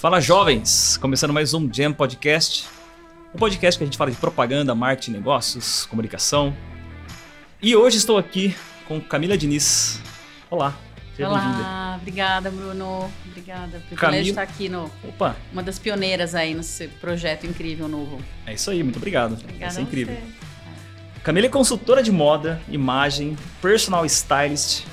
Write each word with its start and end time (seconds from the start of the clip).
Fala 0.00 0.18
jovens! 0.18 0.96
Começando 0.96 1.30
mais 1.30 1.52
um 1.52 1.70
Jam 1.70 1.92
Podcast. 1.92 2.66
Um 3.34 3.38
podcast 3.38 3.78
que 3.78 3.84
a 3.84 3.86
gente 3.86 3.98
fala 3.98 4.10
de 4.10 4.16
propaganda, 4.16 4.74
marketing, 4.74 5.10
negócios, 5.12 5.84
comunicação. 5.84 6.56
E 7.60 7.76
hoje 7.76 7.98
estou 7.98 8.16
aqui 8.16 8.56
com 8.88 8.98
Camila 8.98 9.36
Diniz. 9.36 10.00
Olá, 10.50 10.74
seja 11.14 11.28
bem-vinda. 11.28 11.58
Olá, 11.58 11.98
obrigada, 12.00 12.50
Bruno. 12.50 13.10
Obrigada. 13.28 13.78
Privilégio 13.88 13.96
Camila- 13.98 14.28
estar 14.30 14.42
aqui 14.42 14.70
no 14.70 14.90
Opa, 15.06 15.36
uma 15.52 15.62
das 15.62 15.78
pioneiras 15.78 16.34
aí 16.34 16.54
nesse 16.54 16.88
projeto 16.88 17.46
incrível 17.46 17.86
novo. 17.86 18.22
é 18.46 18.54
isso 18.54 18.70
aí, 18.70 18.82
muito 18.82 18.96
obrigado. 18.96 19.34
Obrigada 19.34 19.70
Isso 19.70 19.80
é 19.80 19.82
incrível. 19.82 20.14
você. 20.14 21.20
Camila 21.22 21.46
é 21.46 21.50
consultora 21.50 22.02
de 22.02 22.10
moda, 22.10 22.58
imagem, 22.70 23.36
personal 23.60 24.06
stylist. 24.06 24.84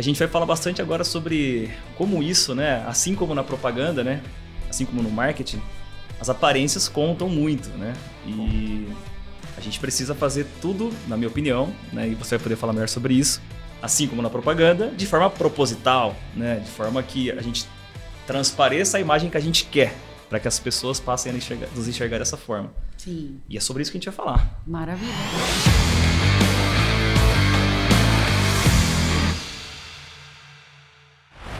A 0.00 0.02
gente 0.02 0.18
vai 0.18 0.26
falar 0.28 0.46
bastante 0.46 0.80
agora 0.80 1.04
sobre 1.04 1.70
como 1.94 2.22
isso, 2.22 2.54
né? 2.54 2.82
Assim 2.86 3.14
como 3.14 3.34
na 3.34 3.44
propaganda, 3.44 4.02
né? 4.02 4.22
Assim 4.66 4.86
como 4.86 5.02
no 5.02 5.10
marketing, 5.10 5.60
as 6.18 6.30
aparências 6.30 6.88
contam 6.88 7.28
muito, 7.28 7.68
né? 7.76 7.92
E 8.26 8.88
a 9.58 9.60
gente 9.60 9.78
precisa 9.78 10.14
fazer 10.14 10.46
tudo, 10.58 10.90
na 11.06 11.18
minha 11.18 11.28
opinião, 11.28 11.70
né? 11.92 12.08
E 12.08 12.14
você 12.14 12.38
vai 12.38 12.42
poder 12.44 12.56
falar 12.56 12.72
melhor 12.72 12.88
sobre 12.88 13.12
isso, 13.12 13.42
assim 13.82 14.06
como 14.08 14.22
na 14.22 14.30
propaganda, 14.30 14.88
de 14.88 15.04
forma 15.06 15.28
proposital, 15.28 16.16
né? 16.34 16.60
De 16.60 16.70
forma 16.70 17.02
que 17.02 17.30
a 17.30 17.42
gente 17.42 17.66
transpareça 18.26 18.96
a 18.96 19.00
imagem 19.02 19.28
que 19.28 19.36
a 19.36 19.40
gente 19.40 19.66
quer, 19.66 19.94
para 20.30 20.40
que 20.40 20.48
as 20.48 20.58
pessoas 20.58 20.98
passem 20.98 21.30
a 21.30 21.34
enxergar- 21.36 21.68
nos 21.76 21.86
enxergar 21.86 22.16
dessa 22.20 22.38
forma. 22.38 22.72
Sim, 22.96 23.38
E 23.50 23.58
é 23.58 23.60
sobre 23.60 23.82
isso 23.82 23.92
que 23.92 23.98
a 23.98 24.00
gente 24.00 24.08
vai 24.08 24.14
falar. 24.14 24.62
maravilha. 24.66 25.12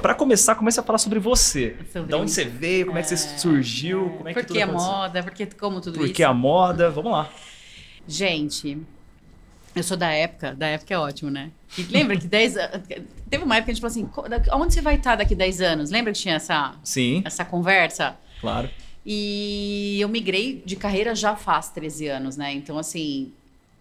Pra 0.00 0.14
começar, 0.14 0.54
comece 0.54 0.80
a 0.80 0.82
falar 0.82 0.98
sobre 0.98 1.18
você. 1.18 1.76
Sobre 1.92 2.10
da 2.10 2.16
onde 2.16 2.26
mim. 2.26 2.28
você 2.34 2.44
veio, 2.44 2.86
como 2.86 2.98
é, 2.98 3.02
que 3.02 3.08
você 3.08 3.16
surgiu, 3.38 4.10
como 4.16 4.28
é 4.28 4.32
que 4.34 4.40
Por 4.40 4.46
tudo 4.46 4.56
que 4.56 4.62
a 4.62 4.64
aconteceu. 4.66 4.90
moda? 4.92 5.22
Por 5.22 5.32
que 5.32 5.46
como 5.46 5.80
tudo 5.80 5.98
Por 5.98 6.04
isso? 6.06 6.14
que 6.14 6.22
a 6.22 6.32
moda? 6.32 6.90
Vamos 6.90 7.12
lá. 7.12 7.28
Gente, 8.08 8.78
eu 9.74 9.82
sou 9.82 9.96
da 9.96 10.10
época, 10.10 10.54
da 10.54 10.66
época 10.66 10.94
é 10.94 10.98
ótimo, 10.98 11.30
né? 11.30 11.50
Que 11.68 11.82
lembra 11.84 12.16
que 12.16 12.26
10 12.26 12.56
anos. 12.56 12.80
Teve 13.28 13.44
uma 13.44 13.56
época 13.56 13.66
que 13.66 13.70
a 13.70 13.74
gente 13.74 13.80
falou 13.80 13.90
assim: 13.92 14.06
"Co- 14.06 14.28
da- 14.28 14.56
onde 14.56 14.74
você 14.74 14.80
vai 14.80 14.96
estar 14.96 15.16
daqui 15.16 15.34
10 15.34 15.60
anos? 15.60 15.90
Lembra 15.90 16.12
que 16.12 16.18
tinha 16.18 16.34
essa, 16.36 16.74
Sim, 16.82 17.22
essa 17.24 17.44
conversa? 17.44 18.16
claro. 18.40 18.68
E 19.06 19.98
eu 20.00 20.08
migrei 20.08 20.62
de 20.66 20.76
carreira 20.76 21.14
já 21.14 21.34
faz 21.34 21.70
13 21.70 22.06
anos, 22.08 22.36
né? 22.36 22.52
Então, 22.52 22.76
assim, 22.78 23.32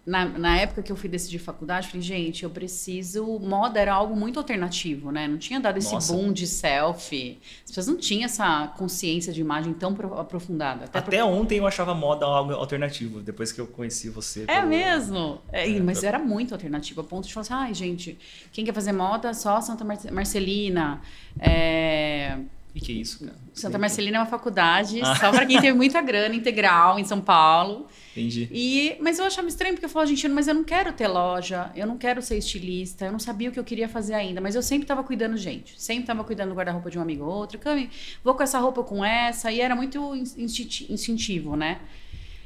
na, 0.06 0.24
na 0.24 0.56
época 0.58 0.82
que 0.82 0.90
eu 0.90 0.96
fui 0.96 1.08
decidir 1.08 1.38
faculdade, 1.38 1.86
eu 1.86 1.90
falei, 1.92 2.06
gente, 2.06 2.42
eu 2.42 2.50
preciso. 2.50 3.38
Moda 3.38 3.78
era 3.78 3.92
algo 3.92 4.16
muito 4.16 4.38
alternativo, 4.38 5.10
né? 5.12 5.28
Não 5.28 5.36
tinha 5.38 5.60
dado 5.60 5.76
esse 5.78 5.92
Nossa. 5.92 6.12
boom 6.12 6.32
de 6.32 6.46
selfie. 6.46 7.38
As 7.64 7.70
pessoas 7.70 7.86
não 7.86 7.96
tinham 7.96 8.24
essa 8.24 8.68
consciência 8.78 9.32
de 9.32 9.40
imagem 9.40 9.72
tão 9.74 9.94
pro- 9.94 10.18
aprofundada. 10.18 10.84
Até 10.86 10.98
Até 10.98 11.24
ontem 11.24 11.58
eu 11.58 11.66
achava 11.66 11.94
moda 11.94 12.24
algo 12.26 12.52
alternativo, 12.52 13.20
depois 13.20 13.52
que 13.52 13.60
eu 13.60 13.66
conheci 13.66 14.08
você. 14.08 14.44
É 14.44 14.56
pelo- 14.56 14.68
mesmo? 14.68 15.40
É, 15.52 15.70
É, 15.70 15.80
mas 15.80 16.02
eu- 16.02 16.08
era 16.08 16.18
muito 16.18 16.54
alternativo, 16.54 17.00
a 17.02 17.04
ponto 17.04 17.28
de 17.28 17.34
falar 17.34 17.42
assim, 17.42 17.54
ai, 17.54 17.74
gente, 17.74 18.18
quem 18.52 18.64
quer 18.64 18.72
fazer 18.74 18.92
moda, 18.92 19.34
só 19.34 19.60
Santa 19.60 19.84
Mar- 19.84 19.98
Marcelina. 20.12 21.00
É, 21.38 22.38
E 22.74 22.80
que 22.80 22.92
isso, 22.92 23.20
cara? 23.24 23.36
Santa. 23.52 23.78
Marcelina 23.78 24.16
é 24.18 24.20
uma 24.20 24.26
faculdade 24.26 25.00
Ah. 25.02 25.16
só 25.16 25.30
para 25.32 25.44
quem 25.44 25.60
teve 25.60 25.76
muita 25.76 26.00
grana, 26.00 26.34
integral, 26.34 26.98
em 26.98 27.04
São 27.04 27.20
Paulo. 27.20 27.86
Entendi. 28.12 28.48
E, 28.52 28.96
mas 29.00 29.18
eu 29.18 29.24
achava 29.24 29.48
estranho, 29.48 29.74
porque 29.74 29.84
eu 29.86 29.88
falava, 29.90 30.08
gente, 30.08 30.28
mas 30.28 30.46
eu 30.48 30.54
não 30.54 30.62
quero 30.64 30.92
ter 30.92 31.08
loja, 31.08 31.70
eu 31.74 31.86
não 31.86 31.96
quero 31.98 32.22
ser 32.22 32.36
estilista, 32.38 33.06
eu 33.06 33.12
não 33.12 33.18
sabia 33.18 33.48
o 33.48 33.52
que 33.52 33.58
eu 33.58 33.64
queria 33.64 33.88
fazer 33.88 34.14
ainda, 34.14 34.40
mas 34.40 34.54
eu 34.54 34.62
sempre 34.62 34.86
tava 34.86 35.02
cuidando 35.02 35.34
de 35.36 35.42
gente, 35.42 35.80
sempre 35.80 36.04
tava 36.06 36.22
cuidando 36.24 36.50
do 36.50 36.54
guarda-roupa 36.54 36.90
de 36.90 36.98
um 36.98 37.02
amigo 37.02 37.24
ou 37.24 37.30
outro, 37.32 37.58
Cami, 37.58 37.90
vou 38.22 38.34
com 38.34 38.42
essa 38.42 38.58
roupa 38.58 38.80
ou 38.80 38.86
com 38.86 39.04
essa, 39.04 39.50
e 39.50 39.60
era 39.60 39.74
muito 39.76 40.14
instinti- 40.14 40.92
instintivo, 40.92 41.56
né? 41.56 41.78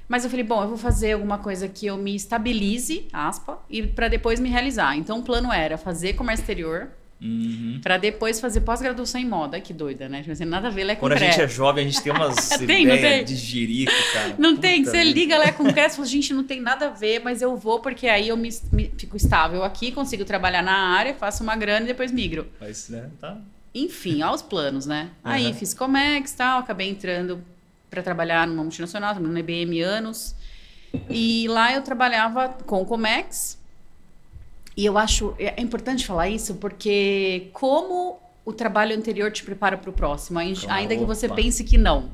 Mas 0.09 0.23
eu 0.25 0.31
falei, 0.31 0.45
bom, 0.45 0.63
eu 0.63 0.69
vou 0.69 0.77
fazer 0.77 1.13
alguma 1.13 1.39
coisa 1.39 1.67
que 1.69 1.87
eu 1.87 1.97
me 1.97 2.15
estabilize, 2.15 3.09
aspa, 3.13 3.59
e 3.71 3.83
para 3.87 4.09
depois 4.09 4.39
me 4.41 4.49
realizar. 4.51 4.97
Então 4.97 5.21
o 5.21 5.23
plano 5.23 5.51
era 5.53 5.79
fazer 5.79 6.13
comércio 6.15 6.43
exterior, 6.43 6.91
Uhum. 7.23 7.81
para 7.83 7.97
depois 7.97 8.39
fazer 8.41 8.61
pós-graduação 8.61 9.19
em 9.21 9.25
moda. 9.27 9.59
Que 9.61 9.73
doida, 9.73 10.09
né? 10.09 10.21
Tipo 10.21 10.33
assim, 10.33 10.45
nada 10.45 10.69
a 10.69 10.71
ver, 10.71 10.89
é 10.91 10.95
com 10.95 11.01
Quando 11.01 11.13
a 11.13 11.17
gente 11.17 11.41
é 11.41 11.49
jovem, 11.49 11.87
a 11.87 11.89
gente 11.91 12.03
tem 12.03 12.13
umas 12.13 12.35
Tem, 12.67 12.85
não 12.87 12.95
ideias 12.97 13.01
tem? 13.17 13.25
de 13.25 13.37
jirico, 13.37 13.93
cara. 14.13 14.35
Não 14.39 14.57
tem, 14.57 14.81
Puta 14.81 14.91
você 14.91 14.99
vida. 15.05 15.11
liga 15.19 15.39
lá 15.39 15.53
com 15.53 15.63
o 15.65 15.73
e 15.95 15.97
fala, 15.97 16.09
gente, 16.09 16.35
não 16.35 16.45
tem 16.45 16.61
nada 16.61 16.87
a 16.89 16.91
ver, 16.91 17.21
mas 17.25 17.41
eu 17.41 17.57
vou 17.57 17.81
porque 17.81 18.07
aí 18.09 18.29
eu 18.29 18.37
me, 18.37 18.51
me- 18.73 18.93
fico 18.99 19.17
estável 19.17 19.65
aqui, 19.65 19.91
consigo 19.93 20.25
trabalhar 20.25 20.63
na 20.63 20.73
área, 20.97 21.15
faço 21.15 21.43
uma 21.43 21.57
grana 21.57 21.85
e 21.85 21.89
depois 21.89 22.13
migro. 22.13 22.47
Mas, 22.61 22.89
né, 22.91 23.09
tá. 23.21 23.39
Enfim, 23.75 24.21
aos 24.23 24.43
planos, 24.43 24.85
né? 24.87 25.09
Aí 25.25 25.47
Aham. 25.47 25.55
fiz 25.55 25.73
Comex 25.75 26.33
e 26.33 26.37
tal, 26.37 26.59
acabei 26.61 26.89
entrando 26.89 27.43
para 27.91 28.03
trabalhar 28.03 28.47
numa 28.47 28.63
multinacional, 28.63 29.13
trabalhando 29.13 29.35
na 29.35 29.41
IBM 29.41 29.81
anos. 29.81 30.35
E 31.11 31.47
lá 31.49 31.73
eu 31.73 31.83
trabalhava 31.83 32.51
com 32.67 32.83
o 32.83 32.85
Comex. 32.85 33.59
E 34.77 34.85
eu 34.85 34.99
acho 34.99 35.35
é 35.39 35.61
importante 35.61 36.07
falar 36.07 36.29
isso 36.29 36.55
porque 36.57 37.49
como 37.53 38.21
o 38.45 38.53
trabalho 38.53 38.97
anterior 38.97 39.31
te 39.31 39.43
prepara 39.43 39.77
para 39.77 39.91
o 39.91 39.93
próximo, 39.93 40.39
ainda 40.39 40.97
que 40.97 41.05
você 41.05 41.29
pense 41.29 41.65
que 41.65 41.79
não. 41.79 42.11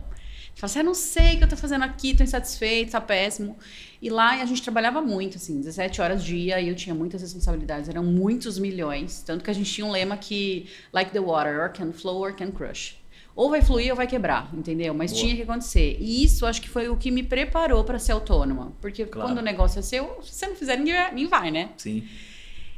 Você 0.55 0.61
fala 0.61 0.71
assim, 0.71 0.79
eu 0.81 0.85
não 0.85 0.95
sei 0.95 1.35
o 1.35 1.39
que 1.39 1.45
eu 1.45 1.49
tô 1.49 1.57
fazendo 1.57 1.85
aqui, 1.85 2.15
tô 2.15 2.23
insatisfeito, 2.23 2.93
tá 2.93 3.01
péssimo. 3.01 3.57
E 4.03 4.11
lá 4.11 4.41
a 4.41 4.45
gente 4.45 4.63
trabalhava 4.63 5.01
muito, 5.01 5.37
assim, 5.37 5.59
17 5.59 6.01
horas 6.01 6.25
dia, 6.25 6.61
e 6.61 6.69
eu 6.69 6.75
tinha 6.75 6.95
muitas 6.95 7.23
responsabilidades, 7.23 7.89
eram 7.89 8.05
muitos 8.05 8.59
milhões. 8.59 9.23
Tanto 9.23 9.45
que 9.45 9.51
a 9.51 9.55
gente 9.55 9.73
tinha 9.73 9.87
um 9.87 9.91
lema 9.91 10.17
que, 10.17 10.69
like 10.93 11.13
the 11.13 11.21
water, 11.21 11.61
or 11.61 11.71
can 11.71 11.93
flow 11.93 12.21
or 12.21 12.35
can 12.35 12.51
crush. 12.51 12.97
Ou 13.35 13.49
vai 13.49 13.63
fluir 13.63 13.91
ou 13.91 13.97
vai 13.97 14.07
quebrar, 14.07 14.51
entendeu? 14.53 14.93
Mas 14.93 15.13
Boa. 15.13 15.23
tinha 15.23 15.37
que 15.37 15.43
acontecer. 15.43 15.97
E 16.01 16.25
isso 16.25 16.45
acho 16.45 16.61
que 16.61 16.69
foi 16.69 16.89
o 16.89 16.97
que 16.97 17.11
me 17.11 17.23
preparou 17.23 17.85
para 17.85 17.99
ser 17.99 18.13
autônoma. 18.13 18.73
Porque 18.81 19.07
Claro. 19.07 19.29
quando 19.29 19.39
o 19.39 19.43
negócio 19.43 19.79
é 19.79 19.83
seu, 19.83 20.19
se 20.23 20.35
você 20.35 20.47
não 20.47 20.57
fizer, 20.57 20.77
ninguém 20.77 21.27
vai 21.27 21.51
né? 21.51 21.71
Sim. 21.77 22.07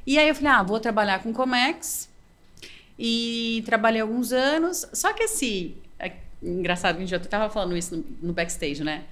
E 0.07 0.19
aí 0.19 0.29
eu 0.29 0.35
falei, 0.35 0.51
ah, 0.51 0.63
vou 0.63 0.81
trabalhar 0.81 1.23
com 1.23 1.33
Comex. 1.33 2.09
E 2.99 3.63
trabalhei 3.67 4.01
alguns 4.01 4.33
anos. 4.33 4.87
Só 4.93 5.13
que 5.13 5.25
assim, 5.25 5.77
é 5.99 6.13
engraçado, 6.43 6.97
a 6.97 7.01
gente 7.01 7.11
já 7.11 7.19
tava 7.19 7.53
falando 7.53 7.77
isso 7.77 7.97
no, 7.97 8.29
no 8.29 8.33
backstage, 8.33 8.83
né? 8.83 9.05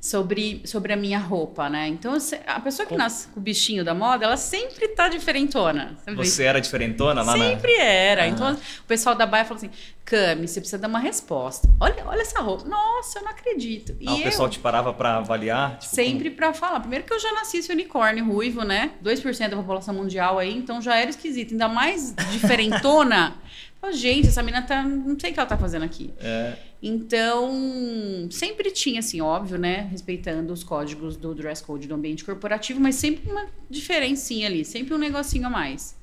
Sobre, 0.00 0.62
sobre 0.64 0.92
a 0.92 0.96
minha 0.96 1.18
roupa, 1.18 1.68
né? 1.68 1.88
Então, 1.88 2.16
a 2.46 2.60
pessoa 2.60 2.84
que 2.86 2.90
Como- 2.90 2.98
nasce 3.02 3.26
com 3.28 3.40
o 3.40 3.42
bichinho 3.42 3.84
da 3.84 3.92
moda, 3.92 4.24
ela 4.24 4.36
sempre 4.36 4.86
tá 4.88 5.08
diferentona. 5.08 5.96
Você 5.98 6.10
vê 6.14 6.16
Você 6.24 6.42
era 6.44 6.60
diferentona 6.60 7.22
lá 7.22 7.32
Sempre 7.32 7.74
era. 7.76 8.22
Ah. 8.22 8.28
Então, 8.28 8.52
o 8.54 8.84
pessoal 8.86 9.16
da 9.16 9.26
Baia 9.26 9.44
falou 9.44 9.56
assim: 9.56 9.70
Cami, 10.04 10.46
você 10.46 10.60
precisa 10.60 10.78
dar 10.78 10.86
uma 10.86 11.00
resposta. 11.00 11.68
Olha, 11.80 12.04
olha 12.06 12.20
essa 12.22 12.40
roupa. 12.40 12.68
Nossa, 12.68 13.18
eu 13.18 13.24
não 13.24 13.30
acredito. 13.32 13.96
na. 14.00 14.12
Ah, 14.12 14.14
o 14.14 14.22
pessoal 14.22 14.48
te 14.48 14.60
parava 14.60 14.92
pra 14.94 15.16
avaliar? 15.16 15.78
Tipo, 15.78 15.94
Sempre 15.94 16.30
pra 16.30 16.52
falar. 16.52 16.78
Primeiro 16.80 17.04
que 17.04 17.12
eu 17.12 17.18
já 17.18 17.32
nasci 17.32 17.56
esse 17.58 17.72
unicórnio 17.72 18.24
ruivo, 18.24 18.62
né? 18.62 18.92
2% 19.02 19.50
da 19.50 19.56
população 19.56 19.92
mundial 19.94 20.38
aí, 20.38 20.56
então 20.56 20.80
já 20.80 20.96
era 20.96 21.10
esquisito. 21.10 21.50
Ainda 21.52 21.66
mais 21.68 22.14
diferentona. 22.30 23.34
Fala, 23.80 23.92
gente, 23.92 24.28
essa 24.28 24.42
menina 24.42 24.62
tá. 24.62 24.82
Não 24.82 25.18
sei 25.18 25.30
o 25.30 25.34
que 25.34 25.40
ela 25.40 25.48
tá 25.48 25.58
fazendo 25.58 25.84
aqui. 25.84 26.12
como- 26.16 26.28
É, 26.28 26.56
Então, 26.88 28.28
sempre 28.30 28.70
tinha, 28.70 29.00
assim, 29.00 29.20
óbvio, 29.20 29.58
né? 29.58 29.88
Respeitando 29.90 30.52
os 30.52 30.62
códigos 30.62 31.16
do 31.16 31.34
dress 31.34 31.60
code 31.60 31.88
do 31.88 31.94
ambiente 31.96 32.24
corporativo, 32.24 32.78
mas 32.78 32.94
sempre 32.94 33.28
uma 33.28 33.46
diferencinha 33.68 34.46
ali, 34.46 34.64
sempre 34.64 34.94
um 34.94 34.98
negocinho 34.98 35.48
a 35.48 35.50
mais. 35.50 35.96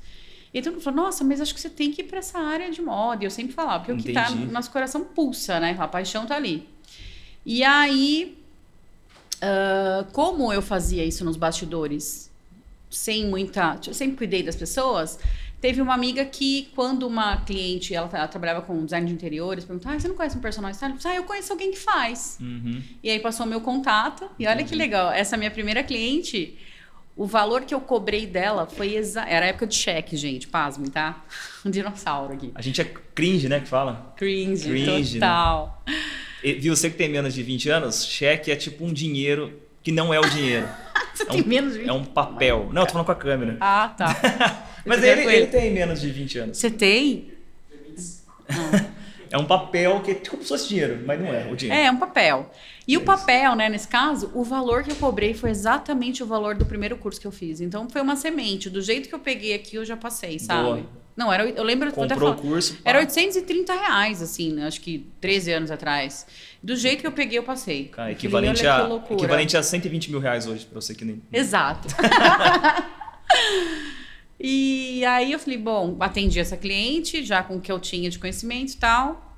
E 0.54 0.62
todo 0.62 0.74
mundo 0.74 0.84
falou, 0.84 1.06
nossa, 1.06 1.24
mas 1.24 1.40
acho 1.40 1.54
que 1.56 1.62
você 1.62 1.70
tem 1.70 1.90
que 1.90 2.02
ir 2.02 2.06
pra 2.06 2.20
essa 2.20 2.38
área 2.38 2.70
de 2.70 2.82
moda. 2.82 3.24
E 3.24 3.26
eu 3.26 3.32
sempre 3.32 3.54
falava, 3.54 3.80
porque 3.86 3.94
o 3.94 3.98
que 3.98 4.12
tá 4.12 4.30
Entendi. 4.30 4.46
no 4.46 4.52
nosso 4.52 4.70
coração 4.72 5.06
pulsa, 5.06 5.58
né? 5.58 5.74
A 5.80 5.88
paixão 5.88 6.26
tá 6.26 6.36
ali. 6.36 6.68
E 7.46 7.64
aí, 7.64 8.38
ah, 9.42 10.06
como 10.12 10.52
eu 10.52 10.62
fazia 10.62 11.06
isso 11.06 11.24
nos 11.24 11.38
bastidores, 11.38 12.30
sem 12.90 13.26
muita. 13.28 13.80
Eu 13.88 13.94
sempre 13.94 14.18
cuidei 14.18 14.44
das 14.44 14.58
pessoas. 14.58 15.18
Teve 15.64 15.82
uma 15.82 15.94
amiga 15.94 16.26
que, 16.26 16.68
quando 16.76 17.08
uma 17.08 17.38
cliente, 17.38 17.96
ela, 17.96 18.10
ela 18.12 18.28
trabalhava 18.28 18.62
com 18.64 18.84
design 18.84 19.08
de 19.08 19.14
interiores, 19.14 19.64
perguntou: 19.64 19.90
ah, 19.90 19.98
você 19.98 20.10
não 20.10 20.16
conhece 20.16 20.38
um? 20.38 20.42
Eu 20.46 20.52
falei, 20.52 21.00
Ah, 21.06 21.16
eu 21.16 21.24
conheço 21.24 21.54
alguém 21.54 21.72
que 21.72 21.80
faz. 21.80 22.38
uhum. 22.42 22.84
E 23.02 23.10
aí 23.10 23.18
passou 23.20 23.46
o 23.46 23.50
meu 23.50 23.62
contato. 23.62 24.30
E 24.38 24.46
olha 24.46 24.58
que 24.58 24.64
Entendi. 24.64 24.76
legal, 24.76 25.10
essa 25.14 25.38
minha 25.38 25.50
primeira 25.50 25.82
cliente, 25.82 26.58
o 27.16 27.26
valor 27.26 27.62
que 27.62 27.74
eu 27.74 27.80
cobrei 27.80 28.26
dela 28.26 28.66
foi 28.68 28.94
exa... 28.94 29.22
Era 29.22 29.46
época 29.46 29.66
de 29.66 29.76
cheque, 29.76 30.18
gente, 30.18 30.50
pasmem, 30.50 30.90
tá? 30.90 31.24
Um 31.64 31.70
dinossauro 31.72 32.34
aqui. 32.34 32.52
A 32.56 32.62
gente 32.62 32.82
é 32.82 32.84
cringe, 33.16 33.48
né, 33.48 33.62
que 33.62 33.68
fala? 33.70 34.14
Cringe, 34.18 34.68
Cringe, 34.68 35.18
né? 35.18 35.26
total. 35.26 35.82
E, 36.44 36.56
viu, 36.56 36.76
você 36.76 36.90
que 36.90 36.98
tem 36.98 37.08
menos 37.08 37.34
de 37.34 37.42
20 37.42 37.70
anos, 37.70 38.06
cheque 38.06 38.52
é 38.52 38.58
tipo 38.58 38.84
um 38.84 38.92
dinheiro 38.92 39.62
que 39.82 39.94
não 39.94 40.14
é 40.14 40.20
o 40.20 40.30
dinheiro. 40.30 40.68
Você 41.14 41.24
É 41.24 41.26
tem 41.28 41.42
um- 41.44 41.48
menos 41.48 41.74
de 41.76 41.88
É 41.88 41.94
um 41.94 42.04
papel. 42.04 42.70
Não, 42.74 42.82
eu 42.82 42.86
tô 42.88 42.94
falando 42.94 43.06
com 43.06 43.12
a 43.12 43.16
câmera. 43.16 43.56
Ah, 43.62 43.94
tá. 43.96 44.68
Mas 44.86 45.04
Eu 45.04 45.12
ele, 45.12 45.22
ele 45.36 45.48
tem 45.48 45.72
menos 45.72 46.02
de 46.02 46.10
20 46.12 46.40
anos. 46.40 46.58
Você 46.58 46.70
tem? 46.70 47.32
É 49.34 49.38
um 49.40 49.46
papel 49.46 50.00
que 50.02 50.12
é 50.12 50.14
tipo 50.14 50.30
como 50.30 50.44
se 50.44 50.50
fosse 50.50 50.70
dinheiro, 50.70 51.02
mas 51.08 51.20
não 51.20 51.34
é 51.34 51.52
o 51.52 51.56
dinheiro. 51.56 51.82
É, 51.82 51.88
é 51.88 51.92
um 51.92 51.98
papel. 51.98 52.52
E 52.88 52.94
É 52.94 52.98
o 53.00 53.02
papel, 53.02 53.56
né, 53.56 53.68
nesse 53.68 53.88
caso, 53.88 54.30
o 54.36 54.44
valor 54.44 54.84
que 54.84 54.92
eu 54.92 54.96
cobrei 54.96 55.34
foi 55.34 55.50
exatamente 55.50 56.22
o 56.22 56.26
valor 56.28 56.54
do 56.54 56.68
primeiro 56.68 56.96
curso 56.98 57.20
que 57.20 57.26
eu 57.26 57.32
fiz. 57.32 57.60
Então 57.60 57.90
foi 57.90 58.00
uma 58.02 58.16
semente. 58.16 58.70
Do 58.70 58.80
jeito 58.80 59.10
que 59.10 59.16
eu 59.16 59.18
peguei 59.18 59.56
aqui, 59.56 59.76
eu 59.76 59.84
já 59.84 59.98
passei, 59.98 60.38
sabe? 60.38 60.62
Boa. 60.64 60.86
Não, 61.18 61.34
era, 61.34 61.50
eu 61.50 61.64
lembro... 61.64 61.88
eu 61.90 62.04
até 62.04 62.14
Comprou 62.14 62.34
o 62.34 62.36
falo- 62.38 62.48
curso. 62.48 62.76
pá. 62.76 62.82
Era 62.92 63.00
830 63.00 63.74
reais, 63.74 64.22
assim, 64.22 64.54
né? 64.54 64.68
acho 64.68 64.80
que 64.82 65.08
13 65.20 65.52
anos 65.52 65.72
atrás. 65.72 66.28
Do 66.62 66.76
jeito 66.76 67.02
que 67.02 67.08
eu 67.08 67.12
peguei, 67.12 67.40
eu 67.40 67.44
passei. 67.44 67.86
Cara, 67.86 68.12
Eu 68.12 68.16
falei, 68.16 68.50
equivalente, 68.52 68.62
que 68.62 68.68
a, 68.68 69.02
equivalente 69.16 69.58
a 69.58 69.64
120 69.64 70.12
mil 70.12 70.20
reais 70.20 70.46
hoje, 70.46 70.64
pra 70.64 70.80
você 70.80 70.94
que 70.94 71.04
nem. 71.04 71.20
Exato. 71.34 71.88
e 74.44 75.06
aí 75.06 75.32
eu 75.32 75.40
falei, 75.40 75.58
bom, 75.58 75.96
atendi 76.02 76.40
essa 76.40 76.58
cliente, 76.58 77.24
já 77.24 77.42
com 77.42 77.56
o 77.56 77.62
que 77.62 77.72
eu 77.72 77.80
tinha 77.80 78.10
de 78.10 78.20
conhecimento 78.20 78.74
e 78.74 78.78
tal. 78.78 79.30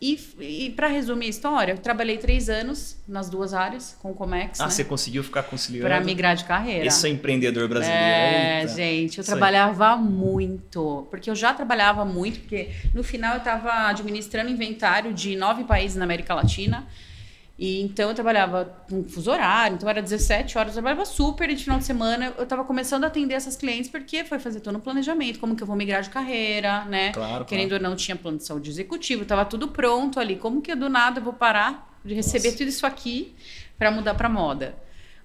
E, 0.00 0.18
e 0.40 0.70
para 0.70 0.88
resumir 0.88 1.26
a 1.26 1.28
história, 1.28 1.72
eu 1.74 1.78
trabalhei 1.78 2.16
três 2.16 2.48
anos 2.48 2.96
nas 3.06 3.30
duas 3.30 3.54
áreas 3.54 3.96
com 4.02 4.10
o 4.10 4.14
Comex, 4.14 4.60
Ah, 4.60 4.64
né? 4.64 4.70
você 4.70 4.82
conseguiu 4.82 5.22
ficar 5.22 5.44
conciliando. 5.44 5.86
Para 5.88 6.00
migrar 6.00 6.34
de 6.34 6.44
carreira. 6.44 6.84
Esse 6.86 7.06
é 7.06 7.10
empreendedor 7.10 7.68
brasileiro. 7.68 8.02
É, 8.04 8.60
Eita. 8.62 8.74
gente, 8.74 9.18
eu 9.18 9.22
Isso 9.22 9.30
aí. 9.32 9.38
trabalhava 9.38 9.96
muito. 9.96 11.06
Porque 11.08 11.30
eu 11.30 11.36
já 11.36 11.54
trabalhava 11.54 12.04
muito, 12.04 12.40
porque 12.40 12.70
no 12.92 13.04
final 13.04 13.34
eu 13.34 13.38
estava 13.38 13.88
administrando 13.90 14.50
inventário 14.50 15.12
de 15.12 15.36
nove 15.36 15.62
países 15.62 15.96
na 15.96 16.02
América 16.04 16.34
Latina. 16.34 16.84
E 17.58 17.82
então 17.82 18.08
eu 18.08 18.14
trabalhava 18.14 18.64
com 18.88 19.04
fuso 19.04 19.30
horário, 19.30 19.76
então 19.76 19.88
era 19.88 20.02
17 20.02 20.56
horas, 20.56 20.70
eu 20.70 20.82
trabalhava 20.82 21.04
super 21.04 21.48
e 21.50 21.54
de 21.54 21.64
final 21.64 21.78
de 21.78 21.84
semana 21.84 22.32
eu 22.36 22.44
estava 22.44 22.64
começando 22.64 23.04
a 23.04 23.08
atender 23.08 23.34
essas 23.34 23.56
clientes 23.56 23.90
porque 23.90 24.24
foi 24.24 24.38
fazer 24.38 24.60
todo 24.60 24.76
o 24.76 24.80
planejamento, 24.80 25.38
como 25.38 25.54
que 25.54 25.62
eu 25.62 25.66
vou 25.66 25.76
migrar 25.76 26.02
de 26.02 26.10
carreira, 26.10 26.84
né? 26.86 27.12
Claro, 27.12 27.44
Querendo 27.44 27.68
claro. 27.70 27.84
ou 27.84 27.90
não, 27.90 27.96
tinha 27.96 28.16
plano 28.16 28.38
de 28.38 28.44
saúde 28.44 28.70
executivo, 28.70 29.22
estava 29.22 29.44
tudo 29.44 29.68
pronto 29.68 30.18
ali. 30.18 30.36
Como 30.36 30.62
que 30.62 30.72
eu 30.72 30.76
do 30.76 30.88
nada 30.88 31.20
eu 31.20 31.24
vou 31.24 31.34
parar 31.34 31.94
de 32.04 32.14
receber 32.14 32.48
Nossa. 32.48 32.58
tudo 32.58 32.68
isso 32.68 32.86
aqui 32.86 33.34
para 33.78 33.90
mudar 33.90 34.14
para 34.14 34.28
moda? 34.28 34.74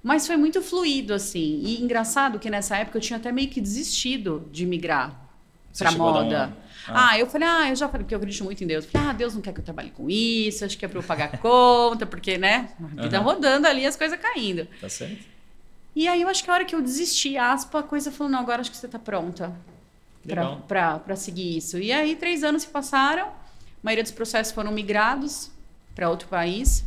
Mas 0.04 0.28
foi 0.28 0.38
muito 0.38 0.62
fluido, 0.62 1.14
assim. 1.14 1.62
E 1.64 1.82
engraçado 1.82 2.40
que 2.40 2.50
nessa 2.50 2.78
época 2.78 2.98
eu 2.98 3.02
tinha 3.02 3.18
até 3.18 3.32
meio 3.32 3.50
que 3.50 3.60
desistido 3.60 4.48
de 4.52 4.66
migrar 4.66 5.30
Você 5.74 5.84
pra 5.84 5.92
chegou 5.92 6.10
a 6.10 6.12
dar 6.14 6.24
moda. 6.24 6.58
Ah. 6.88 7.10
Ah. 7.12 7.20
eu 7.20 7.28
falei, 7.28 7.48
ah, 7.48 7.70
eu 7.70 7.76
já 7.76 7.88
falei, 7.88 8.04
porque 8.04 8.14
eu 8.14 8.18
acredito 8.18 8.44
muito 8.44 8.64
em 8.64 8.68
Deus. 8.68 8.86
Eu 8.86 8.92
Falei, 8.92 9.08
ah, 9.10 9.14
Deus 9.14 9.36
não 9.36 9.42
quer 9.42 9.54
que 9.54 9.60
eu 9.60 9.64
trabalhe 9.64 9.92
com 9.92 10.10
isso, 10.10 10.64
acho 10.66 10.78
que 10.78 10.86
é 10.86 10.88
pra 10.88 11.00
eu 11.00 11.04
pagar 11.04 11.38
conta, 11.40 12.06
porque, 12.06 12.38
né, 12.38 12.70
a 12.98 13.02
vida 13.02 13.18
Aham. 13.18 13.26
rodando 13.26 13.68
ali, 13.68 13.86
as 13.86 13.96
coisas 13.96 14.20
caindo. 14.20 14.68
Tá 14.80 14.90
certo? 14.90 15.26
E 15.96 16.08
aí 16.08 16.22
eu 16.22 16.28
acho 16.30 16.44
que 16.44 16.50
a 16.52 16.54
hora 16.54 16.66
que 16.66 16.76
eu 16.76 16.82
desisti, 16.82 17.38
aspa, 17.38 17.80
a 17.80 17.84
coisa 17.84 18.12
falou, 18.12 18.32
não, 18.32 18.40
agora 18.40 18.62
acho 18.62 18.70
que 18.70 18.78
você 18.78 18.88
tá 18.88 19.00
pronta 19.00 19.52
pra, 20.28 20.56
pra, 20.68 21.00
pra 21.00 21.16
seguir 21.16 21.58
isso. 21.58 21.80
E 21.80 21.92
aí 21.92 22.16
três 22.16 22.44
anos 22.44 22.62
se 22.64 22.68
passaram, 22.68 23.26
a 23.28 23.32
maioria 23.82 24.04
dos 24.04 24.12
processos 24.12 24.54
foram 24.54 24.72
migrados 24.72 25.50
para 25.96 26.08
outro 26.08 26.28
país, 26.28 26.86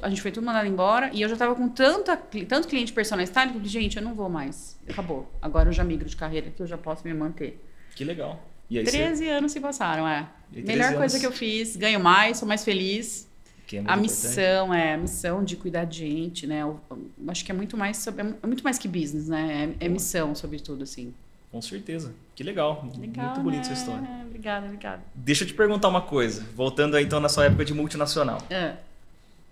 a 0.00 0.08
gente 0.08 0.22
foi 0.22 0.30
tudo 0.30 0.46
mandado 0.46 0.68
embora, 0.68 1.10
e 1.12 1.20
eu 1.20 1.28
já 1.28 1.34
tava 1.36 1.52
com 1.56 1.68
tanta, 1.68 2.16
tanto 2.16 2.68
cliente 2.68 2.92
personal 2.92 3.26
style, 3.26 3.50
que 3.50 3.56
eu 3.56 3.60
falei, 3.60 3.68
gente, 3.72 3.96
eu 3.96 4.02
não 4.04 4.14
vou 4.14 4.28
mais, 4.28 4.78
acabou. 4.88 5.28
Agora 5.42 5.68
eu 5.68 5.72
já 5.72 5.82
migro 5.82 6.08
de 6.08 6.14
carreira, 6.14 6.48
que 6.48 6.62
eu 6.62 6.66
já 6.68 6.78
posso 6.78 7.04
me 7.04 7.12
manter. 7.12 7.60
Que 7.96 8.04
legal. 8.04 8.40
E 8.72 8.78
aí 8.78 8.84
você... 8.84 8.90
13 8.98 9.28
anos 9.28 9.52
se 9.52 9.60
passaram, 9.60 10.06
é. 10.06 10.28
13 10.52 10.66
Melhor 10.66 10.88
coisa 10.94 11.02
anos. 11.16 11.18
que 11.18 11.26
eu 11.26 11.32
fiz, 11.32 11.76
ganho 11.76 12.00
mais, 12.00 12.38
sou 12.38 12.46
mais 12.48 12.64
feliz. 12.64 13.28
Que 13.66 13.76
é 13.76 13.80
muito 13.80 13.90
A 13.90 13.94
importante. 13.96 14.10
missão, 14.26 14.74
é, 14.74 14.94
a 14.94 14.98
missão 14.98 15.44
de 15.44 15.56
cuidar 15.56 15.84
de 15.84 15.98
gente, 15.98 16.46
né? 16.46 16.62
Eu, 16.62 16.80
eu 16.90 16.98
acho 17.28 17.44
que 17.44 17.50
é 17.50 17.54
muito 17.54 17.76
mais 17.76 17.96
sobre, 17.98 18.22
é 18.42 18.46
muito 18.46 18.62
mais 18.64 18.78
que 18.78 18.86
business, 18.88 19.28
né? 19.28 19.74
É, 19.80 19.86
é 19.86 19.88
missão, 19.88 20.34
sobretudo, 20.34 20.82
assim. 20.82 21.14
Com 21.50 21.60
certeza. 21.60 22.14
Que 22.34 22.42
legal. 22.42 22.82
muito 22.82 23.40
bonita 23.40 23.62
essa 23.62 23.74
história. 23.74 24.06
É, 24.06 24.24
obrigada, 24.24 24.64
obrigada. 24.66 25.02
Deixa 25.14 25.44
eu 25.44 25.48
te 25.48 25.54
perguntar 25.54 25.88
uma 25.88 26.00
coisa. 26.00 26.46
Voltando 26.54 26.96
aí, 26.96 27.04
então 27.04 27.20
na 27.20 27.28
sua 27.28 27.44
época 27.44 27.64
de 27.64 27.74
multinacional. 27.74 28.38
É. 28.48 28.74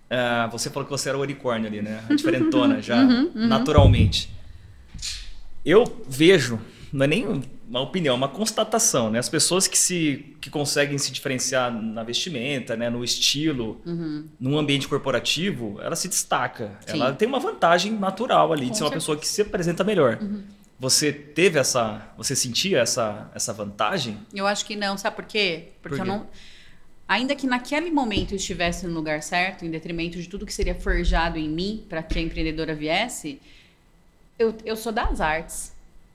Ah, 0.09 0.49
você 0.51 0.71
falou 0.71 0.85
que 0.87 0.91
você 0.91 1.09
era 1.11 1.17
o 1.19 1.21
unicórnio 1.23 1.67
ali, 1.69 1.81
né? 1.83 2.03
A 2.09 2.15
diferentona 2.15 2.81
já, 2.83 2.97
Uhum, 2.97 3.31
uhum. 3.35 3.47
naturalmente. 3.47 4.31
Eu 5.65 5.85
vejo, 6.09 6.59
não 6.93 7.05
é 7.05 7.09
nem 7.09 7.43
uma 7.69 7.81
opinião, 7.81 8.15
é 8.15 8.17
uma 8.17 8.29
constatação, 8.29 9.11
né? 9.11 9.19
As 9.19 9.29
pessoas 9.29 9.69
que 9.69 9.79
se 9.79 10.35
que 10.41 10.51
conseguem 10.51 10.99
se 10.99 11.13
diferenciar 11.13 11.71
na 11.73 12.03
vestimenta, 12.03 12.77
né, 12.77 12.89
no 12.91 13.05
estilo, 13.05 13.81
Uhum. 13.87 14.27
num 14.41 14.59
ambiente 14.59 14.89
corporativo, 14.89 15.79
ela 15.83 15.95
se 15.95 16.09
destaca. 16.09 16.73
Sim. 16.87 16.95
Ela 16.95 17.13
tem 17.13 17.29
uma 17.29 17.39
vantagem 17.39 17.93
natural 17.93 18.53
ali 18.53 18.67
Com 18.67 18.71
de 18.73 18.77
ser 18.79 18.85
uma 18.85 18.89
certeza. 18.91 19.01
pessoa 19.07 19.17
que 19.19 19.29
se 19.29 19.43
apresenta 19.43 19.85
melhor. 19.85 20.19
Uhum. 20.21 20.43
Você 20.79 21.13
teve 21.13 21.59
essa, 21.59 22.09
você 22.17 22.35
sentia 22.35 22.79
essa 22.81 23.31
essa 23.35 23.53
vantagem? 23.53 24.17
Eu 24.35 24.47
acho 24.47 24.65
que 24.65 24.75
não, 24.75 24.97
sabe 24.97 25.15
por 25.17 25.27
quê? 25.27 25.69
Porque 25.83 25.97
Por 25.99 26.07
eu 26.07 26.13
quê? 26.13 26.19
não. 26.19 26.27
Ainda 27.07 27.35
que 27.35 27.47
naquele 27.47 27.91
momento 27.91 28.33
eu 28.33 28.37
estivesse 28.37 28.87
no 28.87 28.95
lugar 28.95 29.23
certo, 29.23 29.65
em 29.65 29.71
detrimento 29.71 30.17
de 30.21 30.29
tudo 30.29 30.47
que 30.47 30.55
seria 30.55 30.75
forjado 30.75 31.39
em 31.39 31.49
mim 31.49 31.85
para 31.89 32.03
que 32.05 32.19
a 32.19 32.23
empreendedora 32.23 32.73
viesse, 32.75 33.41
eu, 34.39 34.55
eu 34.65 34.77
sou 34.77 34.93
das 34.93 35.21
artes. 35.21 35.70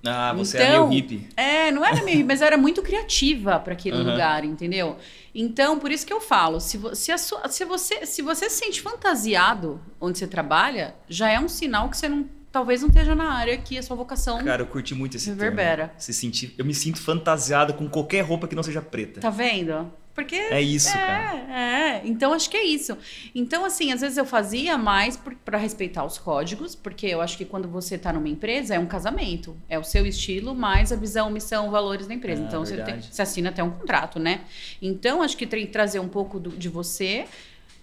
Ah, 0.07 0.33
você 0.33 0.57
Então, 0.57 0.67
é 0.67 0.79
meio 0.79 0.89
hippie. 0.89 1.27
É, 1.35 1.71
não 1.71 1.83
era 1.85 2.03
meio, 2.03 2.25
mas 2.25 2.41
eu 2.41 2.47
era 2.47 2.57
muito 2.57 2.81
criativa 2.81 3.59
para 3.59 3.73
aquele 3.73 3.97
Aham. 3.97 4.11
lugar, 4.11 4.43
entendeu? 4.45 4.97
Então, 5.33 5.79
por 5.79 5.91
isso 5.91 6.05
que 6.05 6.13
eu 6.13 6.21
falo, 6.21 6.59
se, 6.59 6.79
se, 6.93 7.17
sua- 7.17 7.47
se 7.49 7.65
você, 7.65 8.05
se 8.05 8.21
você 8.21 8.49
se 8.49 8.57
sente 8.65 8.81
fantasiado 8.81 9.81
onde 9.99 10.17
você 10.19 10.27
trabalha, 10.27 10.95
já 11.09 11.29
é 11.29 11.39
um 11.39 11.47
sinal 11.47 11.89
que 11.89 11.97
você 11.97 12.07
não, 12.07 12.25
talvez 12.51 12.81
não 12.81 12.89
esteja 12.89 13.13
na 13.15 13.33
área 13.33 13.57
que 13.57 13.77
a 13.77 13.83
sua 13.83 13.95
vocação 13.95 14.43
Cara, 14.43 14.61
eu 14.61 14.67
curti 14.67 14.93
muito 14.95 15.17
esse 15.17 15.29
reverbera. 15.29 15.87
termo. 15.87 15.99
Se 16.01 16.13
sentir, 16.13 16.53
eu 16.57 16.63
me 16.65 16.73
sinto 16.73 16.99
fantasiado 17.01 17.73
com 17.73 17.89
qualquer 17.89 18.21
roupa 18.21 18.47
que 18.47 18.55
não 18.55 18.63
seja 18.63 18.81
preta. 18.81 19.19
Tá 19.21 19.29
vendo? 19.29 19.91
Porque 20.15 20.35
É 20.35 20.62
isso, 20.62 20.91
cara. 20.94 21.35
É, 21.50 21.97
é. 21.97 22.01
Então 22.06 22.31
acho 22.31 22.50
que 22.50 22.56
é 22.56 22.63
isso. 22.63 22.97
Então, 23.35 23.65
assim, 23.65 23.91
às 23.91 24.00
vezes 24.00 24.17
eu 24.17 24.25
fazia 24.25 24.77
mais 24.77 25.17
para 25.44 25.57
respeitar 25.57 26.06
os 26.06 26.17
códigos, 26.17 26.73
porque 26.73 27.06
eu 27.06 27.21
acho 27.21 27.38
que 27.38 27.44
quando 27.44 27.67
você 27.67 27.97
tá 27.97 28.13
numa 28.13 28.29
empresa 28.29 28.73
é 28.73 28.79
um 28.79 28.85
casamento. 28.85 29.57
É 29.67 29.77
o 29.77 29.83
seu 29.83 30.06
estilo, 30.06 30.56
mais 30.56 30.94
a 30.94 30.95
visão, 30.95 31.29
missão, 31.29 31.69
valores 31.69 32.07
da 32.07 32.13
empresa. 32.13 32.44
Ah, 32.44 32.47
então 32.47 32.65
você, 32.65 32.77
tem, 32.77 32.95
você 33.01 33.21
assina 33.21 33.50
até 33.50 33.62
um 33.62 33.69
contrato, 33.71 34.17
né? 34.17 34.45
Então, 34.81 35.21
acho 35.21 35.35
que 35.35 35.45
tem 35.45 35.65
que 35.65 35.71
trazer 35.73 36.00
um 36.00 36.07
pouco 36.07 36.39
do- 36.39 36.51
de 36.51 36.69
você 36.69 37.25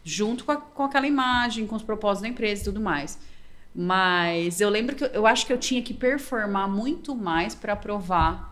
junto 0.03 0.45
com, 0.47 0.53
a- 0.53 0.57
com 0.57 0.83
aquela 0.85 1.07
imagem, 1.07 1.67
com 1.67 1.77
os 1.77 1.83
propósitos 1.83 2.23
da 2.23 2.29
empresa 2.29 2.63
e 2.63 2.65
tudo 2.65 2.81
mais. 2.81 3.19
Mas 3.75 4.61
eu 4.61 4.69
lembro 4.69 4.95
que 4.97 5.05
eu, 5.05 5.09
eu 5.09 5.27
acho 5.27 5.47
que 5.47 5.53
eu 5.53 5.59
tinha 5.59 5.83
que 5.83 5.95
performar 5.95 6.69
muito 6.69 7.15
mais 7.15 7.55
para 7.55 7.75
provar. 7.77 8.52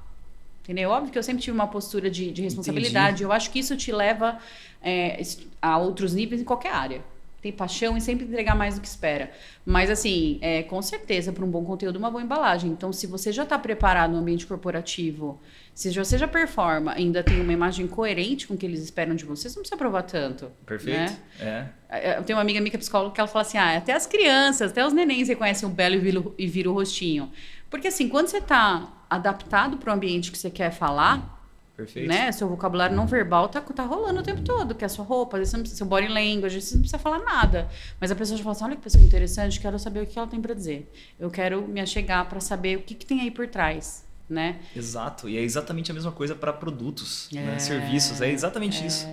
Entendeu? 0.62 0.90
Óbvio 0.90 1.10
que 1.10 1.18
eu 1.18 1.22
sempre 1.22 1.42
tive 1.42 1.54
uma 1.54 1.66
postura 1.66 2.10
de, 2.10 2.30
de 2.30 2.42
responsabilidade. 2.42 3.22
Eu 3.22 3.32
acho 3.32 3.50
que 3.50 3.58
isso 3.58 3.76
te 3.76 3.90
leva 3.90 4.38
é, 4.82 5.20
a 5.60 5.78
outros 5.78 6.14
níveis 6.14 6.40
em 6.40 6.44
qualquer 6.44 6.72
área. 6.72 7.02
Tem 7.40 7.50
paixão 7.50 7.96
em 7.96 8.00
sempre 8.00 8.26
entregar 8.26 8.54
mais 8.54 8.74
do 8.74 8.82
que 8.82 8.86
espera. 8.86 9.30
Mas, 9.64 9.88
assim, 9.88 10.38
é, 10.42 10.62
com 10.62 10.82
certeza, 10.82 11.32
para 11.32 11.42
um 11.42 11.50
bom 11.50 11.64
conteúdo, 11.64 11.96
uma 11.96 12.10
boa 12.10 12.22
embalagem. 12.22 12.70
Então, 12.70 12.92
se 12.92 13.06
você 13.06 13.32
já 13.32 13.44
está 13.44 13.58
preparado 13.58 14.10
no 14.10 14.18
ambiente 14.18 14.46
corporativo, 14.46 15.40
se 15.74 15.90
você 15.90 16.18
já 16.18 16.28
performa, 16.28 16.92
ainda 16.92 17.22
tem 17.22 17.40
uma 17.40 17.52
imagem 17.52 17.86
coerente 17.86 18.46
com 18.46 18.52
o 18.52 18.56
que 18.58 18.66
eles 18.66 18.82
esperam 18.82 19.14
de 19.14 19.24
você, 19.24 19.48
você 19.48 19.56
não 19.56 19.62
precisa 19.62 19.78
provar 19.78 20.02
tanto. 20.02 20.52
Perfeito. 20.66 20.98
né? 21.40 21.72
É. 21.88 22.18
Eu 22.18 22.24
tenho 22.24 22.36
uma 22.36 22.42
amiga 22.42 22.60
minha 22.60 22.70
que 22.70 22.76
é 22.76 22.78
psicóloga 22.78 23.14
que 23.14 23.20
ela 23.20 23.28
fala 23.28 23.42
assim: 23.42 23.56
ah, 23.56 23.74
até 23.74 23.94
as 23.94 24.06
crianças, 24.06 24.72
até 24.72 24.86
os 24.86 24.92
nenéns 24.92 25.28
reconhecem 25.28 25.66
o 25.66 25.72
belo 25.72 25.94
e 25.96 26.44
e 26.44 26.46
vira 26.46 26.70
o 26.70 26.74
rostinho. 26.74 27.32
Porque 27.70 27.88
assim, 27.88 28.08
quando 28.08 28.28
você 28.28 28.36
está 28.36 28.99
adaptado 29.10 29.76
para 29.76 29.90
o 29.90 29.94
ambiente 29.94 30.30
que 30.30 30.38
você 30.38 30.48
quer 30.48 30.70
falar, 30.70 31.38
Perfeito. 31.76 32.08
né? 32.08 32.30
Seu 32.30 32.48
vocabulário 32.48 32.94
não 32.94 33.06
verbal 33.06 33.48
tá, 33.48 33.60
tá 33.60 33.82
rolando 33.82 34.20
o 34.20 34.22
tempo 34.22 34.42
todo, 34.42 34.74
que 34.74 34.84
é 34.84 34.86
a 34.86 34.88
sua 34.88 35.04
roupa, 35.04 35.36
às 35.36 35.40
vezes 35.40 35.50
você 35.50 35.56
não 35.56 35.62
precisa, 35.62 35.78
seu 35.78 35.86
body 35.86 36.08
language, 36.08 36.46
às 36.46 36.52
vezes 36.52 36.68
você 36.68 36.74
não 36.76 36.82
precisa 36.82 36.98
falar 36.98 37.18
nada. 37.18 37.68
Mas 38.00 38.10
a 38.10 38.14
pessoa 38.14 38.36
já 38.38 38.44
fala 38.44 38.54
assim: 38.54 38.64
olha 38.64 38.76
que 38.76 38.82
pessoa 38.82 39.02
interessante, 39.02 39.58
quero 39.58 39.78
saber 39.78 40.02
o 40.02 40.06
que 40.06 40.18
ela 40.18 40.28
tem 40.28 40.40
para 40.40 40.54
dizer. 40.54 40.90
Eu 41.18 41.30
quero 41.30 41.66
me 41.66 41.80
achegar 41.80 42.28
para 42.28 42.40
saber 42.40 42.78
o 42.78 42.82
que, 42.82 42.94
que 42.94 43.04
tem 43.04 43.20
aí 43.20 43.30
por 43.30 43.48
trás, 43.48 44.04
né? 44.28 44.60
Exato. 44.76 45.28
E 45.28 45.36
é 45.36 45.40
exatamente 45.42 45.90
a 45.90 45.94
mesma 45.94 46.12
coisa 46.12 46.34
para 46.34 46.52
produtos, 46.52 47.28
né? 47.32 47.56
É, 47.56 47.58
serviços. 47.58 48.20
É 48.20 48.30
exatamente 48.30 48.86
isso. 48.86 49.06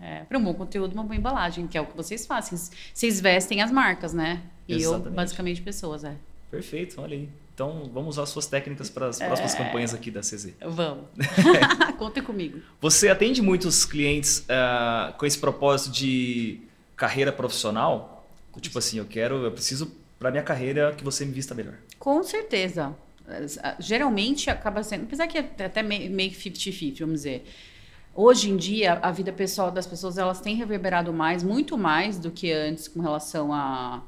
É, 0.00 0.24
para 0.28 0.38
um 0.38 0.42
bom 0.42 0.54
conteúdo, 0.54 0.94
uma 0.94 1.04
boa 1.04 1.14
embalagem, 1.14 1.66
que 1.66 1.76
é 1.76 1.80
o 1.80 1.86
que 1.86 1.96
vocês 1.96 2.26
fazem. 2.26 2.58
Vocês 2.92 3.20
vestem 3.20 3.60
as 3.60 3.70
marcas, 3.70 4.12
né? 4.12 4.40
E 4.66 4.74
eu, 4.74 4.78
Exatamente. 4.78 5.14
basicamente, 5.14 5.62
pessoas, 5.62 6.04
é. 6.04 6.14
Perfeito, 6.50 7.00
olha 7.00 7.16
aí. 7.16 7.28
Então, 7.62 7.88
vamos 7.94 8.16
usar 8.16 8.26
suas 8.26 8.48
técnicas 8.48 8.90
para 8.90 9.06
as 9.06 9.20
próximas 9.20 9.54
campanhas 9.54 9.94
aqui 9.94 10.10
da 10.10 10.18
CZ. 10.18 10.54
Vamos. 10.66 11.04
Contem 11.96 12.20
comigo. 12.20 12.60
Você 12.80 13.08
atende 13.08 13.40
muitos 13.40 13.84
clientes 13.84 14.44
ah, 14.48 15.14
com 15.16 15.24
esse 15.24 15.38
propósito 15.38 15.92
de 15.94 16.60
carreira 16.96 17.30
profissional? 17.30 18.28
Tipo 18.60 18.80
assim, 18.80 18.98
eu 18.98 19.04
quero, 19.04 19.44
eu 19.44 19.52
preciso 19.52 19.94
para 20.18 20.32
minha 20.32 20.42
carreira 20.42 20.92
que 20.92 21.04
você 21.04 21.24
me 21.24 21.30
vista 21.30 21.54
melhor. 21.54 21.74
Com 22.00 22.24
certeza. 22.24 22.96
Geralmente 23.78 24.50
acaba 24.50 24.82
sendo, 24.82 25.04
apesar 25.04 25.28
que 25.28 25.38
é 25.38 25.64
até 25.64 25.84
meio 25.84 26.10
meio 26.10 26.32
que 26.32 26.50
50-50, 26.50 26.98
vamos 26.98 27.14
dizer. 27.14 27.44
Hoje 28.12 28.50
em 28.50 28.56
dia, 28.56 28.94
a 29.00 29.12
vida 29.12 29.32
pessoal 29.32 29.70
das 29.70 29.86
pessoas, 29.86 30.18
elas 30.18 30.40
têm 30.40 30.56
reverberado 30.56 31.12
mais, 31.12 31.44
muito 31.44 31.78
mais 31.78 32.18
do 32.18 32.32
que 32.32 32.52
antes 32.52 32.88
com 32.88 33.00
relação 33.00 33.52
a 33.54 34.02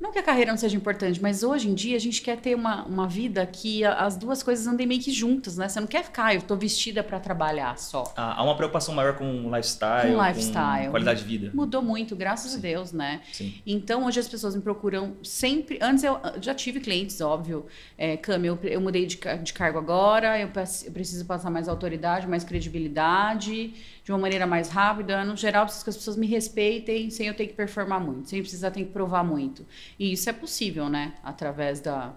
Não 0.00 0.12
que 0.12 0.18
a 0.20 0.22
carreira 0.22 0.52
não 0.52 0.56
seja 0.58 0.76
importante, 0.76 1.20
mas 1.20 1.42
hoje 1.42 1.68
em 1.68 1.74
dia 1.74 1.96
a 1.96 1.98
gente 1.98 2.22
quer 2.22 2.36
ter 2.38 2.54
uma, 2.54 2.84
uma 2.84 3.08
vida 3.08 3.44
que 3.44 3.84
a- 3.84 3.94
as 4.06 4.16
duas 4.16 4.44
coisas 4.44 4.64
andem 4.66 4.86
meio 4.86 5.00
que 5.00 5.10
juntas, 5.10 5.56
né? 5.56 5.68
Você 5.68 5.80
não 5.80 5.88
quer 5.88 6.04
ficar, 6.04 6.26
"Ah, 6.26 6.34
eu 6.36 6.42
tô 6.42 6.54
vestida 6.54 7.02
para 7.02 7.18
trabalhar 7.18 7.76
só. 7.78 8.12
Há 8.16 8.38
há 8.40 8.44
uma 8.44 8.56
preocupação 8.56 8.94
maior 8.94 9.16
com 9.16 9.50
lifestyle, 9.54 10.14
Com 10.14 10.22
lifestyle. 10.24 10.90
qualidade 10.90 11.22
de 11.22 11.26
vida. 11.26 11.50
Mudou 11.52 11.82
muito, 11.82 12.14
graças 12.14 12.52
a 12.52 12.54
Sim. 12.56 12.60
Deus, 12.60 12.92
né? 12.92 13.20
Sim. 13.32 13.52
Então, 13.66 14.06
hoje 14.06 14.20
as 14.20 14.28
pessoas 14.28 14.54
me 14.54 14.62
procuram 14.62 15.16
sempre. 15.24 15.78
Antes 15.82 16.04
eu 16.04 16.16
já 16.40 16.54
tive 16.54 16.78
clientes, 16.78 17.20
óbvio. 17.20 17.66
É, 17.96 18.16
Cami, 18.16 18.46
eu, 18.46 18.58
eu 18.62 18.80
mudei 18.80 19.04
de, 19.04 19.16
de 19.42 19.52
cargo 19.52 19.78
agora, 19.78 20.38
eu, 20.38 20.48
preciso 20.92 21.24
passar 21.26 21.50
mais 21.50 21.68
autoridade, 21.68 22.24
mais 22.28 22.44
credibilidade, 22.44 23.74
de 24.04 24.12
uma 24.12 24.18
maneira 24.18 24.46
mais 24.46 24.68
rápida. 24.68 25.24
No 25.24 25.36
geral, 25.36 25.64
preciso 25.64 25.84
que 25.84 25.90
as 25.90 25.96
pessoas 25.96 26.16
me 26.16 26.26
respeitem 26.28 27.10
sem 27.10 27.26
eu 27.26 27.34
ter 27.34 27.48
que 27.48 27.54
performar 27.54 28.00
muito, 28.00 28.28
sem 28.28 28.40
precisar 28.40 28.70
ter 28.70 28.84
que 28.84 28.92
provar 28.92 29.24
muito. 29.24 29.66
E 29.98 30.12
isso 30.12 30.28
é 30.28 30.32
possível, 30.32 30.88
né? 30.88 31.14
Através 31.22 31.80
da, 31.80 32.12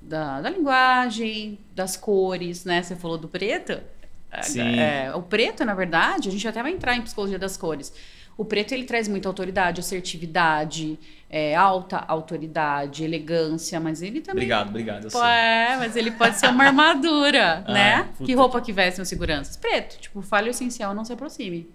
da, 0.00 0.40
da 0.40 0.50
linguagem, 0.50 1.58
das 1.74 1.96
cores, 1.96 2.64
né? 2.64 2.82
Você 2.82 2.96
falou 2.96 3.18
do 3.18 3.28
preto. 3.28 3.80
Sim. 4.42 4.78
É, 4.78 5.12
o 5.14 5.22
preto, 5.22 5.64
na 5.64 5.74
verdade, 5.74 6.28
a 6.28 6.32
gente 6.32 6.46
até 6.46 6.62
vai 6.62 6.72
entrar 6.72 6.94
em 6.96 7.02
psicologia 7.02 7.38
das 7.38 7.56
cores. 7.56 7.92
O 8.36 8.44
preto 8.44 8.72
ele 8.72 8.84
traz 8.84 9.08
muita 9.08 9.28
autoridade, 9.28 9.80
assertividade, 9.80 10.96
é, 11.28 11.56
alta 11.56 11.96
autoridade, 12.06 13.02
elegância, 13.02 13.80
mas 13.80 14.00
ele 14.00 14.20
também. 14.20 14.44
Obrigado, 14.44 14.68
obrigado. 14.68 15.10
Pô, 15.10 15.24
é, 15.24 15.76
mas 15.76 15.96
ele 15.96 16.12
pode 16.12 16.38
ser 16.38 16.46
uma 16.46 16.66
armadura, 16.66 17.64
Ah, 17.66 17.72
né? 17.72 18.02
puta. 18.16 18.24
Que 18.24 18.34
roupa 18.34 18.60
que 18.60 18.72
vestem 18.72 19.02
os 19.02 19.08
seguranças? 19.08 19.56
Preto. 19.56 19.98
Tipo, 19.98 20.22
falha 20.22 20.46
o 20.46 20.50
essencial, 20.50 20.94
não 20.94 21.04
se 21.04 21.12
aproxime. 21.12 21.68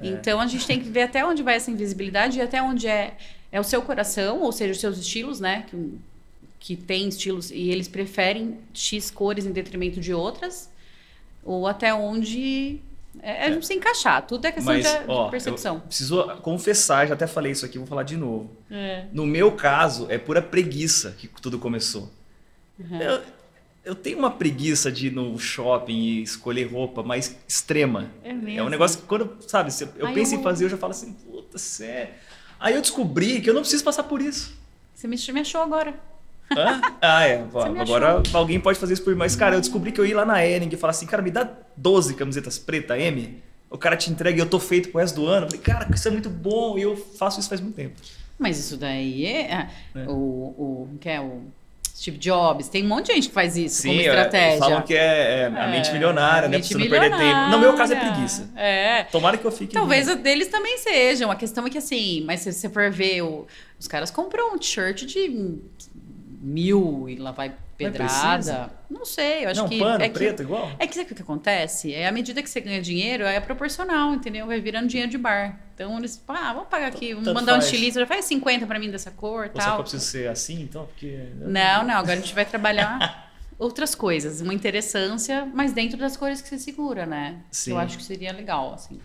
É. 0.00 0.08
Então 0.08 0.40
a 0.40 0.46
gente 0.48 0.66
tem 0.66 0.80
que 0.80 0.88
ver 0.88 1.02
até 1.02 1.24
onde 1.24 1.40
vai 1.40 1.54
essa 1.54 1.70
invisibilidade 1.70 2.38
e 2.38 2.42
até 2.42 2.60
onde 2.60 2.88
é, 2.88 3.16
é 3.52 3.60
o 3.60 3.64
seu 3.64 3.82
coração, 3.82 4.40
ou 4.40 4.50
seja, 4.50 4.72
os 4.72 4.80
seus 4.80 4.98
estilos, 4.98 5.38
né? 5.38 5.66
Que, 5.70 5.98
que 6.58 6.76
tem 6.76 7.08
estilos 7.08 7.50
e 7.50 7.70
eles 7.70 7.86
preferem 7.88 8.58
X 8.72 9.10
cores 9.10 9.44
em 9.46 9.52
detrimento 9.52 10.00
de 10.00 10.14
outras, 10.14 10.70
ou 11.44 11.66
até 11.66 11.92
onde 11.92 12.80
é, 13.20 13.48
é, 13.50 13.60
se 13.60 13.74
encaixar. 13.74 14.26
Tudo 14.26 14.46
é 14.46 14.52
questão 14.52 14.72
Mas, 14.72 14.84
de, 14.86 14.98
de 15.00 15.04
ó, 15.08 15.28
percepção. 15.28 15.74
eu 15.76 15.80
preciso 15.82 16.24
confessar, 16.40 17.06
já 17.06 17.14
até 17.14 17.26
falei 17.26 17.52
isso 17.52 17.66
aqui, 17.66 17.78
vou 17.78 17.86
falar 17.86 18.04
de 18.04 18.16
novo. 18.16 18.50
É. 18.70 19.06
No 19.12 19.26
meu 19.26 19.52
caso, 19.52 20.06
é 20.08 20.16
pura 20.18 20.40
preguiça 20.40 21.10
que 21.18 21.28
tudo 21.28 21.58
começou. 21.58 22.08
Uhum. 22.78 23.00
Eu, 23.00 23.22
eu 23.84 23.94
tenho 23.96 24.18
uma 24.18 24.30
preguiça 24.30 24.90
de 24.90 25.08
ir 25.08 25.10
no 25.12 25.36
shopping 25.38 25.92
e 25.98 26.22
escolher 26.22 26.70
roupa 26.72 27.02
mais 27.02 27.36
extrema. 27.46 28.10
É 28.22 28.32
mesmo. 28.32 28.60
É 28.60 28.62
um 28.62 28.68
negócio 28.68 29.00
que 29.00 29.06
quando, 29.06 29.36
sabe, 29.48 29.70
eu 29.98 30.06
Ai, 30.06 30.14
penso 30.14 30.34
eu- 30.34 30.40
em 30.40 30.42
fazer, 30.42 30.64
eu 30.64 30.68
já 30.70 30.76
falo 30.78 30.92
assim, 30.92 31.12
puta, 31.12 31.58
sério. 31.58 32.14
Aí 32.62 32.74
eu 32.74 32.80
descobri 32.80 33.40
que 33.40 33.50
eu 33.50 33.54
não 33.54 33.62
preciso 33.62 33.82
passar 33.82 34.04
por 34.04 34.22
isso. 34.22 34.56
Você 34.94 35.08
me, 35.08 35.16
me 35.34 35.40
achou 35.40 35.60
agora. 35.60 35.94
Hã? 36.56 36.80
Ah, 37.00 37.26
é. 37.26 37.44
Agora 37.80 38.22
alguém 38.32 38.60
pode 38.60 38.78
fazer 38.78 38.92
isso 38.92 39.02
por 39.02 39.12
mim. 39.12 39.18
Mas, 39.18 39.34
cara, 39.34 39.56
eu 39.56 39.60
descobri 39.60 39.90
que 39.90 40.00
eu 40.00 40.06
ia 40.06 40.14
lá 40.16 40.24
na 40.24 40.46
Ering 40.46 40.68
e 40.70 40.76
falar 40.76 40.92
assim, 40.92 41.06
cara, 41.06 41.22
me 41.22 41.30
dá 41.30 41.48
12 41.76 42.14
camisetas 42.14 42.58
preta 42.58 42.96
M. 42.96 43.42
O 43.68 43.76
cara 43.78 43.96
te 43.96 44.10
entrega 44.10 44.36
e 44.38 44.40
eu 44.40 44.48
tô 44.48 44.60
feito 44.60 44.90
pro 44.90 45.00
resto 45.00 45.16
do 45.16 45.26
ano. 45.26 45.46
Eu 45.46 45.50
falei, 45.50 45.62
cara, 45.64 45.88
isso 45.92 46.06
é 46.06 46.10
muito 46.10 46.30
bom. 46.30 46.78
E 46.78 46.82
eu 46.82 46.94
faço 46.96 47.40
isso 47.40 47.48
faz 47.48 47.60
muito 47.60 47.74
tempo. 47.74 47.94
Mas 48.38 48.58
isso 48.58 48.76
daí 48.76 49.26
é, 49.26 49.68
É. 49.94 50.04
o, 50.06 50.12
o 50.12 50.98
que 51.00 51.08
é 51.08 51.20
o 51.20 51.42
Steve 51.94 52.18
Jobs. 52.18 52.68
Tem 52.68 52.84
um 52.84 52.88
monte 52.88 53.06
de 53.06 53.14
gente 53.14 53.28
que 53.28 53.34
faz 53.34 53.56
isso 53.56 53.86
como 53.86 54.00
é, 54.00 54.04
estratégia. 54.04 54.58
falam 54.58 54.82
que 54.82 54.94
é, 54.94 55.40
é 55.42 55.46
a 55.46 55.68
mente 55.68 55.90
É, 55.90 55.92
milionária, 55.92 56.48
né? 56.48 56.56
mente 56.56 56.74
não 56.74 56.88
perder 56.88 57.10
tempo. 57.16 57.50
No 57.50 57.58
meu 57.58 57.74
caso 57.74 57.92
é 57.92 57.96
preguiça. 57.96 58.50
É. 58.56 59.04
Tomara 59.04 59.36
que 59.36 59.44
eu 59.44 59.52
fique. 59.52 59.72
Talvez 59.74 60.08
a 60.08 60.14
deles 60.14 60.48
também 60.48 60.78
sejam. 60.78 61.30
A 61.30 61.36
questão 61.36 61.66
é 61.66 61.70
que 61.70 61.78
assim, 61.78 62.22
mas 62.26 62.40
se 62.40 62.52
você 62.52 62.68
for 62.68 62.90
ver, 62.90 63.22
o- 63.22 63.46
os 63.78 63.86
caras 63.86 64.10
compram 64.10 64.54
um 64.54 64.58
t-shirt 64.58 65.04
de 65.04 65.58
mil 66.42 67.08
e 67.08 67.14
lá 67.16 67.30
vai 67.30 67.54
pedrada. 67.78 68.70
Não 68.90 69.04
sei, 69.04 69.44
eu 69.44 69.50
acho 69.50 69.60
Não, 69.62 69.68
que. 69.68 69.78
pano, 69.78 70.02
é 70.04 70.08
que, 70.08 70.14
preto, 70.14 70.42
igual? 70.42 70.70
É 70.78 70.86
que 70.86 70.94
sabe 70.94 71.12
o 71.12 71.14
que 71.14 71.22
acontece? 71.22 71.94
É 71.94 72.06
à 72.06 72.12
medida 72.12 72.42
que 72.42 72.50
você 72.50 72.60
ganha 72.60 72.82
dinheiro, 72.82 73.24
é 73.24 73.40
proporcional, 73.40 74.12
entendeu? 74.14 74.46
Vai 74.46 74.60
virando 74.60 74.88
dinheiro 74.88 75.10
de 75.10 75.16
bar. 75.18 75.58
Então 75.74 75.96
eles, 75.98 76.22
ah, 76.28 76.52
vamos 76.52 76.68
pagar 76.68 76.88
aqui, 76.88 77.10
vamos 77.10 77.24
Tanto 77.24 77.34
mandar 77.34 77.52
um 77.52 77.56
faz. 77.56 77.66
estilista, 77.66 78.00
já 78.00 78.06
faz 78.06 78.24
50 78.26 78.66
pra 78.66 78.78
mim 78.78 78.90
dessa 78.90 79.10
cor 79.10 79.46
Ou 79.46 79.46
será 79.46 79.52
que 79.52 79.58
tal. 79.60 79.76
eu 79.78 79.82
preciso 79.82 80.04
ser 80.04 80.28
assim, 80.28 80.62
então? 80.62 80.86
Porque... 80.86 81.28
Não, 81.40 81.84
não, 81.84 81.94
agora 81.94 82.14
a 82.14 82.16
gente 82.16 82.34
vai 82.34 82.44
trabalhar 82.44 83.32
outras 83.58 83.94
coisas, 83.94 84.40
uma 84.40 84.52
interessância, 84.52 85.48
mas 85.54 85.72
dentro 85.72 85.96
das 85.96 86.16
cores 86.16 86.40
que 86.42 86.48
você 86.48 86.58
segura, 86.58 87.06
né? 87.06 87.40
Sim. 87.50 87.70
Eu 87.72 87.78
acho 87.78 87.96
que 87.98 88.04
seria 88.04 88.32
legal, 88.32 88.74
assim. 88.74 88.98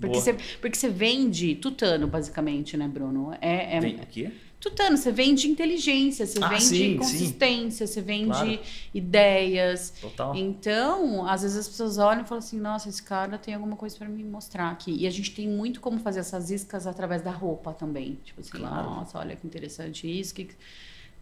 Porque 0.00 0.14
Boa. 0.14 0.20
você, 0.24 0.34
porque 0.60 0.76
você 0.76 0.88
vende 0.88 1.54
tutano, 1.54 2.08
basicamente, 2.08 2.76
né, 2.76 2.88
Bruno? 2.88 3.32
É, 3.40 3.76
é- 3.76 3.80
Vem 3.80 4.00
aqui? 4.00 4.32
Tutano, 4.62 4.96
você 4.96 5.10
vende 5.10 5.48
inteligência, 5.48 6.24
você 6.24 6.38
Ah, 6.40 6.46
vende 6.48 6.62
sim, 6.62 6.76
sim. 6.92 6.96
consistência, 6.96 7.84
você 7.84 8.00
vende 8.00 8.28
Claro. 8.28 8.58
ideias. 8.94 9.92
Total. 10.00 10.34
Então, 10.36 11.26
às 11.28 11.42
vezes 11.42 11.56
as 11.56 11.68
pessoas 11.68 11.98
olham 11.98 12.22
e 12.22 12.24
falam 12.24 12.38
assim: 12.38 12.60
nossa, 12.60 12.88
esse 12.88 13.02
cara 13.02 13.36
tem 13.38 13.54
alguma 13.54 13.74
coisa 13.76 13.96
pra 13.96 14.08
me 14.08 14.22
mostrar 14.22 14.70
aqui. 14.70 14.94
E 14.96 15.06
a 15.06 15.10
gente 15.10 15.32
tem 15.34 15.48
muito 15.48 15.80
como 15.80 15.98
fazer 15.98 16.20
essas 16.20 16.50
iscas 16.50 16.86
através 16.86 17.22
da 17.22 17.32
roupa 17.32 17.72
também. 17.72 18.18
Tipo 18.24 18.40
assim, 18.40 18.50
Claro. 18.52 18.84
nossa, 18.90 19.18
olha 19.18 19.34
que 19.34 19.44
interessante 19.46 20.06
isso. 20.08 20.32
Que... 20.32 20.48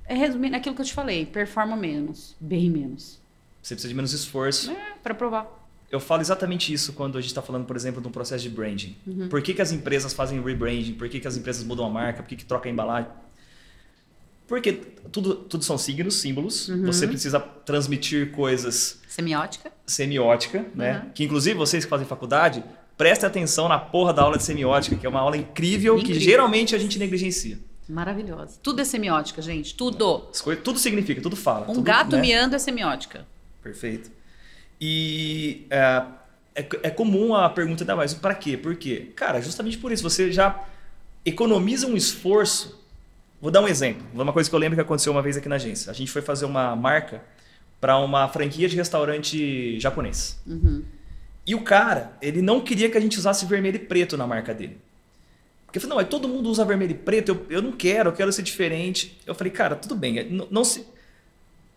É 0.04 0.14
resumindo 0.14 0.56
aquilo 0.56 0.74
que 0.74 0.82
eu 0.82 0.86
te 0.86 0.92
falei: 0.92 1.24
performa 1.24 1.74
menos, 1.76 2.36
bem 2.38 2.68
menos. 2.68 3.18
Você 3.62 3.74
precisa 3.74 3.88
de 3.88 3.94
menos 3.94 4.12
esforço. 4.12 4.70
É, 4.70 4.94
pra 5.02 5.14
provar. 5.14 5.58
Eu 5.90 5.98
falo 5.98 6.20
exatamente 6.20 6.72
isso 6.72 6.92
quando 6.92 7.16
a 7.18 7.20
gente 7.20 7.30
está 7.30 7.42
falando, 7.42 7.64
por 7.64 7.74
exemplo, 7.74 8.00
de 8.02 8.06
um 8.06 8.12
processo 8.12 8.42
de 8.44 8.50
branding. 8.50 8.96
Uhum. 9.06 9.28
Por 9.28 9.42
que, 9.42 9.52
que 9.54 9.60
as 9.62 9.72
empresas 9.72 10.12
fazem 10.12 10.40
rebranding? 10.40 10.92
Por 10.94 11.08
que, 11.08 11.18
que 11.18 11.26
as 11.26 11.36
empresas 11.36 11.64
mudam 11.64 11.84
a 11.86 11.90
marca? 11.90 12.22
Por 12.22 12.28
que, 12.28 12.36
que 12.36 12.44
troca 12.44 12.68
a 12.68 12.72
embalagem? 12.72 13.10
Porque 14.50 14.72
tudo, 15.12 15.36
tudo 15.36 15.62
são 15.64 15.78
signos, 15.78 16.16
símbolos. 16.16 16.68
Uhum. 16.68 16.86
Você 16.86 17.06
precisa 17.06 17.38
transmitir 17.38 18.32
coisas 18.32 18.98
Semiótica. 19.06 19.70
semiótica, 19.86 20.66
né? 20.74 21.02
Uhum. 21.04 21.10
Que 21.14 21.22
inclusive 21.22 21.54
vocês 21.56 21.84
que 21.84 21.88
fazem 21.88 22.04
faculdade, 22.04 22.64
prestem 22.98 23.28
atenção 23.28 23.68
na 23.68 23.78
porra 23.78 24.12
da 24.12 24.22
aula 24.22 24.36
de 24.36 24.42
semiótica, 24.42 24.96
que 24.96 25.06
é 25.06 25.08
uma 25.08 25.20
aula 25.20 25.36
incrível, 25.36 25.94
que 25.94 26.00
Incrível. 26.02 26.22
geralmente 26.22 26.74
a 26.74 26.78
gente 26.78 26.98
negligencia. 26.98 27.60
Maravilhosa. 27.88 28.58
Tudo 28.60 28.80
é 28.80 28.84
semiótica, 28.84 29.40
gente. 29.40 29.72
Tudo. 29.76 30.28
As 30.32 30.40
coisas- 30.40 30.64
tudo 30.64 30.80
significa, 30.80 31.22
tudo 31.22 31.36
fala. 31.36 31.70
Um 31.70 31.74
tudo, 31.74 31.82
gato 31.82 32.16
né? 32.16 32.22
miando 32.22 32.56
é 32.56 32.58
semiótica. 32.58 33.24
Perfeito. 33.62 34.10
E 34.80 35.64
é, 35.70 36.02
é, 36.56 36.68
é 36.82 36.90
comum 36.90 37.36
a 37.36 37.48
pergunta 37.50 37.84
da 37.84 37.94
mais, 37.94 38.12
para 38.14 38.34
quê? 38.34 38.56
Por 38.56 38.74
quê? 38.74 39.12
Cara, 39.14 39.40
justamente 39.40 39.78
por 39.78 39.92
isso. 39.92 40.02
Você 40.02 40.32
já 40.32 40.60
economiza 41.24 41.86
um 41.86 41.96
esforço. 41.96 42.79
Vou 43.40 43.50
dar 43.50 43.60
um 43.62 43.68
exemplo. 43.68 44.06
Uma 44.14 44.32
coisa 44.32 44.48
que 44.48 44.54
eu 44.54 44.58
lembro 44.60 44.76
que 44.76 44.82
aconteceu 44.82 45.12
uma 45.12 45.22
vez 45.22 45.36
aqui 45.36 45.48
na 45.48 45.56
agência. 45.56 45.90
A 45.90 45.94
gente 45.94 46.10
foi 46.10 46.20
fazer 46.22 46.44
uma 46.44 46.76
marca 46.76 47.22
para 47.80 47.96
uma 47.98 48.28
franquia 48.28 48.68
de 48.68 48.76
restaurante 48.76 49.80
japonês. 49.80 50.38
Uhum. 50.46 50.84
E 51.46 51.54
o 51.54 51.62
cara, 51.62 52.12
ele 52.20 52.42
não 52.42 52.60
queria 52.60 52.90
que 52.90 52.98
a 52.98 53.00
gente 53.00 53.18
usasse 53.18 53.46
vermelho 53.46 53.76
e 53.76 53.78
preto 53.78 54.16
na 54.16 54.26
marca 54.26 54.52
dele. 54.52 54.78
Porque 55.64 55.78
eu 55.78 55.80
falei, 55.80 55.90
não, 55.90 56.02
mas 56.02 56.08
todo 56.08 56.28
mundo 56.28 56.50
usa 56.50 56.64
vermelho 56.64 56.90
e 56.90 56.94
preto, 56.94 57.30
eu, 57.30 57.46
eu 57.48 57.62
não 57.62 57.72
quero, 57.72 58.10
eu 58.10 58.12
quero 58.12 58.30
ser 58.32 58.42
diferente. 58.42 59.18
Eu 59.26 59.34
falei, 59.34 59.52
cara, 59.52 59.74
tudo 59.76 59.94
bem, 59.94 60.18
é, 60.18 60.24
não, 60.24 60.46
não 60.50 60.64
se... 60.64 60.86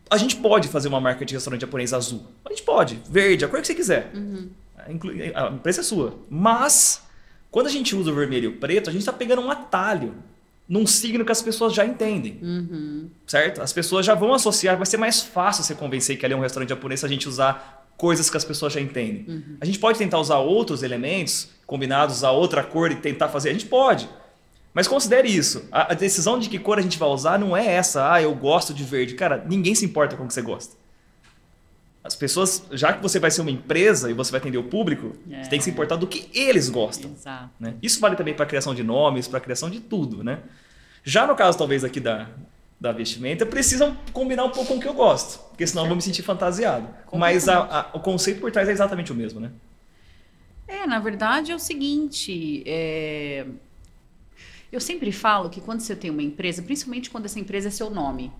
A 0.09 0.17
gente 0.17 0.35
pode 0.35 0.67
fazer 0.67 0.89
uma 0.89 0.99
marca 0.99 1.23
de 1.23 1.33
restaurante 1.33 1.61
japonês 1.61 1.93
azul. 1.93 2.27
A 2.43 2.49
gente 2.49 2.63
pode, 2.63 2.99
verde, 3.09 3.45
a 3.45 3.47
cor 3.47 3.61
que 3.61 3.67
você 3.67 3.73
quiser. 3.73 4.11
A 4.77 4.91
inclu- 4.91 5.13
A 5.33 5.49
empresa 5.49 5.79
é 5.79 5.83
sua. 5.83 6.19
Mas, 6.29 7.03
quando 7.49 7.67
a 7.67 7.69
gente 7.69 7.95
usa 7.95 8.11
o 8.11 8.13
vermelho 8.15 8.45
e 8.51 8.55
o 8.55 8.57
preto, 8.57 8.89
a 8.89 8.93
gente 8.93 9.01
está 9.03 9.13
pegando 9.13 9.41
um 9.41 9.49
atalho 9.49 10.13
num 10.67 10.87
signo 10.87 11.25
que 11.25 11.31
as 11.31 11.41
pessoas 11.41 11.73
já 11.73 11.85
entendem. 11.85 12.39
Uhum. 12.41 13.09
Certo? 13.27 13.61
As 13.61 13.73
pessoas 13.73 14.05
já 14.05 14.15
vão 14.15 14.33
associar, 14.33 14.77
vai 14.77 14.85
ser 14.85 14.97
mais 14.97 15.21
fácil 15.21 15.63
você 15.63 15.75
convencer 15.75 16.17
que 16.17 16.25
ali 16.25 16.33
é 16.33 16.37
um 16.37 16.41
restaurante 16.41 16.69
japonês 16.69 16.99
se 16.99 17.05
a 17.05 17.09
gente 17.09 17.27
usar 17.27 17.85
coisas 17.97 18.29
que 18.29 18.37
as 18.37 18.43
pessoas 18.43 18.73
já 18.73 18.81
entendem. 18.81 19.43
A 19.61 19.65
gente 19.65 19.79
pode 19.79 19.97
tentar 19.97 20.19
usar 20.19 20.37
outros 20.39 20.83
elementos 20.83 21.49
combinados, 21.65 22.17
usar 22.17 22.31
outra 22.31 22.63
cor 22.63 22.91
e 22.91 22.95
tentar 22.95 23.29
fazer, 23.29 23.49
a 23.49 23.53
gente 23.53 23.65
pode. 23.65 24.09
Mas 24.73 24.87
considere 24.87 25.27
isso. 25.27 25.65
A, 25.71 25.91
a 25.91 25.95
decisão 25.95 26.39
de 26.39 26.49
que 26.49 26.57
cor 26.57 26.79
a 26.79 26.81
gente 26.81 26.97
vai 26.97 27.09
usar 27.09 27.37
não 27.37 27.55
é 27.55 27.65
essa, 27.65 28.11
ah, 28.11 28.21
eu 28.21 28.33
gosto 28.33 28.73
de 28.73 28.83
verde. 28.83 29.13
Cara, 29.13 29.43
ninguém 29.47 29.75
se 29.75 29.85
importa 29.85 30.15
com 30.17 30.23
o 30.23 30.27
que 30.27 30.33
você 30.33 30.41
gosta. 30.41 30.75
As 32.03 32.15
pessoas, 32.15 32.65
já 32.71 32.91
que 32.91 33.01
você 33.01 33.17
vai 33.17 33.31
ser 33.31 33.39
uma 33.41 33.51
empresa 33.51 34.11
e 34.11 34.13
você 34.13 34.29
vai 34.31 34.39
atender 34.41 34.57
o 34.57 34.63
público, 34.65 35.15
É. 35.31 35.43
você 35.43 35.49
tem 35.49 35.57
que 35.59 35.63
se 35.63 35.71
importar 35.71 35.95
do 35.95 36.05
que 36.05 36.29
eles 36.33 36.69
gostam. 36.69 37.11
Exato. 37.11 37.49
né? 37.59 37.75
Isso 37.81 37.99
vale 38.01 38.15
também 38.17 38.33
para 38.33 38.43
a 38.43 38.47
criação 38.47 38.75
de 38.75 38.83
nomes, 38.83 39.27
para 39.27 39.37
a 39.37 39.41
criação 39.41 39.69
de 39.69 39.79
tudo, 39.79 40.21
né? 40.23 40.39
Já 41.03 41.25
no 41.25 41.35
caso, 41.35 41.57
talvez, 41.57 41.83
aqui 41.83 41.99
da, 42.01 42.27
da 42.79 42.91
vestimenta, 42.91 43.45
precisam 43.45 43.95
combinar 44.11 44.43
um 44.43 44.49
pouco 44.49 44.73
com 44.73 44.77
o 44.77 44.79
que 44.81 44.87
eu 44.87 44.93
gosto, 44.93 45.39
porque 45.49 45.65
senão 45.65 45.83
eu 45.83 45.87
vou 45.87 45.95
me 45.95 46.01
sentir 46.01 46.23
fantasiado. 46.23 46.87
Mas 47.13 47.47
a- 47.47 47.59
a- 47.93 47.97
o 47.97 47.99
conceito 48.01 48.41
por 48.41 48.51
trás 48.51 48.67
é 48.67 48.71
exatamente 48.73 49.11
o 49.11 49.15
mesmo, 49.15 49.39
né? 49.39 49.51
É, 50.67 50.85
na 50.85 50.99
verdade 50.99 51.51
é 51.51 51.55
o 51.55 51.59
seguinte, 51.59 52.63
é, 52.65 53.45
eu 54.71 54.79
sempre 54.81 55.11
falo 55.11 55.49
que 55.49 55.61
quando 55.61 55.79
você 55.81 55.95
tem 55.95 56.09
uma 56.09 56.23
empresa, 56.23 56.61
principalmente 56.61 57.09
quando 57.09 57.25
essa 57.25 57.39
empresa 57.39 57.67
é 57.69 57.71
seu 57.71 57.89
nome, 57.89 58.31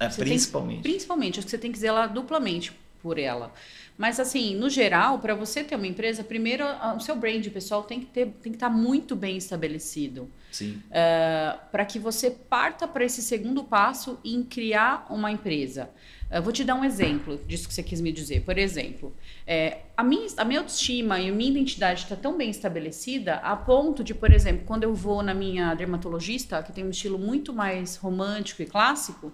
É, 0.00 0.08
Você 0.10 0.16
tem- 0.16 0.24
principalmente. 0.32 0.82
principalmente, 0.82 1.38
acho 1.38 1.46
que 1.46 1.50
você 1.50 1.58
tem 1.58 1.70
que 1.70 1.78
zelar 1.78 2.12
duplamente 2.12 2.72
por 3.02 3.18
ela. 3.18 3.52
Mas 3.98 4.18
assim, 4.18 4.54
no 4.56 4.70
geral, 4.70 5.18
para 5.18 5.34
você 5.34 5.62
ter 5.62 5.76
uma 5.76 5.86
empresa, 5.86 6.24
primeiro 6.24 6.64
o 6.96 7.00
seu 7.00 7.16
brand 7.16 7.46
pessoal 7.48 7.82
tem 7.82 8.00
que 8.00 8.06
ter, 8.06 8.26
tem 8.42 8.52
que 8.52 8.56
estar 8.56 8.70
tá 8.70 8.74
muito 8.74 9.14
bem 9.14 9.36
estabelecido. 9.36 10.30
Sim. 10.50 10.82
Uh, 10.86 11.58
para 11.70 11.84
que 11.84 11.98
você 11.98 12.30
parta 12.30 12.86
para 12.86 13.04
esse 13.04 13.22
segundo 13.22 13.64
passo 13.64 14.18
em 14.24 14.42
criar 14.42 15.06
uma 15.10 15.30
empresa. 15.30 15.90
Eu 16.30 16.42
vou 16.42 16.52
te 16.52 16.64
dar 16.64 16.74
um 16.74 16.84
exemplo 16.84 17.38
disso 17.46 17.68
que 17.68 17.74
você 17.74 17.82
quis 17.82 18.00
me 18.00 18.10
dizer. 18.10 18.42
Por 18.42 18.56
exemplo, 18.56 19.14
é, 19.46 19.80
a, 19.94 20.02
minha, 20.02 20.26
a 20.38 20.44
minha 20.46 20.60
autoestima 20.60 21.20
e 21.20 21.28
a 21.28 21.32
minha 21.32 21.50
identidade 21.50 22.04
está 22.04 22.16
tão 22.16 22.38
bem 22.38 22.48
estabelecida 22.48 23.34
a 23.34 23.54
ponto 23.54 24.02
de, 24.02 24.14
por 24.14 24.32
exemplo, 24.32 24.64
quando 24.64 24.84
eu 24.84 24.94
vou 24.94 25.22
na 25.22 25.34
minha 25.34 25.74
dermatologista, 25.74 26.62
que 26.62 26.72
tem 26.72 26.84
um 26.84 26.90
estilo 26.90 27.18
muito 27.18 27.52
mais 27.52 27.96
romântico 27.96 28.62
e 28.62 28.66
clássico, 28.66 29.30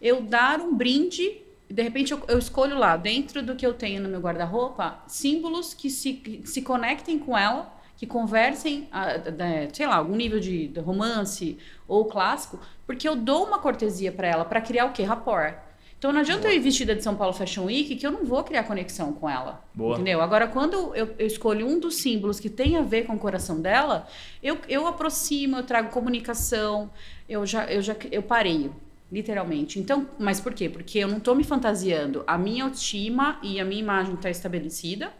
eu 0.00 0.22
dar 0.22 0.60
um 0.60 0.74
brinde 0.74 1.42
de 1.70 1.82
repente 1.82 2.12
eu, 2.12 2.20
eu, 2.26 2.38
escolho 2.38 2.76
lá, 2.76 2.96
dentro 2.96 3.42
do 3.42 3.54
que 3.54 3.64
eu 3.64 3.72
tenho 3.72 4.02
no 4.02 4.08
meu 4.08 4.20
guarda-roupa, 4.20 4.98
símbolos 5.06 5.72
que 5.72 5.88
se, 5.88 6.14
que 6.14 6.46
se 6.46 6.62
conectem 6.62 7.18
com 7.18 7.38
ela, 7.38 7.72
que 7.96 8.06
conversem, 8.06 8.88
a, 8.90 9.10
a, 9.10 9.20
sei 9.72 9.86
lá, 9.86 9.96
algum 9.96 10.16
nível 10.16 10.40
de, 10.40 10.68
de, 10.68 10.80
romance 10.80 11.58
ou 11.86 12.06
clássico, 12.06 12.58
porque 12.86 13.06
eu 13.08 13.14
dou 13.14 13.46
uma 13.46 13.58
cortesia 13.58 14.10
para 14.10 14.26
ela, 14.26 14.44
para 14.44 14.60
criar 14.60 14.86
o 14.86 14.92
quê? 14.92 15.02
Rapport. 15.02 15.54
Então 15.96 16.12
não 16.12 16.20
adianta 16.20 16.42
Boa. 16.44 16.54
eu 16.54 16.56
ir 16.56 16.60
vestida 16.60 16.96
de 16.96 17.04
São 17.04 17.14
Paulo 17.14 17.34
Fashion 17.34 17.66
Week 17.66 17.94
que 17.94 18.06
eu 18.06 18.10
não 18.10 18.24
vou 18.24 18.42
criar 18.42 18.64
conexão 18.64 19.12
com 19.12 19.28
ela. 19.28 19.62
Boa. 19.74 19.94
Entendeu? 19.94 20.22
Agora, 20.22 20.48
quando 20.48 20.94
eu, 20.96 21.14
eu, 21.18 21.26
escolho 21.26 21.66
um 21.68 21.78
dos 21.78 21.96
símbolos 21.96 22.40
que 22.40 22.48
tem 22.48 22.78
a 22.78 22.80
ver 22.80 23.04
com 23.04 23.12
o 23.12 23.18
coração 23.18 23.60
dela, 23.60 24.08
eu, 24.42 24.56
eu 24.66 24.86
aproximo, 24.86 25.58
eu 25.58 25.62
trago 25.62 25.90
comunicação, 25.90 26.90
eu 27.28 27.44
já, 27.44 27.66
eu 27.66 27.82
já 27.82 27.94
eu 28.10 28.22
pareio. 28.22 28.74
Literalmente. 29.10 29.78
Então, 29.78 30.08
mas 30.18 30.40
por 30.40 30.54
quê? 30.54 30.68
Porque 30.68 30.98
eu 30.98 31.08
não 31.08 31.18
estou 31.18 31.34
me 31.34 31.42
fantasiando. 31.42 32.22
A 32.26 32.38
minha 32.38 32.64
autoestima 32.64 33.38
e 33.42 33.58
a 33.58 33.64
minha 33.64 33.80
imagem 33.80 34.14
está 34.14 34.30
estabelecida. 34.30 35.12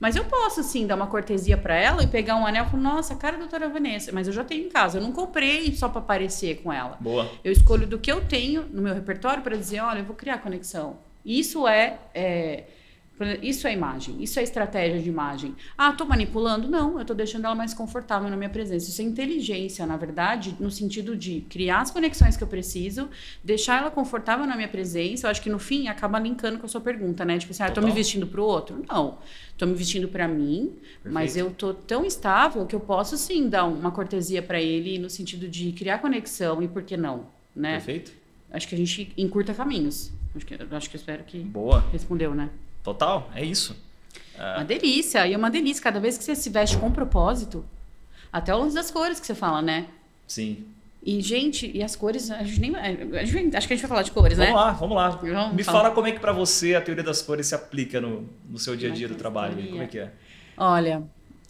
Mas 0.00 0.14
eu 0.14 0.24
posso, 0.24 0.62
sim, 0.62 0.86
dar 0.86 0.94
uma 0.94 1.08
cortesia 1.08 1.56
para 1.56 1.74
ela 1.74 2.04
e 2.04 2.06
pegar 2.06 2.36
um 2.36 2.46
anel 2.46 2.66
e 2.66 2.70
falar, 2.70 2.82
nossa, 2.82 3.16
cara 3.16 3.32
da 3.32 3.40
doutora 3.40 3.68
Vanessa, 3.68 4.12
mas 4.12 4.28
eu 4.28 4.32
já 4.32 4.44
tenho 4.44 4.66
em 4.66 4.68
casa. 4.68 4.98
Eu 4.98 5.02
não 5.02 5.10
comprei 5.10 5.74
só 5.74 5.88
para 5.88 6.00
aparecer 6.00 6.62
com 6.62 6.72
ela. 6.72 6.96
Boa. 7.00 7.28
Eu 7.42 7.50
escolho 7.50 7.84
do 7.84 7.98
que 7.98 8.10
eu 8.10 8.24
tenho 8.24 8.64
no 8.72 8.80
meu 8.80 8.94
repertório 8.94 9.42
para 9.42 9.56
dizer, 9.56 9.80
olha, 9.80 9.98
eu 9.98 10.04
vou 10.04 10.14
criar 10.14 10.38
conexão. 10.38 10.98
Isso 11.24 11.66
é, 11.66 11.98
é 12.14 12.64
isso 13.42 13.66
é 13.66 13.72
imagem, 13.72 14.22
isso 14.22 14.38
é 14.38 14.42
estratégia 14.42 15.00
de 15.00 15.08
imagem. 15.08 15.54
Ah, 15.76 15.92
tô 15.92 16.04
manipulando? 16.04 16.68
Não, 16.68 16.98
eu 16.98 17.04
tô 17.04 17.14
deixando 17.14 17.44
ela 17.46 17.54
mais 17.54 17.74
confortável 17.74 18.28
na 18.30 18.36
minha 18.36 18.50
presença. 18.50 18.88
Isso 18.88 19.00
é 19.02 19.04
inteligência, 19.04 19.84
na 19.86 19.96
verdade, 19.96 20.56
no 20.60 20.70
sentido 20.70 21.16
de 21.16 21.40
criar 21.48 21.80
as 21.80 21.90
conexões 21.90 22.36
que 22.36 22.44
eu 22.44 22.48
preciso, 22.48 23.08
deixar 23.42 23.80
ela 23.80 23.90
confortável 23.90 24.46
na 24.46 24.54
minha 24.54 24.68
presença. 24.68 25.26
Eu 25.26 25.30
acho 25.30 25.42
que 25.42 25.50
no 25.50 25.58
fim 25.58 25.88
acaba 25.88 26.18
linkando 26.18 26.58
com 26.58 26.66
a 26.66 26.68
sua 26.68 26.80
pergunta, 26.80 27.24
né? 27.24 27.38
Tipo 27.38 27.52
assim, 27.52 27.62
ah, 27.62 27.70
tô 27.70 27.80
me 27.80 27.90
vestindo 27.90 28.26
pro 28.26 28.44
outro? 28.44 28.84
Não. 28.88 29.18
Tô 29.56 29.66
me 29.66 29.74
vestindo 29.74 30.06
para 30.06 30.28
mim, 30.28 30.66
Perfeito. 30.70 31.12
mas 31.12 31.36
eu 31.36 31.50
tô 31.50 31.74
tão 31.74 32.04
estável 32.04 32.64
que 32.64 32.76
eu 32.76 32.80
posso 32.80 33.16
sim 33.16 33.48
dar 33.48 33.64
uma 33.64 33.90
cortesia 33.90 34.40
para 34.40 34.60
ele 34.60 34.98
no 34.98 35.10
sentido 35.10 35.48
de 35.48 35.72
criar 35.72 35.98
conexão 35.98 36.62
e 36.62 36.68
por 36.68 36.84
que 36.84 36.96
não, 36.96 37.26
né? 37.56 37.72
Perfeito. 37.72 38.12
Acho 38.52 38.68
que 38.68 38.76
a 38.76 38.78
gente 38.78 39.12
encurta 39.16 39.52
caminhos. 39.52 40.12
Acho 40.36 40.46
que, 40.46 40.54
acho 40.54 40.90
que 40.90 40.96
eu 40.96 40.98
espero 41.00 41.24
que 41.24 41.40
Boa. 41.40 41.80
respondeu, 41.90 42.34
né? 42.34 42.50
Total, 42.88 43.30
é 43.34 43.44
isso. 43.44 43.76
É. 44.38 44.56
Uma 44.56 44.64
delícia. 44.64 45.26
E 45.26 45.34
é 45.34 45.36
uma 45.36 45.50
delícia. 45.50 45.82
Cada 45.82 46.00
vez 46.00 46.16
que 46.16 46.24
você 46.24 46.34
se 46.34 46.48
veste 46.48 46.78
com 46.78 46.90
propósito, 46.90 47.62
até 48.32 48.54
o 48.54 48.58
lance 48.58 48.74
das 48.74 48.90
cores 48.90 49.20
que 49.20 49.26
você 49.26 49.34
fala, 49.34 49.60
né? 49.60 49.88
Sim. 50.26 50.64
E, 51.02 51.20
gente, 51.20 51.70
e 51.74 51.82
as 51.82 51.94
cores, 51.94 52.30
a 52.30 52.42
gente 52.42 52.60
nem. 52.60 52.74
A 52.74 53.24
gente, 53.26 53.54
acho 53.54 53.68
que 53.68 53.74
a 53.74 53.76
gente 53.76 53.82
vai 53.82 53.88
falar 53.88 54.02
de 54.02 54.10
cores, 54.10 54.38
vamos 54.38 54.54
né? 54.54 54.58
Lá, 54.58 54.72
vamos 54.72 54.96
lá, 54.96 55.10
vamos 55.10 55.32
lá. 55.34 55.52
Me 55.52 55.62
fala 55.62 55.90
como 55.90 56.06
é 56.06 56.12
que 56.12 56.18
para 56.18 56.32
você 56.32 56.74
a 56.74 56.80
teoria 56.80 57.04
das 57.04 57.20
cores 57.20 57.46
se 57.46 57.54
aplica 57.54 58.00
no, 58.00 58.26
no 58.48 58.58
seu 58.58 58.74
dia 58.74 58.90
a 58.90 58.94
dia 58.94 59.06
do 59.06 59.14
trabalho. 59.14 59.68
Como 59.68 59.82
é 59.82 59.86
que 59.86 59.98
é? 59.98 60.10
Olha, 60.56 61.02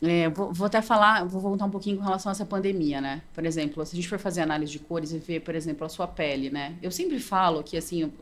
é, 0.03 0.29
vou, 0.29 0.53
vou, 0.53 0.67
até 0.67 0.83
falar, 0.83 1.25
vou 1.25 1.41
voltar 1.41 1.67
um 1.67 1.71
pouquinho 1.71 1.99
com 1.99 2.03
relação 2.03 2.31
a 2.31 2.33
essa 2.33 2.45
pandemia, 2.45 3.01
né? 3.01 3.23
Por 3.33 3.47
exemplo, 3.47 3.87
se 3.87 3.95
a 3.95 3.97
gente 3.97 4.09
for 4.09 4.19
fazer 4.19 4.41
análise 4.41 4.73
de 4.73 4.81
cores 4.81 5.13
e 5.13 5.19
ver, 5.19 5.41
por 5.41 5.55
exemplo, 5.55 5.87
a 5.87 5.89
sua 5.89 6.09
pele, 6.09 6.51
né? 6.51 6.75
Eu 6.83 6.91
sempre 6.91 7.21
falo 7.21 7.63
que, 7.63 7.77
assim, 7.77 8.13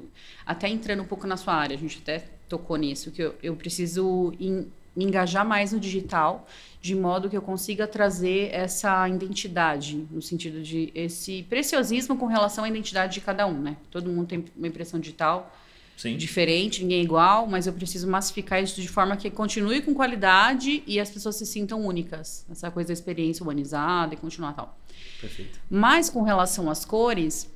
até 0.45 0.69
entrando 0.69 1.03
um 1.03 1.07
pouco 1.07 1.27
na 1.27 1.37
sua 1.37 1.55
área, 1.55 1.75
a 1.75 1.79
gente 1.79 1.99
até 2.03 2.36
tocou 2.49 2.77
nisso, 2.77 3.11
que 3.11 3.23
eu, 3.23 3.35
eu 3.43 3.57
preciso 3.57 4.33
in, 4.39 4.67
me 4.97 5.05
engajar 5.05 5.47
mais 5.47 5.73
no 5.73 5.79
digital, 5.79 6.47
de 6.81 6.95
modo 6.95 7.29
que 7.29 7.37
eu 7.37 7.43
consiga 7.43 7.87
trazer 7.87 8.49
essa 8.53 9.09
identidade, 9.09 10.07
no 10.11 10.23
sentido 10.23 10.63
de 10.63 10.91
esse 10.95 11.43
preciosismo 11.45 12.17
com 12.17 12.27
relação 12.27 12.65
à 12.65 12.69
identidade 12.69 13.15
de 13.15 13.21
cada 13.21 13.47
um, 13.47 13.61
né? 13.61 13.77
Todo 13.91 14.09
mundo 14.09 14.27
tem 14.27 14.45
uma 14.57 14.67
impressão 14.67 14.99
digital 14.99 15.55
Sim. 15.97 16.17
diferente, 16.17 16.83
ninguém 16.83 17.01
é 17.01 17.03
igual, 17.03 17.47
mas 17.47 17.67
eu 17.67 17.73
preciso 17.73 18.09
massificar 18.09 18.63
isso 18.63 18.81
de 18.81 18.89
forma 18.89 19.17
que 19.17 19.31
continue 19.31 19.83
com 19.83 19.95
qualidade 19.95 20.83
e 20.87 20.99
as 20.99 21.11
pessoas 21.11 21.37
se 21.37 21.45
sintam 21.45 21.85
únicas. 21.85 22.47
Essa 22.51 22.71
coisa 22.71 22.89
da 22.89 22.93
experiência 22.93 23.43
humanizada 23.43 24.15
e 24.15 24.17
continuar 24.17 24.55
tal. 24.55 24.79
Perfeito. 25.21 25.59
Mas 25.71 26.09
com 26.09 26.23
relação 26.23 26.71
às 26.71 26.85
cores, 26.85 27.51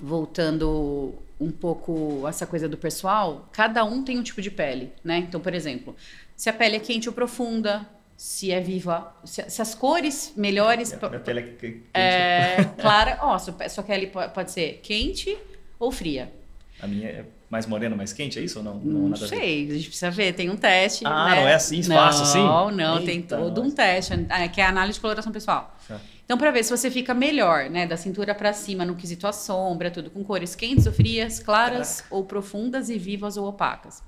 voltando 0.00 1.14
um 1.40 1.50
pouco 1.50 2.26
essa 2.26 2.46
coisa 2.46 2.68
do 2.68 2.76
pessoal, 2.76 3.48
cada 3.52 3.84
um 3.84 4.02
tem 4.02 4.18
um 4.18 4.22
tipo 4.22 4.42
de 4.42 4.50
pele, 4.50 4.92
né? 5.04 5.18
Então, 5.18 5.40
por 5.40 5.54
exemplo, 5.54 5.94
se 6.36 6.48
a 6.48 6.52
pele 6.52 6.76
é 6.76 6.80
quente 6.80 7.08
ou 7.08 7.14
profunda, 7.14 7.86
se 8.16 8.50
é 8.50 8.60
viva, 8.60 9.14
se, 9.24 9.48
se 9.48 9.62
as 9.62 9.74
cores 9.74 10.32
melhores. 10.36 10.92
Minha, 10.92 11.08
minha 11.08 11.20
pele 11.20 11.40
é 11.40 11.42
quente. 11.42 11.82
É, 11.94 12.64
clara, 12.80 13.18
ó, 13.22 13.38
sua, 13.38 13.68
sua 13.68 13.84
pele 13.84 14.08
pode 14.08 14.50
ser 14.50 14.80
quente 14.82 15.38
ou 15.78 15.92
fria. 15.92 16.32
A 16.80 16.86
minha 16.86 17.08
é 17.08 17.24
mais 17.50 17.66
morena, 17.66 17.96
mais 17.96 18.12
quente, 18.12 18.38
é 18.38 18.42
isso 18.42 18.58
ou 18.58 18.64
não? 18.64 18.74
Não, 18.78 19.08
não 19.08 19.16
sei, 19.16 19.68
a, 19.68 19.72
a, 19.72 19.74
gente 19.76 19.88
precisa 19.88 20.10
ver, 20.10 20.34
tem 20.34 20.50
um 20.50 20.56
teste. 20.56 21.04
Ah, 21.06 21.30
né? 21.30 21.36
não 21.36 21.48
é 21.48 21.54
assim, 21.54 21.82
fácil 21.82 22.22
assim? 22.22 22.38
Não, 22.38 22.70
não, 22.70 23.04
tem 23.04 23.22
todo 23.22 23.62
um 23.62 23.70
teste, 23.70 24.12
é, 24.28 24.48
que 24.48 24.60
é 24.60 24.64
a 24.64 24.68
análise 24.68 24.94
de 24.94 25.00
coloração 25.00 25.32
pessoal. 25.32 25.74
Tá. 25.86 26.00
Então, 26.28 26.36
para 26.36 26.50
ver 26.50 26.62
se 26.62 26.68
você 26.68 26.90
fica 26.90 27.14
melhor, 27.14 27.70
né, 27.70 27.86
da 27.86 27.96
cintura 27.96 28.34
para 28.34 28.52
cima, 28.52 28.84
no 28.84 28.94
quesito 28.94 29.26
a 29.26 29.32
sombra, 29.32 29.90
tudo 29.90 30.10
com 30.10 30.22
cores 30.22 30.54
quentes 30.54 30.86
ou 30.86 30.92
frias, 30.92 31.40
claras 31.40 32.02
Caraca. 32.02 32.14
ou 32.14 32.22
profundas 32.22 32.90
e 32.90 32.98
vivas 32.98 33.38
ou 33.38 33.48
opacas. 33.48 34.02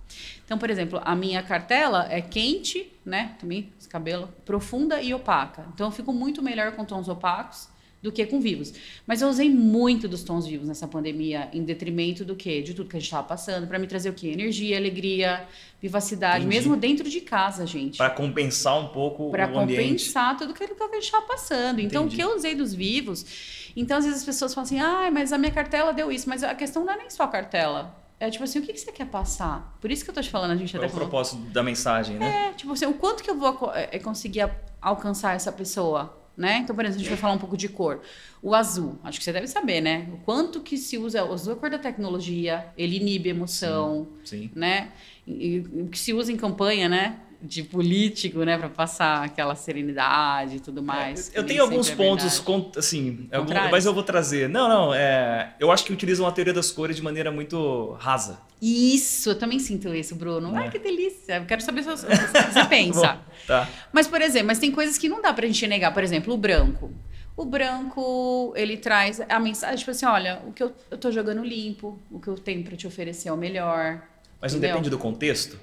Então, 0.44 0.59
por 0.59 0.68
exemplo, 0.68 1.00
a 1.02 1.16
minha 1.16 1.42
cartela 1.42 2.06
é 2.11 2.20
quente, 2.20 2.92
né, 3.06 3.37
também, 3.40 3.72
esse 3.80 3.88
cabelo, 3.88 4.28
profunda 4.44 5.00
e 5.00 5.14
opaca. 5.14 5.64
Então, 5.72 5.87
eu 5.87 5.90
fico 5.90 6.12
muito 6.12 6.42
melhor 6.42 6.72
com 6.72 6.85
tons 6.85 7.09
opacos 7.09 7.69
do 8.02 8.10
que 8.10 8.24
com 8.26 8.40
vivos. 8.40 8.72
Mas 9.06 9.20
eu 9.20 9.28
usei 9.28 9.50
muito 9.50 10.08
dos 10.08 10.22
tons 10.22 10.46
vivos 10.46 10.66
nessa 10.66 10.88
pandemia, 10.88 11.48
em 11.52 11.62
detrimento 11.62 12.24
do 12.24 12.34
quê? 12.34 12.62
De 12.62 12.72
tudo 12.72 12.88
que 12.88 12.96
a 12.96 13.00
gente 13.00 13.06
estava 13.06 13.26
passando, 13.26 13.66
para 13.66 13.78
me 13.78 13.86
trazer 13.86 14.10
o 14.10 14.14
quê? 14.14 14.28
Energia, 14.28 14.76
alegria, 14.76 15.46
vivacidade, 15.80 16.44
Entendi. 16.44 16.56
mesmo 16.56 16.76
dentro 16.76 17.08
de 17.08 17.20
casa, 17.20 17.66
gente. 17.66 17.98
Para 17.98 18.10
compensar 18.10 18.78
um 18.78 18.88
pouco 18.88 19.30
pra 19.30 19.46
o 19.46 19.58
ambiente. 19.58 19.74
Para 19.74 19.84
compensar 19.84 20.36
tudo 20.36 20.52
aquilo 20.52 20.74
que 20.74 20.82
a 20.82 20.94
gente 20.94 21.04
estava 21.04 21.26
passando. 21.26 21.80
Entendi. 21.80 21.86
Então, 21.86 22.06
o 22.06 22.08
que 22.08 22.20
eu 22.20 22.34
usei 22.34 22.54
dos 22.54 22.74
vivos... 22.74 23.60
Então, 23.76 23.98
às 23.98 24.04
vezes 24.04 24.20
as 24.20 24.26
pessoas 24.26 24.52
falam 24.52 24.64
assim, 24.64 24.80
ah, 24.80 25.10
mas 25.12 25.32
a 25.32 25.38
minha 25.38 25.52
cartela 25.52 25.92
deu 25.92 26.10
isso. 26.10 26.28
Mas 26.28 26.42
a 26.42 26.54
questão 26.56 26.84
não 26.84 26.92
é 26.92 26.96
nem 26.96 27.08
só 27.08 27.22
a 27.22 27.28
cartela. 27.28 27.96
É 28.18 28.28
tipo 28.28 28.44
assim, 28.44 28.58
o 28.58 28.62
que, 28.62 28.72
que 28.72 28.80
você 28.80 28.92
quer 28.92 29.06
passar? 29.06 29.76
Por 29.80 29.90
isso 29.90 30.04
que 30.04 30.10
eu 30.10 30.14
tô 30.14 30.20
te 30.20 30.28
falando, 30.28 30.50
a 30.50 30.56
gente 30.56 30.72
Qual 30.72 30.82
até 30.82 30.86
é 30.86 30.88
o 30.88 30.92
falou... 30.92 31.08
propósito 31.08 31.40
da 31.50 31.62
mensagem, 31.62 32.18
né? 32.18 32.48
É, 32.48 32.52
tipo 32.52 32.72
assim, 32.72 32.84
o 32.84 32.92
quanto 32.92 33.22
que 33.22 33.30
eu 33.30 33.36
vou 33.38 33.72
é, 33.72 33.98
conseguir 33.98 34.50
alcançar 34.82 35.34
essa 35.34 35.50
pessoa? 35.50 36.19
Né? 36.40 36.57
Então, 36.57 36.74
por 36.74 36.83
exemplo, 36.83 37.00
a 37.00 37.03
gente 37.03 37.11
vai 37.11 37.18
falar 37.18 37.35
um 37.35 37.38
pouco 37.38 37.55
de 37.55 37.68
cor. 37.68 38.00
O 38.42 38.55
azul, 38.55 38.98
acho 39.05 39.18
que 39.18 39.24
você 39.24 39.33
deve 39.33 39.46
saber, 39.46 39.83
né? 39.83 40.09
O 40.11 40.16
quanto 40.24 40.61
que 40.61 40.79
se 40.79 40.96
usa 40.96 41.22
o 41.22 41.35
azul 41.35 41.53
é 41.53 41.57
a 41.57 41.59
cor 41.59 41.68
da 41.68 41.79
tecnologia, 41.79 42.66
ele 42.79 42.96
inibe 42.96 43.29
emoção, 43.29 44.09
sim, 44.24 44.44
sim. 44.44 44.50
né? 44.55 44.90
o 45.26 45.88
que 45.88 45.98
se 45.98 46.14
usa 46.14 46.33
em 46.33 46.37
campanha, 46.37 46.88
né? 46.88 47.20
De 47.42 47.62
político, 47.62 48.44
né, 48.44 48.59
para 48.59 48.68
passar 48.68 49.24
aquela 49.24 49.55
serenidade 49.55 50.57
e 50.57 50.61
tudo 50.61 50.83
mais. 50.83 51.35
É, 51.35 51.38
eu 51.38 51.44
tenho 51.44 51.62
alguns 51.62 51.90
é 51.90 51.96
pontos, 51.96 52.38
com, 52.38 52.70
assim, 52.76 53.29
algum, 53.33 53.55
mas 53.70 53.87
eu 53.87 53.94
vou 53.94 54.03
trazer. 54.03 54.48
Não, 54.48 54.68
não, 54.68 54.94
é, 54.94 55.55
eu 55.59 55.72
acho 55.72 55.85
que 55.85 55.92
utilizam 55.92 56.26
a 56.26 56.33
teoria 56.33 56.53
das 56.53 56.70
cores 56.70 56.96
de 56.96 57.03
maneira 57.03 57.31
muito 57.31 57.92
rasa. 57.98 58.40
Isso, 58.61 59.31
eu 59.31 59.38
também 59.38 59.59
sinto 59.59 59.92
isso, 59.94 60.14
Bruno. 60.14 60.55
É. 60.55 60.64
Ai, 60.64 60.70
que 60.70 60.79
delícia. 60.79 61.37
Eu 61.37 61.46
quero 61.46 61.62
saber 61.62 61.81
o 61.81 61.85
que 61.85 61.90
você 61.96 62.64
pensa. 62.68 63.14
Bom, 63.14 63.20
tá. 63.46 63.68
Mas, 63.90 64.07
por 64.07 64.20
exemplo, 64.20 64.48
mas 64.48 64.59
tem 64.59 64.70
coisas 64.70 64.98
que 64.98 65.09
não 65.09 65.22
dá 65.22 65.33
pra 65.33 65.46
gente 65.46 65.66
negar. 65.66 65.94
Por 65.94 66.05
exemplo, 66.05 66.35
o 66.35 66.37
branco. 66.37 66.92
O 67.35 67.44
branco, 67.46 68.53
ele 68.55 68.76
traz 68.76 69.18
a 69.26 69.40
mensagem, 69.40 69.79
tipo 69.79 69.90
assim, 69.90 70.05
olha, 70.05 70.42
o 70.46 70.53
que 70.53 70.62
eu, 70.62 70.74
eu 70.90 70.98
tô 70.98 71.11
jogando 71.11 71.42
limpo, 71.42 71.98
o 72.11 72.20
que 72.20 72.29
eu 72.29 72.35
tenho 72.35 72.62
para 72.62 72.76
te 72.76 72.87
oferecer 72.87 73.31
é 73.31 73.33
o 73.33 73.37
melhor. 73.37 74.03
Mas 74.38 74.53
não 74.53 74.59
entendeu? 74.59 74.76
depende 74.76 74.90
do 74.90 74.98
contexto? 74.98 75.59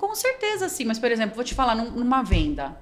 Com 0.00 0.14
certeza, 0.14 0.66
sim. 0.70 0.86
Mas, 0.86 0.98
por 0.98 1.12
exemplo, 1.12 1.34
vou 1.34 1.44
te 1.44 1.54
falar 1.54 1.74
numa 1.74 2.22
venda. 2.22 2.74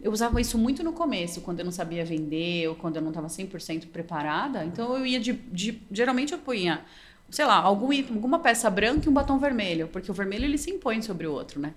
Eu 0.00 0.12
usava 0.12 0.40
isso 0.40 0.56
muito 0.56 0.80
no 0.84 0.92
começo, 0.92 1.40
quando 1.40 1.58
eu 1.58 1.64
não 1.64 1.72
sabia 1.72 2.04
vender 2.04 2.68
ou 2.68 2.76
quando 2.76 2.96
eu 2.96 3.02
não 3.02 3.08
estava 3.08 3.26
100% 3.26 3.88
preparada. 3.88 4.64
Então, 4.64 4.96
eu 4.96 5.04
ia 5.04 5.18
de, 5.18 5.32
de... 5.32 5.82
Geralmente, 5.90 6.32
eu 6.32 6.38
punha, 6.38 6.84
sei 7.28 7.44
lá, 7.44 7.56
algum, 7.56 7.92
alguma 8.14 8.38
peça 8.38 8.70
branca 8.70 9.06
e 9.06 9.08
um 9.08 9.12
batom 9.12 9.38
vermelho. 9.40 9.88
Porque 9.88 10.08
o 10.08 10.14
vermelho, 10.14 10.44
ele 10.44 10.56
se 10.56 10.70
impõe 10.70 11.02
sobre 11.02 11.26
o 11.26 11.32
outro, 11.32 11.60
né? 11.60 11.74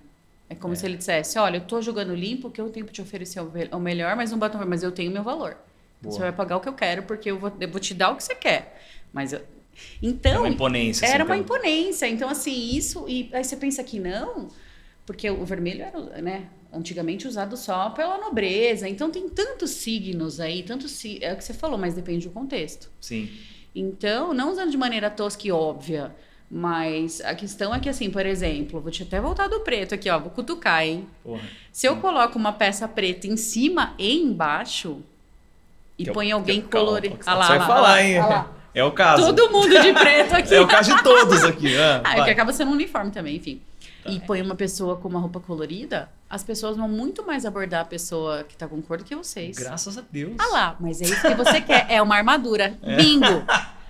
É 0.48 0.54
como 0.54 0.74
é. 0.74 0.76
se 0.76 0.86
ele 0.86 0.96
dissesse, 0.96 1.36
olha, 1.36 1.56
eu 1.56 1.62
estou 1.62 1.82
jogando 1.82 2.14
limpo, 2.14 2.48
que 2.48 2.60
eu 2.60 2.70
tenho 2.70 2.86
para 2.86 2.94
te 2.94 3.02
oferecer 3.02 3.40
o 3.40 3.80
melhor, 3.80 4.14
mas 4.14 4.32
um 4.32 4.38
batom 4.38 4.58
vermelho. 4.58 4.70
Mas 4.70 4.84
eu 4.84 4.92
tenho 4.92 5.10
meu 5.10 5.24
valor. 5.24 5.56
Boa. 6.00 6.14
Você 6.14 6.20
vai 6.20 6.32
pagar 6.32 6.58
o 6.58 6.60
que 6.60 6.68
eu 6.68 6.74
quero, 6.74 7.02
porque 7.02 7.28
eu 7.28 7.40
vou, 7.40 7.52
eu 7.58 7.68
vou 7.68 7.80
te 7.80 7.92
dar 7.92 8.10
o 8.10 8.16
que 8.16 8.22
você 8.22 8.36
quer. 8.36 8.80
Mas 9.12 9.32
eu, 9.32 9.42
Então, 10.02 10.32
Era 10.32 10.40
uma 10.40 10.48
imponência. 10.48 11.06
era 11.06 11.22
assim, 11.24 11.32
uma 11.32 11.36
então. 11.38 11.56
imponência. 11.56 12.06
Então, 12.08 12.28
assim, 12.28 12.76
isso. 12.76 13.04
E 13.08 13.28
aí 13.32 13.42
você 13.44 13.56
pensa 13.56 13.82
que 13.84 13.98
não, 13.98 14.48
porque 15.06 15.28
o 15.30 15.44
vermelho 15.44 15.82
era, 15.82 16.00
né? 16.22 16.46
Antigamente 16.72 17.28
usado 17.28 17.56
só 17.56 17.90
pela 17.90 18.18
nobreza. 18.18 18.88
Então 18.88 19.10
tem 19.10 19.28
tantos 19.28 19.70
signos 19.70 20.40
aí, 20.40 20.62
tantos 20.62 21.04
É 21.20 21.32
o 21.32 21.36
que 21.36 21.44
você 21.44 21.54
falou, 21.54 21.78
mas 21.78 21.94
depende 21.94 22.26
do 22.26 22.32
contexto. 22.32 22.90
Sim. 23.00 23.30
Então, 23.74 24.32
não 24.34 24.50
usando 24.50 24.70
de 24.70 24.76
maneira 24.76 25.08
tosca 25.10 25.46
e 25.46 25.52
óbvia. 25.52 26.14
Mas 26.50 27.20
a 27.22 27.34
questão 27.34 27.74
é 27.74 27.80
que, 27.80 27.88
assim, 27.88 28.10
por 28.10 28.24
exemplo, 28.24 28.80
vou 28.80 28.90
te 28.90 29.02
até 29.02 29.20
voltar 29.20 29.48
do 29.48 29.60
preto 29.60 29.94
aqui, 29.94 30.08
ó. 30.10 30.18
Vou 30.18 30.30
cutucar, 30.30 30.84
hein? 30.84 31.06
Porra. 31.22 31.42
Se 31.72 31.86
eu 31.86 31.96
coloco 31.96 32.38
uma 32.38 32.52
peça 32.52 32.86
preta 32.86 33.26
em 33.26 33.36
cima 33.36 33.94
e 33.98 34.20
embaixo 34.22 35.02
e 35.98 36.04
Que 36.04 36.10
é 36.10 36.12
põe 36.12 36.30
alguém 36.32 36.58
é- 36.58 36.62
calma, 36.62 36.86
colorido. 36.86 37.16
Você 37.16 37.30
Ah 37.30 37.34
lá, 37.34 37.48
vai 37.48 37.56
ah 37.56 37.60
lá, 37.60 37.66
falar, 37.66 38.02
hein? 38.04 38.18
ah 38.18 38.26
lá. 38.26 38.53
É 38.74 38.82
o 38.84 38.90
caso. 38.92 39.24
Todo 39.24 39.50
mundo 39.52 39.80
de 39.80 39.92
preto 39.92 40.34
aqui. 40.36 40.54
É 40.54 40.60
o 40.60 40.66
caso 40.66 40.94
de 40.96 41.02
todos 41.02 41.44
aqui. 41.44 41.76
Ah, 41.76 42.00
Ah, 42.04 42.18
é 42.18 42.24
que 42.24 42.30
acaba 42.30 42.52
sendo 42.52 42.70
um 42.70 42.74
uniforme 42.74 43.10
também, 43.10 43.36
enfim. 43.36 43.60
Tá. 44.02 44.10
E 44.10 44.20
põe 44.20 44.42
uma 44.42 44.54
pessoa 44.54 44.96
com 44.96 45.08
uma 45.08 45.20
roupa 45.20 45.40
colorida, 45.40 46.10
as 46.28 46.42
pessoas 46.42 46.76
vão 46.76 46.88
muito 46.88 47.24
mais 47.24 47.46
abordar 47.46 47.82
a 47.82 47.84
pessoa 47.86 48.44
que 48.44 48.56
tá 48.56 48.66
com 48.68 48.82
cor 48.82 48.98
do 48.98 49.04
que 49.04 49.14
vocês. 49.14 49.56
Graças 49.56 49.96
a 49.96 50.02
Deus. 50.10 50.34
Ah 50.38 50.48
lá, 50.52 50.76
mas 50.80 51.00
é 51.00 51.04
isso 51.04 51.22
que 51.22 51.34
você 51.34 51.60
quer. 51.60 51.86
É 51.88 52.02
uma 52.02 52.16
armadura. 52.16 52.76
Bingo! 52.96 53.44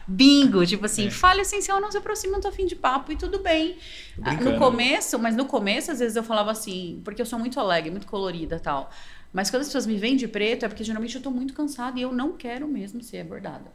Bingo! 0.06 0.64
Tipo 0.66 0.84
assim, 0.86 1.06
É. 1.06 1.10
fale 1.10 1.40
essencial, 1.40 1.80
não 1.80 1.90
se 1.90 1.96
aproxima, 1.96 2.34
não 2.34 2.40
tô 2.40 2.48
afim 2.48 2.66
de 2.66 2.76
papo 2.76 3.10
e 3.10 3.16
tudo 3.16 3.38
bem. 3.38 3.76
Ah, 4.22 4.28
brincando. 4.30 4.52
No 4.52 4.58
começo, 4.58 5.18
mas 5.18 5.34
no 5.34 5.46
começo, 5.46 5.90
às 5.90 5.98
vezes 5.98 6.14
eu 6.16 6.22
falava 6.22 6.50
assim, 6.50 7.00
porque 7.04 7.22
eu 7.22 7.26
sou 7.26 7.38
muito 7.38 7.58
alegre, 7.58 7.90
muito 7.90 8.06
colorida 8.06 8.56
e 8.56 8.60
tal. 8.60 8.90
Mas 9.32 9.50
quando 9.50 9.62
as 9.62 9.68
pessoas 9.68 9.86
me 9.86 9.96
veem 9.96 10.14
de 10.16 10.28
preto, 10.28 10.64
é 10.64 10.68
porque 10.68 10.84
geralmente 10.84 11.16
eu 11.16 11.22
tô 11.22 11.30
muito 11.30 11.54
cansada 11.54 11.98
e 11.98 12.02
eu 12.02 12.12
não 12.12 12.32
quero 12.32 12.68
mesmo 12.68 13.02
ser 13.02 13.20
abordada. 13.20 13.72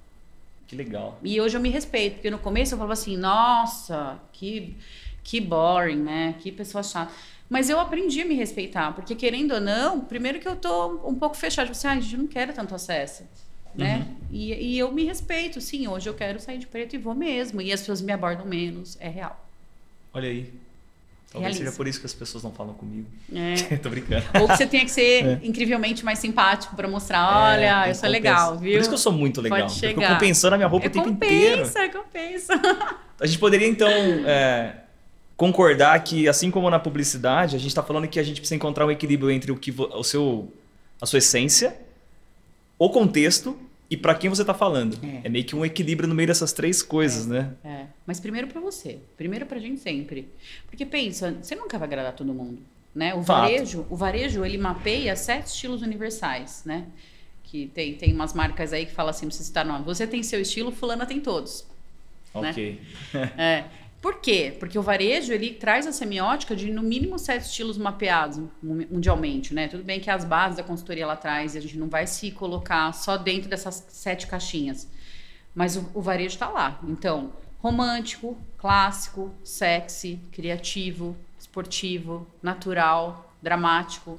Que 0.70 0.76
legal. 0.76 1.18
E 1.24 1.42
hoje 1.42 1.58
eu 1.58 1.62
me 1.62 1.70
respeito, 1.70 2.14
porque 2.16 2.30
no 2.30 2.38
começo 2.38 2.76
eu 2.76 2.78
falava 2.78 2.94
assim, 2.94 3.18
nossa, 3.18 4.20
que, 4.32 4.78
que 5.24 5.42
boring, 5.42 5.96
né? 5.96 6.36
Que 6.40 6.52
pessoa 6.52 6.84
chata. 6.84 7.12
Mas 7.50 7.72
eu 7.72 7.80
aprendi 7.80 8.22
a 8.22 8.26
me 8.26 8.36
respeitar, 8.36 8.92
porque 8.94 9.16
querendo 9.16 9.56
ou 9.56 9.60
não, 9.60 10.02
primeiro 10.02 10.40
que 10.40 10.48
eu 10.48 10.56
tô 10.56 11.08
um 11.10 11.16
pouco 11.16 11.36
fechada, 11.36 11.66
tipo 11.66 11.76
assim, 11.76 11.88
ai, 11.88 12.00
gente, 12.00 12.14
eu 12.14 12.20
não 12.20 12.28
quero 12.28 12.54
tanto 12.54 12.76
acesso, 12.76 13.24
né? 13.74 14.08
E, 14.30 14.54
e 14.54 14.78
eu 14.78 14.92
me 14.92 15.04
respeito, 15.06 15.60
sim, 15.60 15.88
hoje 15.88 16.08
eu 16.08 16.14
quero 16.14 16.40
sair 16.40 16.60
de 16.60 16.68
preto 16.68 16.96
e 16.96 17.00
vou 17.00 17.16
mesmo. 17.16 17.60
E 17.60 17.74
as 17.74 17.80
pessoas 17.80 18.00
me 18.00 18.12
abordam 18.12 18.46
menos, 18.46 18.96
é 19.02 19.10
real. 19.10 19.44
Olha 20.14 20.30
aí. 20.30 20.54
Talvez 21.32 21.54
Realiza. 21.54 21.66
seja 21.72 21.78
por 21.78 21.88
isso 21.88 22.00
que 22.00 22.06
as 22.08 22.14
pessoas 22.14 22.44
não 22.44 22.52
falam 22.52 22.74
comigo. 22.74 23.08
É. 23.34 23.78
Tô 23.78 23.90
brincando. 23.90 24.26
Ou 24.42 24.48
que 24.48 24.58
você 24.58 24.66
tenha 24.66 24.84
que 24.84 24.90
ser 24.90 25.40
incrivelmente 25.46 26.04
mais 26.04 26.18
simpático 26.18 26.76
pra 26.76 26.88
mostrar, 26.88 27.52
olha, 27.54 27.86
É, 27.86 27.92
eu 27.92 27.96
sou 27.96 28.02
compensa. 28.04 28.08
legal, 28.10 28.58
viu? 28.58 28.72
Por 28.74 28.80
isso 28.80 28.90
que 28.90 28.96
eu 28.96 29.00
sou 29.00 29.12
muito 29.12 29.40
legal. 29.40 29.60
Pode 29.60 29.72
Eu 29.74 29.76
fico 29.90 30.02
chegar. 30.02 30.14
compensando 30.16 30.56
a 30.56 30.58
minha 30.58 30.68
roupa 30.68 30.88
é 30.88 30.90
o 30.90 30.92
tempo 30.92 31.08
inteiro. 31.10 31.58
compensa, 31.58 31.80
é 31.80 31.90
compensa. 31.90 32.54
A 33.20 33.26
gente 33.28 33.38
poderia, 33.38 33.68
então, 33.68 33.88
é, 33.90 34.78
concordar 35.38 36.04
que, 36.04 36.28
assim 36.28 36.50
como 36.50 36.68
na 36.70 36.80
publicidade, 36.80 37.56
a 37.56 37.60
gente 37.60 37.70
está 37.70 37.84
falando 37.84 38.08
que 38.08 38.20
a 38.20 38.24
gente 38.24 38.42
precisa 38.42 38.56
encontrar 38.56 38.86
um 38.88 38.92
equilíbrio 38.92 39.30
entre 39.30 39.52
o 39.52 39.56
que 39.56 39.72
o 39.78 40.04
seu, 40.04 40.52
a 41.00 41.06
sua 41.06 41.20
essência, 41.20 41.80
o 42.80 42.90
contexto 42.90 43.56
e 43.90 43.98
para 43.98 44.14
quem 44.16 44.30
você 44.30 44.42
está 44.42 44.54
falando. 44.54 44.98
É. 45.04 45.22
É. 45.26 45.30
meio 45.30 45.44
que 45.44 45.56
um 45.56 45.66
equilíbrio 45.66 46.08
no 46.08 46.14
meio 46.14 46.28
dessas 46.28 46.54
três 46.54 46.82
coisas, 46.82 47.26
né? 47.26 47.54
É, 47.64 47.86
mas 48.06 48.20
primeiro 48.20 48.48
pra 48.48 48.62
você, 48.62 49.00
primeiro 49.18 49.46
pra 49.46 49.60
gente 49.60 49.80
sempre. 49.80 50.30
Porque 50.68 50.86
pensa, 50.86 51.36
você 51.42 51.56
nunca 51.56 51.78
vai 51.78 51.88
agradar 51.88 52.14
todo 52.14 52.34
mundo, 52.34 52.60
né? 52.94 53.14
O 53.16 53.24
Fato. 53.24 53.42
varejo, 53.42 53.86
o 53.90 53.96
varejo, 53.96 54.46
ele 54.46 54.58
mapeia 54.58 55.16
sete 55.16 55.48
estilos 55.48 55.82
universais, 55.82 56.64
né? 56.66 56.86
Que 57.44 57.68
tem, 57.74 57.96
tem 57.96 58.14
umas 58.14 58.34
marcas 58.34 58.74
aí 58.74 58.86
que 58.86 58.92
falam 58.92 59.10
assim, 59.10 59.26
não 59.26 59.30
precisa 59.30 59.48
citar 59.48 59.66
nome. 59.66 59.84
Você 59.86 60.06
tem 60.06 60.22
seu 60.22 60.40
estilo, 60.40 60.72
fulana 60.72 61.06
tem 61.06 61.20
todos. 61.20 61.66
Né? 62.36 62.52
Ok. 62.52 62.82
É. 63.38 63.64
Por 64.02 64.22
quê? 64.22 64.56
Porque 64.58 64.80
o 64.80 64.82
varejo 64.82 65.34
ele 65.34 65.54
traz 65.54 65.86
a 65.86 65.92
semiótica 65.92 66.56
de 66.56 66.72
no 66.72 66.82
mínimo 66.82 67.20
sete 67.20 67.44
estilos 67.46 67.78
mapeados 67.78 68.38
mu- 68.38 68.88
mundialmente, 68.90 69.54
né? 69.54 69.68
Tudo 69.68 69.84
bem 69.84 70.00
que 70.00 70.10
as 70.10 70.24
bases 70.24 70.58
da 70.58 70.64
consultoria 70.64 71.06
lá 71.06 71.14
atrás, 71.14 71.56
a 71.56 71.60
gente 71.60 71.78
não 71.78 71.90
vai 71.90 72.08
se 72.08 72.32
colocar 72.32 72.94
só 72.94 73.18
dentro 73.18 73.50
dessas 73.50 73.86
sete 73.90 74.26
caixinhas. 74.26 74.88
Mas 75.54 75.76
o, 75.76 75.90
o 75.94 76.02
varejo 76.02 76.36
está 76.36 76.48
lá. 76.48 76.80
Então, 76.88 77.34
romântico, 77.60 78.38
clássico, 78.58 79.34
sexy, 79.44 80.18
criativo, 80.32 81.18
esportivo, 81.38 82.26
natural, 82.42 83.34
dramático. 83.42 84.18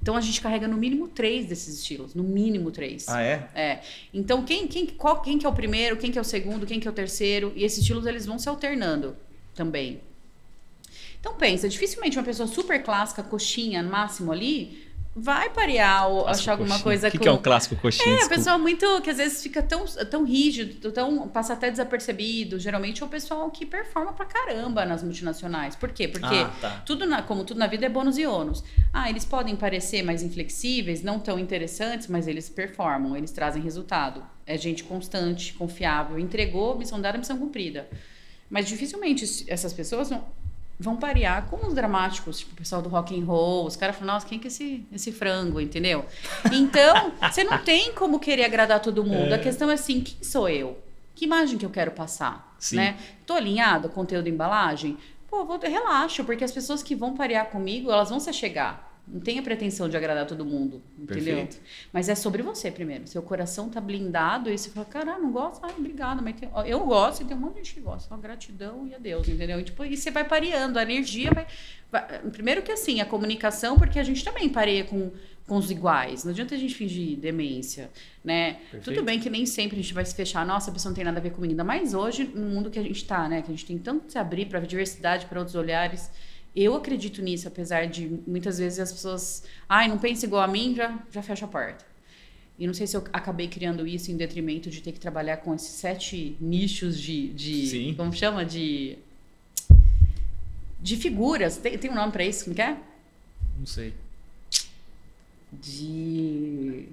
Então 0.00 0.16
a 0.16 0.20
gente 0.20 0.40
carrega 0.40 0.68
no 0.68 0.76
mínimo 0.76 1.08
três 1.08 1.46
desses 1.46 1.78
estilos, 1.78 2.14
no 2.14 2.22
mínimo 2.22 2.70
três. 2.70 3.08
Ah, 3.08 3.22
é? 3.22 3.48
É. 3.54 3.80
Então, 4.14 4.44
quem, 4.44 4.66
quem, 4.66 4.86
qual, 4.86 5.20
quem 5.20 5.38
que 5.38 5.44
é 5.44 5.48
o 5.48 5.52
primeiro, 5.52 5.96
quem 5.96 6.10
que 6.10 6.18
é 6.18 6.20
o 6.20 6.24
segundo, 6.24 6.66
quem 6.66 6.80
que 6.80 6.86
é 6.86 6.90
o 6.90 6.94
terceiro, 6.94 7.52
e 7.56 7.64
esses 7.64 7.80
estilos 7.80 8.06
eles 8.06 8.24
vão 8.24 8.38
se 8.38 8.48
alternando 8.48 9.16
também. 9.54 10.00
Então, 11.20 11.34
pensa, 11.34 11.68
dificilmente 11.68 12.16
uma 12.16 12.24
pessoa 12.24 12.46
super 12.46 12.82
clássica, 12.82 13.22
coxinha, 13.22 13.82
no 13.82 13.90
máximo 13.90 14.30
ali, 14.30 14.87
vai 15.14 15.50
parear 15.50 16.08
ou 16.08 16.22
Clássico 16.24 16.30
achar 16.42 16.52
alguma 16.52 16.68
coxinha. 16.70 16.84
coisa 16.84 17.08
O 17.08 17.10
que, 17.10 17.18
com... 17.18 17.22
que 17.24 17.28
é 17.28 17.32
um 17.32 17.38
clássico 17.38 17.74
coxinha? 17.76 18.06
É, 18.06 18.10
a 18.10 18.14
Desculpa. 18.18 18.34
pessoa 18.36 18.58
muito 18.58 19.00
que 19.02 19.10
às 19.10 19.16
vezes 19.16 19.42
fica 19.42 19.60
tão, 19.62 19.84
tão 19.84 20.24
rígido, 20.24 20.90
tão 20.92 21.26
passa 21.28 21.54
até 21.54 21.70
desapercebido. 21.70 22.58
Geralmente 22.58 23.02
é 23.02 23.06
o 23.06 23.08
pessoal 23.08 23.50
que 23.50 23.66
performa 23.66 24.12
pra 24.12 24.24
caramba 24.26 24.84
nas 24.84 25.02
multinacionais. 25.02 25.74
Por 25.74 25.90
quê? 25.90 26.06
Porque 26.06 26.26
Ah, 26.34 26.50
tá. 26.60 26.82
tudo 26.86 27.04
na- 27.04 27.22
como 27.22 27.42
tudo 27.44 27.58
na 27.58 27.66
vida 27.66 27.86
é 27.86 27.88
bônus 27.88 28.16
e 28.16 28.26
ônus. 28.26 28.62
Ah, 28.92 29.10
eles 29.10 29.24
podem 29.24 29.56
parecer 29.56 30.02
mais 30.02 30.22
inflexíveis, 30.22 31.02
não 31.02 31.18
tão 31.18 31.38
interessantes, 31.38 32.06
mas 32.06 32.28
eles 32.28 32.48
performam, 32.48 33.16
eles 33.16 33.32
trazem 33.32 33.60
resultado. 33.62 34.22
É 34.46 34.56
gente 34.56 34.84
constante, 34.84 35.52
confiável, 35.54 36.18
entregou, 36.18 36.78
missão 36.78 37.00
dada, 37.00 37.18
missão 37.18 37.36
cumprida. 37.36 37.88
Mas 38.48 38.66
dificilmente 38.68 39.24
es- 39.24 39.44
essas 39.48 39.72
pessoas 39.72 40.08
vão, 40.10 40.24
vão 40.78 40.96
parear 40.96 41.46
com 41.46 41.66
os 41.66 41.74
dramáticos, 41.74 42.38
tipo 42.38 42.52
o 42.52 42.56
pessoal 42.56 42.80
do 42.80 42.88
rock 42.88 43.18
and 43.18 43.24
roll. 43.24 43.66
Os 43.66 43.76
caras 43.76 43.96
falam, 43.96 44.14
nossa, 44.14 44.26
quem 44.26 44.38
que 44.38 44.46
é 44.46 44.48
esse, 44.48 44.86
esse 44.92 45.12
frango, 45.12 45.60
entendeu? 45.60 46.04
Então, 46.52 47.12
você 47.20 47.42
não 47.42 47.58
tem 47.58 47.92
como 47.92 48.20
querer 48.20 48.44
agradar 48.44 48.80
todo 48.80 49.04
mundo. 49.04 49.32
A 49.32 49.38
questão 49.38 49.70
é 49.70 49.74
assim, 49.74 50.00
quem 50.00 50.22
sou 50.22 50.48
eu? 50.48 50.78
Que 51.14 51.24
imagem 51.24 51.58
que 51.58 51.66
eu 51.66 51.70
quero 51.70 51.90
passar? 51.90 52.54
Sim. 52.58 52.76
Né? 52.76 52.96
Tô 53.26 53.34
alinhado 53.34 53.88
conteúdo 53.88 54.28
embalagem? 54.28 54.96
Pô, 55.28 55.44
vou, 55.44 55.58
relaxo, 55.58 56.24
porque 56.24 56.44
as 56.44 56.52
pessoas 56.52 56.82
que 56.82 56.94
vão 56.94 57.14
parear 57.14 57.46
comigo, 57.46 57.90
elas 57.90 58.08
vão 58.08 58.20
se 58.20 58.32
chegar. 58.32 58.87
Não 59.10 59.20
tenha 59.20 59.42
pretensão 59.42 59.88
de 59.88 59.96
agradar 59.96 60.26
todo 60.26 60.44
mundo, 60.44 60.82
entendeu? 60.98 61.36
Perfeito. 61.36 61.60
Mas 61.92 62.08
é 62.10 62.14
sobre 62.14 62.42
você 62.42 62.70
primeiro. 62.70 63.06
Seu 63.06 63.22
coração 63.22 63.68
tá 63.70 63.80
blindado 63.80 64.50
e 64.50 64.58
você 64.58 64.68
fala, 64.70 64.84
caralho, 64.86 65.22
não 65.22 65.32
gosto? 65.32 65.64
Ah, 65.64 65.70
obrigada, 65.78 66.20
mas 66.20 66.36
tem- 66.36 66.50
eu 66.66 66.80
gosto 66.84 67.22
e 67.22 67.24
tem 67.24 67.36
um 67.36 67.40
monte 67.40 67.54
de 67.54 67.58
gente 67.60 67.74
que 67.74 67.80
gosta. 67.80 68.08
Só 68.08 68.16
gratidão 68.16 68.86
e 68.86 68.94
adeus, 68.94 69.26
entendeu? 69.28 69.58
E, 69.60 69.64
tipo, 69.64 69.82
e 69.84 69.96
você 69.96 70.10
vai 70.10 70.24
pareando, 70.24 70.78
a 70.78 70.82
energia 70.82 71.30
vai, 71.32 71.46
vai- 71.90 72.18
Primeiro 72.30 72.62
que 72.62 72.70
assim, 72.70 73.00
a 73.00 73.06
comunicação, 73.06 73.78
porque 73.78 73.98
a 73.98 74.02
gente 74.04 74.22
também 74.22 74.48
pareia 74.48 74.84
com, 74.84 75.10
com 75.46 75.56
os 75.56 75.70
iguais. 75.70 76.24
Não 76.24 76.32
adianta 76.32 76.54
a 76.54 76.58
gente 76.58 76.74
fingir 76.74 77.16
demência, 77.16 77.90
né? 78.22 78.58
Perfeito. 78.70 78.84
Tudo 78.84 79.02
bem 79.02 79.18
que 79.18 79.30
nem 79.30 79.46
sempre 79.46 79.78
a 79.78 79.82
gente 79.82 79.94
vai 79.94 80.04
se 80.04 80.14
fechar, 80.14 80.44
nossa, 80.46 80.70
a 80.70 80.74
pessoa 80.74 80.90
não 80.90 80.94
tem 80.96 81.04
nada 81.04 81.18
a 81.18 81.22
ver 81.22 81.30
comigo. 81.30 81.52
Ainda 81.52 81.64
mais 81.64 81.94
hoje, 81.94 82.24
no 82.34 82.46
mundo 82.46 82.68
que 82.70 82.78
a 82.78 82.82
gente 82.82 83.02
tá, 83.06 83.26
né? 83.26 83.40
Que 83.40 83.48
a 83.48 83.54
gente 83.54 83.64
tem 83.64 83.78
tanto 83.78 84.04
que 84.04 84.12
se 84.12 84.18
abrir 84.18 84.46
para 84.46 84.60
diversidade, 84.60 85.24
para 85.24 85.38
outros 85.38 85.54
olhares. 85.56 86.10
Eu 86.54 86.74
acredito 86.74 87.22
nisso, 87.22 87.46
apesar 87.46 87.86
de 87.86 88.08
muitas 88.26 88.58
vezes 88.58 88.78
as 88.78 88.92
pessoas, 88.92 89.44
ai, 89.68 89.88
não 89.88 89.98
pensa 89.98 90.26
igual 90.26 90.42
a 90.42 90.48
mim, 90.48 90.74
já, 90.74 90.98
já 91.10 91.22
fecha 91.22 91.44
a 91.44 91.48
porta. 91.48 91.84
E 92.58 92.66
não 92.66 92.74
sei 92.74 92.86
se 92.88 92.96
eu 92.96 93.04
acabei 93.12 93.46
criando 93.46 93.86
isso 93.86 94.10
em 94.10 94.16
detrimento 94.16 94.68
de 94.68 94.80
ter 94.80 94.90
que 94.90 94.98
trabalhar 94.98 95.36
com 95.36 95.54
esses 95.54 95.68
sete 95.68 96.36
nichos 96.40 97.00
de. 97.00 97.28
de 97.28 97.66
Sim. 97.68 97.94
Como 97.94 98.12
chama? 98.12 98.44
De. 98.44 98.98
De 100.80 100.96
figuras. 100.96 101.56
Tem, 101.56 101.78
tem 101.78 101.90
um 101.90 101.94
nome 101.94 102.10
pra 102.10 102.24
isso, 102.24 102.44
como 102.44 102.56
que 102.56 102.62
é? 102.62 102.76
Não 103.56 103.66
sei. 103.66 103.94
De. 105.52 106.88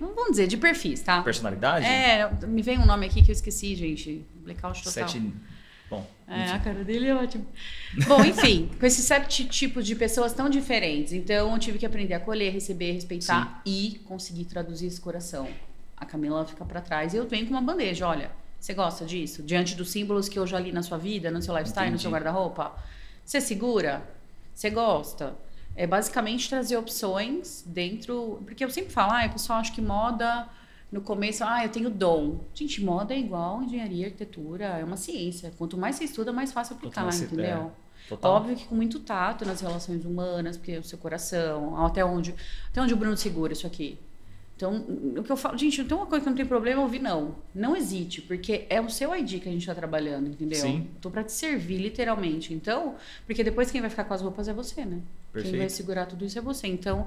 Vamos 0.00 0.30
dizer, 0.30 0.46
de 0.46 0.56
perfis, 0.56 1.00
tá? 1.00 1.22
Personalidade? 1.22 1.84
É, 1.86 2.30
me 2.46 2.62
vem 2.62 2.78
um 2.78 2.86
nome 2.86 3.06
aqui 3.06 3.22
que 3.22 3.30
eu 3.30 3.34
esqueci, 3.34 3.74
gente. 3.74 4.24
Blackout 4.36 4.82
total. 4.82 5.08
Sete. 5.08 5.32
É, 6.32 6.50
a 6.50 6.58
cara 6.58 6.82
dele 6.82 7.08
é 7.08 7.14
ótimo. 7.14 7.46
Bom, 8.06 8.24
enfim, 8.24 8.70
com 8.80 8.86
esses 8.86 9.04
sete 9.04 9.44
tipos 9.44 9.86
de 9.86 9.94
pessoas 9.94 10.32
tão 10.32 10.48
diferentes. 10.48 11.12
Então, 11.12 11.52
eu 11.52 11.58
tive 11.58 11.78
que 11.78 11.86
aprender 11.86 12.14
a 12.14 12.16
acolher, 12.16 12.52
receber, 12.52 12.92
respeitar 12.92 13.60
e 13.66 14.00
conseguir 14.06 14.46
traduzir 14.46 14.86
esse 14.86 15.00
coração. 15.00 15.48
A 15.96 16.04
Camila 16.06 16.44
fica 16.46 16.64
pra 16.64 16.80
trás 16.80 17.12
e 17.14 17.18
eu 17.18 17.28
venho 17.28 17.46
com 17.46 17.52
uma 17.52 17.60
bandeja. 17.60 18.06
Olha, 18.08 18.30
você 18.58 18.74
gosta 18.74 19.04
disso? 19.04 19.42
Diante 19.42 19.74
dos 19.74 19.90
símbolos 19.90 20.28
que 20.28 20.38
eu 20.38 20.46
já 20.46 20.58
li 20.58 20.72
na 20.72 20.82
sua 20.82 20.96
vida, 20.96 21.30
no 21.30 21.42
seu 21.42 21.54
lifestyle, 21.54 21.86
no 21.86 21.88
Entendi. 21.90 22.02
seu 22.02 22.10
guarda-roupa? 22.10 22.72
Você 23.24 23.40
segura? 23.40 24.02
Você 24.54 24.70
gosta? 24.70 25.36
É 25.76 25.86
basicamente 25.86 26.48
trazer 26.48 26.76
opções 26.76 27.62
dentro. 27.66 28.42
Porque 28.44 28.64
eu 28.64 28.70
sempre 28.70 28.92
falo, 28.92 29.12
ah, 29.12 29.26
o 29.26 29.30
pessoal 29.30 29.58
acha 29.60 29.72
que 29.72 29.80
moda 29.80 30.48
no 30.92 31.00
começo, 31.00 31.42
ah, 31.42 31.64
eu 31.64 31.70
tenho 31.70 31.88
dom. 31.90 32.44
Gente, 32.54 32.84
moda 32.84 33.14
é 33.14 33.18
igual 33.18 33.62
engenharia, 33.62 34.06
arquitetura, 34.06 34.64
é 34.66 34.84
uma 34.84 34.96
ciência. 34.96 35.52
Quanto 35.58 35.76
mais 35.78 35.96
você 35.96 36.04
estuda, 36.04 36.32
mais 36.32 36.52
fácil 36.52 36.76
aplicar, 36.76 37.04
você- 37.10 37.24
entendeu? 37.24 37.72
Total. 38.08 38.32
Óbvio 38.32 38.56
que 38.56 38.66
com 38.66 38.74
muito 38.74 39.00
tato 39.00 39.44
nas 39.46 39.60
relações 39.60 40.04
humanas, 40.04 40.56
porque 40.56 40.76
o 40.76 40.84
seu 40.84 40.98
coração, 40.98 41.82
até 41.86 42.04
onde, 42.04 42.34
até 42.68 42.82
onde 42.82 42.92
o 42.92 42.96
Bruno 42.96 43.16
segura 43.16 43.52
isso 43.52 43.66
aqui. 43.66 43.98
Então, 44.54 44.84
o 45.16 45.22
que 45.24 45.32
eu 45.32 45.36
falo, 45.36 45.56
gente, 45.56 45.80
então 45.80 45.98
uma 45.98 46.06
coisa 46.06 46.22
que 46.22 46.28
não 46.30 46.36
tem 46.36 46.44
problema 46.46 46.80
é 46.80 46.84
ouvir 46.84 47.00
não. 47.00 47.36
Não 47.54 47.74
existe, 47.74 48.20
porque 48.20 48.66
é 48.68 48.80
o 48.80 48.88
seu 48.90 49.14
ID 49.16 49.40
que 49.40 49.48
a 49.48 49.52
gente 49.52 49.64
tá 49.66 49.74
trabalhando, 49.74 50.28
entendeu? 50.28 50.60
Sim. 50.60 50.88
Tô 51.00 51.10
pra 51.10 51.24
te 51.24 51.32
servir, 51.32 51.78
literalmente. 51.78 52.52
Então, 52.52 52.94
porque 53.26 53.42
depois 53.42 53.70
quem 53.70 53.80
vai 53.80 53.88
ficar 53.90 54.04
com 54.04 54.14
as 54.14 54.20
roupas 54.20 54.46
é 54.48 54.52
você, 54.52 54.84
né? 54.84 55.00
Perfeito. 55.32 55.52
Quem 55.52 55.60
vai 55.60 55.68
segurar 55.70 56.06
tudo 56.06 56.24
isso 56.24 56.38
é 56.38 56.42
você. 56.42 56.66
Então, 56.68 57.06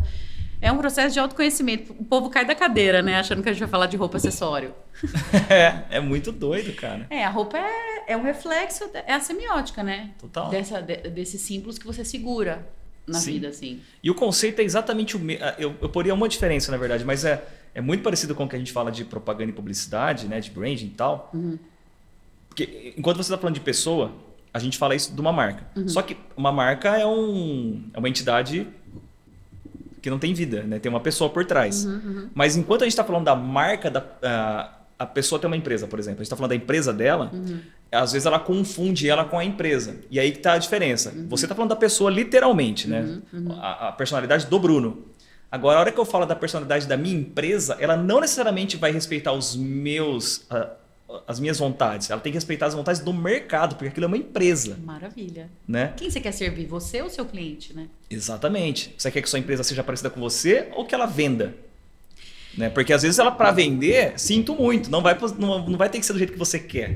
é 0.62 0.72
um 0.72 0.78
processo 0.78 1.14
de 1.14 1.20
autoconhecimento. 1.20 1.94
O 1.98 2.04
povo 2.06 2.30
cai 2.30 2.46
da 2.46 2.56
cadeira, 2.56 3.02
né? 3.02 3.18
Achando 3.20 3.44
que 3.44 3.50
a 3.50 3.52
gente 3.54 3.60
vai 3.62 3.70
falar 3.70 3.86
de 3.88 3.98
roupa 3.98 4.18
acessório. 4.18 4.74
É, 5.50 5.98
é 5.98 6.00
muito 6.00 6.32
doido, 6.32 6.74
cara. 6.74 7.06
É, 7.10 7.24
a 7.24 7.30
roupa 7.30 7.58
é, 7.58 8.06
é 8.14 8.18
um 8.18 8.24
reflexo, 8.24 8.86
é 8.94 9.14
a 9.14 9.20
semiótica, 9.20 9.84
né? 9.84 10.12
Total. 10.20 10.50
Dessa, 10.50 10.82
de- 10.82 11.10
desses 11.10 11.42
símbolos 11.42 11.78
que 11.78 11.86
você 11.86 12.04
segura 12.06 12.66
na 13.06 13.20
Sim. 13.20 13.34
vida, 13.34 13.50
assim. 13.50 13.82
E 14.02 14.10
o 14.10 14.16
conceito 14.16 14.60
é 14.62 14.64
exatamente 14.64 15.16
o 15.16 15.20
mesmo. 15.20 15.44
Eu, 15.60 15.76
eu 15.82 15.90
poria 15.90 16.14
uma 16.14 16.28
diferença, 16.30 16.72
na 16.72 16.78
verdade, 16.78 17.04
mas 17.04 17.24
é, 17.26 17.44
é 17.76 17.82
muito 17.82 18.02
parecido 18.02 18.34
com 18.34 18.46
o 18.46 18.50
que 18.50 18.56
a 18.56 18.60
gente 18.60 18.72
fala 18.72 18.92
de 18.92 19.04
propaganda 19.06 19.52
e 19.52 19.54
publicidade, 19.54 20.28
né? 20.28 20.40
De 20.40 20.50
branding 20.50 20.88
e 20.88 20.90
tal. 20.92 21.32
Porque 22.50 22.94
enquanto 22.98 23.18
você 23.18 23.24
está 23.32 23.38
falando 23.38 23.56
de 23.56 23.62
pessoa, 23.62 24.12
a 24.54 24.60
gente 24.60 24.78
fala 24.78 24.96
isso 24.96 25.14
de 25.14 25.20
uma 25.22 25.34
marca. 25.34 25.68
Só 25.88 26.02
que 26.02 26.16
uma 26.38 26.52
marca 26.52 26.98
é, 26.98 27.06
um, 27.06 27.84
é 27.94 28.00
uma 28.00 28.08
entidade 28.10 28.66
que 30.06 30.10
não 30.12 30.20
tem 30.20 30.34
vida, 30.36 30.62
né? 30.62 30.78
Tem 30.78 30.88
uma 30.90 31.00
pessoa 31.00 31.30
por 31.32 31.44
trás. 31.46 31.84
Mas 32.34 32.56
enquanto 32.56 32.84
a 32.84 32.86
gente 32.86 32.94
está 32.94 33.04
falando 33.04 33.26
da 33.26 33.36
marca, 33.36 33.90
da, 33.90 34.06
a, 34.22 34.72
a 35.00 35.06
pessoa 35.08 35.40
tem 35.40 35.48
uma 35.48 35.58
empresa, 35.58 35.88
por 35.88 35.98
exemplo. 35.98 36.20
A 36.20 36.24
gente 36.24 36.28
está 36.28 36.36
falando 36.36 36.50
da 36.52 36.56
empresa 36.56 36.94
dela, 36.94 37.32
às 37.92 38.12
vezes 38.12 38.26
ela 38.28 38.40
confunde 38.40 39.10
ela 39.10 39.26
com 39.26 39.40
a 39.40 39.44
empresa. 39.44 39.96
E 40.12 40.20
aí 40.20 40.32
que 40.32 40.38
tá 40.40 40.54
a 40.54 40.58
diferença. 40.60 41.12
Você 41.28 41.46
está 41.46 41.56
falando 41.56 41.70
da 41.72 41.76
pessoa 41.76 42.12
literalmente, 42.12 42.88
né? 42.88 43.20
A, 43.60 43.88
a 43.88 43.92
personalidade 43.94 44.46
do 44.46 44.60
Bruno. 44.60 45.06
Agora, 45.52 45.78
a 45.78 45.82
hora 45.82 45.92
que 45.92 46.00
eu 46.00 46.06
falo 46.06 46.26
da 46.26 46.36
personalidade 46.36 46.86
da 46.88 46.96
minha 46.98 47.16
empresa, 47.18 47.78
ela 47.80 47.98
não 47.98 48.20
necessariamente 48.22 48.78
vai 48.78 48.92
respeitar 48.92 49.32
os 49.32 49.56
meus, 49.56 50.46
a- 50.52 50.70
as 51.28 51.40
minhas 51.40 51.60
vontades. 51.60 52.10
Ela 52.10 52.20
tem 52.20 52.32
que 52.32 52.38
respeitar 52.38 52.68
as 52.68 52.74
vontades 52.74 53.02
do 53.02 53.14
mercado, 53.14 53.76
porque 53.76 53.90
aquilo 53.90 54.06
é 54.06 54.08
uma 54.08 54.18
empresa, 54.18 54.78
Maravilha. 54.84 55.50
né? 55.68 55.94
Quem 55.96 56.10
você 56.10 56.20
quer 56.20 56.32
servir? 56.32 56.66
Você 56.66 57.02
ou 57.02 57.10
seu 57.10 57.26
cliente, 57.26 57.74
né? 57.74 57.88
Exatamente. 58.10 58.94
Você 58.98 59.12
quer 59.12 59.22
que 59.22 59.30
sua 59.30 59.40
empresa 59.40 59.64
seja 59.64 59.84
parecida 59.84 60.10
com 60.10 60.20
você 60.20 60.70
ou 60.76 60.86
que 60.86 60.96
ela 60.96 61.06
venda? 61.06 61.56
Né? 62.58 62.70
Porque 62.70 62.94
às 62.94 63.04
vezes 63.04 63.20
ela, 63.20 63.32
para 63.32 63.52
vender, 63.52 64.14
sinto 64.18 64.56
muito, 64.56 64.90
não 64.90 65.02
vai, 65.02 65.18
não, 65.38 65.70
não 65.70 65.78
vai 65.78 65.90
ter 65.90 66.00
que 66.00 66.06
ser 66.06 66.14
do 66.14 66.20
jeito 66.20 66.34
que 66.34 66.40
você 66.40 66.58
quer. 66.58 66.96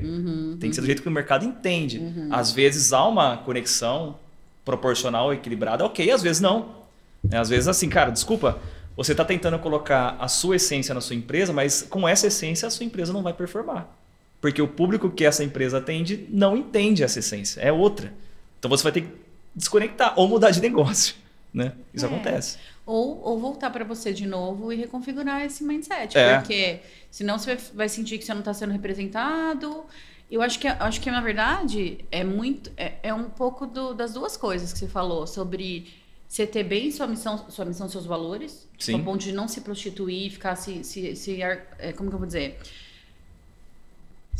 Tem 0.58 0.70
que 0.70 0.74
ser 0.74 0.80
do 0.80 0.86
jeito 0.86 1.02
que 1.02 1.08
o 1.08 1.12
mercado 1.12 1.44
entende. 1.44 2.00
Às 2.30 2.50
vezes 2.50 2.92
há 2.92 3.06
uma 3.06 3.36
conexão 3.36 4.16
proporcional, 4.64 5.32
equilibrada, 5.32 5.84
ok, 5.84 6.10
às 6.10 6.22
vezes 6.22 6.40
não. 6.40 6.76
Né? 7.22 7.38
Às 7.38 7.48
vezes 7.50 7.68
assim, 7.68 7.88
cara, 7.88 8.10
desculpa, 8.10 8.58
você 8.96 9.12
está 9.12 9.24
tentando 9.24 9.58
colocar 9.58 10.16
a 10.18 10.28
sua 10.28 10.56
essência 10.56 10.94
na 10.94 11.00
sua 11.00 11.16
empresa, 11.16 11.52
mas 11.52 11.82
com 11.82 12.08
essa 12.08 12.26
essência 12.26 12.66
a 12.66 12.70
sua 12.70 12.86
empresa 12.86 13.12
não 13.12 13.22
vai 13.22 13.32
performar. 13.34 13.99
Porque 14.40 14.60
o 14.62 14.68
público 14.68 15.10
que 15.10 15.24
essa 15.24 15.44
empresa 15.44 15.78
atende 15.78 16.26
não 16.30 16.56
entende 16.56 17.02
essa 17.02 17.18
essência, 17.18 17.60
é 17.60 17.70
outra. 17.70 18.12
Então 18.58 18.68
você 18.70 18.82
vai 18.82 18.92
ter 18.92 19.02
que 19.02 19.08
desconectar 19.54 20.14
ou 20.18 20.26
mudar 20.28 20.50
de 20.50 20.60
negócio. 20.60 21.14
Né? 21.52 21.72
Isso 21.92 22.04
É. 22.04 22.08
acontece. 22.08 22.58
Ou, 22.86 23.20
ou 23.24 23.36
voltar 23.40 23.70
para 23.70 23.84
você 23.84 24.12
de 24.12 24.24
novo 24.24 24.72
e 24.72 24.76
reconfigurar 24.76 25.44
esse 25.44 25.64
mindset. 25.64 26.16
É. 26.16 26.38
Porque 26.38 26.78
senão 27.10 27.40
você 27.40 27.56
vai- 27.74 27.88
sentir 27.88 28.18
que 28.18 28.24
você 28.24 28.32
não 28.32 28.38
está 28.38 28.54
sendo 28.54 28.70
representado. 28.72 29.82
Eu 30.30 30.42
acho 30.42 30.60
que, 30.60 30.68
acho 30.68 31.00
que 31.00 31.10
na 31.10 31.20
verdade, 31.20 32.04
é 32.12 32.22
muito. 32.22 32.70
É, 32.76 32.92
é 33.02 33.12
um 33.12 33.24
pouco 33.28 33.66
do- 33.66 33.92
das 33.94 34.12
duas 34.14 34.36
coisas 34.36 34.72
que 34.72 34.78
você 34.78 34.86
falou, 34.86 35.26
sobre 35.26 35.88
você 36.28 36.46
ter 36.46 36.62
bem 36.62 36.92
sua 36.92 37.08
missão, 37.08 37.36
sua 37.50 37.64
missão, 37.64 37.88
seus 37.88 38.06
valores, 38.06 38.68
Sim. 38.78 38.94
ao 38.94 39.00
ponto 39.00 39.18
de 39.24 39.32
não 39.32 39.48
se 39.48 39.60
prostituir, 39.62 40.30
ficar 40.30 40.54
se. 40.54 40.84
se, 40.84 41.16
se 41.16 41.42
é, 41.42 41.92
como 41.96 42.10
que 42.10 42.14
eu 42.14 42.18
vou 42.20 42.28
dizer? 42.28 42.60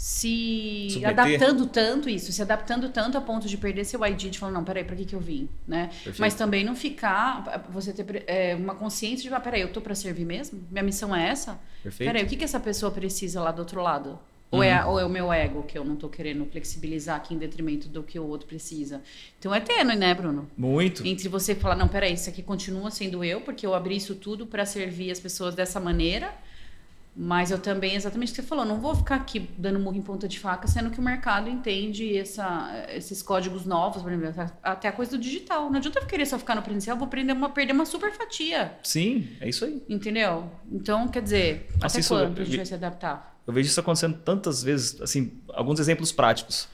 Se 0.00 0.88
Submeter. 0.92 1.10
adaptando 1.10 1.66
tanto 1.66 2.08
isso, 2.08 2.32
se 2.32 2.40
adaptando 2.40 2.88
tanto 2.88 3.18
a 3.18 3.20
ponto 3.20 3.46
de 3.46 3.54
perder 3.58 3.84
seu 3.84 4.02
ID, 4.02 4.30
de 4.30 4.38
falar, 4.38 4.50
não, 4.50 4.64
peraí, 4.64 4.82
pra 4.82 4.96
que, 4.96 5.04
que 5.04 5.14
eu 5.14 5.20
vim? 5.20 5.46
Né? 5.68 5.88
Perfeito. 5.88 6.20
Mas 6.20 6.34
também 6.34 6.64
não 6.64 6.74
ficar, 6.74 7.66
você 7.68 7.92
ter 7.92 8.24
é, 8.26 8.54
uma 8.54 8.74
consciência 8.74 9.28
de, 9.28 9.34
ah, 9.34 9.38
peraí, 9.38 9.60
eu 9.60 9.70
tô 9.70 9.78
pra 9.82 9.94
servir 9.94 10.24
mesmo? 10.24 10.58
Minha 10.70 10.82
missão 10.82 11.14
é 11.14 11.28
essa? 11.28 11.60
Perfeito? 11.82 12.08
Peraí, 12.08 12.24
o 12.24 12.26
que, 12.26 12.34
que 12.34 12.44
essa 12.44 12.58
pessoa 12.58 12.90
precisa 12.90 13.42
lá 13.42 13.52
do 13.52 13.58
outro 13.58 13.82
lado? 13.82 14.18
Ou, 14.50 14.62
é, 14.62 14.82
ou 14.86 14.98
é 14.98 15.04
o 15.04 15.08
meu 15.10 15.30
ego 15.30 15.64
que 15.64 15.76
eu 15.76 15.84
não 15.84 15.96
tô 15.96 16.08
querendo 16.08 16.46
flexibilizar 16.46 17.16
aqui 17.16 17.34
em 17.34 17.38
detrimento 17.38 17.86
do 17.86 18.02
que 18.02 18.18
o 18.18 18.26
outro 18.26 18.46
precisa? 18.46 19.02
Então 19.38 19.54
é 19.54 19.60
tênue, 19.60 19.96
né, 19.96 20.14
Bruno? 20.14 20.50
Muito. 20.56 21.06
Entre 21.06 21.28
você 21.28 21.54
falar, 21.54 21.76
não, 21.76 21.88
peraí, 21.88 22.14
isso 22.14 22.30
aqui 22.30 22.42
continua 22.42 22.90
sendo 22.90 23.22
eu, 23.22 23.42
porque 23.42 23.66
eu 23.66 23.74
abri 23.74 23.96
isso 23.96 24.14
tudo 24.14 24.46
pra 24.46 24.64
servir 24.64 25.10
as 25.10 25.20
pessoas 25.20 25.54
dessa 25.54 25.78
maneira. 25.78 26.32
Mas 27.14 27.50
eu 27.50 27.58
também, 27.58 27.96
exatamente 27.96 28.28
o 28.28 28.34
que 28.34 28.40
você 28.40 28.46
falou, 28.46 28.64
não 28.64 28.80
vou 28.80 28.94
ficar 28.94 29.16
aqui 29.16 29.50
dando 29.58 29.78
murro 29.80 29.96
em 29.96 30.00
ponta 30.02 30.28
de 30.28 30.38
faca, 30.38 30.68
sendo 30.68 30.90
que 30.90 31.00
o 31.00 31.02
mercado 31.02 31.50
entende 31.50 32.16
essa, 32.16 32.86
esses 32.94 33.20
códigos 33.20 33.66
novos, 33.66 34.00
por 34.02 34.12
exemplo, 34.12 34.50
até 34.62 34.88
a 34.88 34.92
coisa 34.92 35.10
do 35.12 35.18
digital. 35.18 35.68
Não 35.68 35.76
adianta 35.78 35.98
eu 35.98 36.06
querer 36.06 36.24
só 36.24 36.38
ficar 36.38 36.54
no 36.54 36.62
presencial, 36.62 36.96
vou 36.96 37.08
perder 37.08 37.32
uma, 37.32 37.50
perder 37.50 37.72
uma 37.72 37.84
super 37.84 38.12
fatia. 38.12 38.72
Sim, 38.82 39.28
é 39.40 39.48
isso 39.48 39.64
aí. 39.64 39.82
Entendeu? 39.88 40.48
Então, 40.70 41.08
quer 41.08 41.20
dizer, 41.22 41.66
Nossa, 41.80 41.86
até 41.96 42.00
isso- 42.00 42.14
quando 42.14 42.38
a 42.38 42.40
eu- 42.40 42.44
gente 42.46 42.56
vai 42.56 42.66
se 42.66 42.74
adaptar? 42.74 43.36
Eu 43.46 43.52
vejo 43.52 43.68
isso 43.68 43.80
acontecendo 43.80 44.16
tantas 44.24 44.62
vezes, 44.62 45.00
assim, 45.00 45.32
alguns 45.48 45.80
exemplos 45.80 46.12
práticos. 46.12 46.68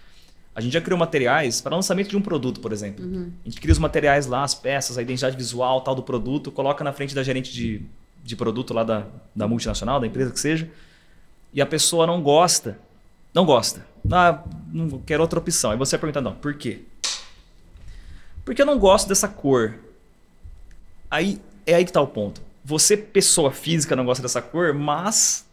A 0.54 0.60
gente 0.60 0.72
já 0.74 0.80
criou 0.82 0.98
materiais 0.98 1.60
para 1.62 1.74
lançamento 1.74 2.08
de 2.10 2.16
um 2.16 2.20
produto, 2.22 2.60
por 2.60 2.72
exemplo. 2.72 3.04
A 3.44 3.48
gente 3.48 3.60
cria 3.60 3.72
os 3.72 3.78
materiais 3.78 4.26
lá, 4.26 4.42
as 4.42 4.54
peças, 4.54 4.98
a 4.98 5.02
identidade 5.02 5.36
visual 5.36 5.80
tal 5.80 5.94
do 5.94 6.02
produto, 6.02 6.52
coloca 6.52 6.84
na 6.84 6.92
frente 6.92 7.14
da 7.14 7.22
gerente 7.22 7.52
de, 7.52 7.82
de 8.26 8.34
produto 8.36 8.74
lá 8.74 8.82
da, 8.82 9.06
da 9.34 9.46
multinacional, 9.46 10.00
da 10.00 10.06
empresa 10.06 10.32
que 10.32 10.40
seja, 10.40 10.68
e 11.52 11.62
a 11.62 11.66
pessoa 11.66 12.06
não 12.06 12.20
gosta. 12.20 12.78
Não 13.32 13.44
gosta. 13.44 13.86
Ah, 14.10 14.42
não 14.72 14.98
quero 15.00 15.22
outra 15.22 15.38
opção. 15.38 15.70
Aí 15.70 15.78
você 15.78 15.96
pergunta, 15.96 16.20
não, 16.20 16.34
por 16.34 16.54
quê? 16.54 16.82
Porque 18.44 18.60
eu 18.60 18.66
não 18.66 18.78
gosto 18.78 19.08
dessa 19.08 19.28
cor. 19.28 19.74
Aí 21.10 21.40
é 21.64 21.74
aí 21.74 21.84
que 21.84 21.90
está 21.90 22.00
o 22.00 22.06
ponto. 22.06 22.42
Você, 22.64 22.96
pessoa 22.96 23.50
física, 23.52 23.94
não 23.94 24.04
gosta 24.04 24.22
dessa 24.22 24.42
cor, 24.42 24.74
mas 24.74 25.46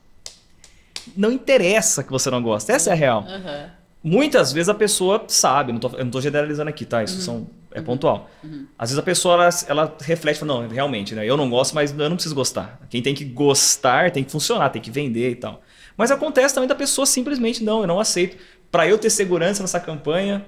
não 1.16 1.32
interessa 1.32 2.04
que 2.04 2.12
você 2.12 2.30
não 2.30 2.42
gosta. 2.42 2.74
Essa 2.74 2.90
é 2.90 2.94
a 2.94 2.96
real. 2.96 3.26
Aham. 3.28 3.72
Muitas 4.04 4.52
vezes 4.52 4.68
a 4.68 4.74
pessoa 4.74 5.24
sabe, 5.30 5.72
não 5.72 5.80
tô, 5.80 5.88
eu 5.90 6.00
não 6.00 6.08
estou 6.08 6.22
generalizando 6.22 6.70
aqui, 6.70 6.86
tá? 6.86 7.02
Isso 7.04 7.22
são, 7.22 7.48
é 7.74 7.82
pontual. 7.82 8.30
Às 8.78 8.90
vezes 8.90 8.98
a 9.00 9.04
pessoa 9.04 9.36
ela, 9.36 9.50
ela 9.68 9.98
reflete, 10.02 10.40
fala, 10.40 10.62
não, 10.62 10.68
realmente, 10.68 11.14
né? 11.16 11.26
Eu 11.26 11.36
não 11.38 11.50
gosto, 11.50 11.74
mas 11.74 11.92
eu 11.92 12.10
não 12.10 12.16
preciso 12.16 12.36
gostar. 12.36 12.80
Quem 12.90 13.02
tem 13.02 13.14
que 13.16 13.26
gostar 13.26 14.12
tem 14.12 14.24
que 14.24 14.32
funcionar, 14.32 14.70
tem 14.70 14.82
que 14.82 14.92
vender 14.92 15.32
e 15.32 15.36
tal. 15.36 15.62
Mas 15.98 16.12
acontece 16.12 16.54
também 16.54 16.68
da 16.68 16.76
pessoa 16.76 17.06
simplesmente, 17.06 17.64
não, 17.64 17.82
eu 17.82 17.88
não 17.88 18.00
aceito. 18.00 18.38
Para 18.72 18.88
eu 18.88 18.98
ter 18.98 19.10
segurança 19.10 19.62
nessa 19.62 19.80
campanha, 19.80 20.46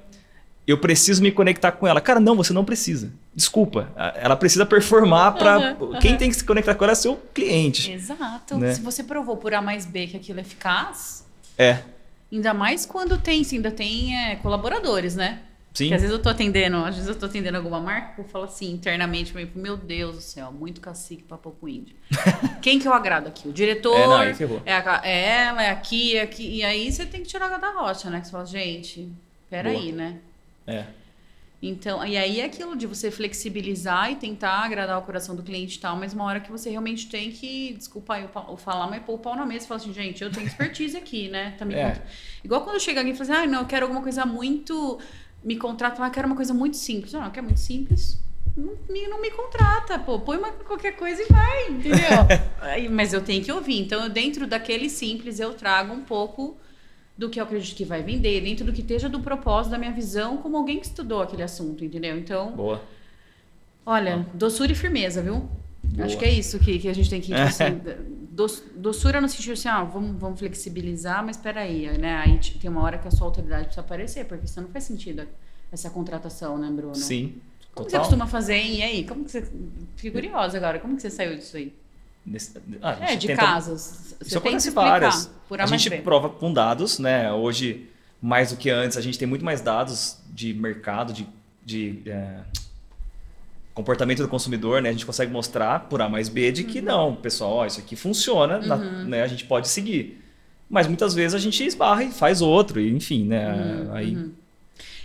eu 0.68 0.80
preciso 0.80 1.22
me 1.22 1.32
conectar 1.32 1.72
com 1.72 1.86
ela. 1.86 2.02
Cara, 2.02 2.20
não, 2.20 2.36
você 2.36 2.52
não 2.52 2.66
precisa. 2.66 3.12
Desculpa. 3.36 3.92
Ela 4.16 4.36
precisa 4.36 4.66
performar 4.66 5.36
para. 5.36 5.78
Uhum, 5.80 6.00
Quem 6.00 6.18
tem 6.18 6.30
que 6.30 6.36
se 6.36 6.44
conectar 6.44 6.74
com 6.74 6.84
ela 6.84 6.94
é 6.94 6.96
seu 6.96 7.18
cliente. 7.34 7.92
Exato. 7.92 8.58
Né? 8.58 8.74
Se 8.74 8.82
você 8.82 9.04
provou 9.04 9.38
por 9.38 9.54
A 9.54 9.62
mais 9.62 9.86
B 9.86 10.08
que 10.08 10.18
aquilo 10.18 10.40
é 10.40 10.42
eficaz, 10.42 11.24
É. 11.58 11.82
ainda 12.32 12.54
mais 12.54 12.86
quando 12.86 13.18
tem, 13.18 13.44
se 13.44 13.56
ainda 13.56 13.70
tem 13.70 14.18
é, 14.18 14.36
colaboradores, 14.38 15.16
né? 15.16 15.42
Sim. 15.76 15.84
Porque 15.86 15.96
às 15.96 16.02
vezes 16.04 16.16
eu 16.16 16.22
tô 16.24 16.30
atendendo, 16.30 16.78
às 16.78 16.96
vezes 16.96 17.10
eu 17.10 17.16
tô 17.16 17.26
atendendo 17.26 17.58
alguma 17.58 17.82
marca, 17.82 18.22
eu 18.22 18.26
falo 18.26 18.46
assim, 18.46 18.72
internamente, 18.72 19.36
mim, 19.36 19.52
meu 19.54 19.76
Deus 19.76 20.16
do 20.16 20.22
céu, 20.22 20.50
muito 20.50 20.80
cacique 20.80 21.22
pra 21.24 21.38
pouco 21.38 21.68
índio. 21.68 21.94
Quem 22.64 22.80
que 22.80 22.88
eu 22.88 22.94
agrado 22.94 23.28
aqui? 23.28 23.48
O 23.50 23.52
diretor? 23.54 23.94
É, 23.96 24.08
não, 24.08 24.16
aí 24.16 24.34
ferrou. 24.34 24.62
É, 24.66 24.74
a- 24.74 25.02
é 25.04 25.42
ela, 25.44 25.62
é 25.62 25.70
aqui, 25.70 26.16
é 26.16 26.22
aqui. 26.22 26.48
E 26.48 26.64
aí 26.64 26.90
você 26.90 27.06
tem 27.06 27.22
que 27.22 27.28
tirar 27.28 27.52
a 27.52 27.58
da 27.58 27.72
rocha, 27.72 28.10
né? 28.10 28.22
Que 28.22 28.26
você 28.28 28.32
fala, 28.32 28.46
gente, 28.46 29.12
peraí, 29.50 29.92
né? 29.92 30.20
É. 30.66 30.86
Então, 31.62 32.06
e 32.06 32.16
aí 32.16 32.40
é 32.42 32.46
aquilo 32.46 32.76
de 32.76 32.86
você 32.86 33.10
flexibilizar 33.10 34.12
e 34.12 34.16
tentar 34.16 34.64
agradar 34.64 35.00
o 35.00 35.02
coração 35.02 35.36
do 35.36 35.42
cliente 35.42 35.78
e 35.78 35.80
tal, 35.82 35.96
mas 35.98 36.14
uma 36.14 36.24
hora 36.26 36.40
que 36.40 36.52
você 36.52 36.70
realmente 36.70 37.08
tem 37.10 37.32
que, 37.32 37.74
desculpa 37.74 38.16
aí 38.16 38.26
o, 38.50 38.58
falar, 38.58 38.88
mas 38.88 39.02
pôr 39.04 39.16
o 39.16 39.18
pau 39.18 39.36
na 39.36 39.46
mesa 39.46 39.66
e 39.66 39.68
falar 39.68 39.80
assim, 39.82 39.94
gente, 39.94 40.24
eu 40.24 40.32
tenho 40.32 40.46
expertise 40.46 40.96
aqui, 40.96 41.28
né? 41.28 41.56
Tá 41.58 41.66
me 41.66 41.74
É. 41.74 42.02
Igual 42.44 42.62
quando 42.64 42.80
chega 42.80 43.00
alguém 43.00 43.14
e 43.14 43.18
fala 43.18 43.30
assim, 43.32 43.44
ah, 43.44 43.52
não, 43.52 43.60
eu 43.62 43.66
quero 43.66 43.86
alguma 43.86 44.02
coisa 44.02 44.26
muito. 44.26 45.00
Me 45.46 45.56
contrata, 45.56 46.04
ah, 46.04 46.10
quero 46.10 46.26
uma 46.26 46.36
coisa 46.36 46.56
muito 46.56 46.76
simples. 46.76 47.14
Não, 47.14 47.30
quer 47.30 47.42
muito 47.42 47.60
simples? 47.60 48.20
Não 48.58 48.74
me, 48.90 49.08
não 49.08 49.22
me 49.22 49.30
contrata, 49.30 50.00
pô. 50.00 50.20
Põe 50.20 50.38
uma, 50.38 50.52
qualquer 50.52 50.96
coisa 50.96 51.22
e 51.22 51.26
vai, 51.32 51.70
entendeu? 51.70 52.26
Aí, 52.62 52.90
mas 52.90 53.14
eu 53.14 53.22
tenho 53.22 53.44
que 53.44 53.52
ouvir. 53.52 53.80
Então, 53.80 54.04
eu, 54.04 54.10
dentro 54.10 54.48
daquele 54.48 54.90
simples, 54.90 55.40
eu 55.40 55.54
trago 55.54 55.94
um 55.94 56.02
pouco 56.02 56.58
do 57.16 57.30
que 57.30 57.40
eu 57.40 57.44
acredito 57.44 57.76
que 57.78 57.86
vai 57.86 58.02
vender, 58.02 58.42
dentro 58.42 58.66
do 58.66 58.74
que 58.74 58.82
esteja 58.82 59.08
do 59.08 59.20
propósito, 59.20 59.72
da 59.72 59.78
minha 59.78 59.92
visão, 59.92 60.38
como 60.38 60.58
alguém 60.58 60.80
que 60.80 60.88
estudou 60.88 61.22
aquele 61.22 61.44
assunto, 61.44 61.86
entendeu? 61.86 62.18
Então, 62.18 62.52
Boa. 62.52 62.82
olha, 63.86 64.26
doçura 64.34 64.72
e 64.72 64.76
firmeza, 64.76 65.22
viu? 65.22 65.48
Boa. 65.93 66.06
Acho 66.06 66.17
que 66.17 66.26
é 66.26 66.32
isso 66.32 66.60
que, 66.60 66.80
que 66.80 66.88
a 66.89 66.93
gente 66.93 67.10
tem 67.10 67.21
que, 67.21 67.28
tipo 67.28 67.39
assim, 67.41 67.82
doç- 68.32 68.63
doçura 68.76 69.21
no 69.21 69.30
sentido 69.30 69.54
assim, 69.54 69.67
ah, 69.67 69.84
vamos, 69.84 70.19
vamos 70.19 70.39
flexibilizar, 70.39 71.24
mas 71.26 71.38
peraí, 71.38 71.98
né? 71.98 72.17
Aí 72.17 72.38
tem 72.60 72.69
uma 72.69 72.82
hora 72.82 72.98
que 72.98 73.08
a 73.08 73.12
sua 73.12 73.28
autoridade 73.28 73.63
precisa 73.65 73.82
aparecer, 73.82 74.26
porque 74.26 74.45
senão 74.48 74.67
não 74.67 74.74
faz 74.74 74.84
sentido 74.86 75.28
essa 75.71 75.89
contratação, 75.89 76.58
né, 76.58 76.69
Bruno? 76.69 76.95
Sim. 76.95 77.36
Como 77.74 77.89
você 77.89 77.91
Total. 77.98 78.00
costuma 78.02 78.28
fazer, 78.28 78.56
hein? 78.56 78.76
E 78.78 78.84
aí? 78.84 79.04
Como 79.06 79.26
que 79.26 79.32
você. 79.32 79.41
Fiquei 79.95 80.12
curiosa 80.12 80.58
agora, 80.58 80.80
como 80.80 80.95
que 80.95 81.02
você 81.02 81.10
saiu 81.10 81.36
disso 81.38 81.58
aí? 81.58 81.74
Nesse, 82.26 82.58
ah, 82.82 82.98
É, 83.02 83.15
de 83.15 83.28
tenta- 83.28 83.41
casos. 83.41 83.82
Você 83.82 84.15
Isso 84.28 84.38
acontece 84.38 84.71
várias. 84.71 85.30
Por 85.48 85.60
a 85.62 85.65
gente 85.65 85.89
prova 86.02 86.30
com 86.30 86.52
dados, 86.54 87.00
né? 87.00 87.32
Hoje, 87.34 87.89
mais 88.21 88.52
do 88.52 88.58
que 88.58 88.69
antes, 88.69 88.98
a 88.98 89.02
gente 89.02 89.19
tem 89.19 89.28
muito 89.28 89.43
mais 89.45 89.62
dados 89.62 90.17
de 90.34 90.54
mercado, 90.54 91.13
de, 91.13 91.28
de, 91.63 92.02
é, 92.10 92.39
comportamento 93.76 94.24
do 94.24 94.28
consumidor, 94.28 94.82
né? 94.82 94.90
A 94.90 94.92
gente 94.94 95.06
consegue 95.06 95.32
mostrar 95.32 95.82
por 95.82 96.02
A 96.02 96.10
mais 96.10 96.30
B 96.30 96.52
de 96.52 96.64
que 96.64 96.80
Uhum. 96.80 96.86
não, 96.86 97.16
pessoal, 97.16 97.52
ó, 97.58 97.66
isso 97.68 97.80
aqui 97.80 97.96
funciona, 97.96 98.58
na- 98.58 98.78
né? 98.78 99.22
A 99.22 99.28
gente 99.28 99.46
pode 99.46 99.68
seguir. 99.68 100.22
Mas 100.68 100.88
muitas 100.88 101.14
vezes 101.14 101.36
a 101.36 101.40
gente 101.40 101.64
esbarra 101.64 102.04
e 102.06 102.12
faz 102.12 102.42
outro, 102.42 102.80
e 102.80 102.90
enfim, 102.92 103.26
né? 103.26 103.46
Aí 103.92 104.18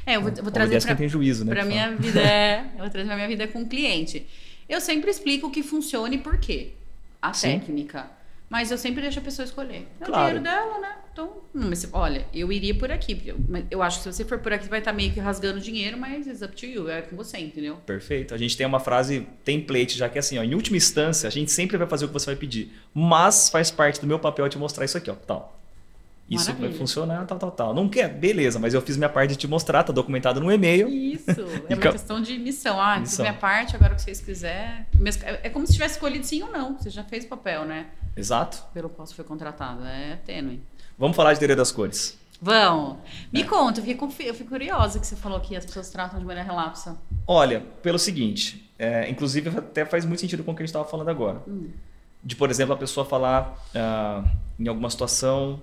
É, 0.07 0.17
eu 0.17 0.23
vou, 0.23 0.33
vou 0.33 0.51
trazer 0.51 0.81
juízo, 1.09 1.45
né? 1.45 1.53
pra 1.53 1.65
minha 1.65 1.95
vida. 1.97 2.21
É, 2.21 2.65
eu 2.75 2.79
vou 2.81 2.89
trazer 2.91 3.07
pra 3.09 3.17
minha 3.17 3.29
vida 3.29 3.47
com 3.49 3.63
o 3.63 3.67
cliente. 3.69 4.27
Eu 4.69 4.81
sempre 4.81 5.11
explico 5.11 5.49
o 5.49 5.51
que 5.51 5.63
funciona 5.63 6.15
e 6.15 6.19
por 6.19 6.39
quê. 6.39 6.71
A 7.21 7.33
Sim. 7.35 7.59
técnica. 7.59 8.07
Mas 8.51 8.71
eu 8.73 8.77
sempre 8.77 9.01
deixo 9.01 9.21
a 9.21 9.23
pessoa 9.23 9.47
escolher. 9.47 9.87
É 10.01 10.05
o 10.05 10.07
Claro. 10.07 10.39
dinheiro 10.39 10.43
dela, 10.43 10.81
né? 10.81 10.97
Então, 11.13 11.43
mas, 11.55 11.89
olha, 11.93 12.27
eu 12.35 12.51
iria 12.53 12.75
por 12.75 12.91
aqui. 12.91 13.15
porque 13.15 13.31
Eu, 13.31 13.39
eu 13.71 13.83
acho 13.83 13.99
que 13.99 14.03
se 14.05 14.13
você 14.13 14.25
for 14.25 14.39
por 14.41 14.53
aqui, 14.53 14.65
você 14.65 14.71
vai 14.71 14.81
estar 14.81 14.93
meio 14.93 15.13
que 15.13 15.21
rasgando 15.21 15.61
dinheiro, 15.61 15.97
mas 15.97 16.27
it's 16.27 16.43
up 16.43 16.55
to 16.57 16.67
you. 16.67 16.89
É 16.91 17.03
com 17.03 17.15
você, 17.17 17.39
entendeu? 17.39 17.77
Perfeito. 17.87 18.35
A 18.35 18.39
gente 18.39 18.57
tem 18.57 18.67
uma 18.67 18.81
frase 18.81 19.27
template 19.45 19.97
já 19.97 20.09
que 20.09 20.19
é 20.19 20.21
assim, 20.21 20.37
ó, 20.39 20.43
em 20.43 20.55
última 20.55 20.77
instância, 20.77 21.29
a 21.29 21.31
gente 21.31 21.53
sempre 21.53 21.77
vai 21.77 21.87
fazer 21.87 22.07
o 22.07 22.09
que 22.09 22.15
você 22.15 22.27
vai 22.27 22.37
pedir, 22.37 22.73
mas 22.93 23.49
faz 23.51 23.71
parte 23.71 24.01
do 24.01 24.07
meu 24.07 24.19
papel 24.19 24.49
te 24.49 24.59
mostrar 24.59 24.85
isso 24.85 24.99
aqui, 24.99 25.11
ó, 25.11 25.15
tal. 25.15 25.60
Isso 26.31 26.45
vai 26.47 26.55
Maravilha. 26.55 26.79
funcionar, 26.79 27.27
tal, 27.27 27.39
tal, 27.39 27.51
tal. 27.51 27.75
Não 27.75 27.89
quer? 27.89 28.09
Beleza, 28.09 28.59
mas 28.61 28.73
eu 28.73 28.81
fiz 28.81 28.97
minha 28.97 29.09
parte 29.09 29.31
de 29.31 29.37
te 29.37 29.49
mostrar, 29.49 29.83
tá 29.83 29.93
documentado 29.93 30.41
no 30.41 30.51
e-mail. 30.53 30.89
Isso. 30.89 31.29
É 31.69 31.75
uma 31.75 31.83
questão 31.93 32.23
de 32.23 32.39
missão. 32.39 32.81
Ah, 32.81 32.95
fiz 33.01 33.11
Missão. 33.11 33.25
minha 33.25 33.35
parte, 33.35 33.75
agora 33.75 33.93
o 33.93 33.97
que 33.97 34.03
vocês 34.03 34.21
quiserem. 34.21 34.87
É 35.25 35.41
é 35.47 35.51
como 35.51 35.67
se 35.67 35.73
tivesse 35.73 35.95
escolhido 35.95 36.25
sim 36.25 36.43
ou 36.43 36.53
não. 36.53 36.79
Você 36.79 36.89
já 36.89 37.03
fez 37.03 37.25
o 37.25 37.29
papel, 37.29 37.65
né? 37.65 37.87
Exato. 38.17 38.63
Pelo 38.73 38.89
qual 38.89 39.07
você 39.07 39.15
foi 39.15 39.25
contratado. 39.25 39.85
É 39.85 40.17
tênue. 40.25 40.63
Vamos 40.97 41.17
falar 41.17 41.33
de 41.33 41.41
teoria 41.41 41.57
das 41.57 41.73
cores. 41.73 42.17
Vamos. 42.41 42.97
É. 42.99 42.99
Me 43.33 43.45
conta, 43.45 43.81
eu 43.81 43.85
fiquei, 43.85 43.97
confi- 43.97 44.27
eu 44.27 44.33
fiquei 44.35 44.47
curiosa 44.49 44.99
que 45.01 45.07
você 45.07 45.17
falou 45.17 45.41
que 45.41 45.55
as 45.57 45.67
pessoas 45.67 45.91
tratam 45.91 46.19
de 46.19 46.25
maneira 46.25 46.49
relapsa. 46.49 46.97
Olha, 47.27 47.61
pelo 47.83 47.99
seguinte, 47.99 48.71
é, 48.79 49.11
inclusive 49.11 49.51
até 49.59 49.85
faz 49.85 50.05
muito 50.07 50.21
sentido 50.21 50.43
com 50.45 50.53
o 50.53 50.55
que 50.55 50.63
a 50.63 50.65
gente 50.65 50.71
estava 50.71 50.85
falando 50.87 51.09
agora. 51.11 51.43
De, 52.23 52.37
por 52.37 52.51
exemplo, 52.51 52.75
a 52.75 52.77
pessoa 52.79 53.05
falar 53.05 53.55
ah, 53.75 54.25
em 54.59 54.69
alguma 54.69 54.89
situação, 54.91 55.61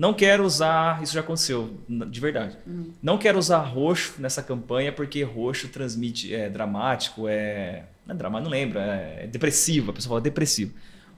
não 0.00 0.14
quero 0.14 0.44
usar, 0.46 1.02
isso 1.02 1.12
já 1.12 1.20
aconteceu, 1.20 1.74
de 1.86 2.20
verdade. 2.20 2.56
Não 3.02 3.18
quero 3.18 3.38
usar 3.38 3.58
roxo 3.58 4.14
nessa 4.18 4.42
campanha 4.42 4.90
porque 4.90 5.22
roxo 5.22 5.68
transmite, 5.68 6.34
é 6.34 6.48
dramático, 6.48 7.28
é. 7.28 7.84
Não 8.06 8.14
é 8.14 8.16
dramático, 8.16 8.44
não 8.44 8.50
lembro, 8.50 8.78
é, 8.78 9.24
é 9.24 9.26
depressivo. 9.26 9.90
A 9.90 9.92
pessoa 9.92 10.12
fala 10.12 10.20
depressivo. 10.22 10.72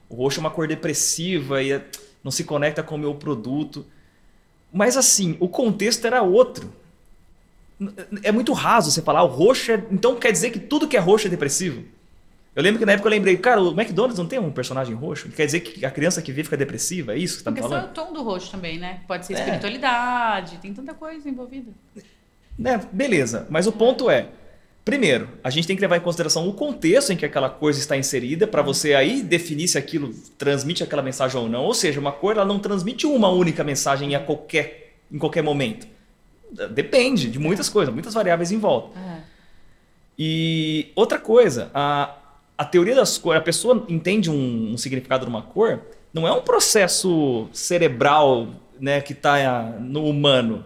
O 0.09 0.15
roxo 0.15 0.39
é 0.39 0.41
uma 0.41 0.51
cor 0.51 0.67
depressiva 0.67 1.63
e 1.63 1.71
é- 1.71 1.85
não 2.21 2.29
se 2.29 2.43
conecta 2.43 2.83
com 2.83 2.95
o 2.95 2.97
meu 2.97 3.15
produto. 3.15 3.85
Mas 4.69 4.97
assim, 4.97 5.37
o 5.39 5.47
contexto 5.47 6.05
era 6.05 6.21
outro. 6.21 6.69
É 8.21 8.33
muito 8.33 8.51
raso 8.51 8.91
você 8.91 9.01
falar 9.01 9.23
o 9.23 9.27
roxo 9.27 9.71
é. 9.71 9.81
Então 9.91 10.17
quer 10.17 10.33
dizer 10.33 10.51
que 10.51 10.59
tudo 10.59 10.89
que 10.89 10.97
é 10.97 10.99
roxo 10.99 11.27
é 11.27 11.29
depressivo? 11.29 11.85
Eu 12.55 12.61
lembro 12.61 12.77
que 12.79 12.85
na 12.85 12.91
época 12.91 13.07
eu 13.07 13.11
lembrei, 13.11 13.35
cara, 13.37 13.61
o 13.61 13.71
McDonald's 13.71 14.19
não 14.19 14.27
tem 14.27 14.37
um 14.37 14.51
personagem 14.51 14.93
roxo? 14.93 15.27
Quer 15.29 15.45
dizer 15.45 15.61
que 15.61 15.83
a 15.85 15.89
criança 15.89 16.21
que 16.21 16.31
vê 16.31 16.43
fica 16.43 16.55
depressiva? 16.55 17.13
É 17.13 17.17
isso 17.17 17.37
que 17.37 17.39
você 17.39 17.45
tá 17.45 17.51
me 17.51 17.57
Porque 17.57 17.67
só 17.69 17.75
é 17.77 17.81
falando? 17.81 17.91
o 17.91 17.93
tom 17.95 18.13
do 18.13 18.21
rosto 18.23 18.51
também, 18.51 18.77
né? 18.77 19.01
Pode 19.07 19.25
ser 19.25 19.33
É. 19.33 19.37
espiritualidade, 19.39 20.57
tem 20.57 20.71
tanta 20.73 20.93
coisa 20.93 21.27
envolvida. 21.27 21.71
Né, 22.57 22.79
beleza, 22.91 23.47
mas 23.49 23.65
o 23.65 23.71
ponto 23.71 24.07
é: 24.07 24.27
primeiro, 24.85 25.27
a 25.43 25.49
gente 25.49 25.65
tem 25.65 25.75
que 25.75 25.81
levar 25.81 25.97
em 25.97 26.01
consideração 26.01 26.47
o 26.47 26.53
contexto 26.53 27.11
em 27.11 27.17
que 27.17 27.25
aquela 27.25 27.49
coisa 27.49 27.79
está 27.79 27.97
inserida 27.97 28.45
para 28.45 28.61
você 28.61 28.93
aí 28.93 29.23
definir 29.23 29.67
se 29.67 29.77
aquilo 29.79 30.13
transmite 30.37 30.83
aquela 30.83 31.01
mensagem 31.01 31.39
ou 31.41 31.49
não. 31.49 31.63
Ou 31.63 31.73
seja, 31.73 31.99
uma 31.99 32.11
cor 32.11 32.35
ela 32.35 32.45
não 32.45 32.59
transmite 32.59 33.07
uma 33.07 33.29
única 33.29 33.63
mensagem 33.63 34.13
a 34.15 34.19
qualquer, 34.19 34.97
em 35.11 35.17
qualquer 35.17 35.41
momento. 35.41 35.87
Depende 36.71 37.31
de 37.31 37.39
muitas 37.39 37.67
coisas, 37.67 37.91
muitas 37.91 38.13
variáveis 38.13 38.51
em 38.51 38.59
volta. 38.59 38.99
É. 38.99 39.21
E 40.19 40.91
outra 40.95 41.17
coisa, 41.17 41.71
a, 41.73 42.15
a 42.57 42.65
teoria 42.65 42.95
das 42.95 43.17
cores, 43.17 43.39
a 43.39 43.43
pessoa 43.43 43.85
entende 43.89 44.29
um, 44.29 44.73
um 44.73 44.77
significado 44.77 45.25
de 45.25 45.29
uma 45.29 45.41
cor, 45.41 45.81
não 46.13 46.27
é 46.27 46.31
um 46.31 46.41
processo 46.41 47.47
cerebral 47.51 48.47
né, 48.79 49.01
que 49.01 49.13
está 49.13 49.75
no 49.79 50.05
humano. 50.05 50.63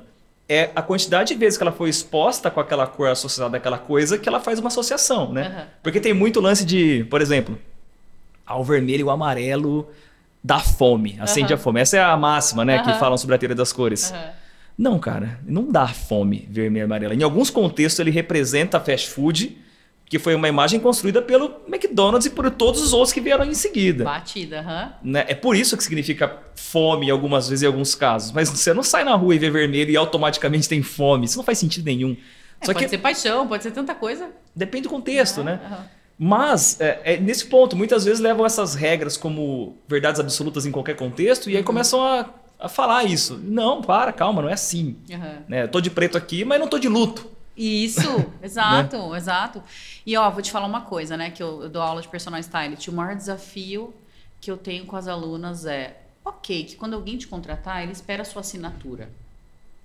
É 0.50 0.70
a 0.76 0.82
quantidade 0.82 1.34
de 1.34 1.40
vezes 1.40 1.58
que 1.58 1.64
ela 1.64 1.72
foi 1.72 1.90
exposta 1.90 2.50
com 2.50 2.60
aquela 2.60 2.88
cor 2.88 3.10
associada 3.10 3.58
àquela 3.58 3.78
coisa 3.78 4.18
que 4.18 4.28
ela 4.30 4.40
faz 4.40 4.60
uma 4.60 4.68
associação, 4.68 5.32
né? 5.34 5.48
Aham. 5.48 5.68
Porque 5.84 6.00
tem 6.00 6.14
muito 6.14 6.40
lance 6.40 6.66
de, 6.66 7.06
por 7.10 7.22
exemplo, 7.22 7.60
ao 8.46 8.64
vermelho 8.64 9.02
e 9.02 9.04
o 9.04 9.10
amarelo 9.10 9.90
dá 10.42 10.60
fome, 10.60 11.18
acende 11.20 11.52
Aham. 11.54 11.60
a 11.60 11.64
fome. 11.64 11.82
Essa 11.82 11.98
é 11.98 12.02
a 12.02 12.16
máxima, 12.16 12.64
né, 12.64 12.80
que 12.80 12.90
Aham. 12.90 13.00
falam 13.00 13.18
sobre 13.18 13.36
a 13.36 13.38
teoria 13.38 13.56
das 13.56 13.74
cores. 13.74 14.14
Não, 14.78 15.00
cara, 15.00 15.40
não 15.46 15.70
dá 15.70 15.88
fome 15.88 16.48
vermelho 16.50 16.84
e 16.84 16.86
amarelo. 16.86 17.14
Em 17.14 17.24
alguns 17.24 17.50
contextos 17.50 18.00
ele 18.00 18.12
representa 18.12 18.80
fast 18.80 19.10
food, 19.10 19.58
que 20.10 20.18
foi 20.18 20.36
uma 20.36 20.48
imagem 20.48 20.80
construída 20.80 21.22
pelo 21.22 21.62
McDonald's 21.68 22.26
e 22.26 22.30
por 22.30 22.50
todos 22.50 22.82
os 22.82 22.94
outros 22.94 23.12
que 23.12 23.20
vieram 23.20 23.44
em 23.44 23.54
seguida. 23.54 24.06
Batida, 24.06 24.60
aham. 24.60 24.94
Né? 25.04 25.26
É 25.28 25.36
por 25.36 25.56
isso 25.56 25.76
que 25.76 25.84
significa 25.84 26.44
fome 26.56 27.12
algumas 27.12 27.50
vezes 27.50 27.64
em 27.64 27.68
alguns 27.68 27.94
casos. 27.94 28.32
Mas 28.32 28.50
você 28.50 28.74
não 28.74 28.84
sai 28.84 29.04
na 29.04 29.16
rua 29.16 29.36
e 29.36 29.40
vê 29.40 29.50
vermelho 29.50 29.92
e 29.92 29.98
automaticamente 29.98 30.70
tem 30.70 30.82
fome. 30.82 31.26
Isso 31.26 31.38
não 31.38 31.44
faz 31.44 31.58
sentido 31.58 31.86
nenhum. 31.86 32.16
É, 32.62 32.66
Só 32.66 32.74
pode 32.74 32.86
que 32.86 32.90
ser 32.90 32.98
paixão, 33.00 33.48
pode 33.48 33.64
ser 33.64 33.72
tanta 33.72 33.94
coisa. 33.94 34.30
depende 34.56 34.84
do 34.84 34.90
contexto, 34.90 35.44
né? 35.44 35.60
Aham. 35.66 35.86
Mas, 36.20 36.80
é, 36.82 37.02
é 37.04 37.18
nesse 37.18 37.46
ponto, 37.46 37.76
muitas 37.76 38.06
vezes 38.06 38.20
levam 38.20 38.46
essas 38.46 38.74
regras 38.74 39.16
como 39.16 39.78
verdades 39.88 40.20
absolutas 40.20 40.66
em 40.66 40.72
qualquer 40.72 40.96
contexto 40.96 41.48
e 41.50 41.56
aí 41.56 41.62
começam 41.62 42.02
a, 42.02 42.28
a 42.60 42.68
falar 42.68 43.04
isso. 43.04 43.40
Não, 43.44 43.82
para, 43.84 44.12
calma, 44.12 44.42
não 44.42 44.50
é 44.50 44.54
assim. 44.54 44.96
Aham. 45.12 45.44
Né? 45.48 45.64
Eu 45.64 45.68
tô 45.68 45.80
de 45.80 45.92
preto 45.92 46.18
aqui, 46.18 46.44
mas 46.44 46.60
não 46.60 46.68
tô 46.68 46.80
de 46.80 46.88
luto. 46.88 47.37
Isso, 47.58 48.34
exato, 48.42 48.98
Né? 49.12 49.18
exato. 49.18 49.64
E 50.06 50.16
ó, 50.16 50.30
vou 50.30 50.42
te 50.42 50.52
falar 50.52 50.68
uma 50.68 50.82
coisa, 50.82 51.18
né? 51.18 51.32
Que 51.32 51.42
eu, 51.44 51.64
eu 51.64 51.70
dou 51.70 51.82
aula 51.82 52.02
de 52.02 52.08
personal 52.08 52.40
stylist. 52.40 52.88
O 52.88 52.94
maior 52.94 53.16
desafio 53.16 53.94
que 54.40 54.52
eu 54.52 54.58
tenho 54.58 54.86
com 54.86 54.96
as 54.96 55.08
alunas 55.08 55.66
é, 55.66 56.02
ok, 56.24 56.64
que 56.66 56.76
quando 56.76 56.94
alguém 56.96 57.18
te 57.18 57.28
contratar, 57.28 57.84
ele 57.84 57.92
espera 57.92 58.22
a 58.22 58.26
sua 58.26 58.42
assinatura, 58.42 59.10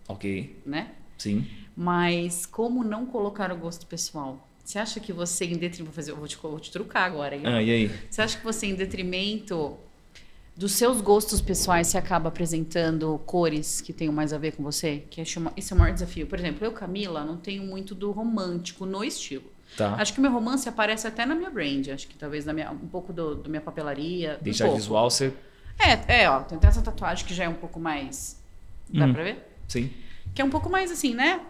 Ok, 0.08 0.24
né? 0.64 0.92
sim. 1.18 1.46
Mas 1.76 2.44
como 2.46 2.84
não 2.84 3.06
colocar 3.06 3.50
o 3.52 3.56
gosto 3.56 3.86
pessoal? 3.86 4.46
Você 4.64 4.78
acha 4.78 5.00
que 5.00 5.12
você, 5.12 5.46
em 5.46 5.56
detrimento. 5.56 5.84
Vou, 5.86 5.92
fazer, 5.94 6.12
eu 6.12 6.16
vou, 6.16 6.28
te, 6.28 6.36
vou 6.36 6.60
te 6.60 6.70
trucar 6.70 7.04
agora, 7.04 7.34
hein? 7.34 7.42
Ah, 7.44 7.62
e 7.62 7.70
aí? 7.70 8.00
Você 8.10 8.22
acha 8.22 8.38
que 8.38 8.44
você, 8.44 8.66
em 8.66 8.74
detrimento 8.74 9.78
dos 10.56 10.72
seus 10.72 11.00
gostos 11.00 11.40
pessoais, 11.40 11.86
você 11.88 11.96
acaba 11.98 12.28
apresentando 12.28 13.18
cores 13.24 13.80
que 13.80 13.92
tenham 13.92 14.12
mais 14.12 14.32
a 14.32 14.38
ver 14.38 14.52
com 14.54 14.62
você? 14.62 15.04
Que 15.10 15.20
acho 15.20 15.40
uma- 15.40 15.52
esse 15.56 15.72
é 15.72 15.76
o 15.76 15.78
maior 15.78 15.92
desafio. 15.94 16.26
Por 16.26 16.38
exemplo, 16.38 16.64
eu, 16.64 16.72
Camila, 16.72 17.24
não 17.24 17.36
tenho 17.36 17.62
muito 17.64 17.94
do 17.94 18.10
romântico 18.12 18.84
no 18.84 19.02
estilo. 19.02 19.50
Tá. 19.76 19.94
Acho 19.94 20.12
que 20.12 20.18
o 20.18 20.22
meu 20.22 20.30
romance 20.30 20.68
aparece 20.68 21.06
até 21.06 21.24
na 21.24 21.34
minha 21.34 21.48
brand. 21.48 21.88
Acho 21.88 22.06
que 22.06 22.16
talvez 22.18 22.44
na 22.44 22.52
minha, 22.52 22.70
um 22.70 22.86
pouco 22.88 23.12
do, 23.12 23.34
do 23.36 23.48
minha 23.48 23.62
papelaria. 23.62 24.36
um 24.40 24.44
Deixar 24.44 24.64
pouco. 24.66 24.78
visual, 24.78 25.10
você. 25.10 25.32
É, 25.78 26.22
é, 26.24 26.30
ó. 26.30 26.40
Tem 26.40 26.58
até 26.58 26.68
essa 26.68 26.82
tatuagem 26.82 27.24
que 27.24 27.32
já 27.32 27.44
é 27.44 27.48
um 27.48 27.54
pouco 27.54 27.80
mais. 27.80 28.38
Dá 28.92 29.06
Hum. 29.06 29.12
pra 29.14 29.22
ver? 29.24 29.48
Sim. 29.66 29.90
Que 30.34 30.42
é 30.42 30.44
um 30.44 30.50
pouco 30.50 30.68
mais 30.68 30.90
assim, 30.92 31.14
né? 31.14 31.40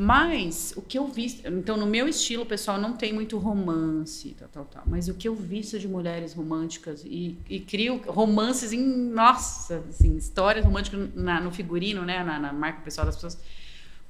Mas 0.00 0.72
o 0.76 0.80
que 0.82 0.96
eu 0.96 1.08
vi. 1.08 1.40
Então, 1.44 1.76
no 1.76 1.84
meu 1.84 2.06
estilo, 2.06 2.46
pessoal, 2.46 2.78
não 2.80 2.92
tem 2.92 3.12
muito 3.12 3.36
romance, 3.36 4.28
tal, 4.38 4.48
tal, 4.48 4.64
tal. 4.66 4.82
Mas 4.86 5.08
o 5.08 5.14
que 5.14 5.26
eu 5.26 5.34
visto 5.34 5.76
de 5.76 5.88
mulheres 5.88 6.34
românticas 6.34 7.02
e, 7.04 7.36
e 7.50 7.58
crio 7.58 8.00
romances 8.06 8.72
em. 8.72 8.80
Nossa, 8.80 9.82
assim, 9.88 10.16
histórias 10.16 10.64
românticas 10.64 11.08
na- 11.16 11.40
no 11.40 11.50
figurino, 11.50 12.04
né? 12.04 12.22
Na, 12.22 12.38
na 12.38 12.52
marca 12.52 12.80
pessoal 12.82 13.06
das 13.06 13.16
pessoas. 13.16 13.38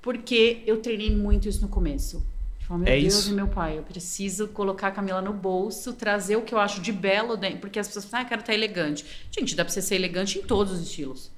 Porque 0.03 0.63
eu 0.67 0.77
treinei 0.83 1.11
muito 1.15 1.49
isso 1.49 1.63
no 1.63 1.69
começo. 1.69 2.23
Falei, 2.61 2.85
meu 2.85 2.93
É 2.93 3.01
Deus 3.01 3.15
isso. 3.21 3.31
e 3.31 3.33
meu 3.33 3.49
pai, 3.49 3.79
eu 3.79 3.83
preciso 3.83 4.49
colocar 4.49 4.89
a 4.89 4.91
Camila 4.91 5.23
no 5.23 5.33
bolso, 5.33 5.95
trazer 5.95 6.37
o 6.37 6.43
que 6.43 6.53
eu 6.55 6.59
acho 6.59 6.83
de 6.83 6.93
belo 6.93 7.35
dentro. 7.35 7.61
Porque 7.61 7.79
as 7.79 7.87
pessoas 7.87 8.05
falam, 8.05 8.27
ah, 8.27 8.29
quero 8.29 8.41
estar 8.43 8.53
elegante. 8.53 9.07
Gente, 9.31 9.57
dá 9.57 9.65
pra 9.65 9.73
você 9.73 9.81
ser 9.81 9.95
elegante 9.95 10.39
em 10.39 10.43
todos 10.43 10.75
os 10.75 10.81
estilos. 10.83 11.31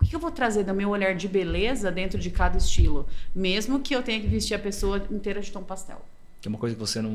O 0.00 0.04
que 0.04 0.14
eu 0.14 0.20
vou 0.20 0.30
trazer 0.30 0.64
do 0.64 0.74
meu 0.74 0.90
olhar 0.90 1.14
de 1.14 1.26
beleza 1.28 1.90
dentro 1.90 2.18
de 2.18 2.30
cada 2.30 2.58
estilo? 2.58 3.06
Mesmo 3.34 3.80
que 3.80 3.94
eu 3.94 4.02
tenha 4.02 4.20
que 4.20 4.26
vestir 4.26 4.54
a 4.54 4.58
pessoa 4.58 5.02
inteira 5.10 5.40
de 5.40 5.50
tom 5.50 5.62
pastel. 5.62 6.04
Que 6.40 6.48
é 6.48 6.50
uma 6.50 6.58
coisa 6.58 6.74
que 6.74 6.80
você 6.80 7.00
não, 7.00 7.10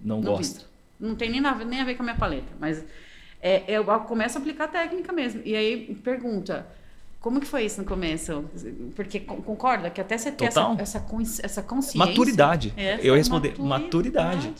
não, 0.00 0.20
Não 0.20 0.20
gosta. 0.22 0.42
visto. 0.42 0.66
Não 0.98 1.14
tem 1.14 1.30
nem, 1.30 1.40
na- 1.40 1.54
nem 1.64 1.80
a 1.80 1.84
ver 1.84 1.94
com 1.96 2.02
a 2.02 2.06
minha 2.06 2.16
paleta. 2.16 2.52
Mas 2.60 2.84
é, 3.40 3.62
eu 3.68 3.84
começo 4.00 4.36
a 4.38 4.40
aplicar 4.40 4.64
a 4.64 4.68
técnica 4.68 5.12
mesmo. 5.12 5.42
E 5.44 5.54
aí 5.54 5.94
pergunta. 6.02 6.66
Como 7.20 7.40
que 7.40 7.46
foi 7.46 7.64
isso 7.64 7.80
no 7.80 7.86
começo? 7.86 8.44
Porque 8.94 9.20
con- 9.20 9.40
concorda 9.40 9.88
que 9.88 10.00
até 10.00 10.18
você 10.18 10.30
ter 10.30 10.44
essa, 10.46 10.74
essa, 10.78 11.04
essa 11.42 11.62
consciência. 11.62 11.98
Maturidade. 11.98 12.72
Essa 12.76 13.02
Eu 13.02 13.14
ia 13.14 13.18
responder, 13.18 13.54
maturidade. 13.58 14.52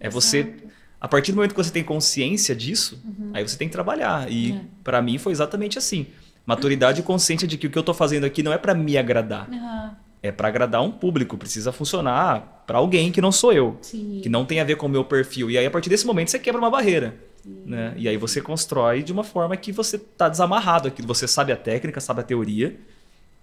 É 0.00 0.08
você. 0.10 0.38
Exato. 0.40 0.78
A 1.00 1.06
partir 1.06 1.30
do 1.30 1.36
momento 1.36 1.52
que 1.54 1.62
você 1.62 1.70
tem 1.70 1.84
consciência 1.84 2.56
disso, 2.56 3.00
aí 3.32 3.46
você 3.46 3.56
tem 3.56 3.68
que 3.68 3.72
trabalhar. 3.72 4.28
E 4.30 4.52
É. 4.52 4.60
pra 4.82 5.00
mim 5.00 5.16
foi 5.16 5.30
exatamente 5.30 5.78
assim. 5.78 6.06
Maturidade 6.48 7.00
e 7.00 7.02
consciência 7.04 7.46
de 7.46 7.58
que 7.58 7.66
o 7.66 7.70
que 7.70 7.76
eu 7.78 7.82
tô 7.82 7.92
fazendo 7.92 8.24
aqui 8.24 8.42
não 8.42 8.50
é 8.52 8.56
pra 8.56 8.72
me 8.74 8.96
agradar. 8.96 9.46
Ah, 9.52 9.92
É 10.22 10.32
pra 10.32 10.48
agradar 10.48 10.82
um 10.82 10.90
público. 10.90 11.36
Precisa 11.36 11.70
funcionar 11.72 12.64
pra 12.66 12.78
alguém 12.78 13.12
que 13.12 13.20
não 13.20 13.30
sou 13.30 13.52
eu. 13.52 13.76
sim. 13.82 14.20
Que 14.22 14.30
não 14.30 14.46
tem 14.46 14.58
a 14.58 14.64
ver 14.64 14.76
com 14.76 14.86
o 14.86 14.88
meu 14.88 15.04
perfil. 15.04 15.50
E 15.50 15.58
aí, 15.58 15.66
a 15.66 15.70
partir 15.70 15.90
desse 15.90 16.06
momento, 16.06 16.30
você 16.30 16.38
quebra 16.38 16.58
uma 16.58 16.70
barreira. 16.70 17.14
Né? 17.44 17.92
E 17.98 18.08
aí 18.08 18.16
você 18.16 18.40
constrói 18.40 19.02
de 19.02 19.12
uma 19.12 19.22
forma 19.24 19.56
que 19.58 19.70
você 19.72 19.96
está 19.96 20.26
desamarrado 20.28 20.88
aquilo. 20.88 21.06
Você 21.08 21.28
sabe 21.28 21.52
a 21.52 21.56
técnica, 21.56 22.00
sabe 22.00 22.20
a 22.20 22.24
teoria, 22.24 22.76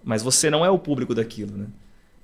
mas 0.03 0.23
você 0.23 0.49
não 0.49 0.65
é 0.65 0.69
o 0.71 0.79
público 0.79 1.13
daquilo. 1.13 1.55
Né? 1.55 1.65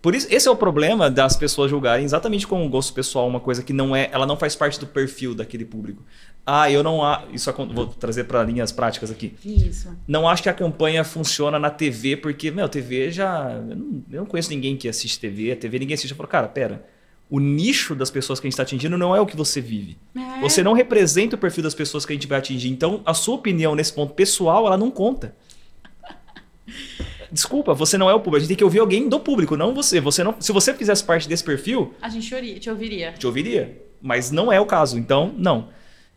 Por 0.01 0.15
isso, 0.15 0.27
esse 0.31 0.47
é 0.47 0.51
o 0.51 0.55
problema 0.55 1.11
das 1.11 1.35
pessoas 1.35 1.69
julgarem 1.69 2.03
exatamente 2.03 2.47
com 2.47 2.65
o 2.65 2.69
gosto 2.69 2.91
pessoal 2.91 3.27
uma 3.27 3.39
coisa 3.39 3.61
que 3.61 3.71
não 3.71 3.95
é, 3.95 4.09
ela 4.11 4.25
não 4.25 4.35
faz 4.35 4.55
parte 4.55 4.79
do 4.79 4.87
perfil 4.87 5.35
daquele 5.35 5.63
público. 5.63 6.03
Ah, 6.43 6.71
eu 6.71 6.81
não 6.81 7.03
há, 7.03 7.23
isso 7.31 7.53
vou 7.71 7.85
trazer 7.85 8.23
para 8.23 8.43
linhas 8.43 8.71
práticas 8.71 9.11
aqui. 9.11 9.35
Isso. 9.45 9.95
Não 10.07 10.27
acho 10.27 10.41
que 10.41 10.49
a 10.49 10.53
campanha 10.53 11.03
funciona 11.03 11.59
na 11.59 11.69
TV 11.69 12.17
porque, 12.17 12.49
meu, 12.49 12.67
TV 12.67 13.11
já, 13.11 13.51
eu 13.51 13.75
não, 13.75 14.03
eu 14.11 14.19
não 14.21 14.25
conheço 14.25 14.49
ninguém 14.49 14.75
que 14.75 14.89
assiste 14.89 15.19
TV, 15.19 15.51
a 15.51 15.55
TV 15.55 15.77
ninguém 15.77 15.93
assiste. 15.93 16.11
Eu 16.11 16.17
falo, 16.17 16.29
cara, 16.29 16.47
pera, 16.47 16.83
o 17.29 17.39
nicho 17.39 17.93
das 17.93 18.09
pessoas 18.09 18.39
que 18.39 18.47
a 18.47 18.49
gente 18.49 18.53
está 18.53 18.63
atingindo 18.63 18.97
não 18.97 19.15
é 19.15 19.21
o 19.21 19.25
que 19.27 19.37
você 19.37 19.61
vive. 19.61 19.99
É. 20.15 20.41
Você 20.41 20.63
não 20.63 20.73
representa 20.73 21.35
o 21.35 21.39
perfil 21.39 21.63
das 21.63 21.75
pessoas 21.75 22.07
que 22.07 22.11
a 22.11 22.15
gente 22.15 22.27
vai 22.27 22.39
atingir. 22.39 22.69
Então, 22.69 23.01
a 23.05 23.13
sua 23.13 23.35
opinião 23.35 23.75
nesse 23.75 23.93
ponto 23.93 24.15
pessoal, 24.15 24.65
ela 24.65 24.77
não 24.77 24.89
conta. 24.89 25.35
Desculpa, 27.31 27.73
você 27.73 27.97
não 27.97 28.09
é 28.09 28.13
o 28.13 28.19
público. 28.19 28.37
A 28.37 28.39
gente 28.39 28.49
tem 28.49 28.57
que 28.57 28.63
ouvir 28.63 28.79
alguém 28.79 29.07
do 29.07 29.19
público, 29.19 29.55
não 29.55 29.73
você. 29.73 30.01
Você 30.01 30.23
não, 30.23 30.35
se 30.39 30.51
você 30.51 30.73
fizesse 30.73 31.03
parte 31.03 31.29
desse 31.29 31.43
perfil, 31.43 31.93
a 32.01 32.09
gente 32.09 32.59
te 32.59 32.69
ouviria. 32.69 33.13
Te 33.13 33.25
ouviria, 33.25 33.81
mas 34.01 34.31
não 34.31 34.51
é 34.51 34.59
o 34.59 34.65
caso. 34.65 34.97
Então, 34.99 35.33
não. 35.37 35.69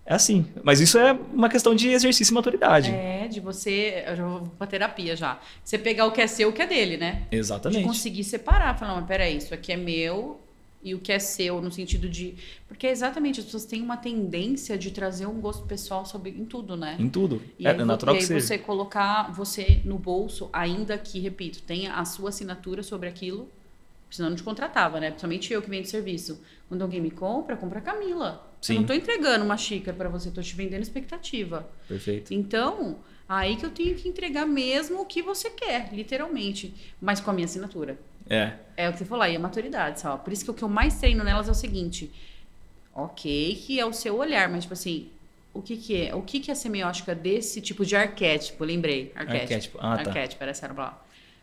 É 0.07 0.15
assim. 0.15 0.47
Mas 0.63 0.81
isso 0.81 0.99
é 0.99 1.13
uma 1.33 1.49
questão 1.49 1.75
de 1.75 1.89
exercício 1.89 2.33
e 2.33 2.35
maturidade. 2.35 2.91
É, 2.91 3.27
de 3.27 3.41
você. 3.41 4.05
Eu 4.07 4.17
já 4.17 4.27
vou 4.27 4.41
pra 4.59 4.67
terapia 4.67 5.17
já. 5.17 5.41
Você 5.63 5.79
pegar 5.79 6.05
o 6.07 6.13
que 6.13 6.21
é 6.21 6.27
seu 6.27 6.51
e 6.51 6.53
o 6.53 6.55
que 6.55 6.61
é 6.61 6.67
dele, 6.67 6.97
né? 6.99 7.23
Exatamente. 7.31 7.81
De 7.81 7.87
conseguir 7.87 8.25
separar. 8.25 8.79
Falar, 8.79 8.97
mas 8.97 9.07
peraí, 9.07 9.37
isso 9.39 9.55
aqui 9.55 9.73
é 9.73 9.77
meu, 9.77 10.41
e 10.85 10.95
o 10.95 11.01
que 11.01 11.11
é 11.11 11.19
seu, 11.19 11.63
no 11.63 11.73
sentido 11.73 12.09
de. 12.09 12.35
Porque 12.69 12.87
é 12.87 12.91
exatamente, 12.91 13.41
as 13.41 13.47
pessoas 13.47 13.65
têm 13.65 13.81
uma 13.81 13.97
tendência 13.97 14.77
de 14.77 14.91
trazer 14.91 15.27
um 15.27 15.41
gosto 15.41 15.67
pessoal 15.67 16.05
sobre, 16.05 16.31
em 16.31 16.45
tudo, 16.45 16.77
né? 16.77 16.97
Em 17.01 17.09
tudo. 17.09 17.43
E 17.59 17.67
é, 17.67 17.71
aí, 17.71 17.85
natural 17.85 18.15
e 18.15 18.19
aí 18.19 18.27
que 18.27 18.35
você 18.35 18.59
colocar 18.59 19.33
você 19.33 19.81
no 19.85 19.99
bolso, 19.99 20.51
ainda 20.53 20.99
que, 20.99 21.19
repito, 21.19 21.63
tenha 21.63 21.95
a 21.95 22.05
sua 22.05 22.29
assinatura 22.29 22.83
sobre 22.83 23.09
aquilo, 23.09 23.49
senão 24.11 24.29
não 24.29 24.37
te 24.37 24.43
contratava, 24.43 25.01
né? 25.01 25.09
Principalmente 25.09 25.53
eu 25.53 25.63
que 25.63 25.71
vendo 25.71 25.87
serviço. 25.87 26.41
Quando 26.69 26.83
alguém 26.83 27.01
me 27.01 27.11
compra, 27.11 27.57
compra 27.57 27.79
a 27.79 27.83
Camila. 27.83 28.47
Sim. 28.61 28.75
Eu 28.75 28.77
não 28.77 28.83
estou 28.83 28.97
entregando 28.97 29.45
uma 29.45 29.57
xícara 29.57 29.97
para 29.97 30.09
você, 30.11 30.29
estou 30.29 30.45
te 30.45 30.55
vendendo 30.55 30.83
expectativa. 30.83 31.67
Perfeito. 31.89 32.33
Então, 32.33 32.99
aí 33.27 33.57
que 33.57 33.65
eu 33.65 33.71
tenho 33.71 33.95
que 33.95 34.07
entregar 34.07 34.47
mesmo 34.47 35.01
o 35.01 35.07
que 35.07 35.23
você 35.23 35.49
quer, 35.49 35.93
literalmente, 35.95 36.75
mas 37.01 37.21
com 37.21 37.31
a 37.31 37.35
minha 37.35 37.47
assinatura. 37.47 37.99
É. 38.29 38.53
É 38.77 38.89
o 38.89 38.93
que 38.93 38.99
você 38.99 39.05
falou 39.05 39.23
aí, 39.23 39.37
a 39.37 39.41
maturidade, 39.41 40.01
só. 40.01 40.17
Por 40.17 40.33
isso 40.33 40.45
que 40.45 40.51
o 40.51 40.55
que 40.55 40.63
eu 40.63 40.69
mais 40.69 40.99
treino 40.99 41.23
nelas 41.23 41.49
é 41.49 41.51
o 41.53 41.55
seguinte: 41.55 42.11
ok, 42.95 43.55
que 43.57 43.79
é 43.79 43.87
o 43.87 43.93
seu 43.93 44.17
olhar, 44.17 44.49
mas 44.49 44.65
tipo 44.65 44.75
assim, 44.75 45.11
o 45.53 45.63
que, 45.63 45.77
que 45.77 46.07
é? 46.07 46.15
O 46.15 46.23
que, 46.23 46.41
que 46.41 46.51
é 46.51 46.53
a 46.53 46.57
semiótica 46.57 47.15
desse 47.15 47.61
tipo 47.61 47.85
de 47.87 47.95
arquétipo? 47.95 48.65
Lembrei. 48.65 49.13
Arquétipo. 49.15 49.43
Arquétipo. 49.43 49.79
Ah, 49.81 49.97
tá. 49.99 50.11
Arquétipo, 50.11 50.43
era 50.43 50.51
essa 50.51 50.73
O 50.73 50.95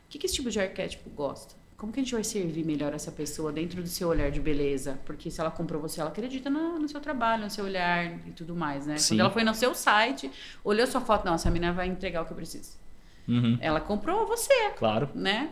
que, 0.10 0.20
que 0.20 0.26
esse 0.26 0.36
tipo 0.36 0.50
de 0.50 0.60
arquétipo 0.60 1.10
gosta? 1.12 1.56
Como 1.78 1.92
que 1.92 2.00
a 2.00 2.04
gente 2.04 2.14
vai 2.14 2.24
servir 2.24 2.64
melhor 2.64 2.94
essa 2.94 3.12
pessoa 3.12 3.52
dentro 3.52 3.82
do 3.82 3.88
seu 3.88 4.10
olhar 4.10 4.30
de 4.30 4.40
beleza? 4.40 5.00
Porque 5.04 5.32
se 5.32 5.42
ela 5.42 5.50
comprou 5.50 5.82
você, 5.82 6.00
ela 6.00 6.12
acredita 6.12 6.48
no, 6.48 6.78
no 6.78 6.88
seu 6.88 7.00
trabalho, 7.00 7.44
no 7.44 7.50
seu 7.50 7.66
olhar 7.66 8.06
e 8.28 8.32
tudo 8.32 8.54
mais, 8.54 8.86
né? 8.86 8.98
Sim. 8.98 9.16
Quando 9.16 9.20
ela 9.22 9.32
foi 9.32 9.44
no 9.44 9.56
seu 9.56 9.74
site, 9.74 10.30
olhou 10.64 10.86
sua 10.86 11.02
foto, 11.02 11.26
não, 11.26 11.34
essa 11.34 11.50
menina 11.50 11.74
vai 11.74 11.88
entregar 11.88 12.22
o 12.22 12.26
que 12.26 12.34
eu 12.34 12.36
preciso. 12.36 12.74
Uhum. 13.28 13.58
Ela 13.60 13.80
comprou 13.80 14.28
você. 14.28 14.70
Claro. 14.78 15.10
Né? 15.16 15.50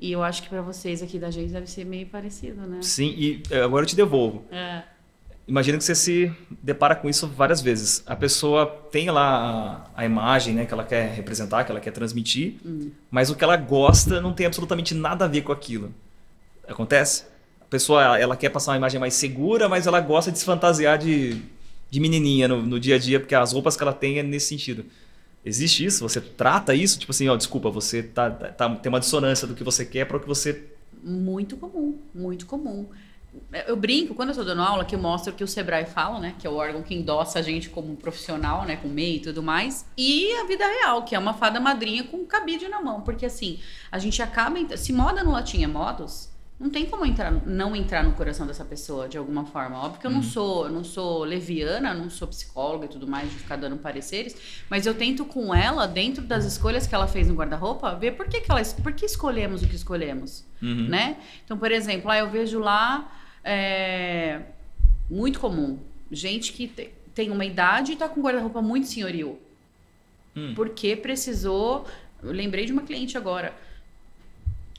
E 0.00 0.10
eu 0.12 0.22
acho 0.22 0.42
que 0.42 0.48
para 0.48 0.62
vocês 0.62 1.02
aqui 1.02 1.18
da 1.18 1.30
gente 1.30 1.52
deve 1.52 1.66
ser 1.66 1.84
meio 1.84 2.06
parecido, 2.06 2.62
né? 2.62 2.78
Sim, 2.80 3.14
e 3.18 3.42
é, 3.50 3.60
agora 3.60 3.84
eu 3.84 3.86
te 3.86 3.94
devolvo. 3.94 4.46
É. 4.50 4.82
Imagina 5.46 5.76
que 5.76 5.84
você 5.84 5.94
se 5.94 6.32
depara 6.62 6.94
com 6.94 7.10
isso 7.10 7.26
várias 7.26 7.60
vezes. 7.60 8.02
A 8.06 8.16
pessoa 8.16 8.66
tem 8.90 9.10
lá 9.10 9.84
a, 9.94 10.00
a 10.02 10.04
imagem 10.06 10.54
né, 10.54 10.64
que 10.64 10.72
ela 10.72 10.84
quer 10.84 11.12
representar, 11.12 11.64
que 11.64 11.70
ela 11.70 11.80
quer 11.80 11.90
transmitir, 11.90 12.54
hum. 12.64 12.90
mas 13.10 13.28
o 13.28 13.34
que 13.34 13.44
ela 13.44 13.56
gosta 13.56 14.22
não 14.22 14.32
tem 14.32 14.46
absolutamente 14.46 14.94
nada 14.94 15.26
a 15.26 15.28
ver 15.28 15.42
com 15.42 15.52
aquilo. 15.52 15.92
Acontece? 16.66 17.24
A 17.60 17.64
pessoa 17.66 18.02
ela, 18.02 18.18
ela 18.18 18.36
quer 18.36 18.48
passar 18.48 18.70
uma 18.70 18.78
imagem 18.78 18.98
mais 18.98 19.12
segura, 19.12 19.68
mas 19.68 19.86
ela 19.86 20.00
gosta 20.00 20.32
de 20.32 20.38
se 20.38 20.46
fantasiar 20.46 20.96
de, 20.96 21.42
de 21.90 22.00
menininha 22.00 22.48
no, 22.48 22.62
no 22.62 22.80
dia 22.80 22.94
a 22.94 22.98
dia, 22.98 23.20
porque 23.20 23.34
as 23.34 23.52
roupas 23.52 23.76
que 23.76 23.82
ela 23.82 23.92
tem 23.92 24.18
é 24.18 24.22
nesse 24.22 24.46
sentido. 24.46 24.86
Existe 25.44 25.84
isso? 25.84 26.06
Você 26.06 26.20
trata 26.20 26.74
isso? 26.74 26.98
Tipo 26.98 27.12
assim, 27.12 27.28
ó, 27.28 27.36
desculpa, 27.36 27.70
você 27.70 28.02
tá, 28.02 28.30
tá, 28.30 28.74
tem 28.76 28.90
uma 28.90 29.00
dissonância 29.00 29.46
do 29.46 29.54
que 29.54 29.64
você 29.64 29.84
quer 29.84 30.04
para 30.04 30.16
o 30.16 30.20
que 30.20 30.26
você. 30.26 30.70
Muito 31.02 31.56
comum, 31.56 31.98
muito 32.14 32.44
comum. 32.46 32.88
Eu 33.66 33.76
brinco, 33.76 34.14
quando 34.14 34.30
eu 34.30 34.32
estou 34.32 34.44
dando 34.44 34.60
aula, 34.60 34.84
que 34.84 34.94
eu 34.94 34.98
mostro 34.98 35.32
que 35.32 35.44
o 35.44 35.48
Sebrae 35.48 35.86
fala, 35.86 36.18
né? 36.18 36.34
Que 36.38 36.46
é 36.46 36.50
o 36.50 36.54
órgão 36.54 36.82
que 36.82 36.94
endossa 36.94 37.38
a 37.38 37.42
gente 37.42 37.70
como 37.70 37.96
profissional, 37.96 38.64
né? 38.64 38.76
Com 38.76 38.88
MEI 38.88 39.16
e 39.16 39.20
tudo 39.20 39.42
mais. 39.42 39.86
E 39.96 40.32
a 40.34 40.44
vida 40.46 40.66
real, 40.66 41.04
que 41.04 41.14
é 41.14 41.18
uma 41.18 41.32
fada 41.32 41.60
madrinha 41.60 42.04
com 42.04 42.26
cabide 42.26 42.68
na 42.68 42.82
mão. 42.82 43.02
Porque 43.02 43.24
assim, 43.24 43.60
a 43.90 43.98
gente 43.98 44.20
acaba. 44.20 44.58
Se 44.76 44.92
moda 44.92 45.22
no 45.22 45.30
latim 45.30 45.62
é 45.62 45.66
modos, 45.68 46.29
não 46.60 46.68
tem 46.68 46.84
como 46.84 47.06
entrar, 47.06 47.30
não 47.46 47.74
entrar 47.74 48.04
no 48.04 48.12
coração 48.12 48.46
dessa 48.46 48.64
pessoa 48.66 49.08
de 49.08 49.16
alguma 49.16 49.46
forma. 49.46 49.78
Óbvio 49.82 49.98
que 50.00 50.06
eu 50.06 50.10
não 50.10 50.18
Uhum. 50.18 50.22
sou, 50.22 50.66
eu 50.66 50.70
não 50.70 50.84
sou 50.84 51.24
leviana, 51.24 51.94
não 51.94 52.10
sou 52.10 52.28
psicóloga 52.28 52.84
e 52.84 52.88
tudo 52.88 53.08
mais 53.08 53.30
de 53.30 53.36
ficar 53.36 53.56
dando 53.56 53.78
pareceres, 53.78 54.36
mas 54.68 54.84
eu 54.84 54.92
tento 54.94 55.24
com 55.24 55.54
ela 55.54 55.86
dentro 55.86 56.22
das 56.22 56.44
escolhas 56.44 56.86
que 56.86 56.94
ela 56.94 57.06
fez 57.08 57.26
no 57.28 57.34
guarda-roupa, 57.34 57.94
ver 57.94 58.12
por 58.12 58.28
que, 58.28 58.42
que 58.42 58.50
ela, 58.52 58.62
por 58.82 58.92
que 58.92 59.06
escolhemos 59.06 59.62
o 59.62 59.66
que 59.68 59.74
escolhemos, 59.74 60.44
Uhum. 60.60 60.86
né? 60.88 61.16
Então, 61.44 61.56
por 61.56 61.72
exemplo, 61.72 62.08
lá 62.08 62.18
eu 62.18 62.28
vejo 62.30 62.58
lá 62.58 63.10
é, 63.42 64.42
muito 65.08 65.40
comum 65.40 65.78
gente 66.12 66.52
que 66.52 66.68
te- 66.68 66.90
tem 67.14 67.30
uma 67.30 67.44
idade 67.46 67.92
e 67.92 67.96
tá 67.96 68.06
com 68.06 68.20
guarda-roupa 68.20 68.60
muito 68.60 68.86
senhoril, 68.86 69.40
Hum. 70.36 70.52
porque 70.54 70.94
precisou. 70.94 71.86
Eu 72.22 72.32
lembrei 72.32 72.66
de 72.66 72.72
uma 72.72 72.82
cliente 72.82 73.16
agora 73.16 73.54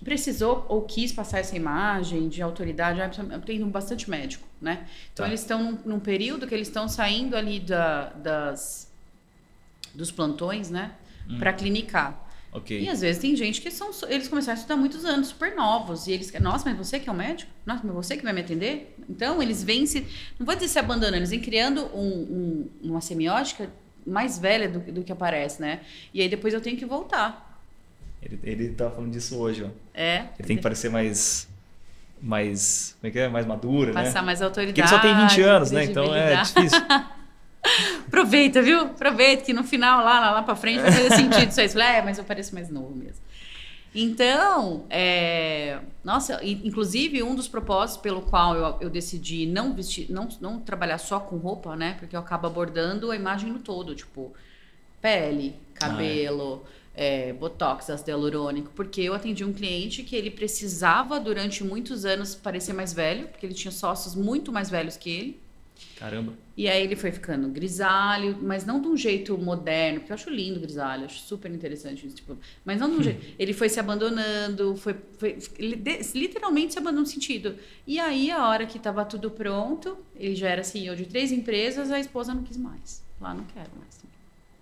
precisou 0.03 0.65
ou 0.67 0.81
quis 0.83 1.11
passar 1.11 1.39
essa 1.39 1.55
imagem 1.55 2.27
de 2.27 2.41
autoridade, 2.41 2.99
eu 3.31 3.41
tenho 3.41 3.65
bastante 3.67 4.09
médico, 4.09 4.47
né? 4.61 4.87
Então 5.13 5.23
Tá. 5.25 5.29
eles 5.29 5.41
estão 5.41 5.63
num, 5.63 5.77
num 5.85 5.99
período 5.99 6.47
que 6.47 6.53
eles 6.55 6.67
estão 6.67 6.87
saindo 6.89 7.35
ali 7.35 7.59
da, 7.59 8.09
das 8.09 8.91
dos 9.93 10.11
plantões, 10.11 10.69
né, 10.69 10.91
Hum. 11.29 11.37
Pra 11.37 11.53
clinicar. 11.53 12.19
Ok. 12.51 12.81
E 12.81 12.89
às 12.89 12.99
vezes 13.01 13.21
tem 13.21 13.35
gente 13.35 13.61
que 13.61 13.69
são 13.69 13.91
eles 14.09 14.27
começaram 14.27 14.57
a 14.57 14.59
estudar 14.59 14.73
há 14.73 14.77
muitos 14.77 15.05
anos, 15.05 15.27
super 15.27 15.55
novos, 15.55 16.07
e 16.07 16.11
eles, 16.13 16.31
nossa, 16.41 16.67
mas 16.67 16.77
você 16.77 16.99
que 16.99 17.07
é 17.07 17.11
o 17.11 17.15
médico? 17.15 17.49
Nossa, 17.65 17.81
mas 17.85 17.93
você 17.95 18.17
que 18.17 18.23
vai 18.23 18.33
me 18.33 18.41
atender? 18.41 18.95
Então 19.07 19.41
eles 19.41 19.63
vêm 19.63 19.85
se, 19.85 20.01
não 20.39 20.45
vou 20.45 20.55
dizer 20.55 20.67
se 20.67 20.79
abandonando, 20.79 21.17
eles 21.17 21.29
vêm 21.29 21.39
criando 21.39 21.85
um, 21.95 22.01
um- 22.01 22.69
uma 22.89 22.99
semiótica 23.01 23.69
mais 24.05 24.39
velha 24.39 24.67
do, 24.67 24.81
que- 24.81 24.91
do 24.91 25.03
que 25.03 25.11
aparece, 25.11 25.61
né? 25.61 25.81
E 26.13 26.21
aí 26.21 26.27
depois 26.27 26.53
eu 26.53 26.59
tenho 26.59 26.75
que 26.75 26.85
voltar. 26.85 27.50
Ele, 28.21 28.39
ele 28.43 28.69
tava 28.69 28.91
falando 28.91 29.11
disso 29.11 29.37
hoje, 29.37 29.63
ó. 29.63 29.69
É. 29.93 30.25
Ele 30.37 30.47
tem 30.47 30.57
que 30.57 30.63
parecer 30.63 30.89
mais. 30.89 31.49
Mais. 32.21 32.95
Como 32.99 33.09
é 33.09 33.11
que 33.11 33.19
é? 33.19 33.27
Mais 33.27 33.45
madura, 33.45 33.93
né? 33.93 34.03
Passar 34.03 34.21
mais 34.21 34.41
autoridade. 34.41 34.73
Porque 34.73 34.81
ele 34.81 34.87
só 34.87 34.99
tem 34.99 35.27
20 35.27 35.41
anos, 35.41 35.71
né? 35.71 35.85
Então 35.85 36.13
é 36.13 36.41
difícil. 36.41 36.79
Aproveita, 38.07 38.61
viu? 38.61 38.81
Aproveita 38.81 39.43
que 39.43 39.53
no 39.53 39.63
final, 39.63 40.03
lá, 40.03 40.19
lá, 40.19 40.31
lá 40.31 40.43
pra 40.43 40.55
frente, 40.55 40.81
vai 40.81 40.91
fazer 40.91 41.11
sentido 41.11 41.49
isso 41.49 41.61
aí. 41.61 41.69
Você 41.69 41.73
fala, 41.73 41.85
É, 41.85 42.01
mas 42.01 42.17
eu 42.17 42.23
pareço 42.23 42.53
mais 42.53 42.69
novo 42.69 42.95
mesmo. 42.95 43.21
Então, 43.93 44.85
é... 44.89 45.79
nossa, 46.03 46.39
inclusive 46.43 47.21
um 47.21 47.35
dos 47.35 47.49
propósitos 47.49 48.01
pelo 48.01 48.21
qual 48.21 48.55
eu, 48.55 48.77
eu 48.81 48.89
decidi 48.89 49.45
não 49.45 49.73
vestir, 49.73 50.09
não, 50.09 50.29
não 50.39 50.59
trabalhar 50.61 50.97
só 50.97 51.19
com 51.19 51.35
roupa, 51.37 51.75
né? 51.75 51.97
Porque 51.99 52.15
eu 52.15 52.19
acabo 52.21 52.47
abordando 52.47 53.11
a 53.11 53.15
imagem 53.15 53.51
no 53.51 53.59
todo, 53.59 53.93
tipo, 53.93 54.33
pele, 55.01 55.55
cabelo, 55.73 56.63
é, 56.65 56.80
botox, 57.39 57.89
ácido 57.89 58.11
hialurônico, 58.11 58.71
porque 58.75 59.01
eu 59.01 59.13
atendi 59.13 59.43
um 59.43 59.53
cliente 59.53 60.03
que 60.03 60.15
ele 60.15 60.29
precisava 60.29 61.19
durante 61.19 61.63
muitos 61.63 62.05
anos 62.05 62.35
parecer 62.35 62.73
mais 62.73 62.93
velho, 62.93 63.27
porque 63.27 63.45
ele 63.45 63.53
tinha 63.53 63.71
sócios 63.71 64.15
muito 64.15 64.51
mais 64.51 64.69
velhos 64.69 64.97
que 64.97 65.09
ele. 65.09 65.41
Caramba. 65.97 66.33
E 66.57 66.67
aí 66.67 66.83
ele 66.83 66.95
foi 66.95 67.11
ficando 67.11 67.47
grisalho, 67.47 68.37
mas 68.41 68.65
não 68.65 68.81
de 68.81 68.87
um 68.87 68.97
jeito 68.97 69.37
moderno, 69.37 69.99
porque 69.99 70.11
eu 70.11 70.15
acho 70.15 70.29
lindo 70.29 70.57
o 70.57 70.61
grisalho, 70.61 71.05
acho 71.05 71.19
super 71.19 71.49
interessante 71.51 72.05
isso, 72.05 72.15
tipo, 72.15 72.37
mas 72.65 72.79
não 72.79 72.89
de 72.89 72.97
um 72.97 73.01
jeito. 73.03 73.25
Ele 73.37 73.53
foi 73.53 73.69
se 73.69 73.79
abandonando, 73.79 74.75
foi, 74.75 74.95
foi 75.17 75.37
literalmente 76.13 76.73
se 76.73 76.79
abandonou 76.79 77.03
no 77.03 77.07
sentido. 77.07 77.55
E 77.87 77.99
aí, 77.99 78.29
a 78.31 78.47
hora 78.47 78.65
que 78.65 78.77
tava 78.77 79.05
tudo 79.05 79.31
pronto, 79.31 79.97
ele 80.15 80.35
já 80.35 80.49
era 80.49 80.63
CEO 80.63 80.95
de 80.95 81.05
três 81.05 81.31
empresas, 81.31 81.91
a 81.91 81.99
esposa 81.99 82.33
não 82.33 82.43
quis 82.43 82.57
mais. 82.57 83.03
Lá 83.19 83.33
não 83.33 83.45
quero 83.45 83.69
mais. 83.77 84.01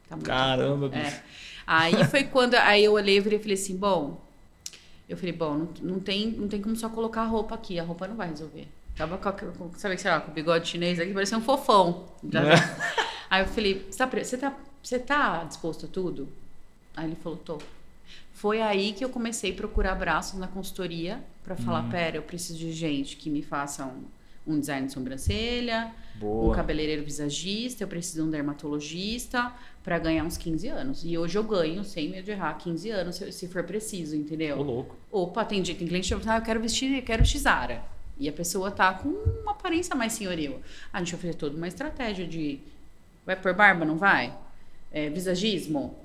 Tá 0.10 0.18
Caramba, 0.18 0.90
é. 0.96 1.24
Aí 1.72 2.04
foi 2.06 2.24
quando 2.24 2.56
aí 2.56 2.84
eu 2.84 2.94
olhei 2.94 3.20
e 3.20 3.22
falei 3.22 3.54
assim, 3.54 3.78
bom, 3.78 4.20
eu 5.08 5.16
falei, 5.16 5.32
bom, 5.32 5.54
não, 5.54 5.70
não 5.94 6.00
tem, 6.00 6.32
não 6.32 6.48
tem 6.48 6.60
como 6.60 6.76
só 6.76 6.90
colocar 6.90 7.22
a 7.22 7.26
roupa 7.26 7.54
aqui, 7.54 7.80
a 7.80 7.84
roupa 7.84 8.08
não 8.08 8.16
vai 8.16 8.30
resolver. 8.30 8.68
Tava 8.96 9.18
com, 9.20 9.72
sabe, 9.78 9.96
sei 9.98 10.10
lá, 10.10 10.20
com 10.20 10.32
o 10.32 10.34
bigode 10.34 10.68
chinês 10.68 11.00
aqui, 11.00 11.14
parecia 11.14 11.38
um 11.38 11.42
fofão. 11.42 12.06
Já- 12.28 12.42
Aí 13.30 13.44
eu 13.44 13.48
falei, 13.48 13.86
você 13.90 13.98
tá, 13.98 14.08
você, 14.08 14.38
tá, 14.38 14.58
você 14.82 14.98
tá 15.00 15.44
disposto 15.44 15.86
a 15.86 15.90
tudo? 15.90 16.28
Aí 16.98 17.06
ele 17.06 17.16
falou, 17.16 17.38
tô. 17.38 17.60
Foi 18.34 18.62
aí 18.62 18.92
que 18.94 19.06
eu 19.06 19.10
comecei 19.10 19.52
a 19.52 19.54
procurar 19.54 19.94
braços 19.96 20.40
na 20.40 20.48
consultoria 20.48 21.24
para 21.44 21.56
falar, 21.56 21.84
pera, 21.92 22.18
eu 22.18 22.24
preciso 22.24 22.58
de 22.58 22.72
gente 22.72 23.16
que 23.18 23.30
me 23.30 23.44
faça 23.44 23.86
um, 24.52 24.60
design 24.60 24.88
de 24.88 24.94
sobrancelha, 24.94 25.92
Boa. 26.16 26.52
um 26.52 26.56
cabeleireiro 26.56 27.04
visagista, 27.04 27.84
eu 27.84 27.88
preciso 27.88 28.22
de 28.24 28.28
um 28.28 28.32
dermatologista 28.32 29.52
para 29.84 29.98
ganhar 30.00 30.24
uns 30.24 30.38
15 30.38 30.68
anos. 30.68 31.04
E 31.06 31.18
hoje 31.18 31.38
eu 31.38 31.44
ganho, 31.44 31.84
sem 31.84 32.10
medo 32.10 32.26
de 32.26 32.32
errar, 32.32 32.54
15 32.56 32.90
anos 32.90 33.16
se, 33.16 33.32
se 33.32 33.48
for 33.48 33.64
preciso, 33.64 34.16
Ô, 34.16 34.20
entendeu? 34.20 34.62
louco. 34.62 34.96
Opa, 35.12 35.46
tem, 35.46 35.62
dia- 35.62 35.76
tem 35.76 35.88
cliente 35.88 36.14
que 36.14 36.20
fala, 36.22 36.38
ah, 36.38 36.40
eu 36.40 36.44
quero 36.46 36.60
vestir, 36.60 36.96
eu 36.96 37.02
quero 37.04 37.26
Xara. 37.26 37.84
E 38.18 38.28
a 38.28 38.34
pessoa 38.34 38.70
tá 38.70 38.94
com 38.94 39.08
uma 39.10 39.52
aparência 39.54 39.96
mais 39.96 40.14
senhoril. 40.14 40.60
Ah, 40.92 40.98
a 40.98 41.00
gente 41.00 41.12
vai 41.14 41.22
fazer 41.22 41.36
toda 41.36 41.56
uma 41.56 41.68
estratégia 41.70 42.28
de. 42.28 42.60
Vai 43.26 43.36
pôr 43.38 43.54
barba, 43.54 43.86
não 43.86 43.98
vai? 43.98 44.36
É, 44.92 45.10
visagismo? 45.10 45.96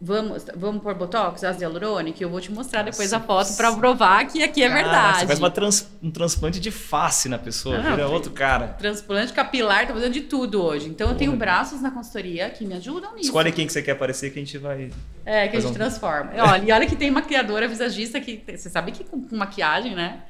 Vamos, 0.00 0.44
vamos 0.54 0.80
pôr 0.80 0.94
botox, 0.94 1.42
ácido 1.42 1.64
hialurônico? 1.64 2.22
Eu 2.22 2.30
vou 2.30 2.40
te 2.40 2.52
mostrar 2.52 2.82
depois 2.82 3.12
a 3.12 3.18
foto 3.18 3.56
para 3.56 3.72
provar 3.74 4.26
que 4.28 4.40
aqui 4.44 4.62
é 4.62 4.68
Cara, 4.68 4.80
verdade. 4.82 5.18
Você 5.20 5.26
faz 5.26 5.38
uma 5.40 5.50
trans- 5.50 5.88
um 6.00 6.08
transplante 6.08 6.60
de 6.60 6.70
face 6.70 7.28
na 7.28 7.36
pessoa, 7.36 7.78
Não, 7.78 7.90
vira 7.90 8.06
outro 8.08 8.30
cara. 8.30 8.68
Transplante 8.68 9.32
capilar, 9.32 9.88
tô 9.88 9.94
fazendo 9.94 10.12
de 10.12 10.20
tudo 10.20 10.62
hoje. 10.62 10.88
Então 10.88 11.10
eu 11.10 11.16
tenho 11.16 11.34
braços 11.34 11.80
na 11.80 11.90
consultoria 11.90 12.48
que 12.48 12.64
me 12.64 12.74
ajudam 12.74 13.10
nisso. 13.14 13.24
Escolhe 13.26 13.50
quem 13.50 13.66
que 13.66 13.72
você 13.72 13.82
quer 13.82 13.90
aparecer 13.92 14.30
que 14.32 14.38
a 14.38 14.44
gente 14.44 14.56
vai. 14.56 14.90
É, 15.26 15.48
que 15.48 15.56
a 15.56 15.60
gente 15.60 15.70
um- 15.72 15.74
transforma. 15.74 16.30
Olha, 16.38 16.62
e 16.64 16.70
olha 16.70 16.86
que 16.86 16.94
tem 16.94 17.10
maquiadora, 17.10 17.66
visagista 17.66 18.20
que 18.20 18.40
você 18.56 18.70
sabe 18.70 18.92
que 18.92 19.02
com, 19.02 19.20
com 19.20 19.36
maquiagem, 19.36 19.96
né? 19.96 20.20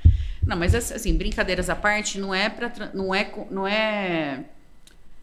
Não, 0.46 0.56
mas 0.56 0.74
assim, 0.74 1.14
brincadeiras 1.14 1.68
à 1.68 1.76
parte, 1.76 2.18
não 2.18 2.34
é 2.34 2.48
para 2.48 2.72
não 2.94 3.14
é 3.14 3.30
não 3.50 3.68
é 3.68 4.44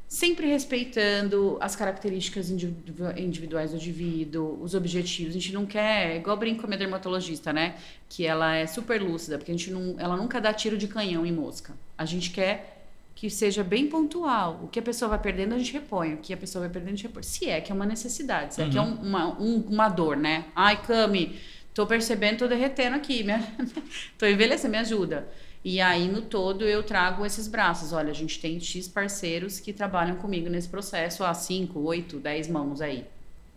sempre 0.07 0.47
respeitando 0.47 1.57
as 1.59 1.75
características 1.75 2.49
individu- 2.49 3.11
individuais 3.17 3.71
do 3.71 3.77
indivíduo, 3.77 4.59
os 4.61 4.73
objetivos. 4.73 5.31
A 5.35 5.39
gente 5.39 5.53
não 5.53 5.65
quer, 5.65 6.17
igual 6.17 6.37
brinco 6.37 6.61
com 6.61 6.67
a 6.67 6.69
minha 6.69 6.77
dermatologista, 6.79 7.51
né? 7.51 7.75
Que 8.09 8.25
ela 8.25 8.55
é 8.55 8.65
super 8.67 9.01
lúcida, 9.01 9.37
porque 9.37 9.51
a 9.51 9.55
gente 9.55 9.71
não, 9.71 9.95
ela 9.99 10.15
nunca 10.15 10.39
dá 10.39 10.53
tiro 10.53 10.77
de 10.77 10.87
canhão 10.87 11.25
em 11.25 11.31
mosca. 11.31 11.73
A 11.97 12.05
gente 12.05 12.29
quer 12.31 12.71
que 13.15 13.29
seja 13.29 13.63
bem 13.63 13.87
pontual. 13.87 14.59
O 14.63 14.67
que 14.67 14.77
a 14.77 14.81
pessoa 14.81 15.09
vai 15.09 15.19
perdendo, 15.19 15.55
a 15.55 15.57
gente 15.57 15.71
repõe. 15.73 16.13
O 16.15 16.17
que 16.17 16.33
a 16.33 16.37
pessoa 16.37 16.61
vai 16.65 16.69
perdendo, 16.69 16.93
a 16.93 16.95
gente 16.97 17.07
repõe. 17.07 17.23
Se 17.23 17.49
é 17.49 17.61
que 17.61 17.71
é 17.71 17.75
uma 17.75 17.85
necessidade, 17.85 18.53
se 18.55 18.61
é 18.61 18.69
que 18.69 18.77
é 18.77 18.81
um- 18.81 18.95
uma, 19.01 19.41
um- 19.41 19.61
uma 19.69 19.87
dor, 19.89 20.17
né? 20.17 20.45
Ai, 20.55 20.81
Cami, 20.81 21.39
tô 21.73 21.87
percebendo, 21.87 22.39
tô 22.39 22.47
derretendo 22.47 22.95
aqui, 22.95 23.23
me... 23.23 23.33
tô 24.17 24.25
envelhecendo, 24.25 24.71
me 24.71 24.77
ajuda. 24.77 25.27
E 25.65 25.81
aí, 25.81 26.07
no 26.07 26.21
todo, 26.21 26.63
eu 26.65 26.83
trago 26.83 27.25
esses 27.25 27.47
braços. 27.47 27.91
Olha, 27.91 28.11
a 28.11 28.13
gente 28.13 28.39
tem 28.39 28.59
X 28.59 28.87
parceiros 28.87 29.59
que 29.59 29.73
trabalham 29.73 30.15
comigo 30.17 30.47
nesse 30.47 30.69
processo 30.69 31.23
há 31.25 31.33
5, 31.33 31.79
8, 31.79 32.19
10 32.19 32.47
mãos 32.49 32.81
aí. 32.81 33.05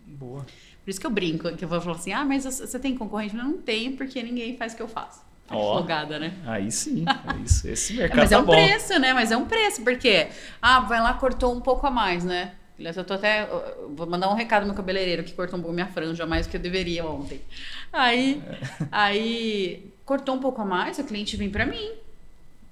Boa. 0.06 0.46
Por 0.84 0.90
isso 0.90 0.98
que 1.00 1.06
eu 1.06 1.10
brinco, 1.10 1.54
que 1.54 1.64
eu 1.64 1.68
vou 1.68 1.80
falar 1.82 1.96
assim, 1.96 2.12
ah, 2.12 2.24
mas 2.24 2.44
você 2.44 2.78
tem 2.78 2.96
concorrente? 2.96 3.36
Eu 3.36 3.44
não 3.44 3.58
tenho, 3.58 3.94
porque 3.96 4.22
ninguém 4.22 4.56
faz 4.56 4.72
o 4.72 4.76
que 4.76 4.82
eu 4.82 4.88
faço. 4.88 5.20
Ó. 5.50 5.78
Folgada, 5.78 6.18
né? 6.18 6.34
Aí 6.46 6.70
sim, 6.70 7.04
é 7.28 7.42
isso. 7.44 7.68
Esse 7.68 7.94
É, 7.94 7.96
mercado 7.96 8.16
mas 8.16 8.30
tá 8.30 8.36
é 8.36 8.38
um 8.38 8.44
bom. 8.44 8.52
preço, 8.52 8.98
né? 8.98 9.12
Mas 9.12 9.30
é 9.30 9.36
um 9.36 9.46
preço, 9.46 9.82
porque, 9.84 10.28
ah, 10.62 10.80
vai 10.80 11.00
lá, 11.02 11.14
cortou 11.14 11.54
um 11.54 11.60
pouco 11.60 11.86
a 11.86 11.90
mais, 11.90 12.24
né? 12.24 12.54
Eu 12.78 13.04
tô 13.04 13.14
até. 13.14 13.42
eu 13.42 13.92
Vou 13.94 14.06
mandar 14.06 14.30
um 14.30 14.34
recado 14.34 14.62
no 14.62 14.68
meu 14.68 14.76
cabeleireiro 14.76 15.24
que 15.24 15.32
cortou 15.32 15.58
um 15.58 15.62
pouco 15.62 15.74
minha 15.74 15.88
franja 15.88 16.24
mais 16.24 16.46
do 16.46 16.50
que 16.50 16.56
eu 16.56 16.60
deveria 16.60 17.04
ontem. 17.04 17.40
Aí, 17.92 18.40
aí 18.92 19.92
cortou 20.08 20.34
um 20.34 20.38
pouco 20.38 20.62
a 20.62 20.64
mais, 20.64 20.98
o 20.98 21.04
cliente 21.04 21.36
vem 21.36 21.50
pra 21.50 21.66
mim. 21.66 21.90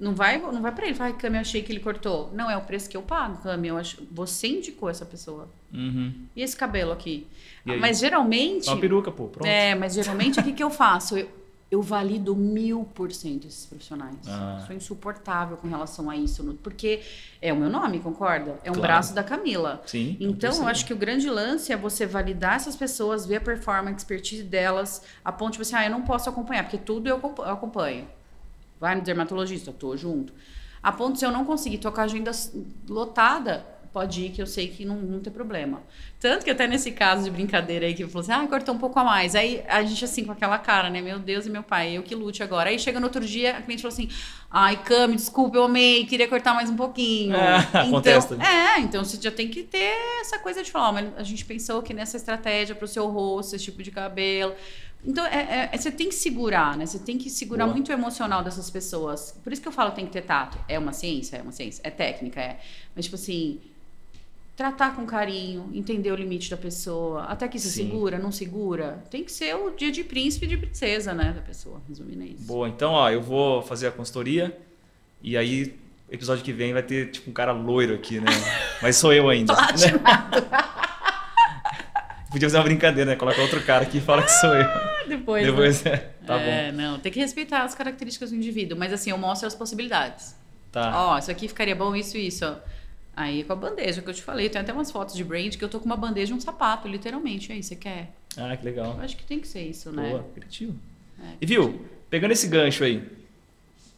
Não 0.01 0.15
vai, 0.15 0.39
não 0.39 0.63
vai 0.63 0.73
pra 0.73 0.87
ele. 0.87 0.95
Fala, 0.95 1.13
Cami, 1.13 1.37
eu 1.37 1.41
achei 1.43 1.63
que 1.63 1.71
ele 1.71 1.81
cortou. 1.81 2.31
Não, 2.33 2.51
é 2.51 2.57
o 2.57 2.63
preço 2.63 2.89
que 2.89 2.97
eu 2.97 3.03
pago, 3.03 3.43
Cami. 3.43 3.69
Eu 3.69 3.77
acho, 3.77 4.03
você 4.11 4.49
indicou 4.49 4.89
essa 4.89 5.05
pessoa. 5.05 5.47
Uhum. 5.73 6.15
E 6.35 6.43
esse 6.43 6.57
cabelo 6.57 6.93
aqui? 6.93 7.27
Mas 7.65 7.99
geralmente. 7.99 8.69
Uma 8.69 8.79
peruca, 8.79 9.11
pô, 9.11 9.27
pronto. 9.27 9.47
É, 9.47 9.75
mas 9.75 9.93
geralmente 9.95 10.41
o 10.41 10.43
que, 10.43 10.53
que 10.55 10.63
eu 10.63 10.71
faço? 10.71 11.19
Eu, 11.19 11.29
eu 11.69 11.83
valido 11.83 12.35
mil 12.37 12.85
por 12.95 13.11
cento 13.11 13.47
esses 13.47 13.67
profissionais. 13.67 14.17
Ah. 14.29 14.63
Sou 14.67 14.77
insuportável 14.77 15.57
com 15.57 15.67
relação 15.67 16.09
a 16.09 16.17
isso, 16.17 16.45
porque 16.63 17.03
é 17.43 17.53
o 17.53 17.57
meu 17.57 17.69
nome, 17.69 17.99
concorda? 17.99 18.53
É 18.63 18.71
um 18.71 18.75
Claro. 18.75 18.81
braço 18.83 19.13
da 19.15 19.25
Camila. 19.25 19.83
Sim. 19.85 20.17
Então, 20.21 20.55
eu 20.55 20.69
acho 20.69 20.87
que 20.87 20.93
o 20.93 20.97
grande 20.97 21.29
lance 21.29 21.73
é 21.73 21.77
você 21.77 22.07
validar 22.07 22.55
essas 22.57 22.77
pessoas, 22.77 23.27
ver 23.27 23.37
a 23.37 23.41
performance, 23.41 23.95
a 23.95 23.97
expertise 23.97 24.45
delas, 24.45 25.03
a 25.25 25.33
ponto 25.33 25.53
de 25.55 25.59
você, 25.59 25.75
ah, 25.75 25.85
eu 25.85 25.91
não 25.91 26.03
posso 26.03 26.29
acompanhar, 26.31 26.63
porque 26.63 26.79
tudo 26.79 27.09
eu 27.09 27.17
acompa- 27.17 27.43
eu 27.43 27.53
acompanho. 27.53 28.07
Vai 28.79 28.95
no 28.95 29.01
dermatologista, 29.03 29.73
tô 29.73 29.97
junto. 29.97 30.33
A 30.83 30.93
ponto 30.93 31.15
de 31.15 31.19
se 31.19 31.25
eu 31.27 31.33
não 31.33 31.45
conseguir 31.45 31.79
tocar 31.79 32.03
a 32.03 32.05
agenda 32.05 32.31
lotada, 32.89 33.67
pode 33.97 34.27
ir 34.27 34.29
que 34.29 34.43
eu 34.43 34.47
sei 34.47 34.69
que 34.69 34.85
não, 34.85 34.97
não 34.97 35.21
tem 35.21 35.33
problema. 35.33 35.83
Tanto 36.21 36.45
que 36.45 36.51
até 36.51 36.67
nesse 36.67 36.91
caso 36.93 37.25
de 37.25 37.31
brincadeira 37.31 37.87
aí 37.87 37.95
que 37.95 38.07
falou 38.07 38.21
assim, 38.21 38.33
ah, 38.33 38.47
cortou 38.47 38.75
um 38.75 38.79
pouco 38.79 38.99
a 38.99 39.03
mais. 39.03 39.35
Aí 39.35 39.65
a 39.67 39.83
gente 39.83 40.05
assim 40.05 40.23
com 40.23 40.33
aquela 40.33 40.59
cara, 40.59 40.91
né? 40.91 41.01
Meu 41.01 41.19
Deus 41.19 41.47
e 41.47 41.51
meu 41.51 41.63
pai, 41.63 41.97
eu 41.97 42.03
que 42.03 42.15
lute 42.15 42.43
agora. 42.43 42.69
Aí 42.69 42.79
chega 42.79 43.01
no 43.01 43.07
outro 43.07 43.25
dia, 43.25 43.57
a 43.57 43.63
cliente 43.63 43.81
falou 43.81 43.95
assim, 43.95 44.11
ai, 44.51 44.77
Cami, 44.83 45.17
desculpa, 45.17 45.57
eu 45.57 45.65
amei, 45.65 46.05
queria 46.05 46.29
cortar 46.29 46.53
mais 46.53 46.69
um 46.69 46.77
pouquinho. 46.77 47.35
Acontece 47.73 48.35
então, 48.35 48.47
é, 48.47 48.81
então 48.81 49.03
você 49.03 49.19
já 49.19 49.31
tem 49.31 49.49
que 49.49 49.63
ter 49.63 49.95
essa 50.21 50.39
coisa 50.41 50.63
de 50.63 50.71
falar, 50.71 50.93
mas 50.93 51.17
a 51.17 51.23
gente 51.23 51.47
pensou 51.47 51.81
que 51.83 51.95
nessa 51.95 52.19
estratégia 52.19 52.75
para 52.75 52.85
o 52.85 52.89
seu 52.89 53.09
rosto, 53.09 53.57
esse 53.57 53.65
tipo 53.65 53.83
de 53.83 53.91
cabelo. 53.91 54.55
Então, 55.07 55.25
é, 55.25 55.37
é- 55.37 55.71
é- 55.73 55.79
você 55.79 55.91
tem 55.91 56.09
que 56.09 56.15
segurar, 56.17 56.77
né? 56.77 56.85
Você 56.85 56.99
tem 56.99 57.17
que 57.17 57.31
segurar 57.31 57.65
Boa. 57.65 57.75
muito 57.75 57.89
o 57.89 57.93
emocional 57.93 58.43
dessas 58.43 58.69
pessoas. 58.69 59.39
Por 59.43 59.53
isso 59.53 59.63
que 59.63 59.69
eu 59.69 59.73
falo 59.73 59.93
tem 59.93 60.05
que 60.05 60.13
ter 60.13 60.23
tato. 60.23 60.59
É 60.69 60.77
uma 60.79 60.93
ciência? 60.93 61.37
É 61.37 61.43
uma 61.43 61.53
ciência. 61.53 61.81
É 61.85 61.91
técnica, 61.91 62.41
é. 62.41 62.59
Mas, 62.95 63.05
tipo 63.05 63.15
assim, 63.15 63.61
tratar 64.57 64.97
com 64.97 65.05
carinho, 65.05 65.71
entender 65.75 66.11
o 66.11 66.17
limite 66.17 66.51
da 66.51 66.57
pessoa. 66.57 67.25
Até 67.25 67.47
que 67.47 67.59
se 67.59 67.71
Sim. 67.71 67.85
segura, 67.85 68.19
não 68.19 68.33
segura. 68.33 69.05
Tem 69.11 69.23
que 69.23 69.31
ser 69.31 69.55
o 69.55 69.71
dia 69.71 69.93
de 69.93 70.03
príncipe 70.03 70.47
e 70.47 70.49
de 70.49 70.57
princesa, 70.57 71.13
né? 71.13 71.33
Da 71.33 71.43
pessoa, 71.43 71.83
resumindo 71.87 72.23
é 72.23 72.27
isso. 72.29 72.47
Boa, 72.47 72.67
então, 72.69 72.93
ó, 72.93 73.11
eu 73.11 73.21
vou 73.21 73.61
fazer 73.63 73.89
a 73.89 73.93
consultoria 73.93 74.57
e 75.23 75.37
aí, 75.37 75.77
episódio 76.11 76.43
que 76.43 76.53
vem 76.53 76.73
vai 76.73 76.83
ter, 76.83 77.11
tipo, 77.11 77.29
um 77.31 77.33
cara 77.35 77.53
loiro 77.53 77.95
aqui, 77.95 78.19
né? 78.19 78.31
Mas 78.81 78.97
sou 78.97 79.13
eu 79.13 79.29
ainda. 79.29 79.53
né? 79.55 79.59
Platinado. 79.59 80.47
Podia 82.33 82.49
fazer 82.49 82.59
uma 82.59 82.65
brincadeira, 82.65 83.11
né? 83.11 83.17
Coloca 83.17 83.41
outro 83.41 83.63
cara 83.63 83.83
aqui 83.85 83.99
e 83.99 84.01
fala 84.01 84.23
que 84.23 84.33
sou 84.33 84.55
eu. 84.55 84.67
Depois, 85.09 85.45
né? 85.45 85.51
Depois, 85.51 85.87
é, 85.87 85.97
tá 86.27 86.41
é, 86.41 86.73
não, 86.73 86.99
tem 86.99 87.13
que 87.13 87.21
respeitar 87.21 87.63
as 87.63 87.75
características 87.75 88.31
do 88.31 88.37
indivíduo, 88.37 88.77
mas 88.77 88.93
assim, 88.93 89.11
eu 89.11 89.19
mostro 89.19 89.47
as 89.47 89.55
possibilidades. 89.55 90.33
bom. 90.33 90.73
Tá. 90.73 91.13
Ó, 91.13 91.19
isso 91.19 91.31
aqui 91.31 91.47
ficaria 91.47 91.75
bom, 91.75 91.95
isso, 91.95 92.19
isso. 92.19 92.45
ó. 92.45 92.57
Aí 93.17 93.43
com 93.45 93.55
a 93.55 93.57
bandeja 93.57 94.03
que 94.03 94.11
eu 94.11 94.13
te 94.13 94.23
falei, 94.23 94.51
tem 94.51 94.61
até 94.61 94.73
umas 94.73 94.91
fotos 94.91 95.15
de 95.15 95.25
brand 95.25 95.57
que 95.57 95.65
eu 95.65 95.69
tô 95.71 95.81
com 95.81 95.87
uma 95.87 95.97
bandeja 95.97 96.35
e 96.35 96.37
um 96.37 96.41
sapato, 96.41 96.87
literalmente. 96.87 97.51
Aí, 97.51 97.63
você 97.63 97.75
quer? 97.75 98.13
Ah, 98.37 98.55
que 98.55 98.63
legal. 98.63 98.95
Eu 98.99 99.01
acho 99.03 99.17
que 99.17 99.25
tem 99.25 99.41
que 99.41 99.49
ser 99.49 99.63
isso, 99.63 99.91
né? 99.91 100.11
Boa, 100.11 100.27
criativo. 100.35 100.75
É, 101.19 101.33
E 101.41 101.47
viu, 101.47 101.87
pegando 102.11 102.33
esse 102.33 102.47
gancho 102.47 102.85
aí, 102.85 103.03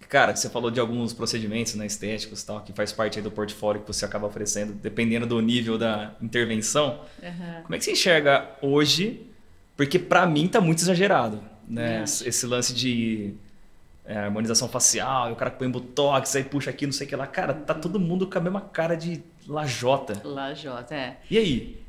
cara, 0.09 0.37
você 0.37 0.49
falou 0.49 0.71
de 0.71 0.79
alguns 0.79 1.13
procedimentos 1.13 1.75
né, 1.75 1.85
estéticos 1.85 2.43
e 2.43 2.47
tal, 2.47 2.61
que 2.61 2.73
faz 2.73 2.93
parte 2.93 3.19
aí 3.19 3.23
do 3.23 3.31
portfólio 3.31 3.81
que 3.83 3.89
você 3.89 4.05
acaba 4.05 4.29
oferecendo, 4.29 4.73
dependendo 4.73 5.27
do 5.27 5.41
nível 5.41 5.77
da 5.77 6.15
intervenção. 6.23 7.01
Aham. 7.21 7.63
Como 7.65 7.75
é 7.75 7.79
que 7.79 7.85
você 7.85 7.93
enxerga 7.93 8.49
hoje? 8.63 9.27
Porque 9.77 9.99
pra 9.99 10.27
mim 10.27 10.47
tá 10.47 10.61
muito 10.61 10.79
exagerado, 10.79 11.43
né? 11.69 12.05
Esse 12.05 12.47
lance 12.47 12.73
de 12.73 13.35
é, 14.09 14.17
harmonização 14.17 14.67
facial, 14.67 15.29
e 15.29 15.33
o 15.35 15.37
cara 15.37 15.51
põe 15.51 15.71
botox, 15.71 16.35
aí 16.35 16.43
puxa 16.43 16.71
aqui, 16.71 16.87
não 16.87 16.93
sei 16.95 17.07
o 17.07 17.11
que 17.11 17.15
lá. 17.15 17.27
Cara, 17.27 17.53
tá 17.53 17.75
todo 17.75 18.01
mundo 18.01 18.27
com 18.27 18.39
a 18.39 18.41
mesma 18.41 18.63
cara 18.63 18.97
de 18.97 19.23
lajota. 19.47 20.21
Lajota, 20.25 20.95
é. 20.95 21.19
E 21.31 21.37
aí? 21.37 21.83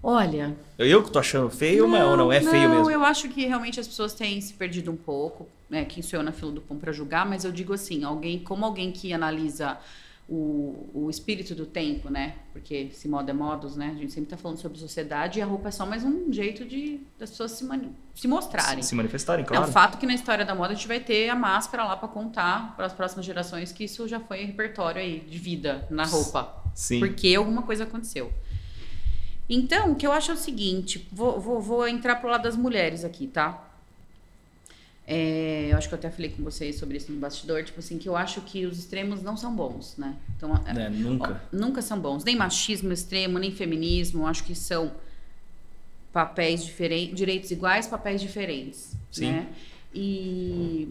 Olha. 0.00 0.56
Eu 0.78 1.02
que 1.02 1.10
tô 1.10 1.18
achando 1.18 1.50
feio, 1.50 1.88
mas 1.88 2.04
ou 2.04 2.16
não 2.16 2.32
é 2.32 2.40
feio 2.40 2.68
não, 2.68 2.76
mesmo? 2.76 2.90
eu 2.92 3.02
acho 3.02 3.28
que 3.28 3.44
realmente 3.46 3.80
as 3.80 3.88
pessoas 3.88 4.14
têm 4.14 4.40
se 4.40 4.54
perdido 4.54 4.92
um 4.92 4.96
pouco, 4.96 5.48
né? 5.68 5.84
Quem 5.84 6.04
sou 6.04 6.20
eu 6.20 6.22
na 6.22 6.30
fila 6.30 6.52
do 6.52 6.60
pão 6.60 6.78
para 6.78 6.92
julgar, 6.92 7.26
mas 7.26 7.44
eu 7.44 7.50
digo 7.50 7.72
assim, 7.72 8.04
alguém, 8.04 8.38
como 8.38 8.64
alguém 8.64 8.92
que 8.92 9.12
analisa 9.12 9.76
o, 10.28 10.88
o 10.92 11.08
espírito 11.10 11.54
do 11.54 11.64
tempo, 11.66 12.10
né? 12.10 12.34
Porque 12.52 12.90
se 12.92 13.06
moda 13.08 13.30
é 13.30 13.34
modos, 13.34 13.76
né? 13.76 13.92
A 13.96 13.98
gente 14.00 14.12
sempre 14.12 14.28
tá 14.30 14.36
falando 14.36 14.58
sobre 14.58 14.76
sociedade 14.78 15.38
e 15.38 15.42
a 15.42 15.46
roupa 15.46 15.68
é 15.68 15.70
só 15.70 15.86
mais 15.86 16.02
um 16.04 16.32
jeito 16.32 16.64
de 16.64 17.00
das 17.18 17.30
pessoas 17.30 17.52
se, 17.52 17.64
mani- 17.64 17.92
se 18.14 18.26
mostrarem. 18.26 18.82
Se 18.82 18.94
manifestarem, 18.94 19.44
É 19.44 19.46
claro. 19.48 19.68
um 19.68 19.72
fato 19.72 19.98
que 19.98 20.06
na 20.06 20.14
história 20.14 20.44
da 20.44 20.54
moda 20.54 20.72
a 20.72 20.74
gente 20.74 20.88
vai 20.88 20.98
ter 20.98 21.28
a 21.28 21.36
máscara 21.36 21.84
lá 21.84 21.96
para 21.96 22.08
contar 22.08 22.74
para 22.76 22.86
as 22.86 22.92
próximas 22.92 23.24
gerações 23.24 23.70
que 23.70 23.84
isso 23.84 24.08
já 24.08 24.18
foi 24.18 24.44
repertório 24.44 25.00
aí 25.00 25.20
de 25.20 25.38
vida 25.38 25.86
na 25.90 26.04
roupa. 26.04 26.62
Sim. 26.74 26.98
Porque 26.98 27.34
alguma 27.34 27.62
coisa 27.62 27.84
aconteceu. 27.84 28.32
Então, 29.48 29.92
o 29.92 29.94
que 29.94 30.04
eu 30.06 30.10
acho 30.12 30.32
é 30.32 30.34
o 30.34 30.36
seguinte: 30.36 31.08
vou, 31.12 31.38
vou, 31.40 31.60
vou 31.60 31.86
entrar 31.86 32.16
pro 32.16 32.28
lado 32.28 32.42
das 32.42 32.56
mulheres 32.56 33.04
aqui, 33.04 33.28
tá? 33.28 33.62
É, 35.08 35.68
eu 35.70 35.76
acho 35.78 35.88
que 35.88 35.94
eu 35.94 35.98
até 35.98 36.10
falei 36.10 36.30
com 36.30 36.42
vocês 36.42 36.76
sobre 36.76 36.96
isso 36.96 37.12
no 37.12 37.18
bastidor, 37.20 37.62
tipo 37.62 37.78
assim, 37.78 37.96
que 37.96 38.08
eu 38.08 38.16
acho 38.16 38.40
que 38.40 38.66
os 38.66 38.76
extremos 38.76 39.22
não 39.22 39.36
são 39.36 39.54
bons, 39.54 39.96
né? 39.96 40.16
Então, 40.36 40.52
é- 40.66 40.72
Né, 40.74 40.88
nunca. 40.88 41.40
Ó, 41.52 41.56
nunca 41.56 41.80
são 41.80 41.98
bons. 42.00 42.24
Nem 42.24 42.34
machismo 42.34 42.92
extremo, 42.92 43.38
nem 43.38 43.52
feminismo. 43.52 44.22
Eu 44.22 44.26
Acho 44.26 44.42
que 44.42 44.54
são 44.54 44.92
papéis 46.12 46.64
diferentes, 46.64 47.14
direitos 47.14 47.50
iguais, 47.50 47.86
papéis 47.86 48.20
diferentes. 48.20 48.96
Sim. 49.12 49.30
Né? 49.30 49.46
E 49.94 50.88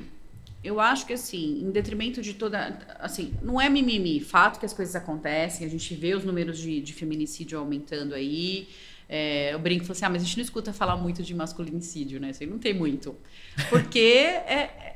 eu 0.64 0.80
acho 0.80 1.06
que 1.06 1.14
assim, 1.14 1.62
em 1.64 1.72
detrimento 1.72 2.22
de 2.22 2.34
toda. 2.36 2.80
Assim, 3.00 3.34
não 3.42 3.60
é 3.60 3.68
mimimi. 3.70 4.20
Fato 4.22 4.60
que 4.60 4.66
as 4.66 4.74
coisas 4.74 4.96
acontecem, 4.96 5.68
a 5.68 5.70
gente 5.70 5.94
vê 5.94 6.16
os 6.16 6.24
números 6.24 6.58
de, 6.58 6.80
de 6.80 6.94
feminicídio 6.94 7.60
aumentando 7.60 8.16
aí. 8.16 8.70
É, 9.08 9.54
eu 9.54 9.60
brinco 9.60 9.84
e 9.84 9.86
falo 9.88 9.96
assim, 9.98 10.06
ah, 10.06 10.10
mas 10.10 10.22
a 10.24 10.26
gente 10.26 10.38
não 10.38 10.44
escuta 10.44 10.74
falar 10.74 10.98
muito 10.98 11.22
de 11.24 11.34
masculinicídio, 11.34 12.20
né? 12.20 12.32
Isso 12.32 12.44
aí 12.44 12.50
não 12.50 12.60
tem 12.60 12.74
muito. 12.74 13.16
Porque 13.70 14.00
é, 14.00 14.54
é- 14.54 14.96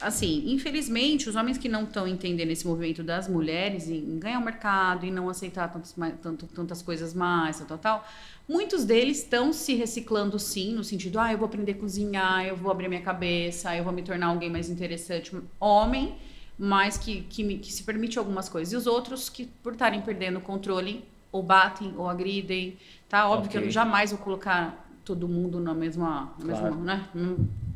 assim, 0.00 0.50
infelizmente, 0.52 1.28
os 1.28 1.36
homens 1.36 1.56
que 1.58 1.68
não 1.68 1.84
estão 1.84 2.06
entendendo 2.08 2.50
esse 2.50 2.66
movimento 2.66 3.02
das 3.02 3.28
mulheres 3.28 3.88
em 3.88 4.18
ganhar 4.18 4.38
o 4.38 4.44
mercado, 4.44 5.06
em 5.06 5.12
não 5.12 5.28
aceitar 5.28 5.68
tantos, 5.72 5.94
tanto, 6.20 6.46
tantas 6.46 6.82
coisas 6.82 7.14
mais, 7.14 7.58
tal, 7.58 7.66
tal, 7.66 7.78
tal, 7.78 8.08
muitos 8.48 8.84
deles 8.84 9.18
estão 9.18 9.52
se 9.52 9.74
reciclando 9.74 10.38
sim, 10.38 10.74
no 10.74 10.82
sentido, 10.82 11.18
ah, 11.20 11.32
eu 11.32 11.38
vou 11.38 11.46
aprender 11.46 11.72
a 11.72 11.74
cozinhar, 11.76 12.44
eu 12.46 12.56
vou 12.56 12.70
abrir 12.70 12.88
minha 12.88 13.00
cabeça, 13.02 13.76
eu 13.76 13.84
vou 13.84 13.92
me 13.92 14.02
tornar 14.02 14.26
alguém 14.26 14.50
mais 14.50 14.68
interessante. 14.68 15.34
Homem, 15.60 16.16
mas 16.58 16.96
que, 16.96 17.22
que, 17.22 17.58
que 17.58 17.72
se 17.72 17.82
permite 17.84 18.18
algumas 18.18 18.48
coisas. 18.48 18.72
E 18.72 18.76
os 18.76 18.86
outros 18.86 19.28
que, 19.28 19.46
por 19.62 19.72
estarem 19.72 20.00
perdendo 20.02 20.38
o 20.38 20.42
controle, 20.42 21.04
ou 21.32 21.42
batem, 21.42 21.94
ou 21.96 22.08
agridem, 22.08 22.76
tá? 23.08 23.28
Óbvio 23.28 23.48
okay. 23.48 23.60
que 23.62 23.66
eu 23.66 23.70
jamais 23.70 24.10
vou 24.10 24.20
colocar 24.20 24.86
todo 25.04 25.26
mundo 25.26 25.58
na 25.58 25.74
mesma, 25.74 26.32
na 26.38 26.54
claro. 26.54 26.76
mesma 26.76 26.84
né? 26.84 27.08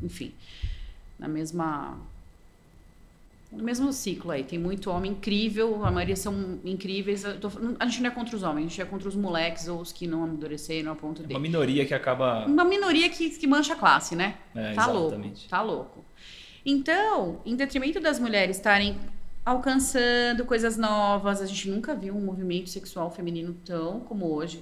Enfim, 0.01 0.33
na 1.19 1.27
mesma 1.27 1.97
no 3.51 3.63
mesmo 3.63 3.91
ciclo 3.93 4.31
aí. 4.31 4.43
Tem 4.43 4.59
muito 4.59 4.89
homem 4.91 5.11
incrível, 5.11 5.83
a 5.85 5.91
maioria 5.91 6.15
são 6.15 6.59
incríveis. 6.65 7.23
Tô, 7.39 7.49
a 7.79 7.85
gente 7.85 8.01
não 8.01 8.09
é 8.09 8.13
contra 8.13 8.35
os 8.35 8.43
homens, 8.43 8.65
a 8.65 8.69
gente 8.69 8.81
é 8.81 8.85
contra 8.85 9.07
os 9.07 9.15
moleques 9.15 9.67
ou 9.67 9.79
os 9.79 9.91
que 9.91 10.05
não 10.05 10.23
amadureceram 10.23 10.91
a 10.91 10.95
ponto 10.95 11.23
de. 11.23 11.33
Uma 11.33 11.39
minoria 11.39 11.85
que 11.85 11.93
acaba. 11.93 12.45
Uma 12.45 12.65
minoria 12.65 13.09
que, 13.09 13.29
que 13.31 13.47
mancha 13.47 13.73
a 13.73 13.75
classe, 13.75 14.15
né? 14.15 14.35
É, 14.53 14.73
tá 14.73 14.83
exatamente. 14.83 14.93
louco. 14.93 15.49
Tá 15.49 15.61
louco. 15.61 16.05
Então, 16.65 17.41
em 17.45 17.55
detrimento 17.55 17.99
das 18.01 18.19
mulheres 18.19 18.57
estarem 18.57 18.97
alcançando 19.47 20.43
coisas 20.43 20.75
novas, 20.75 21.41
a 21.41 21.45
gente 21.45 21.69
nunca 21.69 21.95
viu 21.95 22.13
um 22.13 22.19
movimento 22.19 22.69
sexual 22.69 23.09
feminino 23.09 23.55
tão 23.65 24.01
como 24.01 24.25
hoje. 24.25 24.61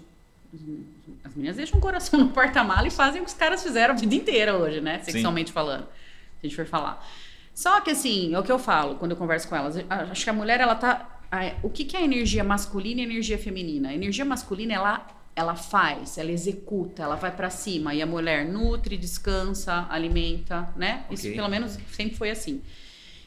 As 1.24 1.34
meninas 1.34 1.58
deixam 1.58 1.80
o 1.80 1.82
coração 1.82 2.20
no 2.22 2.30
porta-mala 2.30 2.88
e 2.88 2.92
fazem 2.92 3.20
o 3.20 3.26
que 3.26 3.32
os 3.32 3.36
caras 3.36 3.64
fizeram 3.64 3.96
a 3.96 3.98
vida 3.98 4.14
inteira 4.14 4.56
hoje, 4.56 4.82
né? 4.82 5.00
Sexualmente 5.00 5.50
Sim. 5.50 5.56
falando. 5.56 5.86
Se 5.86 6.46
a 6.46 6.48
gente 6.48 6.56
for 6.56 6.68
falar. 6.68 7.04
Só 7.52 7.82
que 7.82 7.90
assim, 7.90 8.36
é 8.36 8.40
o 8.40 8.44
que 8.44 8.52
eu 8.52 8.60
falo 8.60 8.96
quando 8.98 9.12
eu 9.12 9.18
converso 9.18 9.48
com 9.48 9.56
elas. 9.56 9.76
Acho 9.90 10.24
que 10.24 10.30
a 10.30 10.34
mulher, 10.34 10.62
ela 10.62 10.76
tá. 10.76 11.20
O 11.64 11.70
que, 11.70 11.84
que 11.84 11.98
é 11.98 12.04
energia 12.04 12.44
masculina 12.44 13.02
e 13.02 13.06
energia 13.06 13.40
feminina? 13.40 13.90
A 13.90 13.94
energia 13.94 14.24
masculina, 14.24 14.76
ela, 14.76 15.08
ela 15.36 15.56
faz, 15.56 16.20
ela 16.20 16.32
executa, 16.32 17.02
ela 17.02 17.16
vai 17.16 17.32
para 17.32 17.50
cima. 17.50 17.96
E 17.96 18.04
a 18.04 18.06
mulher 18.06 18.46
nutre, 18.46 18.98
descansa, 18.98 19.88
alimenta, 19.90 20.70
né? 20.76 21.06
Okay. 21.06 21.16
Isso 21.16 21.32
pelo 21.32 21.50
menos 21.50 21.76
sempre 21.92 22.16
foi 22.16 22.30
assim. 22.30 22.62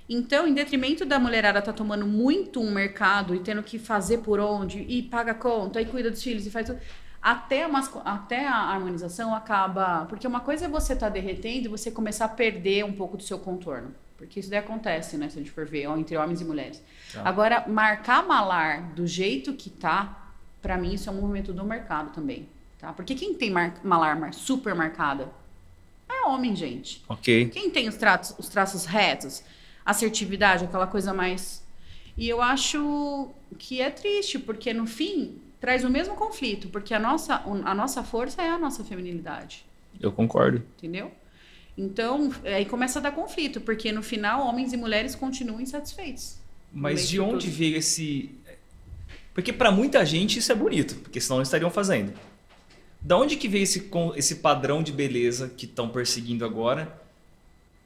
Então, 0.08 0.46
em 0.46 0.54
detrimento 0.54 1.04
da 1.04 1.18
mulherada 1.18 1.60
tá 1.60 1.72
tomando 1.72 2.06
muito 2.06 2.60
um 2.60 2.70
mercado 2.70 3.34
e 3.34 3.40
tendo 3.40 3.62
que 3.62 3.78
fazer 3.78 4.18
por 4.18 4.40
onde, 4.40 4.80
e 4.88 5.02
paga 5.02 5.34
conta, 5.34 5.80
e 5.80 5.84
cuida 5.84 6.10
dos 6.10 6.22
filhos, 6.22 6.46
e 6.46 6.50
faz 6.50 6.66
tudo 6.66 6.80
até 7.20 7.64
a, 7.64 7.68
até 8.04 8.46
a 8.46 8.54
harmonização 8.54 9.34
acaba. 9.34 10.06
Porque 10.06 10.26
uma 10.26 10.40
coisa 10.40 10.64
é 10.64 10.68
você 10.68 10.94
estar 10.94 11.06
tá 11.06 11.12
derretendo 11.12 11.66
e 11.66 11.68
você 11.68 11.90
começar 11.90 12.24
a 12.24 12.28
perder 12.28 12.84
um 12.84 12.92
pouco 12.92 13.16
do 13.16 13.22
seu 13.22 13.38
contorno. 13.38 13.94
Porque 14.16 14.40
isso 14.40 14.50
daí 14.50 14.58
acontece, 14.58 15.16
né? 15.16 15.28
Se 15.28 15.38
a 15.38 15.42
gente 15.42 15.52
for 15.52 15.64
ver, 15.66 15.84
entre 15.90 16.16
homens 16.16 16.40
e 16.40 16.44
mulheres. 16.44 16.82
Tá. 17.12 17.22
Agora, 17.24 17.64
marcar 17.68 18.26
malar 18.26 18.92
do 18.94 19.06
jeito 19.06 19.52
que 19.52 19.70
tá, 19.70 20.32
para 20.60 20.76
mim, 20.76 20.94
isso 20.94 21.08
é 21.08 21.12
um 21.12 21.20
movimento 21.20 21.52
do 21.52 21.64
mercado 21.64 22.12
também. 22.12 22.48
Tá? 22.78 22.92
Porque 22.92 23.14
quem 23.14 23.34
tem 23.34 23.50
mar 23.50 23.74
malar 23.84 24.32
super 24.32 24.74
marcada 24.74 25.28
é 26.08 26.26
homem, 26.26 26.56
gente. 26.56 27.04
Ok. 27.08 27.48
Quem 27.50 27.70
tem 27.70 27.88
os, 27.88 27.96
traços, 27.96 28.36
os 28.38 28.48
traços 28.48 28.86
retos, 28.86 29.42
assertividade, 29.88 30.66
aquela 30.66 30.86
coisa 30.86 31.14
mais. 31.14 31.66
E 32.16 32.28
eu 32.28 32.42
acho 32.42 33.30
que 33.58 33.80
é 33.80 33.90
triste, 33.90 34.38
porque 34.38 34.74
no 34.74 34.86
fim 34.86 35.38
traz 35.58 35.82
o 35.82 35.88
mesmo 35.88 36.14
conflito, 36.14 36.68
porque 36.68 36.92
a 36.92 36.98
nossa, 36.98 37.42
a 37.64 37.74
nossa 37.74 38.04
força 38.04 38.42
é 38.42 38.50
a 38.50 38.58
nossa 38.58 38.84
feminilidade. 38.84 39.64
Eu 39.98 40.12
concordo. 40.12 40.62
Entendeu? 40.76 41.10
Então, 41.76 42.30
aí 42.44 42.66
começa 42.66 42.98
a 42.98 43.02
dar 43.02 43.12
conflito, 43.12 43.62
porque 43.62 43.90
no 43.90 44.02
final 44.02 44.46
homens 44.46 44.72
e 44.74 44.76
mulheres 44.76 45.14
continuam 45.14 45.60
insatisfeitos. 45.60 46.38
Mas 46.70 47.08
de 47.08 47.18
onde 47.18 47.48
veio 47.48 47.76
esse. 47.78 48.30
Porque 49.32 49.52
para 49.52 49.70
muita 49.70 50.04
gente 50.04 50.38
isso 50.38 50.52
é 50.52 50.54
bonito, 50.54 50.96
porque 50.96 51.20
senão 51.20 51.36
não 51.36 51.42
estariam 51.44 51.70
fazendo. 51.70 52.12
Da 53.00 53.16
onde 53.16 53.36
que 53.36 53.48
veio 53.48 53.62
esse, 53.62 53.88
esse 54.16 54.36
padrão 54.36 54.82
de 54.82 54.92
beleza 54.92 55.48
que 55.48 55.64
estão 55.64 55.88
perseguindo 55.88 56.44
agora? 56.44 57.00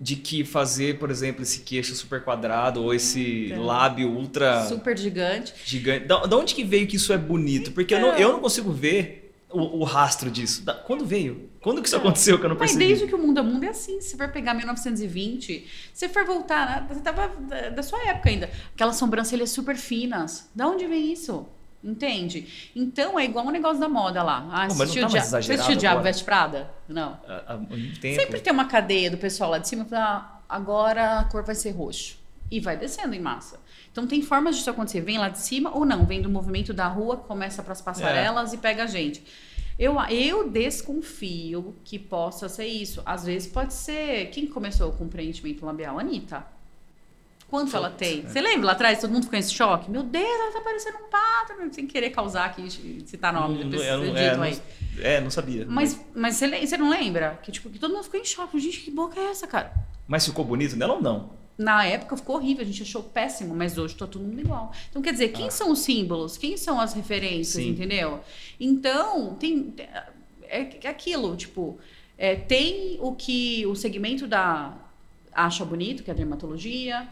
De 0.03 0.17
que 0.17 0.45
fazer, 0.45 0.99
por 0.99 1.11
exemplo, 1.11 1.43
esse 1.43 1.61
queixo 1.61 1.95
super 1.95 2.25
quadrado 2.25 2.83
ou 2.83 2.93
esse 2.93 3.51
então, 3.53 3.63
lábio 3.63 4.11
ultra. 4.11 4.67
Super 4.67 4.99
gigante. 4.99 5.55
Gigante. 5.65 6.07
Da, 6.07 6.27
da, 6.27 6.37
onde 6.37 6.57
que 6.57 6.65
veio 6.65 6.89
que 6.89 6.97
isso 6.97 7.13
é 7.13 7.19
bonito? 7.19 7.71
Porque 7.71 7.95
então, 7.95 8.09
eu, 8.09 8.13
não, 8.13 8.21
eu 8.21 8.33
não 8.33 8.41
consigo 8.41 8.73
ver 8.73 9.23
o, 9.49 9.81
o 9.81 9.85
rastro 9.85 10.31
disso. 10.31 10.65
Da, 10.65 10.75
quando 10.75 11.05
veio? 11.05 11.49
Quando 11.61 11.81
que 11.81 11.87
isso 11.87 11.97
é. 11.97 11.99
aconteceu 11.99 12.39
que 12.39 12.45
eu 12.45 12.49
não 12.49 12.57
percebi? 12.57 12.81
Mas 12.81 12.89
desde 12.89 13.07
que 13.07 13.15
o 13.15 13.19
mundo 13.19 13.39
é 13.39 13.43
mundo 13.43 13.65
é 13.65 13.69
assim. 13.69 14.01
Se 14.01 14.17
for 14.17 14.29
pegar 14.29 14.55
1920, 14.55 15.69
se 15.95 16.09
for 16.09 16.25
voltar, 16.25 16.87
você 16.89 17.01
tava 17.01 17.29
da, 17.43 17.69
da 17.71 17.83
sua 17.83 18.03
época 18.09 18.29
ainda. 18.29 18.51
Aquelas 18.75 18.97
sobrancelhas 18.97 19.51
super 19.51 19.77
finas. 19.77 20.51
Da 20.55 20.67
onde 20.67 20.87
vem 20.87 21.13
isso? 21.13 21.47
Entende? 21.83 22.71
Então 22.77 23.19
é 23.19 23.25
igual 23.25 23.45
um 23.45 23.51
negócio 23.51 23.81
da 23.81 23.89
moda 23.89 24.23
lá. 24.23 24.49
Ah, 24.53 24.69
Pô, 24.69 24.83
assistiu, 24.83 25.03
tá. 25.03 25.21
Você 25.21 25.55
assistiu 25.55 25.77
Diabo 25.77 26.01
Veste 26.01 26.23
Prada? 26.23 26.71
Não. 26.89 27.19
Ah, 27.27 27.59
Sempre 28.01 28.41
tem 28.41 28.53
uma 28.53 28.67
cadeia 28.67 29.11
do 29.11 29.17
pessoal 29.17 29.51
lá 29.51 29.59
de 29.59 29.69
cima 29.69 29.85
que 29.85 29.95
ah, 29.95 30.39
agora 30.49 31.19
a 31.19 31.25
cor 31.25 31.43
vai 31.45 31.55
ser 31.55 31.73
roxo. 31.73 32.21
E 32.51 32.61
vai 32.61 32.77
descendo 32.77 33.15
em 33.15 33.21
massa. 33.21 33.59
Então 33.91 34.07
tem 34.07 34.23
formas 34.23 34.57
disso 34.57 34.71
acontecer. 34.71 35.01
Vem 35.01 35.19
lá 35.19 35.29
de 35.29 35.39
cima 35.39 35.75
ou 35.75 35.85
não. 35.85 36.05
Vem 36.05 36.23
do 36.23 36.29
movimento 36.29 36.73
da 36.73 36.87
rua, 36.87 37.17
começa 37.17 37.63
para 37.63 37.73
as 37.73 37.81
passarelas 37.81 38.53
é. 38.53 38.57
e 38.57 38.59
pega 38.59 38.85
a 38.85 38.87
gente. 38.87 39.25
Eu, 39.79 39.99
eu 40.11 40.49
desconfio 40.49 41.75
que 41.83 41.99
possa 41.99 42.49
ser 42.49 42.67
isso. 42.67 43.03
Às 43.05 43.25
vezes 43.25 43.51
pode 43.51 43.75
ser. 43.75 44.27
Quem 44.27 44.47
começou 44.47 44.93
com 44.93 45.09
preenchimento 45.09 45.65
labial? 45.65 45.99
Anitta. 45.99 46.47
Quanto 47.53 47.77
ela 47.77 47.91
tem? 47.91 48.23
Você 48.23 48.41
lembra 48.41 48.69
lá 48.69 48.73
atrás? 48.73 48.99
Todo 48.99 49.11
mundo 49.11 49.25
ficou 49.25 49.39
em 49.39 49.43
choque? 49.43 49.91
Meu 49.91 50.03
Deus, 50.03 50.25
ela 50.25 50.53
tá 50.53 50.63
parecendo 50.63 50.97
um 50.97 51.11
pato. 51.11 51.53
Sem 51.75 51.87
querer 51.87 52.09
causar 52.09 52.47
aqui, 52.47 52.67
citar 53.05 53.31
nome. 53.31 53.63
Não, 53.63 53.79
é, 53.79 53.97
não, 53.99 54.17
é, 54.17 54.37
não, 54.39 54.45
é, 55.03 55.21
não 55.21 55.31
sabia. 55.31 55.67
Mas, 55.69 56.03
mas 56.15 56.37
você, 56.37 56.49
você 56.49 56.79
não 56.79 56.89
lembra? 56.89 57.39
Que, 57.43 57.53
tipo, 57.53 57.69
que 57.69 57.79
todo 57.79 57.93
mundo 57.93 58.05
ficou 58.05 58.19
em 58.19 58.25
choque. 58.25 58.59
Gente, 58.59 58.81
que 58.81 58.91
boca 58.91 59.21
é 59.21 59.25
essa, 59.25 59.47
cara? 59.47 59.71
Mas 60.09 60.25
ficou 60.25 60.47
bonito 60.47 60.77
nela 60.77 60.95
ou 60.95 61.03
não? 61.03 61.29
Na 61.59 61.85
época 61.85 62.17
ficou 62.17 62.37
horrível, 62.37 62.63
a 62.63 62.67
gente 62.67 62.85
achou 62.85 63.03
péssimo, 63.03 63.55
mas 63.55 63.77
hoje 63.77 63.97
tá 63.97 64.07
todo 64.07 64.23
mundo 64.23 64.41
igual. 64.41 64.73
Então, 64.89 65.03
quer 65.03 65.13
dizer, 65.13 65.29
quem 65.29 65.49
ah. 65.49 65.51
são 65.51 65.71
os 65.71 65.81
símbolos? 65.81 66.39
Quem 66.39 66.57
são 66.57 66.81
as 66.81 66.95
referências, 66.95 67.63
Sim. 67.63 67.73
entendeu? 67.73 68.21
Então, 68.59 69.35
tem. 69.35 69.75
É, 70.45 70.71
é 70.83 70.89
aquilo, 70.89 71.37
tipo, 71.37 71.79
é, 72.17 72.35
tem 72.35 72.97
o 73.03 73.13
que 73.13 73.67
o 73.67 73.75
segmento 73.75 74.27
da 74.27 74.73
acha 75.31 75.67
bonito, 75.67 76.03
que 76.03 76.11
é 76.11 76.15
a 76.15 76.17
dermatologia. 76.17 77.07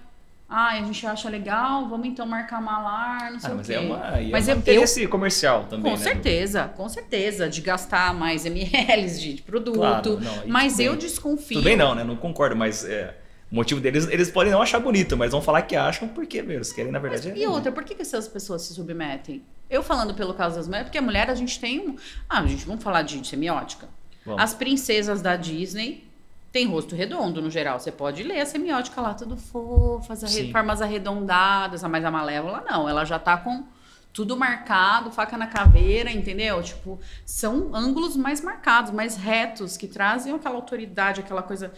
Ah, 0.52 0.70
a 0.70 0.82
gente 0.82 1.06
acha 1.06 1.28
legal, 1.28 1.88
vamos 1.88 2.08
então 2.08 2.26
marcar 2.26 2.60
malar, 2.60 3.30
não 3.30 3.38
sei 3.38 3.50
ah, 3.52 3.54
mas 3.54 3.68
o 3.68 3.70
quê. 3.70 3.76
É 3.76 3.80
uma, 3.80 4.30
mas 4.32 4.48
é 4.48 4.54
um 4.56 4.58
interesse 4.58 5.02
eu, 5.04 5.08
comercial 5.08 5.66
também, 5.70 5.92
Com 5.92 5.96
né? 5.96 6.04
certeza, 6.04 6.64
com 6.76 6.88
certeza, 6.88 7.48
de 7.48 7.60
gastar 7.60 8.12
mais 8.12 8.44
ml 8.44 9.08
de 9.10 9.42
produto. 9.42 9.76
Claro, 9.76 10.20
não, 10.20 10.48
mas 10.48 10.80
eu 10.80 10.96
desconfio. 10.96 11.58
Tudo 11.58 11.64
bem 11.64 11.76
não, 11.76 11.94
né? 11.94 12.02
Não 12.02 12.16
concordo, 12.16 12.56
mas 12.56 12.84
é, 12.84 13.16
o 13.48 13.54
motivo 13.54 13.80
deles, 13.80 14.08
eles 14.08 14.28
podem 14.28 14.52
não 14.52 14.60
achar 14.60 14.80
bonito, 14.80 15.16
mas 15.16 15.30
vão 15.30 15.40
falar 15.40 15.62
que 15.62 15.76
acham 15.76 16.08
porque, 16.08 16.42
meu, 16.42 16.56
eles 16.56 16.72
querem, 16.72 16.90
na 16.90 16.98
verdade. 16.98 17.28
Mas, 17.28 17.38
é... 17.38 17.42
E 17.44 17.46
outra, 17.46 17.70
por 17.70 17.84
que, 17.84 17.94
que 17.94 18.02
essas 18.02 18.26
pessoas 18.26 18.62
se 18.62 18.74
submetem? 18.74 19.44
Eu 19.70 19.84
falando 19.84 20.14
pelo 20.14 20.34
caso 20.34 20.56
das 20.56 20.66
mulheres, 20.66 20.88
porque 20.88 20.98
a 20.98 21.02
mulher 21.02 21.30
a 21.30 21.34
gente 21.36 21.60
tem 21.60 21.78
um. 21.78 21.94
Ah, 22.28 22.40
a 22.40 22.46
gente 22.48 22.66
vamos 22.66 22.82
falar 22.82 23.02
de 23.02 23.24
semiótica. 23.24 23.88
Vamos. 24.26 24.42
As 24.42 24.52
princesas 24.52 25.22
da 25.22 25.36
Disney 25.36 26.09
têm 26.52 26.66
rosto 26.66 26.94
redondo, 26.94 27.40
no 27.40 27.50
geral. 27.50 27.78
Você 27.78 27.92
pode 27.92 28.22
ler 28.22 28.40
a 28.40 28.46
semiótica 28.46 29.00
lá, 29.00 29.14
tudo 29.14 29.36
fofas, 29.36 30.22
formas 30.50 30.82
arredondadas, 30.82 31.84
a 31.84 31.88
mais 31.88 32.04
a 32.04 32.10
malévola, 32.10 32.64
não. 32.68 32.88
Ela 32.88 33.04
já 33.04 33.18
tá 33.18 33.36
com 33.36 33.64
tudo 34.12 34.36
marcado, 34.36 35.10
faca 35.10 35.36
na 35.36 35.46
caveira, 35.46 36.10
entendeu? 36.10 36.62
Tipo, 36.62 36.98
são 37.24 37.74
ângulos 37.74 38.16
mais 38.16 38.40
marcados, 38.40 38.90
mais 38.90 39.16
retos, 39.16 39.76
que 39.76 39.86
trazem 39.86 40.34
aquela 40.34 40.56
autoridade, 40.56 41.20
aquela 41.20 41.42
coisa. 41.42 41.72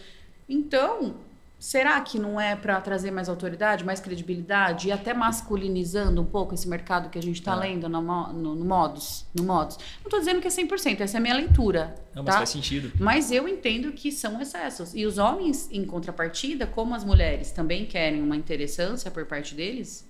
Então, 0.49 1.15
Será 1.63 2.01
que 2.01 2.19
não 2.19 2.41
é 2.41 2.57
para 2.57 2.81
trazer 2.81 3.09
mais 3.09 3.29
autoridade, 3.29 3.85
mais 3.85 4.01
credibilidade 4.01 4.89
e 4.89 4.91
até 4.91 5.13
masculinizando 5.13 6.21
um 6.21 6.25
pouco 6.25 6.53
esse 6.53 6.67
mercado 6.67 7.09
que 7.09 7.17
a 7.17 7.21
gente 7.21 7.39
está 7.39 7.53
é. 7.53 7.55
lendo 7.55 7.87
no, 7.87 8.01
no, 8.01 8.53
no, 8.53 8.65
modus, 8.65 9.25
no 9.33 9.45
modus? 9.45 9.77
Não 9.77 10.07
estou 10.07 10.19
dizendo 10.19 10.41
que 10.41 10.47
é 10.47 10.51
100%, 10.51 10.99
essa 10.99 11.15
é 11.15 11.19
a 11.19 11.21
minha 11.21 11.33
leitura. 11.33 11.95
Não, 12.13 12.21
tá? 12.21 12.31
mas 12.31 12.35
faz 12.35 12.49
sentido. 12.49 12.91
Mas 12.99 13.31
eu 13.31 13.47
entendo 13.47 13.93
que 13.93 14.11
são 14.11 14.41
excessos. 14.41 14.93
E 14.93 15.05
os 15.05 15.17
homens, 15.17 15.69
em 15.71 15.85
contrapartida, 15.85 16.67
como 16.67 16.93
as 16.95 17.05
mulheres 17.05 17.53
também 17.53 17.85
querem 17.85 18.21
uma 18.21 18.35
interessância 18.35 19.09
por 19.09 19.25
parte 19.25 19.55
deles, 19.55 20.05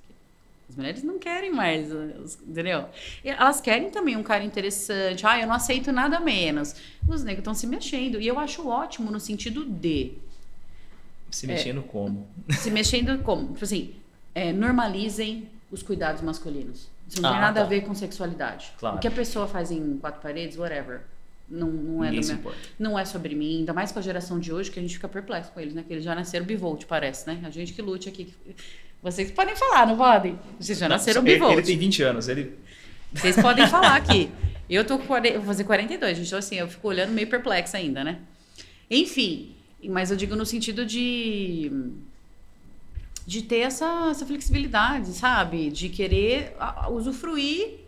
as 0.68 0.76
mulheres 0.76 1.04
não 1.04 1.20
querem 1.20 1.54
mais, 1.54 1.88
entendeu? 2.48 2.86
Elas 3.24 3.62
querem 3.62 3.92
também 3.92 4.18
um 4.18 4.24
cara 4.24 4.44
interessante. 4.44 5.24
Ah, 5.24 5.40
eu 5.40 5.46
não 5.46 5.54
aceito 5.54 5.92
nada 5.92 6.20
menos. 6.20 6.76
Os 7.08 7.24
negros 7.24 7.42
estão 7.42 7.54
se 7.54 7.68
mexendo. 7.68 8.20
E 8.20 8.26
eu 8.26 8.40
acho 8.40 8.68
ótimo 8.68 9.12
no 9.12 9.20
sentido 9.20 9.64
de 9.64 10.18
se 11.34 11.48
mexendo 11.48 11.80
é, 11.82 11.84
como? 11.84 12.28
Se 12.52 12.70
mexendo 12.70 13.18
como? 13.24 13.54
Tipo 13.54 13.64
assim, 13.64 13.96
é, 14.36 14.54
normalizem 14.54 15.48
os 15.72 15.82
cuidados 15.82 16.22
masculinos. 16.22 16.88
Isso 17.08 17.22
não 17.22 17.30
ah, 17.30 17.34
tem 17.34 17.42
nada 17.42 17.60
tá. 17.60 17.66
a 17.66 17.70
ver 17.70 17.82
com 17.82 17.94
sexualidade. 17.94 18.72
Claro. 18.80 18.98
O 18.98 19.00
que 19.00 19.08
a 19.08 19.12
pessoa 19.12 19.48
faz 19.48 19.72
em 19.72 19.98
quatro 19.98 20.22
paredes, 20.22 20.58
whatever. 20.58 21.02
Não, 21.50 21.68
não 21.68 22.04
é 22.04 22.12
meu- 22.12 22.54
não 22.80 22.98
é 22.98 23.06
sobre 23.06 23.36
mim, 23.36 23.60
ainda 23.60 23.74
mais 23.74 23.92
com 23.92 24.00
a 24.00 24.02
geração 24.02 24.40
de 24.40 24.52
hoje, 24.52 24.72
que 24.72 24.80
a 24.80 24.82
gente 24.82 24.96
fica 24.96 25.08
perplexo 25.08 25.52
com 25.52 25.60
eles, 25.60 25.74
né? 25.74 25.84
Que 25.86 25.94
eles 25.94 26.04
já 26.04 26.16
nasceram 26.16 26.46
bivolt, 26.46 26.86
parece, 26.86 27.28
né? 27.28 27.42
A 27.44 27.50
gente 27.50 27.74
que 27.74 27.82
lute 27.82 28.08
aqui. 28.08 28.34
Vocês 29.02 29.30
podem 29.32 29.56
falar, 29.56 29.86
não 29.86 29.98
podem? 29.98 30.40
Vocês 30.60 30.78
já 30.78 30.88
nasceram 30.88 31.22
ele, 31.22 31.34
bivolt. 31.34 31.54
ele 31.54 31.62
tem 31.64 31.78
20 31.78 32.04
anos, 32.04 32.30
ele 32.30 32.58
Vocês 33.12 33.36
podem 33.36 33.68
falar 33.68 33.96
aqui. 33.96 34.32
Eu 34.70 34.86
tô 34.86 34.98
com 34.98 35.06
40, 35.06 35.38
vou 35.38 35.48
fazer 35.48 35.66
42, 35.66 36.18
gente. 36.18 36.28
Então, 36.28 36.40
assim, 36.40 36.56
eu 36.56 36.68
fico 36.68 36.88
olhando 36.88 37.12
meio 37.12 37.28
perplexa 37.28 37.78
ainda, 37.78 38.04
né? 38.04 38.20
Enfim, 38.90 39.53
mas 39.90 40.12
eu 40.12 40.18
digo 40.18 40.36
no 40.36 40.46
sentido 40.46 40.86
de. 40.86 41.72
de 43.26 43.42
ter 43.42 43.60
essa, 43.60 44.10
essa 44.12 44.26
flexibilidade, 44.26 45.14
sabe? 45.14 45.70
De 45.70 45.90
querer 45.90 46.56
usufruir, 46.92 47.83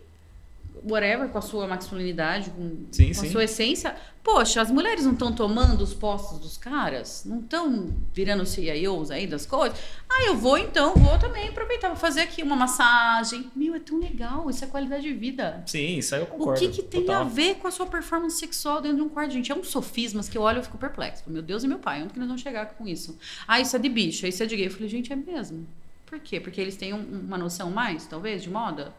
whatever, 0.88 1.28
com 1.28 1.38
a 1.38 1.42
sua 1.42 1.66
masculinidade, 1.66 2.50
com, 2.50 2.84
Sim, 2.92 3.08
com 3.08 3.14
sim. 3.14 3.26
a 3.26 3.30
sua 3.30 3.44
essência. 3.44 3.96
Poxa, 4.22 4.60
as 4.60 4.70
mulheres 4.72 5.04
não 5.04 5.12
estão 5.12 5.32
tomando 5.32 5.82
os 5.82 5.94
postos 5.94 6.40
dos 6.40 6.56
caras? 6.58 7.22
Não 7.24 7.38
estão 7.40 7.94
virando 8.12 8.44
CIOs 8.44 9.10
aí 9.12 9.24
das 9.26 9.46
coisas? 9.46 9.78
Ah, 10.08 10.24
eu 10.26 10.36
vou 10.36 10.58
então, 10.58 10.94
vou 10.94 11.16
também 11.18 11.48
aproveitar, 11.48 11.88
vou 11.88 11.96
fazer 11.96 12.22
aqui 12.22 12.42
uma 12.42 12.56
massagem. 12.56 13.50
Meu, 13.54 13.74
é 13.76 13.78
tão 13.78 13.98
legal, 14.00 14.50
isso 14.50 14.64
é 14.64 14.66
qualidade 14.66 15.02
de 15.04 15.12
vida. 15.12 15.62
Sim, 15.66 15.98
isso 15.98 16.14
aí 16.14 16.22
eu 16.22 16.26
O 16.26 16.30
concordo. 16.30 16.58
que, 16.60 16.68
que 16.68 16.82
tem 16.82 17.02
total. 17.02 17.20
a 17.20 17.24
ver 17.24 17.54
com 17.56 17.68
a 17.68 17.70
sua 17.70 17.86
performance 17.86 18.36
sexual 18.38 18.80
dentro 18.80 18.96
de 18.96 19.02
um 19.04 19.08
quarto? 19.08 19.30
Gente, 19.32 19.52
é 19.52 19.54
uns 19.54 19.68
sofismas 19.68 20.28
que 20.28 20.36
eu 20.36 20.42
olho 20.42 20.58
e 20.60 20.62
fico 20.64 20.76
perplexo. 20.76 21.22
Meu 21.28 21.42
Deus 21.42 21.62
e 21.62 21.68
meu 21.68 21.78
pai, 21.78 22.02
onde 22.02 22.12
que 22.12 22.18
nós 22.18 22.26
vamos 22.26 22.42
chegar 22.42 22.66
com 22.70 22.86
isso? 22.88 23.16
Ah, 23.46 23.60
isso 23.60 23.76
é 23.76 23.78
de 23.78 23.88
bicho, 23.88 24.26
isso 24.26 24.42
é 24.42 24.46
de 24.46 24.56
gay. 24.56 24.66
Eu 24.66 24.70
falei, 24.72 24.88
gente, 24.88 25.12
é 25.12 25.16
mesmo. 25.16 25.66
Por 26.04 26.18
quê? 26.18 26.40
Porque 26.40 26.60
eles 26.60 26.76
têm 26.76 26.92
um- 26.92 27.20
uma 27.26 27.38
noção 27.38 27.70
mais, 27.70 28.06
talvez, 28.06 28.42
de 28.42 28.50
moda? 28.50 28.92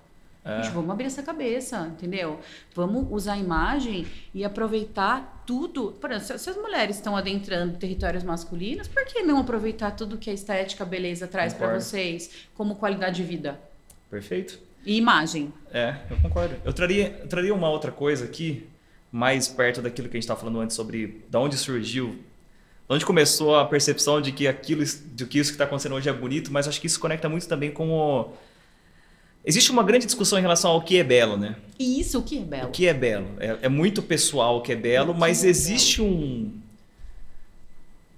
É. 0.47 0.63
Gente, 0.63 0.73
vamos 0.73 0.89
abrir 0.89 1.05
essa 1.05 1.21
cabeça, 1.21 1.87
entendeu? 1.93 2.39
Vamos 2.73 3.05
usar 3.11 3.33
a 3.33 3.37
imagem 3.37 4.07
e 4.33 4.45
aproveitar 4.45 5.43
tudo. 5.45 5.91
Por 5.99 6.09
exemplo, 6.11 6.39
se- 6.39 6.49
as 6.49 6.55
mulheres 6.55 6.95
estão 6.95 7.17
adentrando 7.17 7.77
territórios 7.77 8.23
masculinos, 8.23 8.87
por 8.87 9.03
que 9.05 9.21
não 9.23 9.39
aproveitar 9.39 9.91
tudo 9.91 10.17
que 10.17 10.29
a 10.29 10.33
estética, 10.33 10.83
a 10.83 10.87
beleza 10.87 11.27
traz 11.27 11.53
para 11.53 11.73
vocês 11.77 12.31
como 12.55 12.75
qualidade 12.75 13.17
de 13.17 13.23
vida 13.23 13.59
Perfeito. 14.09 14.59
e 14.85 14.97
imagem? 14.97 15.51
É, 15.73 15.95
eu 16.09 16.17
concordo. 16.21 16.55
Eu 16.63 16.71
traria, 16.71 17.17
eu 17.21 17.27
traria 17.27 17.53
uma 17.53 17.69
outra 17.69 17.91
coisa 17.91 18.23
aqui, 18.25 18.67
mais 19.11 19.47
perto 19.47 19.81
daquilo 19.81 20.07
que 20.07 20.15
a 20.15 20.17
gente 20.17 20.23
estava 20.23 20.39
falando 20.39 20.59
antes 20.61 20.75
sobre 20.75 21.25
da 21.29 21.39
onde 21.39 21.57
surgiu, 21.57 22.09
de 22.89 22.93
onde 22.95 23.05
começou 23.05 23.57
a 23.57 23.65
percepção 23.65 24.21
de 24.21 24.31
que 24.31 24.47
aquilo, 24.47 24.83
de 24.85 25.25
que 25.25 25.39
isso 25.39 25.49
que 25.51 25.55
está 25.55 25.65
acontecendo 25.65 25.95
hoje 25.95 26.07
é 26.07 26.13
bonito, 26.13 26.51
mas 26.53 26.67
acho 26.67 26.79
que 26.79 26.87
isso 26.87 26.99
conecta 26.99 27.27
muito 27.27 27.47
também 27.47 27.69
com 27.71 27.89
o... 27.91 28.33
Existe 29.47 29.71
uma 29.71 29.81
grande 29.81 30.05
discussão 30.05 30.37
em 30.37 30.41
relação 30.41 30.71
ao 30.71 30.81
que 30.81 30.97
é 30.97 31.03
belo, 31.05 31.37
né? 31.37 31.55
E 31.79 32.01
isso, 32.01 32.19
o 32.19 32.21
que 32.21 32.37
é 32.37 32.41
belo? 32.41 32.67
O 32.67 32.71
que 32.71 32.85
é 32.85 32.93
belo? 32.93 33.27
É, 33.39 33.59
é 33.61 33.69
muito 33.69 34.01
pessoal 34.01 34.57
o 34.57 34.61
que 34.61 34.73
é 34.73 34.75
belo, 34.75 35.13
que 35.13 35.19
mas 35.21 35.45
é 35.45 35.47
existe 35.47 36.01
um 36.01 36.51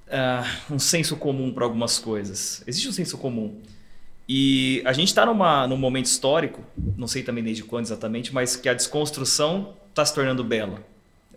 ah, 0.09 0.43
um 0.71 0.79
senso 0.79 1.15
comum 1.15 1.53
para 1.53 1.65
algumas 1.65 1.99
coisas. 1.99 2.63
Existe 2.65 2.89
um 2.89 2.91
senso 2.91 3.15
comum. 3.15 3.61
E 4.27 4.81
a 4.85 4.91
gente 4.91 5.09
está 5.09 5.23
num 5.67 5.77
momento 5.77 6.07
histórico, 6.07 6.63
não 6.97 7.07
sei 7.07 7.21
também 7.21 7.43
desde 7.43 7.63
quando 7.63 7.85
exatamente, 7.85 8.33
mas 8.33 8.55
que 8.55 8.67
a 8.67 8.73
desconstrução 8.73 9.75
está 9.91 10.03
se 10.03 10.15
tornando 10.15 10.43
bela. 10.43 10.83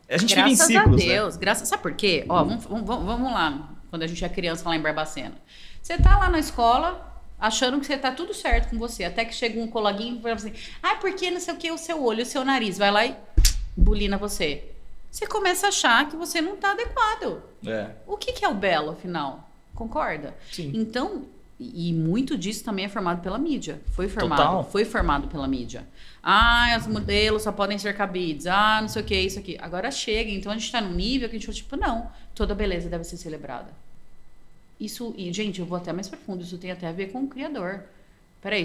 A 0.09 0.17
gente 0.17 0.35
graças 0.35 0.59
vive 0.59 0.63
em 0.63 0.67
ciclos, 0.67 1.03
a 1.03 1.07
né? 1.07 1.15
Deus, 1.15 1.37
graças. 1.37 1.69
Sabe 1.69 1.83
por 1.83 1.93
quê? 1.93 2.25
Ó, 2.31 2.43
vamos, 2.43 2.65
vamos, 2.65 2.87
vamos 2.87 3.31
lá, 3.31 3.77
quando 3.91 4.05
a 4.05 4.07
gente 4.07 4.25
é 4.25 4.29
criança 4.31 4.67
lá 4.67 4.75
em 4.75 4.81
Barbacena. 4.81 5.35
Você 5.83 5.99
tá 5.99 6.17
lá 6.19 6.31
na 6.31 6.39
escola 6.39 7.12
achando 7.43 7.79
que 7.81 7.87
você 7.87 7.99
tá 7.99 8.13
tudo 8.13 8.33
certo 8.33 8.71
com 8.71 8.79
você, 8.79 9.05
até 9.05 9.25
que 9.25 9.35
chega 9.35 9.61
um 9.61 9.67
coleguinha 9.67 10.15
e 10.15 10.23
fala 10.23 10.35
assim: 10.35 10.53
"Ah, 10.83 10.95
porque 10.97 11.31
não 11.31 11.41
sei 11.41 11.55
o 11.55 11.57
que 11.57 11.71
o 11.71 11.77
seu 11.77 12.03
olho, 12.03 12.23
o 12.23 12.27
seu 12.27 12.45
nariz 12.45 12.79
vai 12.79 12.91
lá 12.91 13.05
e 13.05 13.17
bulina 13.77 14.17
você". 14.17 14.65
Você 15.11 15.27
começa 15.27 15.67
a 15.67 15.69
achar 15.69 16.09
que 16.09 16.17
você 16.17 16.41
não 16.41 16.57
tá 16.57 16.71
adequado. 16.73 17.43
É, 17.67 17.91
O 18.07 18.17
que, 18.17 18.33
que 18.33 18.45
é 18.45 18.49
o 18.49 18.55
belo, 18.55 18.93
afinal? 18.93 19.51
Concorda? 19.75 20.35
sim. 20.51 20.71
Então, 20.75 21.27
e 21.61 21.93
muito 21.93 22.37
disso 22.37 22.65
também 22.65 22.87
é 22.87 22.89
formado 22.89 23.21
pela 23.23 23.39
mídia. 23.39 23.81
Foi 23.93 24.09
formado, 24.09 24.39
Total. 24.39 24.65
foi 24.65 24.85
formado 24.85 25.29
pela 25.29 25.47
mídia. 25.47 25.87
Ah, 26.23 26.75
as 26.75 26.87
modelos 26.87 27.43
só 27.43 27.53
podem 27.53 27.79
ser 27.79 27.95
cabides. 27.97 28.47
Ah, 28.47 28.79
não 28.81 28.89
sei 28.89 29.03
o 29.03 29.05
que, 29.05 29.15
isso 29.21 29.39
aqui. 29.39 29.57
Agora 29.61 29.91
chega, 29.91 30.31
então 30.31 30.51
a 30.51 30.57
gente 30.57 30.73
tá 30.73 30.81
num 30.81 30.95
nível 30.95 31.29
que 31.29 31.37
a 31.37 31.39
gente 31.39 31.47
fala, 31.47 31.57
tipo, 31.57 31.77
não, 31.77 32.11
toda 32.35 32.55
beleza 32.55 32.89
deve 32.89 33.05
ser 33.05 33.17
celebrada. 33.17 33.69
Isso, 34.83 35.15
e 35.17 35.33
gente, 35.33 35.61
eu 35.61 35.67
vou 35.67 35.79
até 35.79 35.93
mais 35.93 36.09
profundo, 36.09 36.43
isso 36.43 36.59
tem 36.59 36.73
até 36.73 36.89
a 36.89 36.93
ver 36.93 37.13
com 37.13 37.23
o 37.23 37.29
criador. 37.29 37.85
Peraí, 38.41 38.65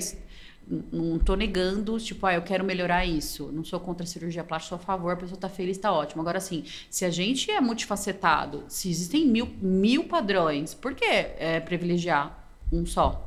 não 0.92 1.20
tô 1.20 1.36
negando, 1.36 2.00
tipo, 2.00 2.26
ah, 2.26 2.34
eu 2.34 2.42
quero 2.42 2.64
melhorar 2.64 3.06
isso. 3.06 3.52
Não 3.54 3.64
sou 3.64 3.80
contra 3.80 4.04
a 4.04 4.08
cirurgia 4.08 4.44
plástica, 4.44 4.70
sou 4.70 4.82
a 4.82 4.86
favor, 4.86 5.14
a 5.14 5.16
pessoa 5.16 5.40
tá 5.40 5.48
feliz, 5.48 5.78
tá 5.78 5.92
ótimo. 5.92 6.22
Agora, 6.24 6.40
assim, 6.40 6.64
se 6.90 7.06
a 7.06 7.12
gente 7.12 7.52
é 7.52 7.62
multifacetado, 7.62 8.66
se 8.68 8.90
existem 8.90 9.28
mil, 9.28 9.46
mil 9.62 10.06
padrões, 10.06 10.74
por 10.74 10.96
que 10.96 11.06
é, 11.06 11.60
privilegiar 11.60 12.50
um 12.74 12.84
só? 12.84 13.24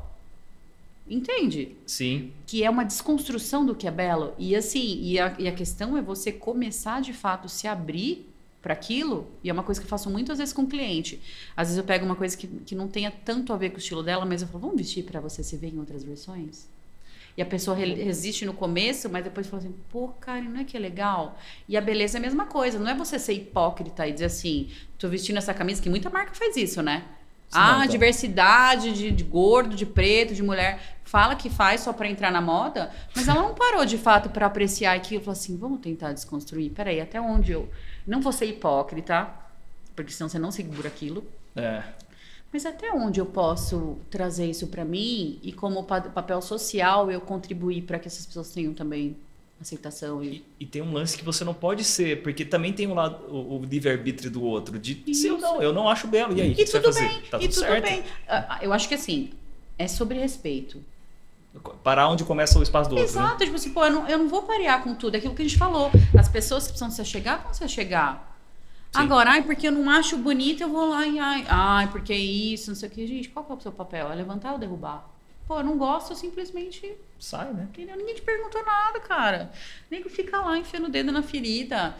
Entende? 1.08 1.76
Sim, 1.86 2.32
que 2.44 2.64
é 2.64 2.70
uma 2.70 2.84
desconstrução 2.84 3.64
do 3.64 3.74
que 3.74 3.86
é 3.86 3.90
belo. 3.92 4.34
E 4.36 4.56
assim, 4.56 5.00
e 5.00 5.16
a, 5.18 5.36
e 5.38 5.46
a 5.46 5.52
questão 5.52 5.96
é 5.96 6.02
você 6.02 6.32
começar 6.32 7.00
de 7.00 7.12
fato 7.12 7.48
se 7.48 7.68
abrir 7.68 8.29
para 8.62 8.72
aquilo. 8.74 9.26
E 9.42 9.50
é 9.50 9.52
uma 9.52 9.62
coisa 9.62 9.80
que 9.80 9.86
eu 9.86 9.90
faço 9.90 10.10
muitas 10.10 10.38
vezes 10.38 10.52
com 10.52 10.62
o 10.62 10.66
cliente. 10.66 11.20
Às 11.56 11.68
vezes 11.68 11.78
eu 11.78 11.84
pego 11.84 12.04
uma 12.04 12.16
coisa 12.16 12.36
que, 12.36 12.46
que 12.46 12.74
não 12.74 12.88
tenha 12.88 13.10
tanto 13.10 13.52
a 13.52 13.56
ver 13.56 13.70
com 13.70 13.76
o 13.76 13.78
estilo 13.78 14.02
dela, 14.02 14.24
mas 14.26 14.42
eu 14.42 14.48
falo, 14.48 14.60
vamos 14.60 14.76
vestir 14.76 15.04
para 15.04 15.20
você 15.20 15.42
se 15.42 15.56
ver 15.56 15.68
em 15.74 15.78
outras 15.78 16.04
versões? 16.04 16.68
E 17.36 17.42
a 17.42 17.46
pessoa 17.46 17.76
re- 17.76 17.94
resiste 17.94 18.44
no 18.44 18.52
começo, 18.52 19.08
mas 19.08 19.24
depois 19.24 19.46
fala 19.46 19.62
assim, 19.62 19.74
pô, 19.90 20.08
cara, 20.08 20.42
não 20.42 20.60
é 20.60 20.64
que 20.64 20.76
é 20.76 20.80
legal? 20.80 21.38
E 21.68 21.76
a 21.76 21.80
beleza 21.80 22.18
é 22.18 22.20
a 22.20 22.22
mesma 22.22 22.46
coisa. 22.46 22.78
Não 22.78 22.88
é 22.90 22.94
você 22.94 23.18
ser 23.18 23.32
hipócrita 23.34 24.06
e 24.06 24.12
dizer 24.12 24.26
assim, 24.26 24.68
tô 24.98 25.08
vestindo 25.08 25.38
essa 25.38 25.54
camisa, 25.54 25.80
que 25.80 25.88
muita 25.88 26.10
marca 26.10 26.34
faz 26.34 26.56
isso, 26.56 26.82
né? 26.82 27.04
Sim, 27.48 27.58
ah, 27.58 27.72
não, 27.72 27.84
tá. 27.84 27.86
diversidade 27.86 28.92
de, 28.92 29.10
de 29.10 29.24
gordo, 29.24 29.74
de 29.74 29.84
preto, 29.86 30.34
de 30.34 30.42
mulher. 30.42 30.98
Fala 31.04 31.34
que 31.34 31.50
faz 31.50 31.80
só 31.80 31.92
pra 31.92 32.08
entrar 32.08 32.30
na 32.30 32.40
moda, 32.40 32.92
mas 33.14 33.26
ela 33.26 33.42
não 33.42 33.54
parou 33.54 33.84
de 33.84 33.98
fato 33.98 34.30
pra 34.30 34.46
apreciar 34.46 34.94
aquilo. 34.94 35.20
Falou 35.22 35.32
assim: 35.32 35.56
vamos 35.56 35.80
tentar 35.80 36.12
desconstruir. 36.12 36.70
Peraí, 36.70 37.00
até 37.00 37.20
onde 37.20 37.52
eu. 37.52 37.68
Não 38.10 38.20
vou 38.20 38.32
ser 38.32 38.46
hipócrita, 38.46 39.28
porque 39.94 40.12
senão 40.12 40.28
você 40.28 40.38
não 40.38 40.50
segura 40.50 40.88
aquilo. 40.88 41.24
é. 41.56 41.82
Mas 42.52 42.66
até 42.66 42.90
onde 42.92 43.20
eu 43.20 43.26
posso 43.26 43.98
trazer 44.10 44.46
isso 44.50 44.66
pra 44.66 44.84
mim 44.84 45.38
e, 45.40 45.52
como 45.52 45.84
pa- 45.84 46.00
papel 46.00 46.42
social, 46.42 47.08
eu 47.08 47.20
contribuir 47.20 47.82
pra 47.82 47.96
que 47.96 48.08
essas 48.08 48.26
pessoas 48.26 48.50
tenham 48.50 48.74
também 48.74 49.16
aceitação 49.60 50.20
e. 50.24 50.38
E, 50.38 50.44
e 50.60 50.66
tem 50.66 50.82
um 50.82 50.92
lance 50.92 51.16
que 51.16 51.24
você 51.24 51.44
não 51.44 51.54
pode 51.54 51.84
ser, 51.84 52.22
porque 52.24 52.44
também 52.44 52.72
tem 52.72 52.88
um 52.88 52.94
lado, 52.94 53.24
o, 53.32 53.60
o 53.60 53.64
livre-arbítrio 53.64 54.32
do 54.32 54.42
outro, 54.42 54.80
de 54.80 54.94
se 55.14 55.28
eu 55.28 55.36
Isso. 55.36 55.42
não, 55.46 55.62
eu 55.62 55.72
não 55.72 55.88
acho 55.88 56.08
belo, 56.08 56.36
e 56.36 56.40
aí? 56.42 56.52
o 56.52 56.56
que 56.56 56.62
E 56.62 56.66
você 56.66 56.80
vai 56.80 56.82
tudo 56.82 56.92
fazer? 56.94 57.08
bem, 57.08 57.22
Tá 57.30 57.36
e 57.40 57.48
tudo 57.48 57.54
tudo 57.66 57.80
bem. 57.82 58.02
Ah, 58.26 58.58
Eu 58.62 58.72
acho 58.72 58.88
que 58.88 58.94
assim, 58.94 59.30
é 59.78 59.86
sobre 59.86 60.18
respeito. 60.18 60.82
Parar 61.82 62.08
onde 62.08 62.22
começa 62.24 62.58
o 62.58 62.62
espaço 62.62 62.88
do 62.88 62.96
outro, 62.96 63.12
né? 63.14 63.24
Exato, 63.24 63.44
tipo 63.44 63.56
assim, 63.56 63.72
pô, 63.72 63.84
eu 63.84 63.90
não, 63.90 64.08
eu 64.08 64.18
não 64.18 64.28
vou 64.28 64.42
parear 64.42 64.82
com 64.84 64.94
tudo. 64.94 65.14
É 65.16 65.18
aquilo 65.18 65.34
que 65.34 65.42
a 65.42 65.44
gente 65.44 65.58
falou. 65.58 65.90
As 66.18 66.28
pessoas 66.28 66.64
que 66.64 66.70
precisam 66.70 66.90
se 66.90 67.00
achegar, 67.00 67.42
vão 67.42 67.52
se 67.52 67.64
achegar. 67.64 68.36
Sim. 68.92 69.00
Agora, 69.02 69.30
ai, 69.32 69.42
porque 69.42 69.66
eu 69.68 69.72
não 69.72 69.90
acho 69.90 70.16
bonito, 70.16 70.62
eu 70.62 70.68
vou 70.68 70.88
lá 70.88 71.06
e 71.06 71.18
ai, 71.18 71.44
ai, 71.48 71.88
porque 71.90 72.14
isso, 72.14 72.70
não 72.70 72.76
sei 72.76 72.88
o 72.88 72.92
que. 72.92 73.06
Gente, 73.06 73.28
qual 73.28 73.44
que 73.44 73.52
é 73.52 73.54
o 73.54 73.60
seu 73.60 73.72
papel? 73.72 74.10
É 74.10 74.14
levantar 74.14 74.52
ou 74.52 74.58
derrubar? 74.58 75.08
Pô, 75.46 75.58
eu 75.58 75.64
não 75.64 75.76
gosto, 75.76 76.12
eu 76.12 76.16
simplesmente. 76.16 76.94
Sai, 77.18 77.52
né? 77.52 77.64
Entendeu? 77.70 77.96
Ninguém 77.96 78.14
te 78.14 78.22
perguntou 78.22 78.64
nada, 78.64 79.00
cara. 79.00 79.50
Nem 79.90 80.02
que 80.02 80.08
fica 80.08 80.40
lá 80.40 80.56
enfiando 80.56 80.86
o 80.86 80.90
dedo 80.90 81.10
na 81.10 81.22
ferida. 81.22 81.94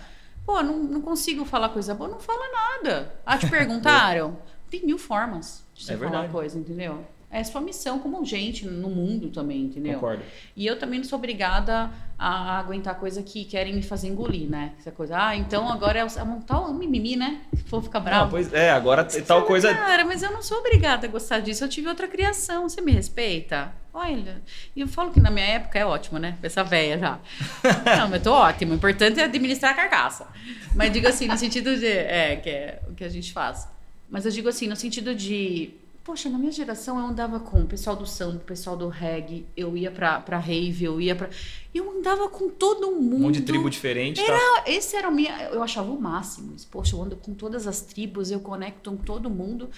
Pô, 0.47 0.63
não, 0.63 0.79
não 0.79 1.01
consigo 1.01 1.45
falar 1.45 1.69
coisa 1.71 1.93
boa, 1.95 2.09
não 2.09 2.21
fala 2.21 2.45
nada. 2.53 3.15
Ah, 3.27 3.37
te 3.37 3.47
perguntaram? 3.51 4.39
Tem 4.71 4.85
mil 4.87 4.99
formas 4.99 5.65
de 5.75 5.85
você 5.85 5.95
É 5.95 5.97
falar 5.97 6.11
verdade. 6.11 6.33
coisa, 6.33 6.59
entendeu? 6.59 7.05
É 7.33 7.45
sua 7.45 7.61
missão 7.61 8.01
como 8.01 8.25
gente 8.25 8.67
no 8.67 8.91
mundo 8.91 9.29
também, 9.29 9.63
entendeu? 9.63 9.95
Concordo. 9.95 10.23
E 10.57 10.67
eu 10.67 10.77
também 10.79 10.99
não 10.99 11.05
sou 11.07 11.17
obrigada 11.17 11.89
a 12.19 12.59
aguentar 12.59 12.97
coisa 12.97 13.23
que 13.23 13.45
querem 13.45 13.73
me 13.73 13.83
fazer 13.83 14.09
engolir, 14.09 14.49
né? 14.51 14.73
Essa 14.81 14.91
coisa, 14.91 15.17
ah, 15.17 15.37
então 15.37 15.71
agora 15.71 16.01
é 16.01 16.05
o- 16.05 16.19
é 16.19 16.23
um 16.25 16.41
tal 16.41 16.75
mimimi, 16.75 17.15
né? 17.15 17.41
For 17.67 17.81
ficar 17.83 18.01
Não, 18.01 18.05
bravo. 18.05 18.31
pois 18.33 18.53
é, 18.53 18.71
agora 18.73 19.09
Você 19.09 19.23
tal 19.23 19.45
coisa. 19.45 19.73
Cara, 19.73 20.05
mas 20.05 20.23
eu 20.25 20.33
não 20.33 20.43
sou 20.43 20.59
obrigada 20.59 21.07
a 21.07 21.11
gostar 21.11 21.39
disso. 21.39 21.63
Eu 21.63 21.69
tive 21.69 21.87
outra 21.89 22.09
criação. 22.09 22.69
Você 22.69 22.81
me 22.81 22.91
respeita? 22.91 23.73
Olha, 23.95 24.43
e 24.75 24.81
eu 24.81 24.89
falo 24.89 25.13
que 25.13 25.21
na 25.21 25.31
minha 25.31 25.47
época 25.47 25.79
é 25.79 25.85
ótimo, 25.87 26.19
né? 26.19 26.37
Essa 26.43 26.63
véia 26.65 26.99
já. 26.99 27.19
Não, 27.99 28.09
mas 28.09 28.15
eu 28.15 28.23
tô 28.23 28.33
ótimo. 28.33 28.73
O 28.73 28.77
importante 28.77 29.19
é 29.21 29.25
administrar 29.25 29.73
a 29.73 29.75
carcaça. 29.75 30.27
Mas 30.75 30.93
digo 30.93 31.07
assim, 31.09 31.27
no 31.29 31.37
sentido 31.39 31.77
de. 31.77 31.87
É, 31.87 32.37
que 32.37 32.51
é 32.51 32.83
o 32.89 32.95
que 32.95 33.03
a 33.05 33.09
gente 33.09 33.33
faz. 33.33 33.69
Mas 34.09 34.25
eu 34.27 34.33
digo 34.33 34.49
assim, 34.49 34.67
no 34.69 34.77
sentido 34.77 35.13
de. 35.15 35.71
Poxa, 36.11 36.29
na 36.29 36.39
minha 36.39 36.51
geração 36.51 36.99
eu 36.99 37.07
andava 37.07 37.39
com 37.39 37.61
o 37.61 37.67
pessoal 37.67 37.95
do 37.95 38.05
samba, 38.05 38.39
o 38.39 38.41
pessoal 38.41 38.77
do 38.77 38.89
reggae, 38.89 39.47
eu 39.57 39.77
ia 39.77 39.93
pra, 39.93 40.19
pra 40.19 40.39
rave, 40.41 40.85
eu 40.85 41.01
ia 41.01 41.15
pra. 41.15 41.31
Eu 41.73 41.89
andava 41.89 42.29
com 42.29 42.49
todo 42.51 42.91
mundo. 42.91 43.15
Um 43.15 43.19
monte 43.21 43.39
de 43.39 43.43
tribo 43.43 43.71
diferente, 43.71 44.21
tá? 44.21 44.33
Ah, 44.37 44.65
Esse 44.67 44.97
era 44.97 45.09
o 45.09 45.15
minha. 45.15 45.45
Eu 45.45 45.63
achava 45.63 45.89
o 45.93 46.01
máximo. 46.01 46.57
Poxa, 46.69 46.97
eu 46.97 47.03
ando 47.03 47.15
com 47.15 47.33
todas 47.33 47.65
as 47.69 47.83
tribos, 47.83 48.33
eu 48.33 48.41
conecto 48.41 48.91
com 48.91 48.97
todo 48.97 49.31
mundo. 49.31 49.71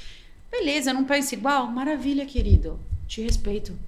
Beleza, 0.50 0.88
eu 0.88 0.94
não 0.94 1.04
penso 1.04 1.34
igual? 1.34 1.66
Maravilha, 1.66 2.24
querido. 2.24 2.80
Te 3.06 3.20
respeito. 3.20 3.78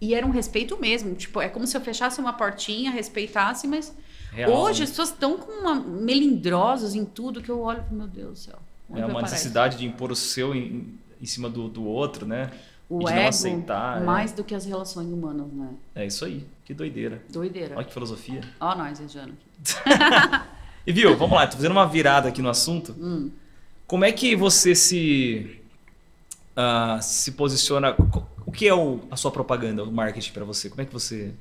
E 0.00 0.14
era 0.14 0.24
um 0.24 0.30
respeito 0.30 0.78
mesmo. 0.80 1.16
Tipo, 1.16 1.40
é 1.40 1.48
como 1.48 1.66
se 1.66 1.76
eu 1.76 1.80
fechasse 1.80 2.20
uma 2.20 2.32
portinha, 2.32 2.92
respeitasse, 2.92 3.66
mas. 3.66 3.92
Real, 4.30 4.52
Hoje 4.52 4.78
né? 4.78 4.84
as 4.84 4.90
pessoas 4.90 5.08
estão 5.08 5.36
com 5.36 5.50
uma, 5.50 5.74
melindrosas 5.74 6.94
em 6.94 7.04
tudo 7.04 7.42
que 7.42 7.50
eu 7.50 7.60
olho 7.60 7.80
e 7.80 7.82
falo, 7.82 7.96
meu 7.96 8.06
Deus 8.06 8.30
do 8.30 8.38
céu. 8.38 8.58
É 8.94 9.04
uma 9.04 9.22
necessidade 9.22 9.78
de 9.78 9.86
impor 9.86 10.12
o 10.12 10.16
seu 10.16 10.54
em, 10.54 10.98
em 11.22 11.26
cima 11.26 11.48
do, 11.48 11.68
do 11.68 11.84
outro, 11.84 12.26
né? 12.26 12.50
O 12.88 12.98
de 12.98 13.04
não 13.06 13.12
ego, 13.12 13.28
aceitar, 13.28 14.02
é. 14.02 14.04
mais 14.04 14.32
do 14.32 14.44
que 14.44 14.54
as 14.54 14.66
relações 14.66 15.06
humanas, 15.06 15.50
né? 15.52 15.70
É 15.94 16.04
isso 16.04 16.24
aí. 16.24 16.44
Que 16.64 16.74
doideira. 16.74 17.22
Doideira. 17.30 17.76
Olha 17.76 17.84
que 17.86 17.92
filosofia. 17.92 18.42
Ó, 18.60 18.74
nós, 18.74 18.98
Regiano. 18.98 19.32
E 20.84 20.92
viu, 20.92 21.16
vamos 21.16 21.36
lá, 21.36 21.46
tô 21.46 21.56
fazendo 21.56 21.70
uma 21.70 21.86
virada 21.86 22.28
aqui 22.28 22.42
no 22.42 22.48
assunto. 22.48 22.92
Hum. 22.98 23.30
Como 23.86 24.04
é 24.04 24.10
que 24.10 24.34
você 24.34 24.74
se 24.74 25.60
ah, 26.56 26.98
se 27.00 27.32
posiciona? 27.32 27.94
O 28.44 28.50
que 28.50 28.66
é 28.66 28.74
o- 28.74 29.00
a 29.10 29.16
sua 29.16 29.30
propaganda, 29.30 29.84
o 29.84 29.92
marketing 29.92 30.32
para 30.32 30.44
você? 30.44 30.68
Como 30.68 30.82
é 30.82 30.84
que 30.84 30.92
você 30.92 31.32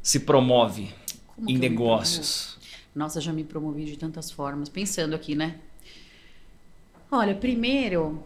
se 0.00 0.20
promove 0.20 0.94
Como 1.34 1.50
em 1.50 1.58
negócios? 1.58 2.56
Nossa, 2.94 3.20
já 3.20 3.32
me 3.32 3.42
promovi 3.42 3.84
de 3.84 3.96
tantas 3.96 4.30
formas. 4.30 4.68
Pensando 4.68 5.14
aqui, 5.14 5.34
né? 5.34 5.56
Olha, 7.10 7.34
primeiro, 7.34 8.22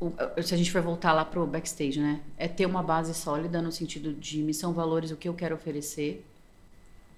o- 0.00 0.42
se 0.42 0.54
a 0.54 0.56
gente 0.56 0.72
for 0.72 0.80
voltar 0.82 1.12
lá 1.12 1.24
pro 1.24 1.46
backstage, 1.46 2.00
né? 2.00 2.20
É 2.38 2.48
ter 2.48 2.66
uma 2.66 2.82
base 2.82 3.12
sólida 3.14 3.60
no 3.60 3.70
sentido 3.70 4.12
de 4.14 4.42
missão, 4.42 4.72
valores, 4.72 5.10
o 5.10 5.16
que 5.16 5.28
eu 5.28 5.34
quero 5.34 5.54
oferecer. 5.54 6.24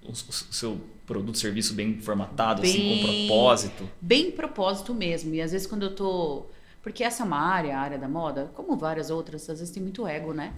O, 0.04 0.10
o 0.10 0.14
seu 0.14 0.80
produto, 1.06 1.38
serviço 1.38 1.74
bem 1.74 2.00
formatado, 2.00 2.62
assim, 2.62 2.82
com 2.82 3.06
Bem- 3.06 3.26
propósito? 3.26 3.88
Bem 4.00 4.30
propósito 4.32 4.92
mesmo. 4.92 5.32
E 5.34 5.40
às 5.40 5.52
vezes 5.52 5.66
quando 5.66 5.84
eu 5.84 5.94
tô... 5.94 6.46
Porque 6.82 7.04
essa 7.04 7.22
é 7.22 7.26
uma 7.26 7.38
área, 7.38 7.78
a 7.78 7.80
área 7.80 7.98
da 7.98 8.08
moda, 8.08 8.50
como 8.54 8.76
várias 8.76 9.08
outras, 9.10 9.48
às 9.48 9.60
vezes 9.60 9.72
tem 9.72 9.80
muito 9.82 10.04
ego, 10.06 10.32
né? 10.34 10.52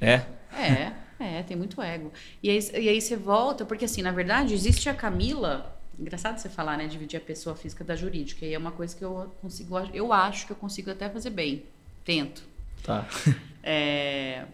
É? 0.00 0.22
É, 0.58 0.92
é, 1.18 1.42
tem 1.42 1.56
muito 1.56 1.82
ego. 1.82 2.10
E 2.42 2.48
aí, 2.48 2.58
e 2.72 2.88
aí 2.88 3.00
você 3.00 3.16
volta, 3.16 3.66
porque 3.66 3.84
assim, 3.84 4.00
na 4.00 4.12
verdade, 4.12 4.54
existe 4.54 4.88
a 4.88 4.94
Camila. 4.94 5.73
Engraçado 5.98 6.38
você 6.38 6.48
falar, 6.48 6.76
né? 6.76 6.86
Dividir 6.86 7.16
a 7.16 7.20
pessoa 7.20 7.54
física 7.56 7.84
da 7.84 7.94
jurídica. 7.96 8.44
E 8.44 8.54
é 8.54 8.58
uma 8.58 8.72
coisa 8.72 8.96
que 8.96 9.04
eu 9.04 9.32
consigo. 9.40 9.78
Eu 9.92 10.12
acho 10.12 10.46
que 10.46 10.52
eu 10.52 10.56
consigo 10.56 10.90
até 10.90 11.08
fazer 11.08 11.30
bem. 11.30 11.64
Tento. 12.04 12.42
Tá. 12.82 13.06
É, 13.66 14.44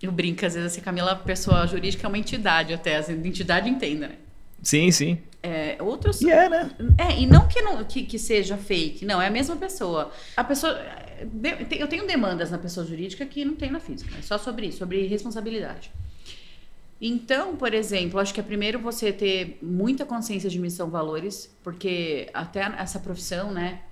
eu 0.00 0.12
brinco, 0.12 0.46
às 0.46 0.54
vezes, 0.54 0.70
assim, 0.70 0.80
Camila, 0.80 1.16
pessoa 1.16 1.66
jurídica 1.66 2.06
é 2.06 2.08
uma 2.08 2.16
entidade 2.16 2.72
até, 2.72 2.94
assim, 2.94 3.14
entidade 3.26 3.68
entenda, 3.68 4.06
né? 4.06 4.14
Sim, 4.62 4.88
sim. 4.92 5.18
É, 5.42 5.76
outros. 5.80 6.20
E 6.20 6.30
é, 6.30 6.48
né? 6.48 6.70
É, 6.98 7.20
e 7.20 7.26
não 7.26 7.46
que, 7.46 7.60
não 7.60 7.82
que, 7.84 8.04
que 8.04 8.18
seja 8.18 8.56
fake, 8.56 9.04
não, 9.04 9.20
é 9.20 9.28
a 9.28 9.30
mesma 9.30 9.56
pessoa. 9.56 10.12
A 10.36 10.44
pessoa. 10.44 10.80
Eu 11.78 11.88
tenho 11.88 12.06
demandas 12.06 12.50
na 12.50 12.58
pessoa 12.58 12.84
jurídica 12.84 13.24
que 13.24 13.44
não 13.44 13.54
tem 13.54 13.70
na 13.70 13.80
física, 13.80 14.14
é 14.18 14.22
só 14.22 14.38
sobre 14.38 14.66
isso, 14.66 14.78
sobre 14.78 15.06
responsabilidade. 15.06 15.90
Então, 17.00 17.56
por 17.56 17.74
exemplo, 17.74 18.18
acho 18.18 18.32
que 18.32 18.40
é 18.40 18.42
primeiro 18.42 18.78
você 18.78 19.12
ter 19.12 19.58
muita 19.60 20.04
consciência 20.04 20.48
de 20.48 20.58
missão 20.58 20.88
valores, 20.88 21.54
porque 21.62 22.30
até 22.32 22.60
essa 22.78 22.98
profissão, 22.98 23.52
né? 23.52 23.82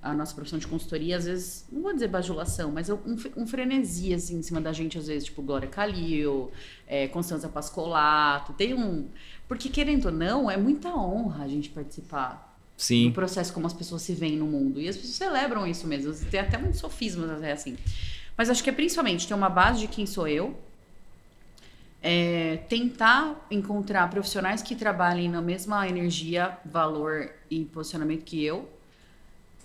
A 0.00 0.12
nossa 0.12 0.34
profissão 0.34 0.58
de 0.58 0.66
consultoria, 0.66 1.16
às 1.16 1.26
vezes, 1.26 1.64
não 1.70 1.82
vou 1.82 1.92
dizer 1.92 2.08
bajulação, 2.08 2.72
mas 2.72 2.90
um, 2.90 2.98
um 3.36 3.46
frenesi 3.46 4.12
assim, 4.12 4.38
em 4.38 4.42
cima 4.42 4.60
da 4.60 4.72
gente, 4.72 4.98
às 4.98 5.06
vezes, 5.06 5.24
tipo 5.26 5.42
Glória 5.42 5.68
Calil, 5.68 6.50
é, 6.88 7.06
Constanza 7.06 7.48
Pascolato, 7.48 8.52
tem 8.52 8.74
um. 8.74 9.08
Porque, 9.46 9.68
querendo 9.68 10.06
ou 10.06 10.12
não, 10.12 10.50
é 10.50 10.56
muita 10.56 10.88
honra 10.88 11.44
a 11.44 11.48
gente 11.48 11.68
participar 11.68 12.58
do 12.76 12.82
Sim. 12.82 13.12
processo 13.12 13.52
como 13.52 13.66
as 13.66 13.72
pessoas 13.72 14.02
se 14.02 14.12
veem 14.12 14.36
no 14.36 14.46
mundo. 14.46 14.80
E 14.80 14.88
as 14.88 14.96
pessoas 14.96 15.14
celebram 15.14 15.64
isso 15.66 15.86
mesmo. 15.86 16.12
Tem 16.30 16.40
até 16.40 16.58
muitos 16.58 16.80
sofismas 16.80 17.30
até 17.30 17.52
assim. 17.52 17.76
Mas 18.36 18.50
acho 18.50 18.62
que 18.62 18.70
é 18.70 18.72
principalmente 18.72 19.28
ter 19.28 19.34
uma 19.34 19.48
base 19.48 19.80
de 19.80 19.88
quem 19.88 20.04
sou 20.04 20.26
eu. 20.26 20.58
É, 22.02 22.56
tentar 22.68 23.46
encontrar 23.50 24.10
profissionais 24.10 24.60
que 24.60 24.74
trabalhem 24.74 25.28
na 25.28 25.40
mesma 25.40 25.88
energia, 25.88 26.58
valor 26.64 27.30
e 27.48 27.64
posicionamento 27.64 28.24
que 28.24 28.44
eu. 28.44 28.68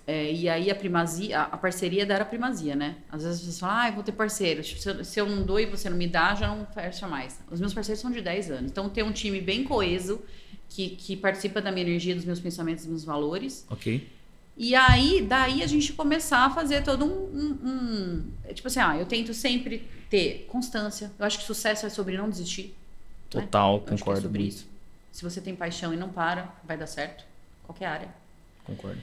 É, 0.06 0.32
e 0.32 0.48
aí 0.48 0.72
a 0.72 0.76
primazia, 0.76 1.42
a 1.42 1.58
parceria 1.58 2.06
dar 2.06 2.22
a 2.22 2.26
primazia, 2.26 2.76
né? 2.76 2.96
Às 3.12 3.24
vezes 3.24 3.40
as 3.40 3.46
pessoas 3.46 3.60
falam, 3.60 3.76
ah, 3.78 3.90
eu 3.90 3.94
vou 3.94 4.04
ter 4.04 4.14
parceiro. 4.14 4.64
Se 4.64 4.88
eu, 4.88 5.04
se 5.04 5.20
eu 5.20 5.28
não 5.28 5.44
dou 5.44 5.60
e 5.60 5.66
você 5.66 5.90
não 5.90 5.98
me 5.98 6.08
dá, 6.08 6.34
já 6.34 6.48
não 6.48 6.66
fecha 6.68 7.08
mais. 7.08 7.42
Os 7.52 7.60
meus 7.60 7.74
parceiros 7.74 8.00
são 8.00 8.12
de 8.12 8.22
10 8.22 8.52
anos. 8.52 8.72
Então 8.72 8.88
ter 8.88 9.04
um 9.04 9.12
time 9.12 9.42
bem 9.42 9.66
coeso, 9.66 10.22
que, 10.70 10.92
que 10.92 11.18
participa 11.18 11.62
da 11.62 11.72
minha 11.72 11.86
energia, 11.86 12.16
dos 12.16 12.24
meus 12.24 12.40
pensamentos, 12.40 12.86
dos 12.86 12.92
meus 12.92 13.04
valores. 13.04 13.66
Ok. 13.70 14.08
E 14.58 14.74
aí, 14.74 15.22
daí 15.22 15.62
a 15.62 15.68
gente 15.68 15.94
começar 15.94 16.46
a 16.46 16.50
fazer 16.50 16.84
todo 16.84 17.06
um, 17.06 17.10
um- 17.10 17.70
um- 17.70 18.54
Tipo 18.54 18.68
assim, 18.68 18.80
ah, 18.80 18.98
eu 18.98 19.06
tento 19.06 19.34
sempre 19.34 19.88
ter 20.10 20.48
constância. 20.50 21.12
Eu 21.20 21.26
acho 21.26 21.38
que 21.40 21.44
sucesso 21.46 21.86
é 21.86 21.90
sobre 21.90 22.18
não 22.18 22.28
desistir. 22.30 22.76
Total, 23.30 23.74
Eu 23.74 23.76
acho 23.78 23.86
que 23.86 23.94
é 23.94 23.98
concordo. 23.98 24.22
sobre 24.22 24.40
muito. 24.40 24.52
isso. 24.54 24.68
Se 25.12 25.24
você 25.24 25.40
tem 25.42 25.56
paixão 25.56 25.94
e 25.94 25.98
não 25.98 26.10
para, 26.10 26.54
vai 26.64 26.76
dar 26.78 26.88
certo. 26.88 27.24
Qualquer 27.64 27.86
área. 27.86 28.10
Concordo. 28.64 29.00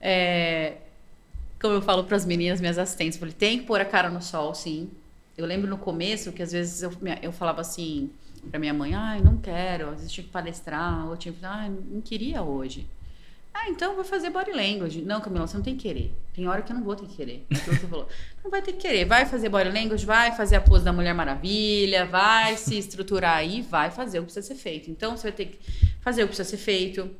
É, 0.00 0.74
como 1.60 1.74
eu 1.74 1.82
falo 1.82 2.04
para 2.04 2.16
as 2.16 2.24
meninas, 2.24 2.60
minhas 2.60 2.78
assistentes, 2.78 3.14
eu 3.16 3.20
falei, 3.20 3.34
tem 3.34 3.60
que 3.60 3.66
pôr 3.66 3.80
a 3.80 3.84
cara 3.84 4.08
no 4.10 4.20
sol, 4.22 4.54
sim. 4.54 4.90
Eu 5.36 5.46
lembro 5.46 5.68
no 5.68 5.78
começo 5.78 6.32
que 6.32 6.42
às 6.42 6.50
vezes 6.52 6.82
eu, 6.82 6.90
eu 7.22 7.30
falava 7.32 7.60
assim 7.60 8.10
para 8.50 8.58
minha 8.60 8.72
mãe, 8.74 8.94
ai, 8.94 9.20
não 9.20 9.36
quero, 9.38 9.90
às 9.90 9.96
vezes 9.96 10.12
tinha 10.12 10.24
que 10.24 10.30
palestrar, 10.30 11.06
ou 11.08 11.16
tinha 11.16 11.32
que, 11.34 11.44
ai, 11.44 11.68
não 11.68 12.00
queria 12.00 12.42
hoje. 12.42 12.86
Ah, 13.58 13.70
então 13.70 13.94
vou 13.94 14.04
fazer 14.04 14.28
body 14.28 14.52
language. 14.52 15.00
Não, 15.00 15.18
Camila, 15.18 15.46
você 15.46 15.56
não 15.56 15.64
tem 15.64 15.74
que 15.74 15.88
querer. 15.88 16.12
Tem 16.34 16.46
hora 16.46 16.60
que 16.60 16.70
eu 16.70 16.76
não 16.76 16.84
vou 16.84 16.94
ter 16.94 17.06
que 17.06 17.16
querer. 17.16 17.46
Aquilo 17.50 17.74
que 17.74 17.80
você 17.80 17.86
falou. 17.86 18.08
Não 18.44 18.50
vai 18.50 18.60
ter 18.60 18.72
que 18.72 18.78
querer. 18.78 19.06
Vai 19.06 19.24
fazer 19.24 19.48
body 19.48 19.70
language, 19.70 20.04
vai 20.04 20.30
fazer 20.36 20.56
a 20.56 20.60
pose 20.60 20.84
da 20.84 20.92
Mulher 20.92 21.14
Maravilha, 21.14 22.04
vai 22.04 22.56
se 22.56 22.76
estruturar 22.78 23.38
aí, 23.38 23.62
vai 23.62 23.90
fazer 23.90 24.18
o 24.18 24.22
que 24.22 24.26
precisa 24.26 24.46
ser 24.46 24.60
feito. 24.60 24.90
Então 24.90 25.16
você 25.16 25.24
vai 25.24 25.32
ter 25.32 25.46
que 25.46 25.58
fazer 26.00 26.22
o 26.22 26.26
que 26.26 26.36
precisa 26.36 26.48
ser 26.48 26.62
feito, 26.62 27.10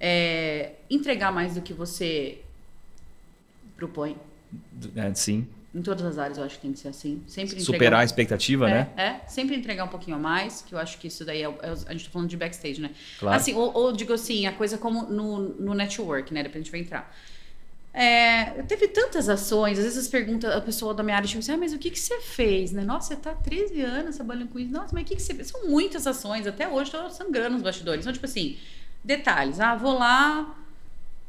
é, 0.00 0.72
entregar 0.90 1.32
mais 1.32 1.54
do 1.54 1.62
que 1.62 1.72
você 1.72 2.40
propõe. 3.76 4.16
É, 4.96 5.14
sim. 5.14 5.46
Em 5.74 5.82
todas 5.82 6.04
as 6.04 6.18
áreas 6.18 6.38
eu 6.38 6.44
acho 6.44 6.56
que 6.56 6.62
tem 6.62 6.72
que 6.72 6.78
ser 6.78 6.88
assim. 6.88 7.22
Sempre 7.26 7.60
Superar 7.60 8.00
a 8.00 8.04
expectativa, 8.04 8.68
é, 8.70 8.72
né? 8.72 8.88
É, 8.96 9.28
sempre 9.28 9.54
entregar 9.54 9.84
um 9.84 9.88
pouquinho 9.88 10.16
a 10.16 10.18
mais, 10.18 10.62
que 10.62 10.74
eu 10.74 10.78
acho 10.78 10.98
que 10.98 11.08
isso 11.08 11.24
daí 11.24 11.42
é, 11.42 11.46
é 11.46 11.74
a 11.86 11.92
gente 11.92 12.06
tá 12.06 12.10
falando 12.10 12.28
de 12.28 12.36
backstage, 12.36 12.80
né? 12.80 12.90
Claro. 13.18 13.36
Assim, 13.36 13.54
ou, 13.54 13.74
ou 13.74 13.92
digo 13.92 14.12
assim, 14.12 14.46
a 14.46 14.52
coisa 14.52 14.78
como 14.78 15.02
no, 15.02 15.40
no 15.40 15.74
network, 15.74 16.32
né? 16.32 16.42
Depois 16.42 16.62
a 16.62 16.64
gente 16.64 16.70
vai 16.70 16.80
entrar. 16.80 17.14
É, 17.92 18.62
teve 18.62 18.88
tantas 18.88 19.28
ações, 19.28 19.78
às 19.78 19.84
vezes 19.84 19.98
as 19.98 20.08
perguntas, 20.08 20.54
a 20.54 20.60
pessoa 20.60 20.94
da 20.94 21.02
minha 21.02 21.16
área 21.16 21.26
tipo 21.26 21.40
assim, 21.40 21.52
ah, 21.52 21.56
mas 21.56 21.72
o 21.72 21.78
que, 21.78 21.90
que 21.90 21.98
você 21.98 22.20
fez, 22.20 22.72
né? 22.72 22.82
Nossa, 22.82 23.08
você 23.08 23.16
tá 23.16 23.32
há 23.32 23.34
13 23.34 23.80
anos 23.82 24.16
trabalhando 24.16 24.48
com 24.48 24.58
isso. 24.58 24.72
Nossa, 24.72 24.94
mas 24.94 25.02
o 25.02 25.06
que, 25.06 25.16
que 25.16 25.22
você 25.22 25.34
fez? 25.34 25.48
São 25.48 25.68
muitas 25.68 26.06
ações, 26.06 26.46
até 26.46 26.68
hoje 26.68 26.90
tô 26.90 27.10
sangrando 27.10 27.56
os 27.56 27.62
bastidores. 27.62 28.02
Então, 28.02 28.12
tipo 28.12 28.24
assim, 28.24 28.56
detalhes. 29.02 29.58
Ah, 29.60 29.74
vou 29.74 29.98
lá, 29.98 30.54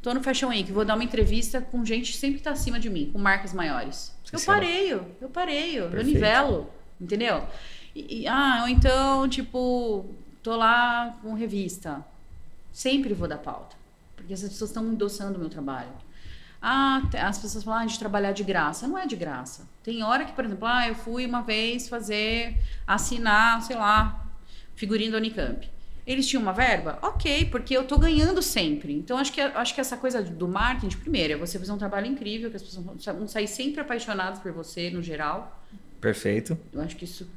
tô 0.02 0.14
no 0.14 0.22
Fashion 0.22 0.48
Week, 0.48 0.70
vou 0.72 0.84
dar 0.84 0.94
uma 0.94 1.04
entrevista 1.04 1.60
com 1.60 1.84
gente 1.84 2.12
que 2.12 2.18
sempre 2.18 2.40
tá 2.40 2.50
acima 2.50 2.78
de 2.80 2.88
mim, 2.88 3.10
com 3.12 3.18
marcas 3.18 3.52
maiores. 3.52 4.14
Eu 4.32 4.40
pareio, 4.40 5.06
eu 5.20 5.28
pareio, 5.28 5.84
eu 5.84 5.90
Perfeito. 5.90 6.14
nivelo, 6.14 6.70
entendeu? 7.00 7.46
E, 7.94 8.22
e- 8.22 8.26
ah, 8.28 8.60
ou 8.62 8.68
então, 8.68 9.28
tipo, 9.28 10.14
tô 10.42 10.56
lá 10.56 11.16
com 11.22 11.34
revista. 11.34 12.04
Sempre 12.72 13.14
vou 13.14 13.26
dar 13.28 13.38
pauta. 13.38 13.76
Porque 14.14 14.32
essas 14.32 14.50
pessoas 14.50 14.70
estão 14.70 14.86
endossando 14.86 15.36
o 15.36 15.40
meu 15.40 15.48
trabalho. 15.50 15.90
Ah, 16.62 17.02
as 17.22 17.38
pessoas 17.38 17.64
falam 17.64 17.80
ah, 17.80 17.86
de 17.86 17.98
trabalhar 17.98 18.32
de 18.32 18.44
graça. 18.44 18.86
Não 18.86 18.98
é 18.98 19.06
de 19.06 19.16
graça. 19.16 19.66
Tem 19.82 20.02
hora 20.02 20.24
que, 20.24 20.32
por 20.32 20.44
exemplo, 20.44 20.66
ah, 20.66 20.86
eu 20.86 20.94
fui 20.94 21.26
uma 21.26 21.40
vez 21.42 21.88
fazer, 21.88 22.58
assinar, 22.86 23.62
sei 23.62 23.76
lá, 23.76 24.26
figurinha 24.76 25.10
da 25.10 25.16
Unicamp. 25.16 25.68
Eles 26.10 26.26
tinham 26.26 26.42
uma 26.42 26.52
verba? 26.52 26.98
Ok, 27.02 27.44
porque 27.52 27.76
eu 27.76 27.84
tô 27.84 27.96
ganhando 27.96 28.42
sempre. 28.42 28.92
Então, 28.92 29.16
acho 29.16 29.32
que, 29.32 29.40
acho 29.40 29.72
que 29.72 29.80
essa 29.80 29.96
coisa 29.96 30.20
do 30.20 30.48
marketing, 30.48 30.96
primeiro, 30.96 31.34
é 31.34 31.36
você 31.36 31.56
fazer 31.56 31.70
um 31.70 31.78
trabalho 31.78 32.06
incrível, 32.06 32.50
que 32.50 32.56
as 32.56 32.62
pessoas 32.64 32.84
vão- 32.84 33.28
sair 33.28 33.46
sempre 33.46 33.80
apaixonadas 33.80 34.40
por 34.40 34.50
você, 34.50 34.90
no 34.90 35.00
geral. 35.04 35.62
Perfeito. 36.00 36.58
Eu 36.72 36.80
acho 36.80 36.96
que 36.96 37.04
isso 37.04 37.28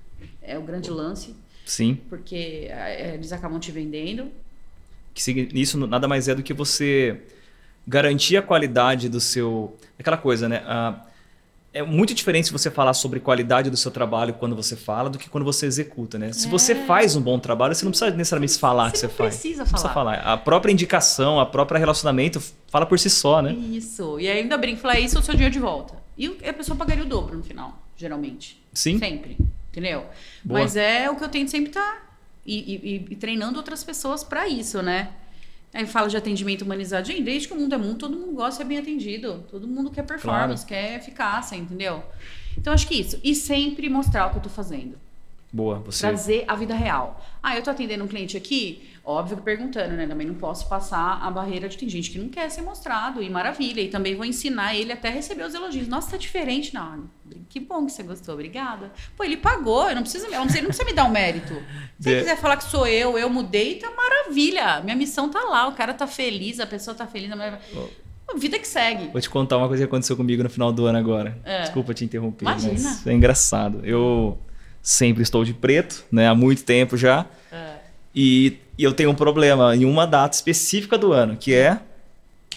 é 0.42 0.58
o 0.58 0.64
grande 0.64 0.90
lance, 0.90 1.36
Sim. 1.64 2.00
porque 2.10 2.66
é, 2.72 3.14
eles 3.14 3.32
acabam 3.32 3.60
te 3.60 3.72
vendendo. 3.72 4.32
Que 5.14 5.22
isso 5.54 5.78
nada 5.86 6.08
mais 6.08 6.28
é 6.28 6.34
do 6.34 6.42
que 6.42 6.52
você 6.52 7.22
garantir 7.88 8.38
a 8.38 8.42
qualidade 8.42 9.08
do 9.08 9.20
seu. 9.20 9.78
Aquela 10.00 10.18
coisa, 10.18 10.50
né? 10.50 10.64
Ah, 10.66 11.06
é 11.74 11.82
muito 11.82 12.14
diferente 12.14 12.52
você 12.52 12.70
falar 12.70 12.94
sobre 12.94 13.20
qualidade 13.20 13.70
do 13.70 13.76
seu 13.78 13.90
trabalho 13.90 14.34
quando 14.36 14.56
você 14.56 14.76
fala 14.76 15.10
do 15.10 15.18
que 15.18 15.28
quando 15.28 15.44
você 15.44 15.66
executa, 15.66 16.20
né? 16.20 16.32
Se 16.32 16.48
É. 16.48 16.50
você 16.50 16.76
faz 16.86 17.16
um 17.16 17.22
bom 17.22 17.40
trabalho, 17.40 17.74
você 17.74 17.84
não 17.84 17.92
precisa 17.92 18.12
necessariamente 18.12 18.58
falar 18.60 18.92
que 18.92 18.98
Você 19.00 19.08
você 19.08 19.12
não 19.12 19.18
faz. 19.18 19.34
precisa 19.36 19.64
Não 19.64 19.72
precisa 19.72 19.90
falar. 19.94 20.18
falar. 20.18 20.34
A 20.34 20.38
própria 20.38 20.72
indicação, 20.72 21.40
a 21.40 21.46
própria 21.46 21.80
relacionamento 21.80 22.40
fala 22.68 22.86
por 22.86 23.00
si 23.00 23.10
só, 23.10 23.42
né? 23.42 23.54
Isso. 23.54 24.20
E 24.20 24.30
ainda 24.30 24.58
brinco, 24.58 24.82
falar 24.82 25.00
isso 25.00 25.18
é 25.18 25.20
o 25.20 25.24
seu 25.24 25.34
dinheiro 25.34 25.52
de 25.54 25.60
volta. 25.60 25.96
E 26.18 26.28
a 26.48 26.54
pessoa 26.54 26.78
pagaria 26.78 27.04
o 27.04 27.08
dobro 27.08 27.36
no 27.38 27.44
final, 27.44 27.82
geralmente. 27.98 28.62
Sim. 28.72 29.00
Sempre. 29.00 29.36
Entendeu? 29.72 30.06
Boa. 30.44 30.60
Mas 30.62 30.76
é 30.76 31.10
o 31.10 31.16
que 31.16 31.24
eu 31.24 31.30
tento 31.30 31.50
sempre 31.50 31.70
estar. 31.72 32.14
E, 32.46 32.56
e- 32.60 32.96
e- 32.96 33.06
e 33.12 33.16
treinando 33.16 33.58
outras 33.58 33.84
pessoas 33.84 34.24
pra 34.24 34.48
isso, 34.48 34.82
né? 34.84 35.10
Aí 35.74 35.88
fala 35.88 36.08
de 36.08 36.16
atendimento 36.16 36.62
humanizado. 36.62 37.08
Gente, 37.08 37.24
desde 37.24 37.48
que 37.48 37.54
o 37.54 37.58
mundo 37.58 37.74
é 37.74 37.78
mundo, 37.78 37.98
todo 37.98 38.16
mundo 38.16 38.34
gosta 38.34 38.52
de 38.52 38.58
ser 38.58 38.64
bem 38.66 38.78
atendido. 38.78 39.44
Todo 39.50 39.68
mundo 39.68 39.90
quer 39.90 40.04
performance, 40.04 40.66
quer 40.66 40.98
eficácia, 40.98 41.56
entendeu? 41.56 42.04
Então 42.58 42.72
acho 42.72 42.88
que 42.88 42.94
isso. 42.94 43.20
E 43.24 43.34
sempre 43.34 43.90
mostrar 43.90 44.28
o 44.28 44.32
que 44.32 44.38
eu 44.38 44.42
tô 44.44 44.50
fazendo. 44.50 45.03
Boa, 45.54 45.78
você. 45.86 46.08
Trazer 46.08 46.44
a 46.48 46.56
vida 46.56 46.74
real. 46.74 47.24
Ah, 47.42 47.56
eu 47.56 47.62
tô 47.62 47.70
atendendo 47.70 48.04
um 48.04 48.08
cliente 48.08 48.36
aqui, 48.36 48.90
óbvio 49.06 49.38
que 49.38 49.44
perguntando, 49.44 49.94
né? 49.96 50.08
Também 50.08 50.26
não 50.26 50.34
posso 50.34 50.68
passar 50.68 51.20
a 51.22 51.30
barreira 51.30 51.70
de 51.70 51.78
tem 51.78 51.88
gente 51.88 52.10
que 52.10 52.18
não 52.18 52.28
quer 52.28 52.50
ser 52.50 52.64
mostrado, 52.64 53.22
e 53.22 53.30
maravilha. 53.30 53.80
E 53.80 53.88
também 53.88 54.16
vou 54.16 54.26
ensinar 54.26 54.74
ele 54.76 54.92
até 54.92 55.10
receber 55.10 55.44
os 55.44 55.54
elogios. 55.54 55.88
Nossa, 55.88 56.10
tá 56.12 56.18
diferente. 56.18 56.74
Não, 56.74 57.04
que 57.50 57.60
bom 57.60 57.86
que 57.86 57.92
você 57.92 58.02
gostou, 58.02 58.34
obrigada. 58.34 58.92
Pô, 59.16 59.24
ele 59.24 59.38
pagou, 59.38 59.88
eu 59.88 59.94
não 59.96 60.02
preciso, 60.02 60.26
eu 60.26 60.32
não 60.32 60.40
preciso, 60.42 60.58
ele 60.58 60.64
não 60.64 60.70
precisa 60.70 60.90
me 60.90 60.94
dar 60.96 61.04
um 61.06 61.12
mérito. 61.12 61.54
Se 62.00 62.10
ele 62.10 62.18
É. 62.18 62.20
quiser 62.22 62.38
falar 62.38 62.58
que 62.58 62.64
sou 62.64 62.88
eu, 62.88 63.16
eu 63.16 63.30
mudei, 63.30 63.76
tá 63.76 63.92
maravilha. 63.96 64.82
Minha 64.82 64.96
missão 64.96 65.30
tá 65.30 65.42
lá, 65.44 65.68
o 65.68 65.74
cara 65.74 65.94
tá 65.94 66.08
feliz, 66.08 66.60
a 66.60 66.66
pessoa 66.66 66.96
tá 66.96 67.06
feliz. 67.06 67.30
A 67.32 68.38
vida 68.38 68.58
que 68.58 68.68
segue. 68.68 69.10
Vou 69.10 69.22
te 69.22 69.30
contar 69.30 69.58
uma 69.58 69.68
coisa 69.68 69.84
que 69.84 69.88
aconteceu 69.88 70.18
comigo 70.18 70.42
no 70.42 70.50
final 70.50 70.72
do 70.72 70.86
ano 70.88 70.98
agora. 70.98 71.40
É. 71.44 71.62
Desculpa 71.62 71.94
te 71.94 72.04
interromper, 72.06 72.44
Imagina. 72.46 72.74
mas 72.74 73.06
é 73.06 73.14
engraçado. 73.14 73.82
Eu 73.86 74.40
sempre 74.84 75.24
estou 75.24 75.44
de 75.46 75.54
preto, 75.54 76.04
né? 76.12 76.28
Há 76.28 76.36
muito 76.36 76.64
tempo 76.64 76.96
já. 76.98 77.26
É. 77.52 77.78
E, 78.14 78.58
e 78.78 78.84
eu 78.84 78.94
tenho 78.94 79.10
um 79.10 79.16
problema 79.16 79.76
em 79.76 79.86
uma 79.86 80.06
data 80.06 80.36
específica 80.36 80.98
do 80.98 81.12
ano, 81.14 81.36
que 81.38 81.54
é 81.56 81.80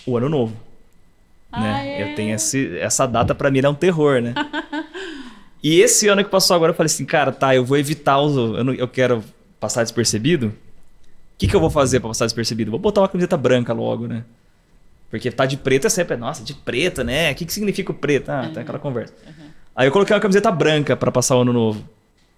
o 0.05 0.17
ano 0.17 0.29
novo. 0.29 0.53
né? 1.53 1.73
Ah, 1.75 1.85
é? 1.87 2.03
Eu 2.03 2.15
tenho 2.17 2.35
esse, 2.35 2.77
essa 2.79 3.07
data 3.07 3.35
pra 3.35 3.51
mim 3.51 3.61
é 3.63 3.69
um 3.69 3.75
terror, 3.75 4.21
né? 4.21 4.35
e 5.63 5.81
esse 5.81 6.09
ano 6.09 6.23
que 6.25 6.31
passou 6.31 6.55
agora, 6.57 6.73
eu 6.73 6.77
falei 6.77 6.87
assim, 6.87 7.05
cara, 7.05 7.33
tá, 7.33 7.55
eu 7.55 7.65
vou 7.65 7.79
evitar 7.79 8.21
os. 8.21 8.37
Eu, 8.37 8.65
não- 8.65 8.75
eu 8.75 8.89
quero 8.89 9.23
passar 9.59 9.83
despercebido. 9.83 10.49
O 10.49 11.39
que, 11.39 11.47
que 11.47 11.55
eu 11.57 11.61
vou 11.61 11.71
fazer 11.71 12.01
pra 12.01 12.09
passar 12.09 12.25
despercebido? 12.27 12.71
Vou 12.71 12.81
botar 12.81 13.03
uma 13.03 13.09
camiseta 13.09 13.37
branca 13.37 13.73
logo, 13.73 14.07
né? 14.07 14.25
Porque 15.11 15.31
tá 15.31 15.47
de 15.47 15.57
preto 15.57 15.87
é 15.87 15.91
sempre, 15.91 16.17
nossa, 16.17 16.43
de 16.43 16.53
preto, 16.55 17.05
né? 17.05 17.31
O 17.31 17.35
que, 17.35 17.45
que 17.47 17.53
significa 17.53 17.93
o 17.93 17.95
preto? 17.95 18.29
Ah, 18.31 18.51
tem 18.53 18.63
aquela 18.63 18.79
conversa. 18.79 19.15
Aí 19.75 19.87
eu 19.87 19.93
coloquei 19.93 20.15
uma 20.15 20.21
camiseta 20.21 20.51
branca 20.51 20.97
pra 20.97 21.13
passar 21.13 21.37
o 21.37 21.43
ano 21.43 21.53
novo. 21.53 21.85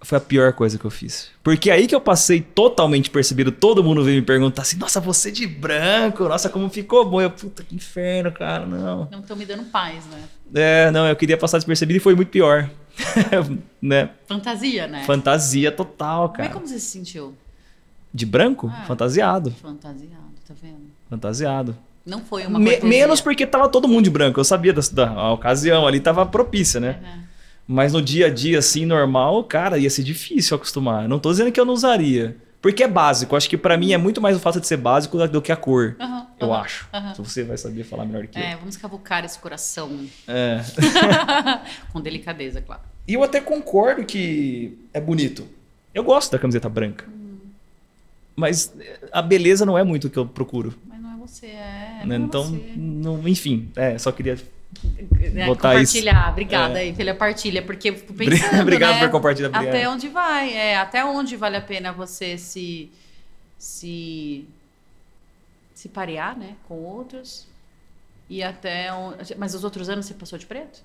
Foi 0.01 0.17
a 0.17 0.21
pior 0.21 0.53
coisa 0.53 0.77
que 0.79 0.85
eu 0.85 0.89
fiz. 0.89 1.29
Porque 1.43 1.69
aí 1.69 1.85
que 1.85 1.93
eu 1.93 1.99
passei 1.99 2.39
totalmente 2.41 3.09
percebido, 3.09 3.51
todo 3.51 3.83
mundo 3.83 4.01
veio 4.03 4.21
me 4.21 4.25
perguntar 4.25 4.61
assim: 4.61 4.77
nossa, 4.77 4.99
você 5.01 5.29
de 5.29 5.45
branco, 5.45 6.23
nossa, 6.23 6.47
como 6.49 6.69
ficou 6.69 7.03
bom. 7.09 7.19
Eu, 7.21 7.29
puta, 7.29 7.63
que 7.63 7.75
inferno, 7.75 8.31
cara, 8.31 8.65
não. 8.65 9.09
Não 9.11 9.19
estão 9.19 9.35
me 9.35 9.45
dando 9.45 9.65
paz, 9.65 10.05
né? 10.05 10.23
É, 10.55 10.91
não, 10.91 11.05
eu 11.05 11.15
queria 11.17 11.37
passar 11.37 11.57
despercebido 11.57 11.97
e 11.97 11.99
foi 11.99 12.15
muito 12.15 12.29
pior. 12.29 12.69
né? 13.81 14.09
Fantasia, 14.27 14.87
né? 14.87 15.03
Fantasia 15.05 15.71
total, 15.71 16.27
Mas 16.29 16.37
cara. 16.37 16.49
como 16.49 16.65
você 16.67 16.79
se 16.79 16.87
sentiu? 16.87 17.35
De 18.13 18.25
branco? 18.25 18.71
Ah. 18.73 18.85
Fantasiado. 18.85 19.51
Fantasiado, 19.51 20.33
tá 20.47 20.53
vendo? 20.61 20.89
Fantasiado. 21.09 21.77
Não 22.05 22.21
foi 22.21 22.45
uma 22.47 22.57
Me- 22.57 22.79
menos 22.79 23.21
porque 23.21 23.45
tava 23.45 23.67
todo 23.69 23.87
mundo 23.87 24.05
de 24.05 24.09
branco. 24.09 24.39
Eu 24.39 24.43
sabia 24.45 24.73
da, 24.73 24.81
da 24.91 25.31
ocasião 25.31 25.85
ali, 25.85 25.99
tava 25.99 26.25
propícia, 26.25 26.79
né? 26.79 26.99
Uhum. 27.03 27.28
Mas 27.71 27.93
no 27.93 28.01
dia 28.01 28.25
a 28.25 28.29
dia, 28.31 28.57
assim, 28.57 28.83
normal, 28.83 29.43
cara, 29.43 29.77
ia 29.77 29.89
ser 29.91 30.01
difícil 30.01 30.55
acostumar. 30.57 31.07
Não 31.07 31.19
tô 31.19 31.29
dizendo 31.29 31.51
que 31.51 31.59
eu 31.59 31.65
não 31.65 31.75
usaria. 31.75 32.35
Porque 32.59 32.81
é 32.83 32.87
básico. 32.87 33.35
Acho 33.35 33.47
que 33.47 33.55
pra 33.55 33.77
mim 33.77 33.93
é 33.93 33.97
muito 33.97 34.19
mais 34.19 34.35
o 34.35 34.39
fato 34.39 34.59
de 34.59 34.65
ser 34.65 34.77
básico 34.77 35.27
do 35.27 35.39
que 35.39 35.51
a 35.51 35.55
cor. 35.55 35.95
Aham, 35.99 36.25
Eu 36.39 36.51
aham, 36.51 36.61
acho. 36.63 36.89
Se 37.15 37.21
você 37.21 37.43
vai 37.43 37.57
saber 37.57 37.83
falar 37.83 38.05
melhor 38.05 38.25
que 38.25 38.39
É, 38.39 38.55
vamos 38.55 38.75
cavucar 38.75 39.23
esse 39.23 39.37
coração. 39.37 39.91
eu. 40.27 40.33
É. 40.33 40.65
Com 41.93 42.01
delicadeza, 42.01 42.59
claro. 42.59 42.81
E 43.07 43.13
eu 43.13 43.21
até 43.23 43.39
concordo 43.39 44.03
que 44.03 44.75
é 44.91 44.99
bonito. 44.99 45.45
Eu 45.93 46.03
gosto 46.03 46.31
da 46.31 46.39
camiseta 46.39 46.67
branca. 46.67 47.05
Mas 48.35 48.73
a 49.11 49.21
beleza 49.21 49.63
não 49.63 49.77
é 49.77 49.83
muito 49.83 50.07
o 50.07 50.09
que 50.09 50.17
eu 50.17 50.25
procuro. 50.25 50.73
Mas 50.87 50.99
não 50.99 51.13
é 51.13 51.17
você, 51.17 51.45
é. 51.45 52.01
né? 52.03 52.03
não 52.05 52.15
é 52.15 52.17
Então, 52.17 52.43
você. 52.45 52.73
não- 52.75 53.27
enfim, 53.27 53.69
é, 53.75 53.95
só 53.99 54.11
queria. 54.11 54.37
Né, 55.33 55.45
botar 55.47 55.75
isso. 55.81 55.93
compartilhar. 55.93 56.29
Obrigada 56.31 56.79
É. 56.79 56.83
aí 56.83 56.93
pela 56.93 57.13
partilha, 57.13 57.61
porque 57.61 57.89
eu 57.89 57.95
fico 57.95 58.13
pensando, 58.15 58.61
Obrigado 58.61 58.93
né, 58.95 58.99
por 59.01 59.09
compartilhar. 59.11 59.49
Até 59.49 59.69
Briana. 59.71 59.89
onde 59.91 60.07
vai, 60.09 60.53
é, 60.53 60.77
até 60.77 61.03
onde 61.05 61.35
vale 61.35 61.57
a 61.57 61.61
pena 61.61 61.91
você 61.91 62.37
se 62.37 62.91
se 63.57 64.47
se 65.73 65.89
parear, 65.89 66.37
né, 66.37 66.55
com 66.67 66.75
outros? 66.75 67.47
E 68.29 68.43
até 68.43 68.93
onde, 68.93 69.35
mas 69.35 69.55
os 69.55 69.63
outros 69.63 69.89
anos 69.89 70.05
você 70.05 70.13
passou 70.13 70.37
de 70.37 70.45
preto? 70.45 70.81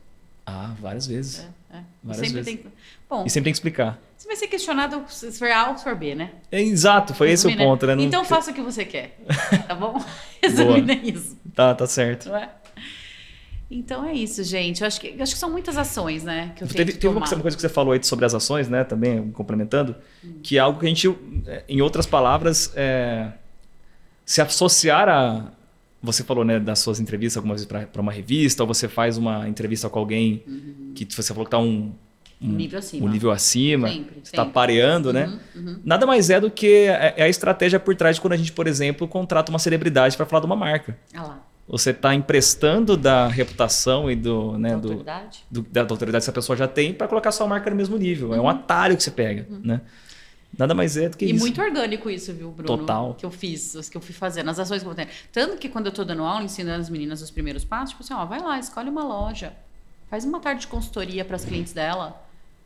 Ah, 0.47 0.75
várias 0.79 1.07
vezes. 1.07 1.41
É, 1.73 1.77
é. 1.77 1.81
E 1.81 1.83
Várias 2.07 2.27
sempre 2.27 2.43
vezes. 2.43 2.61
tem 2.63 2.73
Bom, 3.09 3.25
E 3.27 3.31
sempre 3.31 3.45
tem 3.45 3.53
que 3.53 3.57
explicar. 3.57 3.99
você 4.17 4.27
vai 4.29 4.37
ser 4.37 4.47
questionado 4.47 5.03
se 5.09 5.33
for 5.33 5.51
A 5.51 5.71
ou 5.71 5.77
se 5.79 5.85
for 5.85 5.95
B, 5.95 6.15
né? 6.15 6.31
É, 6.53 6.61
exato, 6.61 7.15
foi 7.15 7.31
esse 7.31 7.47
o 7.47 7.49
Resumindo, 7.51 7.71
ponto, 7.71 7.87
né? 7.87 7.95
Não- 7.95 8.03
Então 8.05 8.25
faça 8.25 8.51
o 8.51 8.55
que 8.55 8.61
você 8.61 8.85
quer, 8.85 9.19
tá 9.67 9.75
bom? 9.75 10.03
Resumindo 10.43 10.93
é 10.93 10.97
isso. 10.97 11.37
Tá, 11.55 11.75
tá 11.75 11.87
certo. 11.87 12.29
Não 12.29 12.37
é? 12.37 12.51
Então 13.77 14.05
é 14.05 14.13
isso, 14.13 14.43
gente. 14.45 14.83
Eu 14.83 14.87
acho 14.87 15.01
que, 15.01 15.09
eu 15.09 15.21
acho 15.23 15.33
que 15.33 15.39
são 15.39 15.51
muitas 15.51 15.77
ações, 15.77 16.23
né? 16.23 16.53
Que 16.55 16.63
eu 16.63 16.69
Teve, 16.69 16.93
tento 16.93 16.95
teve 17.01 17.09
uma 17.09 17.15
tomar. 17.15 17.21
coisa 17.27 17.35
uma 17.35 17.43
coisa 17.43 17.57
que 17.57 17.61
você 17.61 17.69
falou 17.69 17.93
aí 17.93 18.03
sobre 18.05 18.25
as 18.25 18.33
ações, 18.33 18.69
né? 18.69 18.85
Também 18.85 19.31
complementando, 19.33 19.97
que 20.45 20.57
é 20.57 20.61
algo 20.61 20.79
que 20.79 20.87
a 20.87 20.89
gente, 20.89 21.09
é, 21.47 21.65
em 21.69 21.83
outras 21.83 22.07
palavras, 22.07 22.73
é, 22.77 23.33
se 24.25 24.41
associar 24.41 25.09
a. 25.09 25.51
Você 26.01 26.23
falou, 26.23 26.45
né, 26.45 26.61
das 26.61 26.79
suas 26.81 27.01
entrevistas 27.01 27.39
algumas 27.39 27.65
vezes 27.65 27.89
para 27.91 28.01
uma 28.03 28.13
revista, 28.13 28.63
ou 28.63 28.67
você 28.67 28.87
faz 28.87 29.17
uma 29.17 29.49
entrevista 29.49 29.89
com 29.89 29.99
alguém 29.99 30.45
que 30.95 31.05
você 31.11 31.33
falou 31.33 31.47
que 31.47 31.51
tá 31.51 31.59
um, 31.59 31.93
Um 32.43 32.53
nível 32.53 32.79
acima. 32.79 33.07
um 33.07 33.09
nível 33.09 33.31
acima, 33.31 33.89
Sempre, 33.89 34.21
você 34.23 34.31
está 34.31 34.45
pareando, 34.45 35.13
né? 35.15 35.41
Uhum, 35.57 35.67
uhum. 35.67 35.81
Nada 35.83 36.05
mais 36.07 36.29
é 36.29 36.39
do 36.39 36.51
que 36.51 36.67
é 36.87 37.15
é 37.17 37.23
a 37.25 37.29
estratégia 37.29 37.81
por 37.81 37.97
trás 37.97 38.17
de 38.17 38.21
quando 38.23 38.35
a 38.35 38.37
gente, 38.37 38.53
por 38.53 38.67
exemplo, 38.67 39.09
contrata 39.09 39.51
uma 39.51 39.59
celebridade 39.59 40.15
para 40.17 40.27
falar 40.27 40.41
de 40.41 40.47
uma 40.47 40.57
marca. 40.57 40.97
Ah 41.15 41.23
lá. 41.23 41.54
Você 41.67 41.91
está 41.91 42.15
emprestando 42.15 42.95
da 42.97 43.27
reputação 43.27 44.11
e 44.11 44.15
do, 44.17 44.59
né, 44.59 44.71
Da 44.71 44.77
do, 44.77 44.89
autoridade. 44.89 45.45
do- 45.51 45.63
da 45.63 45.81
autoridade 45.81 46.23
que 46.23 46.25
essa 46.25 46.33
pessoa 46.33 46.57
já 46.57 46.69
tem 46.69 46.93
para 46.93 47.09
colocar 47.09 47.33
sua 47.33 47.47
marca 47.47 47.71
no 47.71 47.77
mesmo 47.77 47.97
nível. 47.97 48.35
É 48.35 48.41
um 48.41 48.49
atalho 48.49 48.97
que 48.97 49.03
você 49.03 49.11
pega, 49.11 49.47
né? 49.63 49.81
Nada 50.57 50.75
mais 50.75 50.97
é 50.97 51.09
do 51.09 51.17
que 51.17 51.25
Uhum. 51.25 51.31
E 51.33 51.35
isso. 51.35 51.45
muito 51.45 51.61
orgânico 51.61 52.09
isso, 52.11 52.33
viu, 52.33 52.51
Bruno? 52.51 52.67
Total. 52.79 53.15
Que 53.15 53.25
eu 53.27 53.31
fiz, 53.31 53.89
que 53.91 53.97
eu 53.97 54.01
fui 54.01 54.15
fazendo, 54.15 54.51
as 54.51 54.59
ações 54.59 54.83
que 54.83 54.89
eu 54.89 54.95
vou 54.95 55.05
ter. 55.05 55.09
Tanto 55.33 55.57
que 55.57 55.69
quando 55.69 55.87
eu 55.87 55.93
tô 55.93 56.05
dando 56.05 56.23
aula, 56.23 56.45
ensinando 56.45 56.81
as 56.83 56.91
meninas 56.91 57.23
os 57.23 57.31
primeiros 57.31 57.65
passos, 57.65 57.91
tipo 57.91 58.03
assim, 58.05 58.15
ó, 58.15 58.25
vai 58.27 58.41
lá, 58.41 58.59
escolhe 58.59 58.89
uma 58.91 59.03
loja. 59.03 59.53
Faz 60.11 60.25
uma 60.25 60.39
tarde 60.41 60.61
de 60.61 60.67
consultoria 60.69 61.25
para 61.25 61.35
as 61.35 61.45
clientes 61.45 61.73
dela. 61.73 62.23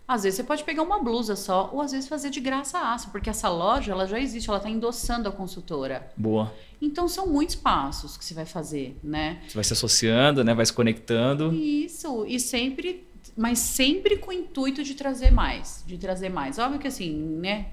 Às 0.09 0.23
vezes 0.23 0.39
você 0.39 0.43
pode 0.43 0.65
pegar 0.65 0.83
uma 0.83 0.99
blusa 1.03 1.37
só, 1.37 1.69
ou 1.71 1.83
às 1.83 1.93
vezes 1.93 2.09
fazer 2.09 2.31
de 2.31 2.41
graça 2.41 2.79
a 2.79 2.95
aço, 2.95 3.11
porque 3.11 3.29
essa 3.29 3.47
loja 3.51 3.93
ela 3.93 4.07
já 4.07 4.19
existe, 4.19 4.49
ela 4.49 4.57
está 4.57 4.71
endossando 4.71 5.29
a 5.29 5.33
consultora. 5.33 6.11
Boa. 6.17 6.51
Então 6.81 7.07
são 7.07 7.27
muitos 7.27 7.57
passos 7.57 8.17
que 8.17 8.25
você 8.25 8.33
vai 8.33 8.47
fazer, 8.47 8.97
né? 9.03 9.41
Você 9.47 9.55
vai 9.55 9.65
se 9.65 9.75
associando, 9.75 10.43
né? 10.43 10.55
Vai 10.55 10.65
se 10.65 10.73
conectando. 10.73 11.53
Isso, 11.53 12.25
e 12.27 12.41
sempre, 12.41 13.07
mas 13.37 13.59
sempre 13.59 14.17
com 14.17 14.31
o 14.31 14.33
intuito 14.33 14.83
de 14.83 14.95
trazer 14.95 15.31
mais, 15.31 15.85
de 15.87 15.99
trazer 15.99 16.31
mais. 16.31 16.59
Óbvio 16.59 16.79
que 16.81 16.89
assim, 16.89 17.13
né, 17.15 17.67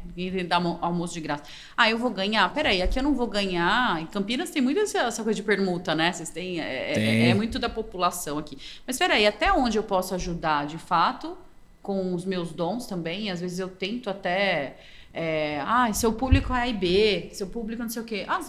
dar 0.47 0.57
almo- 0.57 0.77
almoço 0.81 1.13
de 1.13 1.21
graça. 1.21 1.43
Ah, 1.77 1.89
eu 1.89 1.97
vou 1.97 2.09
ganhar, 2.09 2.53
peraí, 2.53 2.81
aqui 2.81 2.99
eu 2.99 3.03
não 3.03 3.13
vou 3.15 3.27
ganhar. 3.27 4.01
Em 4.01 4.07
Campinas 4.07 4.49
tem 4.49 4.61
muito 4.61 4.79
essa, 4.81 5.23
coisa 5.23 5.33
de 5.33 5.41
permuta, 5.43 5.95
né? 5.95 6.11
Vocês 6.11 6.29
têm, 6.31 6.59
é, 6.59 6.91
é- 6.93 7.29
é 7.29 7.33
muito 7.33 7.57
da 7.59 7.69
população 7.69 8.37
aqui. 8.37 8.57
Mas 8.85 8.97
peraí, 8.97 9.25
até 9.25 9.53
onde 9.53 9.77
eu 9.77 9.83
posso 9.83 10.13
ajudar 10.15 10.65
de 10.67 10.77
fato 10.77 11.37
com 11.85 12.15
os 12.15 12.25
meus 12.25 12.51
dons 12.51 12.87
também? 12.87 13.29
Às 13.29 13.39
vezes 13.39 13.59
eu 13.59 13.69
tento 13.69 14.09
até, 14.09 14.77
é, 15.13 15.61
ah, 15.61 15.93
seu 15.93 16.13
público 16.13 16.51
é 16.51 16.61
A 16.61 16.67
e 16.67 16.73
B, 16.73 17.29
seu 17.31 17.47
público 17.47 17.83
não 17.83 17.89
sei 17.89 18.01
o 18.01 18.05
quê. 18.05 18.25
Ah, 18.27 18.41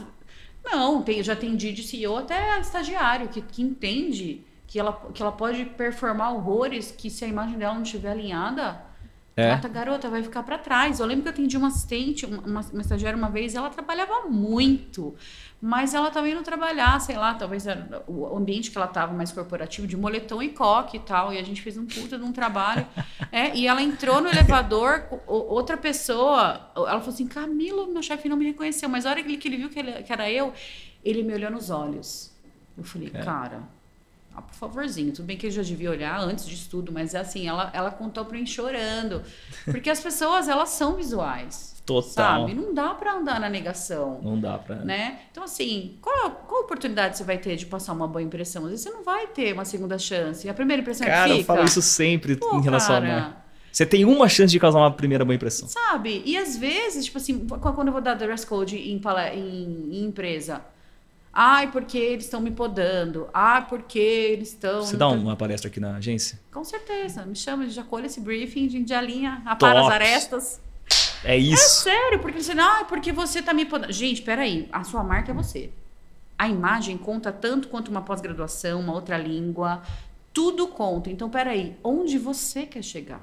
não, 0.64 1.03
tem, 1.03 1.22
já 1.22 1.34
atendi 1.34 1.70
de 1.72 1.82
CEO 1.82 2.16
até 2.16 2.59
estagiário 2.59 3.28
que, 3.28 3.43
que 3.43 3.62
entende 3.62 4.43
que 4.66 4.80
ela, 4.80 4.93
que 5.12 5.22
ela 5.22 5.30
pode 5.30 5.66
performar 5.66 6.34
horrores 6.34 6.91
que 6.91 7.11
se 7.11 7.24
a 7.24 7.28
imagem 7.28 7.59
dela 7.59 7.74
não 7.74 7.82
estiver 7.82 8.11
alinhada, 8.11 8.82
É. 9.39 9.53
a 9.53 9.57
garota 9.68 10.09
vai 10.09 10.22
ficar 10.22 10.43
para 10.43 10.57
trás. 10.57 10.99
Eu 10.99 11.05
lembro 11.07 11.24
que 11.24 11.28
eu 11.28 11.32
atendi 11.32 11.57
uma 11.59 11.68
assistente, 11.68 12.24
uma, 12.24 12.41
uma, 12.41 12.61
uma 12.72 12.80
estagiária 12.80 13.16
uma 13.18 13.28
vez, 13.28 13.55
ela 13.55 13.68
trabalhava 13.68 14.22
muito, 14.30 15.14
mas 15.61 15.93
ela 15.93 16.11
também 16.11 16.34
não 16.34 16.43
trabalhar, 16.43 16.99
sei 17.03 17.16
lá, 17.18 17.34
talvez 17.34 17.66
era 17.66 18.03
o 18.07 18.34
ambiente 18.34 18.70
que 18.70 18.78
ela 18.78 18.87
estava 18.87 19.12
mais 19.12 19.30
corporativo, 19.32 19.87
de 19.87 19.95
moletom 19.95 20.43
e 20.43 20.49
coque 20.49 20.97
e 20.97 21.01
tal, 21.01 21.34
e 21.34 21.39
a 21.39 21.43
gente 21.43 21.61
fez 21.61 21.76
um 21.76 21.84
puta 21.84 22.16
de 22.16 22.24
um 22.24 22.32
trabalho. 22.32 22.87
É, 23.30 23.55
e 23.55 23.66
ela 23.66 23.82
entrou 23.82 24.22
no 24.22 24.28
elevador, 24.28 25.05
outra 25.26 25.76
pessoa, 25.76 26.70
ela 26.74 26.99
falou 27.01 27.09
assim: 27.11 27.26
Camilo, 27.26 27.93
meu 27.93 28.03
chefe 28.03 28.30
não 28.30 28.37
me 28.39 28.47
reconheceu, 28.47 28.89
mas 28.89 29.05
a 29.05 29.11
hora 29.11 29.22
que 29.22 29.28
ele, 29.28 29.37
que 29.37 29.49
ele 29.49 29.57
viu 29.59 29.68
que, 29.68 29.78
ele- 29.78 30.03
que 30.03 30.12
era 30.12 30.30
eu, 30.30 30.53
ele 31.05 31.22
me 31.22 31.34
olhou 31.34 31.51
nos 31.51 31.68
olhos. 31.68 32.34
Eu 32.76 32.84
falei, 32.84 33.11
É. 33.12 33.22
cara, 33.22 33.62
ah, 34.37 34.43
por 34.43 34.55
favorzinho, 34.55 35.12
tudo 35.12 35.24
bem 35.26 35.37
que 35.37 35.47
ele 35.47 35.55
já 35.55 35.62
devia 35.62 35.91
olhar 35.91 36.20
antes 36.20 36.47
disso 36.47 36.68
tudo, 36.70 36.93
mas 36.93 37.14
é 37.14 37.18
assim, 37.20 37.49
ela, 37.49 37.70
ela 37.72 37.91
contou 37.91 38.24
pra 38.24 38.37
mim 38.39 38.47
chorando. 38.47 39.22
Porque 39.64 39.89
as 39.91 40.01
pessoas, 40.01 40.49
elas 40.49 40.68
são 40.70 40.95
visuais. 40.97 41.74
Total. 41.87 42.41
Sabe? 42.49 42.53
Não 42.55 42.74
dá 42.74 42.95
pra 42.95 43.14
andar 43.14 43.39
na 43.39 43.49
negação. 43.49 44.20
Não 44.20 44.39
dá 44.41 44.59
pra. 44.59 44.74
Né? 44.76 45.20
Então, 45.30 45.45
assim, 45.45 45.97
qual, 46.03 46.32
qual 46.32 46.62
oportunidade 46.62 47.16
você 47.16 47.22
vai 47.22 47.39
ter 47.39 47.55
de 47.55 47.64
passar 47.64 47.93
uma 47.93 48.09
boa 48.09 48.20
impressão? 48.22 48.64
Às 48.64 48.70
vezes 48.70 48.82
você 48.84 48.91
não 48.91 49.05
vai 49.05 49.28
ter 49.28 49.53
uma 49.53 49.64
segunda 49.64 49.97
chance. 49.97 50.49
A 50.49 50.55
primeira 50.55 50.82
impressão 50.82 51.07
Cara, 51.07 51.20
é 51.20 51.24
que 51.26 51.32
eu 51.32 51.37
fica. 51.43 51.55
falo 51.55 51.64
isso 51.64 51.80
sempre 51.80 52.34
Pô, 52.37 52.57
em 52.59 52.61
relação 52.61 52.97
cara, 53.01 53.18
a. 53.41 53.47
Você 53.70 53.87
tem 53.87 54.05
uma 54.05 54.28
chance 54.28 54.51
de 54.51 54.59
causar 54.59 54.78
uma 54.80 54.91
primeira 54.91 55.24
boa 55.24 55.34
impressão. 55.34 55.68
Sabe? 55.68 56.22
E 56.26 56.37
às 56.37 56.57
vezes, 56.57 57.05
tipo 57.05 57.18
assim, 57.18 57.47
qu- 57.47 57.59
quando 57.72 57.87
eu 57.89 57.93
vou 57.93 58.01
dar 58.03 58.14
dress 58.14 58.45
code 58.45 58.76
em, 58.76 59.01
em- 59.34 59.89
em 59.93 60.05
empresa. 60.07 60.62
Ai, 61.39 61.70
porque 61.70 61.99
eles 61.99 62.24
estão 62.24 62.41
me 62.41 62.51
podando. 62.51 63.28
Ai, 63.34 63.66
porque 63.68 63.99
eles 63.99 64.49
estão. 64.49 64.80
Você 64.80 64.97
dá 64.97 65.07
uma 65.09 65.37
palestra 65.37 65.68
aqui 65.68 65.78
na 65.78 65.97
agência? 65.97 66.41
Com 66.51 66.64
certeza. 66.64 67.26
Me 67.26 67.37
chama, 67.37 67.68
já 67.68 67.82
colhe 67.82 68.07
esse 68.07 68.20
briefing, 68.20 68.66
a 68.66 68.70
gente 68.70 68.95
alinha, 68.95 69.43
apara 69.45 69.82
as 69.82 69.93
arestas. 69.93 70.62
É 71.22 71.37
isso. 71.37 71.62
É 71.62 71.93
sério, 71.93 72.20
porque 72.20 72.43
você, 72.43 72.53
ah, 72.53 72.87
porque 72.89 73.12
você 73.12 73.43
tá 73.43 73.53
me 73.53 73.66
podando. 73.66 73.93
Gente, 73.93 74.22
peraí, 74.22 74.66
a 74.72 74.82
sua 74.82 75.05
marca 75.05 75.30
é 75.30 75.34
você. 75.34 75.70
A 76.39 76.49
imagem 76.49 76.97
conta 76.97 77.30
tanto 77.30 77.68
quanto 77.68 77.91
uma 77.91 78.01
pós-graduação, 78.01 78.80
uma 78.80 78.95
outra 78.95 79.18
língua, 79.18 79.82
tudo 80.32 80.66
conta. 80.68 81.11
Então, 81.11 81.28
peraí, 81.28 81.76
onde 81.84 82.16
você 82.16 82.64
quer 82.64 82.82
chegar? 82.82 83.20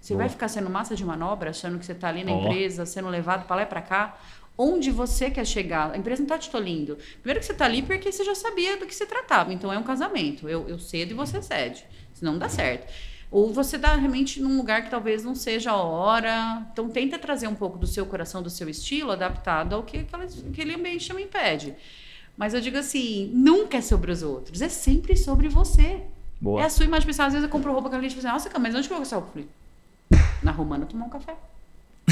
Você 0.00 0.14
Boa. 0.14 0.24
vai 0.24 0.28
ficar 0.28 0.48
sendo 0.48 0.68
massa 0.68 0.96
de 0.96 1.04
manobra, 1.04 1.50
achando 1.50 1.78
que 1.78 1.86
você 1.86 1.94
tá 1.94 2.08
ali 2.08 2.24
na 2.24 2.32
oh. 2.32 2.40
empresa, 2.40 2.84
sendo 2.86 3.08
levado 3.08 3.46
para 3.46 3.56
lá 3.56 3.62
e 3.62 3.66
para 3.66 3.82
cá? 3.82 4.18
Onde 4.56 4.90
você 4.90 5.30
quer 5.30 5.46
chegar? 5.46 5.90
A 5.92 5.96
empresa 5.96 6.20
não 6.20 6.28
tá 6.28 6.38
te 6.38 6.50
tolindo. 6.50 6.98
Primeiro 7.22 7.40
que 7.40 7.46
você 7.46 7.54
tá 7.54 7.64
ali 7.64 7.82
porque 7.82 8.12
você 8.12 8.22
já 8.22 8.34
sabia 8.34 8.76
do 8.76 8.86
que 8.86 8.94
se 8.94 9.06
tratava. 9.06 9.52
Então, 9.52 9.72
é 9.72 9.78
um 9.78 9.82
casamento. 9.82 10.48
Eu, 10.48 10.68
eu 10.68 10.78
cedo 10.78 11.12
e 11.12 11.14
você 11.14 11.40
cede. 11.40 11.84
Senão 12.12 12.32
não 12.32 12.38
dá 12.38 12.48
certo. 12.48 12.92
Ou 13.30 13.52
você 13.52 13.78
dá 13.78 13.94
realmente 13.94 14.40
num 14.40 14.56
lugar 14.56 14.82
que 14.82 14.90
talvez 14.90 15.24
não 15.24 15.34
seja 15.34 15.70
a 15.70 15.76
hora. 15.76 16.66
Então, 16.72 16.88
tenta 16.88 17.18
trazer 17.18 17.46
um 17.46 17.54
pouco 17.54 17.78
do 17.78 17.86
seu 17.86 18.04
coração, 18.04 18.42
do 18.42 18.50
seu 18.50 18.68
estilo, 18.68 19.12
adaptado 19.12 19.74
ao 19.74 19.82
que 19.82 20.06
aquele 20.50 20.74
ambiente 20.74 21.08
também 21.08 21.26
pede. 21.26 21.74
Mas 22.36 22.54
eu 22.54 22.60
digo 22.60 22.76
assim, 22.76 23.30
nunca 23.34 23.76
é 23.76 23.80
sobre 23.80 24.10
os 24.10 24.22
outros, 24.22 24.62
é 24.62 24.68
sempre 24.68 25.16
sobre 25.16 25.48
você. 25.48 26.02
Boa. 26.40 26.62
É 26.62 26.64
a 26.64 26.70
sua 26.70 26.86
imagem 26.86 27.06
pessoal. 27.06 27.28
Às 27.28 27.34
vezes 27.34 27.46
eu 27.46 27.50
compro 27.50 27.72
roupa 27.72 27.90
que 27.90 27.96
a 27.96 28.00
gente 28.00 28.16
fala 28.16 28.36
assim, 28.36 28.48
nossa, 28.48 28.58
mas 28.58 28.74
onde 28.74 28.88
que 28.88 28.94
eu 28.94 28.96
vou 28.96 29.04
gastar? 29.04 29.16
Eu 29.16 29.26
falei, 29.26 29.48
na 30.42 30.50
Romana 30.50 30.86
tomar 30.86 31.06
um 31.06 31.10
café. 31.10 31.36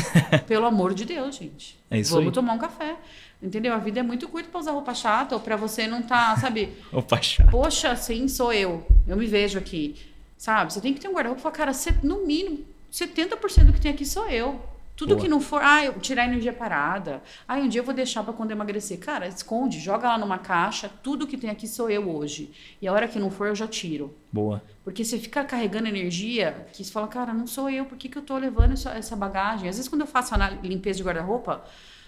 Pelo 0.47 0.67
amor 0.67 0.95
de 0.95 1.05
Deus, 1.05 1.37
gente. 1.37 1.79
É 1.91 1.99
isso 1.99 2.13
Vamos 2.13 2.29
aí. 2.29 2.33
tomar 2.35 2.53
um 2.53 2.59
café. 2.59 2.97
Entendeu? 3.43 3.73
A 3.73 3.79
vida 3.79 4.01
é 4.01 4.03
muito 4.03 4.29
curta 4.29 4.49
para 4.51 4.61
usar 4.61 4.73
roupa 4.73 4.95
chata 4.95 5.35
ou 5.35 5.41
para 5.41 5.57
você 5.57 5.87
não 5.87 6.03
tá, 6.03 6.37
sabe? 6.37 6.73
roupa 6.93 7.21
chata. 7.23 7.51
Poxa, 7.51 7.95
sim, 7.95 8.27
sou 8.27 8.53
eu. 8.53 8.87
Eu 9.07 9.17
me 9.17 9.27
vejo 9.27 9.59
aqui. 9.59 9.95
Sabe? 10.37 10.73
Você 10.73 10.81
tem 10.81 10.93
que 10.95 11.01
ter 11.01 11.09
um 11.09 11.13
guarda-roupa 11.13 11.41
e 11.41 11.43
falar, 11.43 11.55
cara, 11.55 11.73
no 12.03 12.27
mínimo, 12.27 12.65
70% 12.93 13.65
do 13.65 13.73
que 13.73 13.81
tem 13.81 13.93
aqui 13.93 14.05
sou 14.05 14.29
eu. 14.29 14.61
Tudo 14.99 15.11
Boa. 15.11 15.21
que 15.21 15.29
não 15.29 15.41
for, 15.41 15.63
ah, 15.63 15.85
eu 15.85 15.93
tirar 16.01 16.25
energia 16.25 16.53
parada. 16.53 17.23
Ah, 17.47 17.55
um 17.55 17.69
dia 17.69 17.81
eu 17.81 17.85
vou 17.85 17.95
deixar 17.95 18.25
para 18.25 18.33
quando 18.33 18.51
emagrecer. 18.51 18.99
Cara, 18.99 19.29
esconde, 19.29 19.79
joga 19.79 20.09
lá 20.09 20.19
numa 20.19 20.39
caixa. 20.39 20.91
Tudo 21.05 21.25
que 21.25 21.37
tem 21.37 21.49
aqui 21.49 21.69
sou 21.69 21.89
eu 21.89 22.11
hoje. 22.11 22.51
E 22.83 22.89
a 22.89 22.93
hora 22.93 23.07
que 23.07 23.17
não 23.17 23.31
for, 23.31 23.47
eu 23.47 23.55
já 23.55 23.69
tiro. 23.69 24.13
Boa. 24.33 24.61
Porque 24.83 25.05
você 25.05 25.17
fica 25.17 25.45
carregando 25.45 25.87
energia 25.87 26.67
que 26.73 26.83
você 26.83 26.91
fala, 26.91 27.07
cara, 27.07 27.33
não 27.33 27.47
sou 27.47 27.71
eu, 27.71 27.85
por 27.85 27.97
que, 27.97 28.09
que 28.09 28.19
eu 28.19 28.23
tô 28.23 28.37
levando 28.37 28.73
essa 28.73 29.15
bagagem? 29.15 29.69
Às 29.69 29.77
vezes, 29.77 29.89
quando 29.89 30.01
eu 30.01 30.07
faço 30.09 30.35
a 30.35 30.51
limpeza 30.65 30.97
de 30.97 31.05
guarda-roupa, 31.05 31.63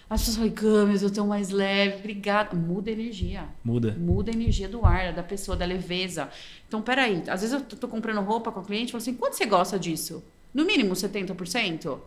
as 0.09 0.19
pessoas 0.19 0.35
falam, 0.35 0.51
Camis, 0.51 1.01
eu 1.01 1.09
tô 1.09 1.25
mais 1.25 1.49
leve, 1.49 1.99
obrigada. 1.99 2.57
Muda 2.57 2.89
a 2.89 2.93
energia. 2.93 3.45
Muda. 3.63 3.95
Muda 3.97 4.31
a 4.31 4.33
energia 4.33 4.67
do 4.67 4.85
ar, 4.85 5.13
da 5.13 5.23
pessoa, 5.23 5.55
da 5.55 5.63
leveza. 5.65 6.29
Então, 6.67 6.81
peraí, 6.81 7.23
às 7.29 7.39
vezes 7.39 7.53
eu 7.53 7.61
tô 7.61 7.87
comprando 7.87 8.19
roupa 8.19 8.51
com 8.51 8.59
o 8.59 8.65
cliente 8.65 8.89
e 8.89 8.91
falo 8.91 9.01
assim, 9.01 9.13
quanto 9.13 9.37
você 9.37 9.45
gosta 9.45 9.79
disso? 9.79 10.21
No 10.53 10.65
mínimo 10.65 10.93
70%? 10.93 11.97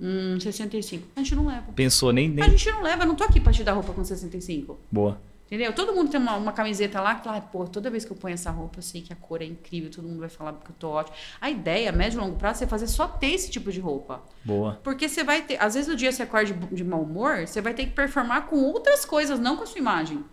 Hum, 0.00 0.38
65. 0.38 1.08
A 1.16 1.20
gente 1.20 1.34
não 1.34 1.46
leva. 1.46 1.72
Pensou, 1.74 2.12
nem, 2.12 2.28
nem. 2.28 2.44
A 2.44 2.48
gente 2.48 2.70
não 2.70 2.82
leva, 2.82 3.02
eu 3.02 3.06
não 3.06 3.14
tô 3.14 3.24
aqui 3.24 3.40
pra 3.40 3.52
te 3.52 3.64
dar 3.64 3.72
roupa 3.72 3.92
com 3.92 4.04
65. 4.04 4.78
Boa. 4.90 5.20
Entendeu? 5.46 5.72
Todo 5.72 5.94
mundo 5.94 6.10
tem 6.10 6.20
uma, 6.20 6.34
uma 6.34 6.52
camiseta 6.52 7.00
lá 7.00 7.14
que 7.14 7.24
fala, 7.24 7.40
pô, 7.40 7.64
toda 7.66 7.88
vez 7.88 8.04
que 8.04 8.10
eu 8.10 8.16
ponho 8.16 8.34
essa 8.34 8.50
roupa, 8.50 8.80
eu 8.80 8.82
sei 8.82 9.00
que 9.00 9.12
a 9.12 9.16
cor 9.16 9.40
é 9.40 9.44
incrível, 9.44 9.88
todo 9.90 10.06
mundo 10.08 10.18
vai 10.18 10.28
falar 10.28 10.52
que 10.54 10.70
eu 10.70 10.74
tô 10.76 10.90
ótimo. 10.90 11.16
A 11.40 11.48
ideia, 11.48 11.92
médio 11.92 12.18
e 12.18 12.20
longo 12.20 12.36
prazo, 12.36 12.64
é 12.64 12.66
fazer 12.66 12.88
só 12.88 13.06
ter 13.06 13.28
esse 13.28 13.48
tipo 13.48 13.70
de 13.70 13.78
roupa. 13.78 14.22
Boa. 14.44 14.80
Porque 14.82 15.08
você 15.08 15.22
vai 15.22 15.42
ter, 15.42 15.56
às 15.62 15.74
vezes 15.74 15.88
no 15.88 15.94
dia 15.94 16.10
você 16.10 16.24
acorda 16.24 16.52
de, 16.52 16.74
de 16.74 16.82
mau 16.82 17.00
humor, 17.00 17.46
você 17.46 17.60
vai 17.60 17.74
ter 17.74 17.86
que 17.86 17.92
performar 17.92 18.46
com 18.46 18.56
outras 18.56 19.04
coisas, 19.04 19.38
não 19.38 19.56
com 19.56 19.62
a 19.62 19.66
sua 19.66 19.78
imagem. 19.78 20.24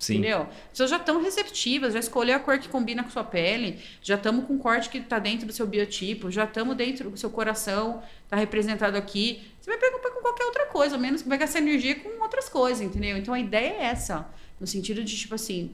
Sim. 0.00 0.14
Entendeu? 0.14 0.40
As 0.40 0.70
pessoas 0.70 0.90
já 0.90 0.96
estão 0.96 1.22
receptivas, 1.22 1.92
já 1.92 2.00
escolheu 2.00 2.34
a 2.34 2.40
cor 2.40 2.58
que 2.58 2.70
combina 2.70 3.04
com 3.04 3.10
sua 3.10 3.22
pele, 3.22 3.78
já 4.02 4.14
estamos 4.14 4.46
com 4.46 4.54
o 4.54 4.58
corte 4.58 4.88
que 4.88 4.96
está 4.96 5.18
dentro 5.18 5.46
do 5.46 5.52
seu 5.52 5.66
biotipo, 5.66 6.30
já 6.30 6.44
estamos 6.44 6.74
dentro 6.74 7.10
do 7.10 7.18
seu 7.18 7.28
coração, 7.28 8.02
está 8.24 8.34
representado 8.34 8.96
aqui. 8.96 9.42
Você 9.60 9.70
vai 9.70 9.78
preocupar 9.78 10.10
com 10.12 10.22
qualquer 10.22 10.44
outra 10.44 10.64
coisa, 10.66 10.96
menos 10.96 11.20
que 11.20 11.28
vai 11.28 11.36
gastar 11.36 11.58
energia 11.58 11.94
com 11.96 12.22
outras 12.22 12.48
coisas, 12.48 12.80
entendeu? 12.80 13.14
Então 13.18 13.34
a 13.34 13.38
ideia 13.38 13.74
é 13.74 13.82
essa, 13.84 14.26
no 14.58 14.66
sentido 14.66 15.04
de 15.04 15.14
tipo 15.14 15.34
assim, 15.34 15.70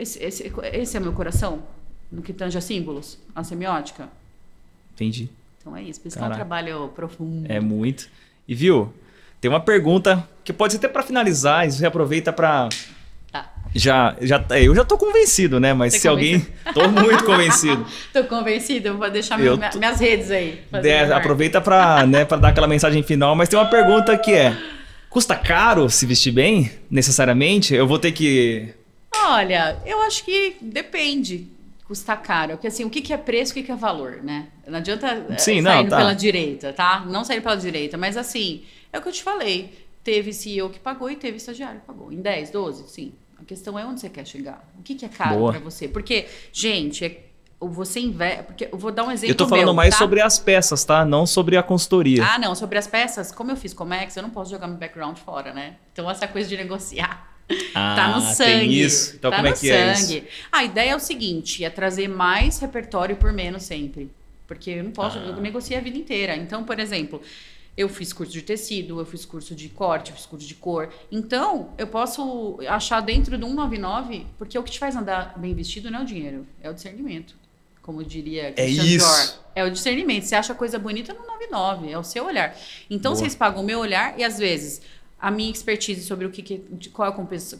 esse, 0.00 0.20
esse, 0.20 0.52
esse 0.72 0.96
é 0.96 1.00
meu 1.00 1.12
coração, 1.12 1.62
no 2.10 2.22
que 2.22 2.32
tange 2.32 2.58
a 2.58 2.60
símbolos, 2.60 3.20
a 3.36 3.44
semiótica. 3.44 4.08
Entendi. 4.94 5.30
Então 5.60 5.76
é 5.76 5.82
isso, 5.84 6.00
por 6.00 6.08
isso 6.08 6.18
é 6.18 6.24
um 6.24 6.32
trabalho 6.32 6.88
profundo. 6.88 7.46
É 7.48 7.60
muito. 7.60 8.10
E 8.48 8.54
viu, 8.54 8.92
tem 9.40 9.48
uma 9.48 9.60
pergunta 9.60 10.28
que 10.42 10.52
pode 10.52 10.72
ser 10.72 10.78
até 10.78 10.88
para 10.88 11.04
finalizar, 11.04 11.68
e 11.68 11.70
você 11.70 11.86
aproveita 11.86 12.32
para 12.32 12.68
já, 13.74 14.14
já, 14.20 14.44
eu 14.50 14.74
já 14.74 14.84
tô 14.84 14.96
convencido, 14.96 15.58
né? 15.58 15.74
Mas 15.74 15.94
Você 15.94 15.98
se 16.00 16.08
convencido? 16.08 16.52
alguém. 16.64 16.74
Tô 16.74 16.88
muito 16.88 17.24
convencido. 17.24 17.84
tô 18.12 18.24
convencido, 18.24 18.96
vou 18.96 19.10
deixar 19.10 19.36
meu, 19.36 19.58
tô... 19.58 19.78
minhas 19.78 19.98
redes 19.98 20.30
aí. 20.30 20.62
É, 20.72 21.12
aproveita 21.12 21.60
para 21.60 22.06
né, 22.06 22.24
pra 22.24 22.36
dar 22.36 22.48
aquela 22.48 22.68
mensagem 22.68 23.02
final, 23.02 23.34
mas 23.34 23.48
tem 23.48 23.58
uma 23.58 23.68
pergunta 23.68 24.16
que 24.16 24.32
é: 24.32 24.56
custa 25.10 25.34
caro 25.34 25.90
se 25.90 26.06
vestir 26.06 26.30
bem, 26.30 26.70
necessariamente? 26.88 27.74
Eu 27.74 27.86
vou 27.86 27.98
ter 27.98 28.12
que. 28.12 28.72
Olha, 29.26 29.76
eu 29.84 30.00
acho 30.02 30.24
que 30.24 30.56
depende. 30.62 31.48
Custa 31.84 32.16
caro. 32.16 32.52
Porque 32.52 32.68
assim, 32.68 32.84
o 32.84 32.90
que, 32.90 33.02
que 33.02 33.12
é 33.12 33.16
preço 33.16 33.50
e 33.50 33.52
o 33.52 33.54
que, 33.56 33.62
que 33.64 33.72
é 33.72 33.76
valor, 33.76 34.20
né? 34.22 34.46
Não 34.66 34.78
adianta 34.78 35.06
eh, 35.30 35.36
Sim, 35.36 35.62
sair 35.62 35.82
não, 35.82 35.88
tá. 35.88 35.96
pela 35.96 36.14
direita, 36.14 36.72
tá? 36.72 37.04
Não 37.06 37.24
sair 37.24 37.40
pela 37.40 37.56
direita, 37.56 37.98
mas 37.98 38.16
assim, 38.16 38.62
é 38.92 38.98
o 38.98 39.02
que 39.02 39.08
eu 39.08 39.12
te 39.12 39.22
falei. 39.22 39.84
Teve 40.02 40.32
CEO 40.32 40.70
que 40.70 40.78
pagou 40.78 41.10
e 41.10 41.16
teve 41.16 41.38
estagiário 41.38 41.80
que 41.80 41.86
pagou. 41.86 42.12
Em 42.12 42.20
10, 42.20 42.50
12, 42.50 42.88
sim. 42.88 43.12
A 43.44 43.46
questão 43.46 43.78
é 43.78 43.84
onde 43.84 44.00
você 44.00 44.08
quer 44.08 44.26
chegar. 44.26 44.66
O 44.78 44.82
que, 44.82 44.94
que 44.94 45.04
é 45.04 45.08
caro 45.08 45.50
para 45.50 45.58
você? 45.58 45.86
Porque, 45.86 46.26
gente, 46.50 47.04
é, 47.04 47.20
você 47.60 48.00
investe. 48.00 48.42
Porque 48.44 48.68
eu 48.72 48.78
vou 48.78 48.90
dar 48.90 49.04
um 49.04 49.10
exemplo. 49.10 49.32
Eu 49.32 49.36
tô 49.36 49.46
falando 49.46 49.66
meu, 49.66 49.74
mais 49.74 49.90
tá? 49.90 49.98
sobre 49.98 50.22
as 50.22 50.38
peças, 50.38 50.82
tá? 50.82 51.04
Não 51.04 51.26
sobre 51.26 51.58
a 51.58 51.62
consultoria. 51.62 52.24
Ah, 52.24 52.38
não, 52.38 52.54
sobre 52.54 52.78
as 52.78 52.86
peças, 52.86 53.30
como 53.30 53.50
eu 53.50 53.56
fiz 53.56 53.74
Comex, 53.74 54.16
eu 54.16 54.22
não 54.22 54.30
posso 54.30 54.50
jogar 54.50 54.66
meu 54.66 54.78
background 54.78 55.18
fora, 55.18 55.52
né? 55.52 55.76
Então, 55.92 56.10
essa 56.10 56.26
coisa 56.26 56.48
de 56.48 56.56
negociar. 56.56 57.32
Ah, 57.74 57.94
tá 57.94 58.08
no 58.08 58.22
sangue. 58.22 58.50
Tem 58.60 58.72
isso. 58.72 59.16
Então, 59.16 59.30
tá 59.30 59.36
como 59.36 59.48
é 59.48 59.52
que 59.52 59.68
sangue. 59.68 59.74
é 59.74 59.92
isso? 59.92 60.22
A 60.50 60.64
ideia 60.64 60.92
é 60.92 60.96
o 60.96 60.98
seguinte: 60.98 61.62
é 61.62 61.68
trazer 61.68 62.08
mais 62.08 62.58
repertório 62.58 63.16
por 63.16 63.34
menos 63.34 63.64
sempre. 63.64 64.10
Porque 64.46 64.70
eu 64.70 64.84
não 64.84 64.92
posso, 64.92 65.18
ah. 65.18 65.22
eu 65.22 65.36
negocio 65.42 65.76
a 65.76 65.80
vida 65.82 65.98
inteira. 65.98 66.34
Então, 66.36 66.64
por 66.64 66.80
exemplo, 66.80 67.20
eu 67.76 67.88
fiz 67.88 68.12
curso 68.12 68.32
de 68.32 68.42
tecido, 68.42 69.00
eu 69.00 69.06
fiz 69.06 69.24
curso 69.24 69.54
de 69.54 69.68
corte, 69.68 70.10
eu 70.10 70.16
fiz 70.16 70.26
curso 70.26 70.46
de 70.46 70.54
cor. 70.54 70.92
Então, 71.10 71.70
eu 71.76 71.86
posso 71.86 72.58
achar 72.68 73.00
dentro 73.00 73.36
do 73.36 73.46
199, 73.46 74.26
porque 74.38 74.58
o 74.58 74.62
que 74.62 74.70
te 74.70 74.78
faz 74.78 74.94
andar 74.94 75.38
bem 75.38 75.54
vestido 75.54 75.90
não 75.90 76.00
é 76.00 76.02
o 76.02 76.06
dinheiro, 76.06 76.46
é 76.62 76.70
o 76.70 76.74
discernimento. 76.74 77.34
Como 77.82 78.02
diria 78.02 78.48
é 78.48 78.52
Christian 78.52 78.82
é 78.82 78.86
isso. 78.86 79.06
Dior. 79.06 79.44
É 79.56 79.64
o 79.64 79.70
discernimento. 79.70 80.24
Você 80.24 80.34
acha 80.34 80.54
coisa 80.54 80.78
bonita 80.78 81.12
no 81.12 81.26
99, 81.26 81.90
é 81.90 81.98
o 81.98 82.04
seu 82.04 82.24
olhar. 82.24 82.56
Então, 82.88 83.12
Boa. 83.12 83.20
vocês 83.20 83.34
pagam 83.34 83.62
o 83.62 83.66
meu 83.66 83.78
olhar 83.80 84.18
e, 84.18 84.24
às 84.24 84.38
vezes, 84.38 84.80
a 85.20 85.30
minha 85.30 85.50
expertise 85.50 86.02
sobre 86.02 86.24
o 86.26 86.30
que, 86.30 86.42
que 86.42 86.90
qual 86.90 87.08
é 87.08 87.10
a 87.10 87.14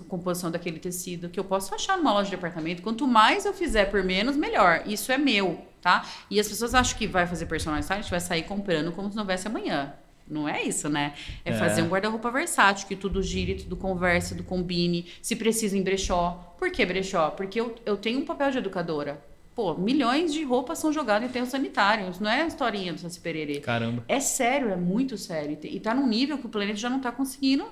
composição 0.09 0.51
daquele 0.51 0.79
tecido, 0.79 1.29
que 1.29 1.39
eu 1.39 1.45
posso 1.45 1.75
achar 1.75 1.97
numa 1.97 2.13
loja 2.13 2.31
de 2.31 2.37
departamento. 2.37 2.83
Quanto 2.83 3.07
mais 3.07 3.45
eu 3.45 3.53
fizer 3.53 3.87
por 3.87 4.03
menos, 4.03 4.37
melhor. 4.37 4.83
Isso 4.87 5.11
é 5.11 5.19
meu, 5.19 5.61
tá? 5.83 6.07
E 6.31 6.39
as 6.39 6.49
pessoas 6.49 6.75
acham 6.75 6.97
que 6.97 7.07
vai 7.07 7.27
fazer 7.27 7.47
personal 7.47 7.79
stylist, 7.81 8.11
vai 8.11 8.21
sair 8.21 8.45
comprando 8.45 8.93
como 8.93 9.11
se 9.11 9.17
não 9.17 9.23
houvesse 9.23 9.47
amanhã. 9.47 9.93
Não 10.27 10.49
é 10.49 10.63
isso, 10.63 10.89
né? 10.89 11.15
É, 11.45 11.51
é. 11.51 11.55
fazer 11.55 11.83
um 11.83 11.89
guarda-roupa 11.89 12.31
versátil, 12.31 12.89
que 12.89 12.97
tudo 12.97 13.23
gire, 13.23 13.55
tudo 13.55 13.77
converse, 13.77 14.35
tudo 14.35 14.45
combine. 14.45 15.07
Se 15.21 15.37
precisa 15.37 15.77
em 15.77 15.83
brechó. 15.83 16.55
Por 16.59 16.71
que 16.71 16.85
brechó? 16.85 17.31
Porque 17.31 17.61
eu, 17.61 17.75
eu 17.85 17.97
tenho 17.97 18.21
um 18.21 18.25
papel 18.25 18.51
de 18.51 18.59
educadora. 18.59 19.23
Pô, 19.55 19.75
milhões 19.75 20.33
de 20.33 20.43
roupas 20.43 20.79
são 20.79 20.93
jogadas 20.93 21.29
em 21.29 21.33
terra 21.33 21.47
sanitário. 21.47 22.11
Isso 22.11 22.23
não 22.23 22.31
é 22.31 22.47
historinha 22.47 22.93
do 22.93 22.99
Saci 22.99 23.21
Pererê. 23.21 23.61
Caramba. 23.61 24.05
É 24.09 24.19
sério, 24.19 24.71
é 24.71 24.77
muito 24.77 25.17
sério. 25.17 25.57
E 25.63 25.79
tá 25.79 25.95
num 25.95 26.07
nível 26.07 26.39
que 26.39 26.47
o 26.47 26.49
planeta 26.49 26.77
já 26.77 26.91
não 26.91 27.01
tá 27.01 27.13
conseguindo 27.13 27.67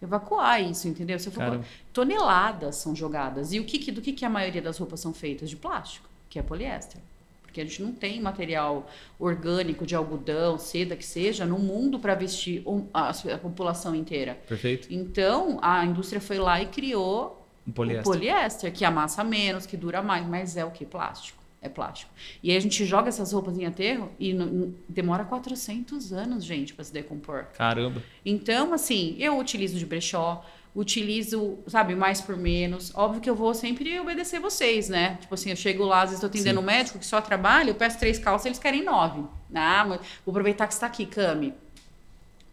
evacuar 0.00 0.62
isso, 0.62 0.88
entendeu? 0.88 1.18
Se 1.18 1.30
for, 1.30 1.60
toneladas 1.92 2.76
são 2.76 2.96
jogadas. 2.96 3.52
E 3.52 3.60
o 3.60 3.64
que, 3.64 3.90
do 3.90 4.00
que, 4.00 4.12
que 4.12 4.24
a 4.24 4.30
maioria 4.30 4.62
das 4.62 4.78
roupas 4.78 5.00
são 5.00 5.12
feitas? 5.12 5.50
De 5.50 5.56
plástico, 5.56 6.08
que 6.30 6.38
é 6.38 6.42
poliéster 6.42 7.02
porque 7.50 7.60
a 7.60 7.64
gente 7.64 7.82
não 7.82 7.92
tem 7.92 8.20
material 8.20 8.88
orgânico 9.18 9.84
de 9.84 9.96
algodão, 9.96 10.56
seda 10.56 10.94
que 10.94 11.04
seja, 11.04 11.44
no 11.44 11.58
mundo 11.58 11.98
para 11.98 12.14
vestir 12.14 12.62
a, 12.94 13.10
a, 13.10 13.38
população 13.38 13.94
inteira. 13.94 14.38
Perfeito. 14.48 14.86
Então, 14.88 15.58
a 15.60 15.84
indústria 15.84 16.20
foi 16.20 16.38
lá 16.38 16.62
e 16.62 16.66
criou 16.66 17.44
um 17.66 17.72
poliéster. 17.72 18.00
o 18.00 18.04
poliéster, 18.04 18.72
que 18.72 18.84
amassa 18.84 19.24
menos, 19.24 19.66
que 19.66 19.76
dura 19.76 20.00
mais, 20.00 20.24
mas 20.24 20.56
é 20.56 20.64
o 20.64 20.70
que? 20.70 20.86
Plástico. 20.86 21.40
É 21.62 21.68
plástico. 21.68 22.10
E 22.42 22.50
aí 22.50 22.56
a 22.56 22.60
gente 22.60 22.86
joga 22.86 23.08
essas 23.08 23.32
roupas 23.32 23.58
em 23.58 23.66
aterro 23.66 24.10
e 24.18 24.32
no, 24.32 24.74
demora 24.88 25.24
400 25.24 26.10
anos, 26.10 26.42
gente, 26.42 26.72
para 26.72 26.84
se 26.84 26.92
decompor. 26.92 27.48
Caramba. 27.52 28.02
Então, 28.24 28.72
assim, 28.72 29.14
eu 29.18 29.38
utilizo 29.38 29.78
de 29.78 29.84
brechó, 29.84 30.42
utilizo, 30.74 31.58
sabe, 31.66 31.94
mais 31.94 32.20
por 32.20 32.36
menos. 32.36 32.92
Óbvio 32.94 33.20
que 33.20 33.28
eu 33.28 33.34
vou 33.34 33.54
sempre 33.54 33.98
obedecer 33.98 34.40
vocês, 34.40 34.88
né? 34.88 35.18
Tipo 35.20 35.34
assim, 35.34 35.50
eu 35.50 35.56
chego 35.56 35.84
lá, 35.84 36.02
às 36.02 36.10
vezes 36.10 36.22
estou 36.22 36.28
atendendo 36.28 36.60
um 36.60 36.64
médico 36.64 36.98
que 36.98 37.06
só 37.06 37.20
trabalha, 37.20 37.70
eu 37.70 37.74
peço 37.74 37.98
três 37.98 38.18
calças, 38.18 38.46
eles 38.46 38.58
querem 38.58 38.84
nove. 38.84 39.24
Ah, 39.54 39.84
mas 39.84 40.00
vou 40.24 40.32
aproveitar 40.32 40.66
que 40.66 40.74
está 40.74 40.86
aqui, 40.86 41.06
Cami. 41.06 41.54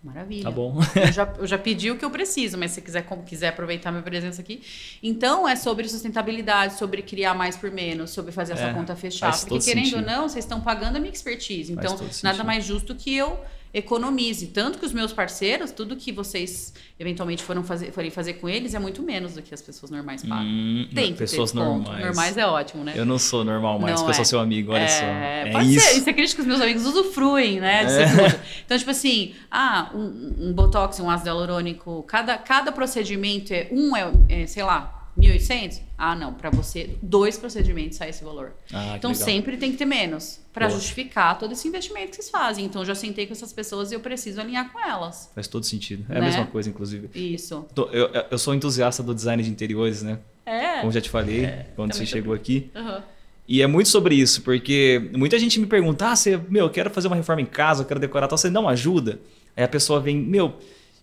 Maravilha. 0.03 0.43
Tá 0.43 0.51
bom. 0.51 0.79
eu, 0.95 1.11
já, 1.11 1.33
eu 1.37 1.47
já 1.47 1.57
pedi 1.57 1.91
o 1.91 1.97
que 1.97 2.05
eu 2.05 2.09
preciso, 2.09 2.57
mas 2.57 2.71
se 2.71 2.81
quiser, 2.81 3.05
quiser 3.25 3.49
aproveitar 3.49 3.91
minha 3.91 4.03
presença 4.03 4.41
aqui. 4.41 4.61
Então, 5.01 5.47
é 5.47 5.55
sobre 5.55 5.87
sustentabilidade, 5.87 6.75
sobre 6.75 7.01
criar 7.01 7.33
mais 7.33 7.57
por 7.57 7.71
menos, 7.71 8.11
sobre 8.11 8.31
fazer 8.31 8.53
essa 8.53 8.67
é, 8.67 8.73
conta 8.73 8.95
fechar. 8.95 9.37
Porque, 9.39 9.59
querendo 9.59 9.85
sentido. 9.85 9.97
ou 9.97 10.05
não, 10.05 10.29
vocês 10.29 10.45
estão 10.45 10.61
pagando 10.61 10.97
a 10.97 10.99
minha 10.99 11.11
expertise. 11.11 11.73
Então, 11.73 11.97
nada 12.23 12.43
mais 12.43 12.63
justo 12.63 12.95
que 12.95 13.15
eu 13.15 13.39
economize. 13.77 14.47
Tanto 14.47 14.79
que 14.79 14.85
os 14.85 14.91
meus 14.93 15.13
parceiros, 15.13 15.71
tudo 15.71 15.95
que 15.95 16.11
vocês 16.11 16.73
eventualmente 16.99 17.43
foram 17.43 17.63
fazer, 17.63 17.91
forem 17.91 18.09
fazer 18.09 18.33
com 18.33 18.49
eles 18.49 18.73
é 18.73 18.79
muito 18.79 19.03
menos 19.03 19.35
do 19.35 19.41
que 19.41 19.53
as 19.53 19.61
pessoas 19.61 19.91
normais 19.91 20.23
pagam. 20.23 20.45
Hum, 20.45 20.87
Tem 20.93 21.11
que 21.13 21.19
pessoas 21.19 21.51
ter 21.51 21.59
ponto. 21.59 21.83
normais. 21.83 22.05
Normais 22.05 22.37
é 22.37 22.45
ótimo, 22.47 22.83
né? 22.83 22.93
Eu 22.95 23.05
não 23.05 23.19
sou 23.19 23.43
normal 23.43 23.79
mais, 23.79 23.99
Não 24.01 24.07
eu 24.07 24.13
sou 24.13 24.21
é. 24.21 24.25
seu 24.25 24.39
amigo, 24.39 24.71
olha 24.71 24.87
só. 24.87 25.03
É, 25.05 25.49
É 25.49 25.51
pode 25.51 25.75
isso. 25.75 25.85
ser. 25.85 25.97
Isso 25.97 26.09
é 26.09 26.13
crítico 26.13 26.35
que 26.37 26.41
os 26.41 26.47
meus 26.47 26.61
amigos 26.61 26.85
usufruem, 26.85 27.59
né? 27.59 27.83
É. 27.83 28.39
Então, 28.65 28.77
tipo 28.77 28.89
assim, 28.91 29.33
ah, 29.51 29.91
um, 29.93 30.47
um 30.49 30.53
botox, 30.53 30.99
um 30.99 31.09
ácido 31.09 31.29
hialurônico, 31.29 32.03
cada, 32.03 32.37
cada 32.37 32.71
procedimento 32.71 33.53
é 33.53 33.67
um, 33.71 33.95
é, 33.95 34.11
é, 34.29 34.47
sei 34.47 34.63
lá, 34.63 34.96
1.800? 35.17 35.81
Ah, 35.97 36.15
não. 36.15 36.33
Pra 36.33 36.49
você, 36.49 36.91
dois 37.01 37.37
procedimentos 37.37 37.97
sai 37.97 38.09
esse 38.09 38.23
valor. 38.23 38.53
Ah, 38.71 38.95
então, 38.97 39.13
sempre 39.13 39.57
tem 39.57 39.71
que 39.71 39.77
ter 39.77 39.85
menos 39.85 40.39
pra 40.53 40.67
Boa. 40.67 40.77
justificar 40.79 41.37
todo 41.39 41.53
esse 41.53 41.67
investimento 41.67 42.09
que 42.11 42.15
vocês 42.17 42.29
fazem. 42.29 42.65
Então, 42.65 42.81
eu 42.81 42.85
já 42.85 42.95
sentei 42.95 43.25
com 43.25 43.33
essas 43.33 43.51
pessoas 43.51 43.91
e 43.91 43.95
eu 43.95 43.99
preciso 43.99 44.39
alinhar 44.39 44.71
com 44.71 44.79
elas. 44.79 45.31
Faz 45.33 45.47
todo 45.47 45.65
sentido. 45.65 46.05
É 46.09 46.17
a 46.17 46.19
Né? 46.19 46.25
mesma 46.27 46.45
coisa, 46.45 46.69
inclusive. 46.69 47.09
Isso. 47.15 47.65
Eu, 47.91 48.09
eu 48.31 48.37
sou 48.37 48.53
entusiasta 48.53 49.01
do 49.01 49.13
design 49.15 49.41
de 49.41 49.49
interiores, 49.49 50.03
né? 50.03 50.19
É. 50.45 50.79
Como 50.79 50.91
já 50.91 51.01
te 51.01 51.09
falei, 51.09 51.49
quando 51.75 51.93
você 51.93 52.05
chegou 52.05 52.33
aqui. 52.33 52.69
Aham. 52.75 53.03
E 53.49 53.61
é 53.61 53.67
muito 53.67 53.87
sobre 53.87 54.13
isso, 54.13 54.41
porque 54.41 55.09
muita 55.15 55.39
gente 55.39 55.57
me 55.59 55.65
pergunta: 55.65 56.09
ah, 56.11 56.15
você, 56.15 56.37
meu, 56.49 56.65
eu 56.65 56.69
quero 56.69 56.89
fazer 56.89 57.07
uma 57.07 57.15
reforma 57.15 57.41
em 57.41 57.45
casa, 57.45 57.83
eu 57.83 57.87
quero 57.87 57.97
decorar 57.99 58.27
tal, 58.27 58.37
você 58.37 58.49
não 58.49 58.67
ajuda? 58.67 59.19
Aí 59.55 59.63
a 59.63 59.67
pessoa 59.69 60.01
vem, 60.01 60.17
meu, 60.17 60.55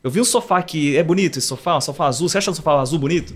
eu 0.02 0.10
vi 0.10 0.20
um 0.20 0.24
sofá 0.24 0.62
que 0.62 0.94
é 0.96 1.02
bonito 1.02 1.38
esse 1.38 1.48
sofá, 1.48 1.76
um 1.78 1.80
sofá 1.80 2.06
azul, 2.06 2.28
você 2.28 2.36
acha 2.36 2.50
o 2.50 2.54
sofá 2.54 2.78
azul 2.80 2.98
bonito? 2.98 3.34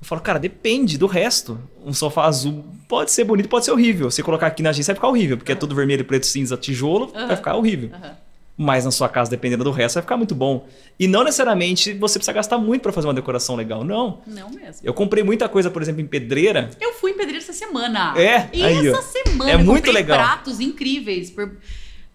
Eu 0.00 0.06
falo, 0.06 0.20
cara, 0.20 0.38
depende 0.38 0.96
do 0.96 1.06
resto. 1.06 1.60
Um 1.84 1.92
sofá 1.92 2.24
azul 2.24 2.64
pode 2.88 3.10
ser 3.12 3.24
bonito, 3.24 3.48
pode 3.48 3.64
ser 3.66 3.70
horrível. 3.72 4.10
Se 4.10 4.22
colocar 4.22 4.46
aqui 4.46 4.62
na 4.62 4.70
agência 4.70 4.92
vai 4.92 4.96
ficar 4.96 5.08
horrível, 5.08 5.36
porque 5.36 5.52
é 5.52 5.54
tudo 5.54 5.74
vermelho, 5.74 6.04
preto, 6.04 6.26
cinza, 6.26 6.56
tijolo, 6.56 7.08
vai 7.08 7.24
Aham. 7.24 7.36
ficar 7.36 7.54
horrível. 7.56 7.90
Aham. 7.94 8.16
Mas 8.62 8.84
na 8.84 8.90
sua 8.90 9.08
casa, 9.08 9.30
dependendo 9.30 9.64
do 9.64 9.70
resto, 9.70 9.94
vai 9.94 10.02
ficar 10.02 10.18
muito 10.18 10.34
bom. 10.34 10.66
E 10.98 11.08
não 11.08 11.24
necessariamente 11.24 11.94
você 11.94 12.18
precisa 12.18 12.32
gastar 12.34 12.58
muito 12.58 12.82
para 12.82 12.92
fazer 12.92 13.06
uma 13.06 13.14
decoração 13.14 13.56
legal, 13.56 13.82
não. 13.84 14.20
Não 14.26 14.50
mesmo. 14.50 14.80
Eu 14.82 14.92
comprei 14.92 15.22
muita 15.24 15.48
coisa, 15.48 15.70
por 15.70 15.80
exemplo, 15.80 16.02
em 16.02 16.06
pedreira. 16.06 16.68
Eu 16.78 16.92
fui 16.92 17.12
em 17.12 17.14
pedreira 17.14 17.38
essa 17.38 17.54
semana. 17.54 18.12
É? 18.20 18.50
E 18.52 18.62
Aí, 18.62 18.86
essa 18.88 19.00
semana 19.00 19.50
É 19.50 19.54
eu 19.54 19.58
muito 19.60 19.76
comprei 19.76 19.94
legal. 19.94 20.18
pratos 20.18 20.60
incríveis. 20.60 21.30
Por... 21.30 21.56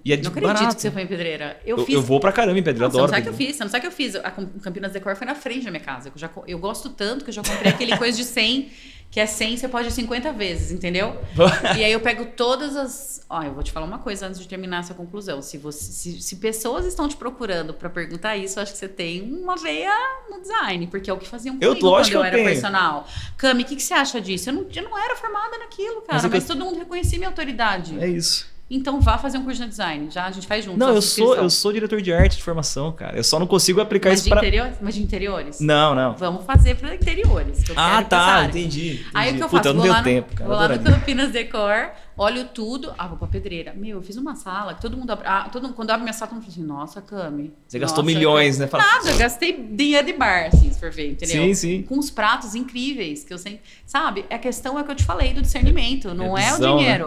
E 0.06 0.14
é 0.14 0.16
de 0.16 0.22
Não 0.24 0.30
acredito 0.30 0.54
barato. 0.54 0.76
que 0.76 0.82
você 0.84 0.92
foi 0.92 1.02
em 1.02 1.08
pedreira. 1.08 1.60
Eu, 1.66 1.78
Eu, 1.80 1.86
fiz. 1.86 1.96
eu 1.96 2.02
vou 2.02 2.20
pra 2.20 2.32
caramba 2.32 2.60
em 2.60 2.64
pedreira, 2.64 2.86
Não, 2.86 2.92
você 2.92 2.98
não 2.98 3.06
adoro. 3.06 3.12
sabe 3.18 3.22
o 3.22 3.24
que 3.24 3.30
eu 3.30 3.34
pedreira. 3.34 3.52
fiz, 3.54 3.58
você 3.58 3.64
não 3.64 3.72
sabe 3.72 3.80
o 3.80 3.82
que 3.82 3.88
eu 3.88 3.98
fiz. 3.98 4.16
A 4.16 4.30
Cam- 4.32 4.50
Campinas 4.62 4.92
Decor 4.92 5.16
foi 5.16 5.26
na 5.26 5.34
frente 5.34 5.66
da 5.66 5.72
minha 5.72 5.82
casa. 5.84 6.10
Eu, 6.10 6.14
já, 6.16 6.30
eu 6.48 6.60
gosto 6.60 6.90
tanto 6.92 7.24
que 7.26 7.32
eu 7.32 7.34
já 7.34 7.42
comprei 7.42 7.72
aquele 7.72 7.98
coisa 7.98 8.16
de 8.16 8.24
100, 8.24 8.70
que 9.10 9.20
é 9.20 9.26
100, 9.26 9.58
você 9.58 9.68
pode 9.68 9.88
ir 9.88 9.92
50 9.92 10.32
vezes, 10.34 10.72
entendeu? 10.72 11.20
e 11.76 11.84
aí 11.84 11.92
eu 11.92 12.00
pego 12.02 12.26
todas 12.38 12.76
as. 12.76 13.26
Ó, 13.28 13.42
eu 13.42 13.54
vou 13.56 13.64
te 13.64 13.72
falar 13.72 13.88
uma 13.88 13.98
coisa 13.98 14.28
antes 14.28 14.40
de 14.40 14.48
terminar 14.48 14.82
essa 14.82 14.94
conclusão. 14.94 15.42
Se, 15.42 15.58
você, 15.58 15.92
se, 15.92 16.22
se 16.22 16.36
pessoas 16.36 16.86
estão 16.86 17.08
te 17.10 17.18
procurando 17.18 17.74
pra 17.74 17.90
perguntar 17.90 18.38
isso, 18.38 18.60
eu 18.60 18.64
acho 18.64 18.74
que 18.74 18.78
você 18.78 18.88
tem 18.88 19.24
uma 19.24 19.56
veia 19.56 19.90
no 20.30 20.40
design, 20.40 20.86
porque 20.86 21.10
é 21.10 21.14
o 21.14 21.18
que 21.18 21.28
faziam 21.28 21.58
Eu- 21.60 21.70
comigo 21.70 21.88
lógico 21.88 22.18
quando 22.18 22.18
eu, 22.18 22.22
eu 22.22 22.26
era 22.28 22.36
tenho. 22.38 22.48
personal. 22.50 23.08
Cami, 23.38 23.64
o 23.64 23.66
que, 23.66 23.76
que 23.76 23.82
você 23.82 23.96
acha 23.96 24.22
disso? 24.22 24.52
Eu 24.52 24.54
não, 24.54 24.68
eu 24.72 24.84
não 24.84 25.04
era 25.04 25.16
formada 25.16 25.58
naquilo, 25.58 26.02
cara, 26.04 26.22
Mas 26.22 26.32
mas, 26.32 26.44
eu- 26.48 26.56
todo 26.56 26.64
mundo 26.64 26.78
reconhecia 26.78 27.18
minha 27.18 27.30
autoridade. 27.30 27.98
É 28.00 28.08
isso. 28.08 28.54
Então 28.68 29.00
vá 29.00 29.18
fazer 29.18 29.38
um 29.38 29.44
curso 29.44 29.62
de 29.62 29.70
design. 29.70 30.10
Já 30.10 30.26
a 30.26 30.32
gente 30.32 30.48
faz 30.48 30.66
junto. 30.66 30.80
Não, 30.80 30.90
eu 30.96 31.02
sou, 31.02 31.36
eu 31.36 31.50
sou 31.52 31.72
diretor 31.72 32.02
de 32.02 32.12
arte 32.12 32.38
de 32.38 32.44
formação, 32.44 32.92
cara. 32.92 33.16
Eu 33.16 33.24
só 33.24 33.38
não 33.40 33.46
consigo 33.46 33.80
aplicar 33.80 34.10
Mas 34.10 34.22
isso 34.22 34.34
interiores? 34.34 34.78
Mas 34.82 34.96
de 34.96 35.04
interiores? 35.04 35.60
Não, 35.60 35.94
não. 35.94 36.16
Vamos 36.16 36.46
fazer 36.46 36.76
para 36.76 36.96
interiores. 36.96 37.64
Ah, 37.76 38.04
tá, 38.04 38.46
entendi, 38.46 38.94
entendi. 38.94 39.06
Aí 39.14 39.34
o 39.34 39.36
que 39.36 39.44
eu 39.44 39.50
Puta, 39.50 39.58
faço? 39.64 39.70
eu 39.70 39.74
não 39.76 39.82
vou 39.84 39.92
lá 39.92 39.98
no, 40.00 40.04
tempo, 40.04 40.34
cara. 40.36 40.50
Vou 40.50 40.58
lá 40.58 40.68
no. 40.68 40.84
Campinas 40.84 41.32
Decor, 41.32 41.92
olho 42.18 42.46
tudo. 42.46 42.92
Ah, 42.98 43.08
vou 43.08 43.20
pra 43.20 43.28
pedreira. 43.28 43.72
Meu, 43.76 43.98
eu 43.98 44.02
fiz 44.02 44.18
uma 44.18 44.36
sala 44.36 44.74
que 44.74 44.82
todo 44.82 44.98
mundo. 44.98 45.12
abre- 45.12 45.28
Ah, 45.28 45.48
todo, 45.52 45.72
quando 45.74 45.92
abre 45.92 46.02
minha 46.04 46.14
sala, 46.14 46.30
todo 46.30 46.38
mundo 46.38 46.46
fala 46.46 46.54
assim: 46.58 46.66
Nossa, 46.68 47.02
Cami. 47.04 47.54
Você 47.68 47.78
gastou 47.78 48.04
nossa, 48.04 48.16
milhões, 48.16 48.58
né? 48.58 48.66
Fala- 48.66 48.84
Nada, 48.84 49.12
eu 49.12 49.18
gastei 49.18 49.54
dinheiro 49.54 50.08
de 50.08 50.14
bar, 50.14 50.48
assim, 50.48 50.72
se 50.74 50.80
for 50.80 50.90
ver, 50.90 51.12
entendeu? 51.12 51.44
Sim, 51.44 51.54
sim. 51.54 51.82
Com 51.84 52.00
os 52.00 52.10
pratos 52.10 52.56
incríveis 52.56 53.24
que 53.24 53.32
eu 53.32 53.38
sempre. 53.38 53.62
Sabe? 53.86 54.26
A 54.28 54.40
questão 54.40 54.80
é 54.80 54.82
o 54.82 54.86
que 54.86 54.90
eu 54.92 54.96
te 54.96 55.04
falei 55.04 55.36
do 55.36 55.42
discernimento. 55.44 56.16
Não 56.16 56.36
é, 56.36 56.52
visão, 56.52 56.78
o 56.78 56.82
né? 56.82 56.98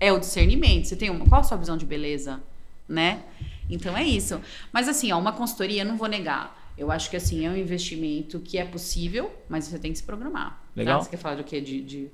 É 0.00 0.12
o 0.12 0.18
discernimento. 0.18 0.86
Você 0.86 0.96
tem 0.96 1.10
uma. 1.10 1.26
Qual 1.26 1.40
a 1.40 1.44
sua 1.44 1.56
visão 1.56 1.76
de 1.76 1.86
beleza? 1.86 2.40
Né? 2.88 3.20
Então 3.68 3.96
é 3.96 4.04
isso. 4.04 4.40
Mas 4.72 4.88
assim, 4.88 5.10
ó, 5.12 5.18
uma 5.18 5.32
consultoria, 5.32 5.84
não 5.84 5.96
vou 5.96 6.08
negar. 6.08 6.56
Eu 6.78 6.90
acho 6.92 7.08
que 7.10 7.16
assim, 7.16 7.46
é 7.46 7.50
um 7.50 7.56
investimento 7.56 8.38
que 8.40 8.58
é 8.58 8.64
possível, 8.64 9.30
mas 9.48 9.64
você 9.64 9.78
tem 9.78 9.90
que 9.92 9.98
se 9.98 10.04
programar. 10.04 10.50
tá? 10.50 10.56
Legal. 10.76 11.02
Você 11.02 11.10
quer 11.10 11.16
falar 11.16 11.36
do 11.36 11.44
quê? 11.44 11.60
De, 11.60 11.80
de 11.82 12.08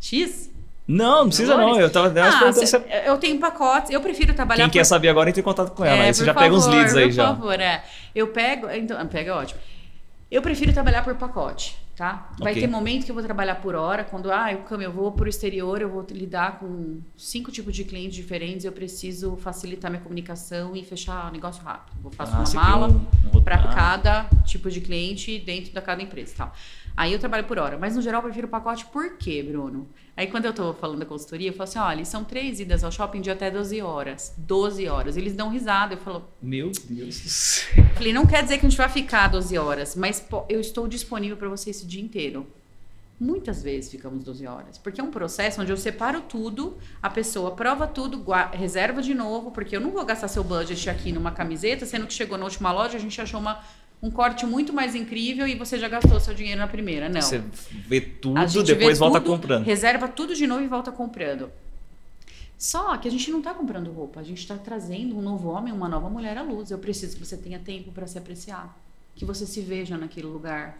X? 0.00 0.50
Não, 0.88 1.20
não 1.20 1.26
precisa 1.28 1.56
não. 1.56 1.78
Eu 1.80 1.90
tava 1.90 2.08
Ah, 2.20 2.52
cê- 2.52 2.66
se... 2.66 2.76
eu 3.04 3.18
tenho 3.18 3.38
pacotes, 3.38 3.90
eu 3.90 4.00
prefiro 4.00 4.32
trabalhar 4.34 4.62
Quem 4.64 4.68
por 4.70 4.72
quer 4.74 4.84
saber 4.84 5.08
agora 5.08 5.28
entra 5.28 5.40
em 5.40 5.44
contato 5.44 5.72
com 5.74 5.84
ela. 5.84 5.96
é, 5.96 6.06
aí 6.06 6.14
você 6.14 6.20
por 6.22 6.26
já 6.26 6.34
pega 6.34 6.54
uns 6.54 6.64
favor, 6.64 6.76
leads 6.76 6.96
aí 6.96 7.04
por 7.06 7.12
já. 7.12 7.26
favor, 7.26 7.60
é. 7.60 7.84
Eu 8.14 8.28
pego, 8.28 8.70
então, 8.70 9.06
pega 9.08 9.30
é 9.32 9.34
ótimo. 9.34 9.60
Eu 10.30 10.40
prefiro 10.42 10.72
trabalhar 10.72 11.02
por 11.04 11.14
pacote, 11.16 11.76
tá? 11.96 12.30
Vai 12.38 12.52
Ok. 12.52 12.60
ter 12.62 12.66
momento 12.68 13.04
que 13.06 13.10
eu 13.10 13.14
vou 13.14 13.24
trabalhar 13.24 13.54
por 13.56 13.74
hora, 13.74 14.04
quando 14.04 14.30
ah, 14.30 14.52
eu, 14.52 14.62
eu 14.80 14.92
vou 14.92 15.10
pro 15.12 15.28
exterior, 15.28 15.80
eu 15.80 15.88
vou 15.88 16.06
lidar 16.10 16.58
com 16.60 17.00
cinco 17.16 17.50
tipos 17.50 17.74
de 17.74 17.84
clientes 17.84 18.14
diferentes, 18.14 18.64
eu 18.66 18.72
preciso 18.72 19.36
facilitar 19.36 19.90
minha 19.90 20.02
comunicação 20.02 20.76
e 20.76 20.84
fechar 20.84 21.28
o 21.28 21.32
negócio 21.32 21.62
rápido. 21.64 21.96
Eu 22.04 22.10
faço 22.10 22.34
Ah, 22.36 22.40
uma 22.40 22.52
mala 22.54 22.88
um- 22.88 23.38
um 23.38 23.40
para 23.42 23.56
cada 23.74 24.24
tipo 24.44 24.70
de 24.70 24.80
cliente 24.80 25.38
dentro 25.38 25.72
da 25.72 25.80
cada 25.80 26.02
empresa, 26.02 26.34
tal. 26.36 26.52
Aí 26.96 27.12
eu 27.12 27.18
trabalho 27.18 27.44
por 27.44 27.58
hora, 27.58 27.78
mas 27.78 27.96
no 27.96 28.02
geral 28.02 28.20
eu 28.20 28.24
prefiro 28.24 28.48
pacote 28.48 28.84
por 28.86 29.16
quê, 29.16 29.42
Bruno? 29.42 29.88
Aí 30.16 30.26
quando 30.28 30.46
eu 30.46 30.52
tô 30.54 30.72
falando 30.72 31.00
da 31.00 31.04
consultoria, 31.04 31.50
eu 31.50 31.52
falo 31.52 31.64
assim, 31.68 31.78
olha, 31.78 32.04
são 32.04 32.24
três 32.24 32.58
idas 32.58 32.82
ao 32.82 32.90
shopping 32.90 33.20
de 33.20 33.30
até 33.30 33.50
12 33.50 33.82
horas. 33.82 34.32
12 34.38 34.88
horas. 34.88 35.16
Eles 35.16 35.34
dão 35.34 35.50
risada. 35.50 35.94
Eu 35.94 35.98
falo, 35.98 36.24
Meu 36.40 36.72
Deus 36.88 37.20
do 37.20 37.28
céu. 37.28 37.84
Falei, 37.94 38.12
não 38.12 38.24
quer 38.24 38.42
dizer 38.42 38.58
que 38.58 38.64
a 38.64 38.68
gente 38.68 38.78
vai 38.78 38.88
ficar 38.88 39.28
12 39.28 39.58
horas, 39.58 39.94
mas 39.94 40.26
eu 40.48 40.58
estou 40.58 40.88
disponível 40.88 41.36
para 41.36 41.48
você 41.48 41.68
esse 41.68 41.84
dia 41.84 42.02
inteiro. 42.02 42.46
Muitas 43.18 43.62
vezes 43.62 43.90
ficamos 43.90 44.22
12 44.24 44.46
horas, 44.46 44.76
porque 44.76 45.00
é 45.00 45.04
um 45.04 45.10
processo 45.10 45.62
onde 45.62 45.72
eu 45.72 45.76
separo 45.78 46.20
tudo, 46.20 46.76
a 47.02 47.08
pessoa 47.08 47.52
prova 47.52 47.86
tudo, 47.86 48.22
reserva 48.52 49.00
de 49.00 49.14
novo, 49.14 49.50
porque 49.50 49.74
eu 49.74 49.80
não 49.80 49.90
vou 49.90 50.04
gastar 50.04 50.28
seu 50.28 50.44
budget 50.44 50.90
aqui 50.90 51.12
numa 51.12 51.30
camiseta, 51.30 51.86
sendo 51.86 52.06
que 52.06 52.12
chegou 52.12 52.36
na 52.36 52.44
última 52.44 52.70
loja, 52.72 52.98
a 52.98 53.00
gente 53.00 53.18
achou 53.18 53.40
uma, 53.40 53.58
um 54.06 54.10
corte 54.10 54.46
muito 54.46 54.72
mais 54.72 54.94
incrível 54.94 55.46
e 55.48 55.56
você 55.56 55.78
já 55.78 55.88
gastou 55.88 56.20
seu 56.20 56.32
dinheiro 56.32 56.60
na 56.60 56.68
primeira. 56.68 57.08
Não. 57.08 57.20
Você 57.20 57.42
vê 57.70 58.00
tudo, 58.00 58.62
depois 58.62 58.98
vê 58.98 59.04
volta 59.04 59.20
tudo, 59.20 59.32
comprando. 59.32 59.64
Reserva 59.64 60.08
tudo 60.08 60.34
de 60.34 60.46
novo 60.46 60.62
e 60.62 60.68
volta 60.68 60.92
comprando. 60.92 61.50
Só 62.56 62.96
que 62.96 63.06
a 63.06 63.10
gente 63.10 63.30
não 63.30 63.42
tá 63.42 63.52
comprando 63.52 63.90
roupa, 63.92 64.20
a 64.20 64.22
gente 64.22 64.46
tá 64.46 64.56
trazendo 64.56 65.18
um 65.18 65.20
novo 65.20 65.48
homem, 65.48 65.72
uma 65.72 65.88
nova 65.88 66.08
mulher 66.08 66.38
à 66.38 66.42
luz. 66.42 66.70
Eu 66.70 66.78
preciso 66.78 67.16
que 67.16 67.24
você 67.24 67.36
tenha 67.36 67.58
tempo 67.58 67.90
para 67.90 68.06
se 68.06 68.16
apreciar, 68.16 68.74
que 69.14 69.24
você 69.24 69.44
se 69.44 69.60
veja 69.60 69.98
naquele 69.98 70.26
lugar. 70.26 70.78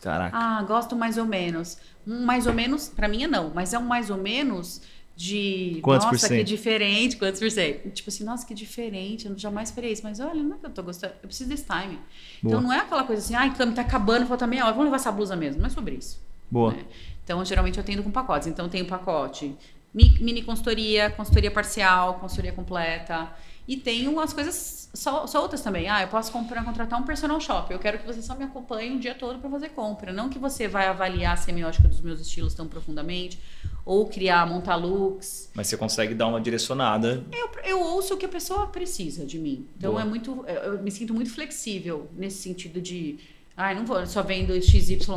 Caraca. 0.00 0.36
Ah, 0.36 0.62
gosto 0.62 0.94
mais 0.94 1.18
ou 1.18 1.24
menos. 1.24 1.78
Um 2.06 2.24
mais 2.24 2.46
ou 2.46 2.52
menos, 2.52 2.88
para 2.88 3.08
mim 3.08 3.24
é 3.24 3.26
não, 3.26 3.50
mas 3.52 3.72
é 3.72 3.78
um 3.78 3.84
mais 3.84 4.10
ou 4.10 4.16
menos 4.16 4.80
de 5.18 5.80
Quantos 5.82 6.06
por 6.06 6.12
nossa, 6.12 6.28
que 6.28 6.34
cento? 6.36 6.46
diferente, 6.46 7.16
quantos 7.16 7.40
por 7.40 7.50
cento? 7.50 7.90
Tipo 7.90 8.08
assim, 8.08 8.22
nossa, 8.22 8.46
que 8.46 8.54
diferente, 8.54 9.26
eu 9.26 9.36
jamais 9.36 9.68
esperei 9.70 9.90
isso, 9.90 10.02
mas 10.04 10.20
olha, 10.20 10.40
não 10.44 10.54
é 10.54 10.58
que 10.60 10.66
eu 10.66 10.70
tô 10.70 10.80
gostando, 10.80 11.12
eu 11.20 11.26
preciso 11.26 11.50
desse 11.50 11.64
time. 11.64 11.98
Então 12.38 12.60
Boa. 12.60 12.62
não 12.62 12.72
é 12.72 12.78
aquela 12.78 13.02
coisa 13.02 13.20
assim, 13.20 13.34
ai, 13.34 13.52
Cami, 13.52 13.74
tá 13.74 13.82
acabando, 13.82 14.26
falta 14.26 14.46
meia 14.46 14.62
hora, 14.62 14.70
vamos 14.72 14.84
levar 14.84 14.96
essa 14.96 15.10
blusa 15.10 15.34
mesmo. 15.34 15.60
Não 15.60 15.66
é 15.66 15.70
sobre 15.70 15.96
isso. 15.96 16.22
Boa. 16.48 16.72
né? 16.72 16.84
Então, 17.24 17.44
geralmente 17.44 17.78
eu 17.78 17.82
atendo 17.82 18.02
com 18.04 18.12
pacotes. 18.12 18.46
Então, 18.46 18.68
tem 18.68 18.80
o 18.82 18.86
pacote 18.86 19.56
mi- 19.92 20.16
mini 20.20 20.40
consultoria, 20.42 21.10
consultoria 21.10 21.50
parcial, 21.50 22.14
consultoria 22.20 22.52
completa. 22.52 23.28
E 23.68 23.76
tem 23.76 24.08
umas 24.08 24.32
coisas 24.32 24.88
sol- 24.94 25.28
soltas 25.28 25.60
também. 25.60 25.88
Ah, 25.90 26.00
eu 26.00 26.08
posso 26.08 26.32
comprar, 26.32 26.64
contratar 26.64 26.98
um 26.98 27.04
personal 27.04 27.38
shop. 27.38 27.70
Eu 27.70 27.78
quero 27.78 27.98
que 27.98 28.06
você 28.06 28.22
só 28.22 28.34
me 28.34 28.44
acompanhe 28.44 28.96
o 28.96 28.98
dia 28.98 29.14
todo 29.14 29.38
para 29.38 29.50
fazer 29.50 29.68
compra. 29.68 30.10
Não 30.10 30.30
que 30.30 30.38
você 30.38 30.66
vai 30.66 30.86
avaliar 30.86 31.34
a 31.34 31.36
semiótica 31.36 31.86
dos 31.86 32.00
meus 32.00 32.18
estilos 32.18 32.54
tão 32.54 32.66
profundamente. 32.66 33.38
Ou 33.84 34.06
criar, 34.06 34.46
montar 34.46 34.76
looks. 34.76 35.50
Mas 35.54 35.66
você 35.66 35.76
consegue 35.76 36.14
dar 36.14 36.28
uma 36.28 36.40
direcionada. 36.40 37.22
Eu, 37.30 37.50
eu 37.64 37.80
ouço 37.80 38.14
o 38.14 38.16
que 38.16 38.24
a 38.24 38.28
pessoa 38.28 38.66
precisa 38.68 39.26
de 39.26 39.38
mim. 39.38 39.66
Então 39.76 39.92
Boa. 39.92 40.02
é 40.02 40.04
muito. 40.06 40.44
Eu 40.46 40.82
me 40.82 40.90
sinto 40.90 41.12
muito 41.12 41.30
flexível 41.30 42.08
nesse 42.16 42.38
sentido 42.42 42.80
de. 42.80 43.18
Ai, 43.60 43.74
não 43.74 43.84
vou 43.84 44.06
só 44.06 44.22
vendo 44.22 44.52
XYZ. 44.62 44.98
Tipo, 45.00 45.12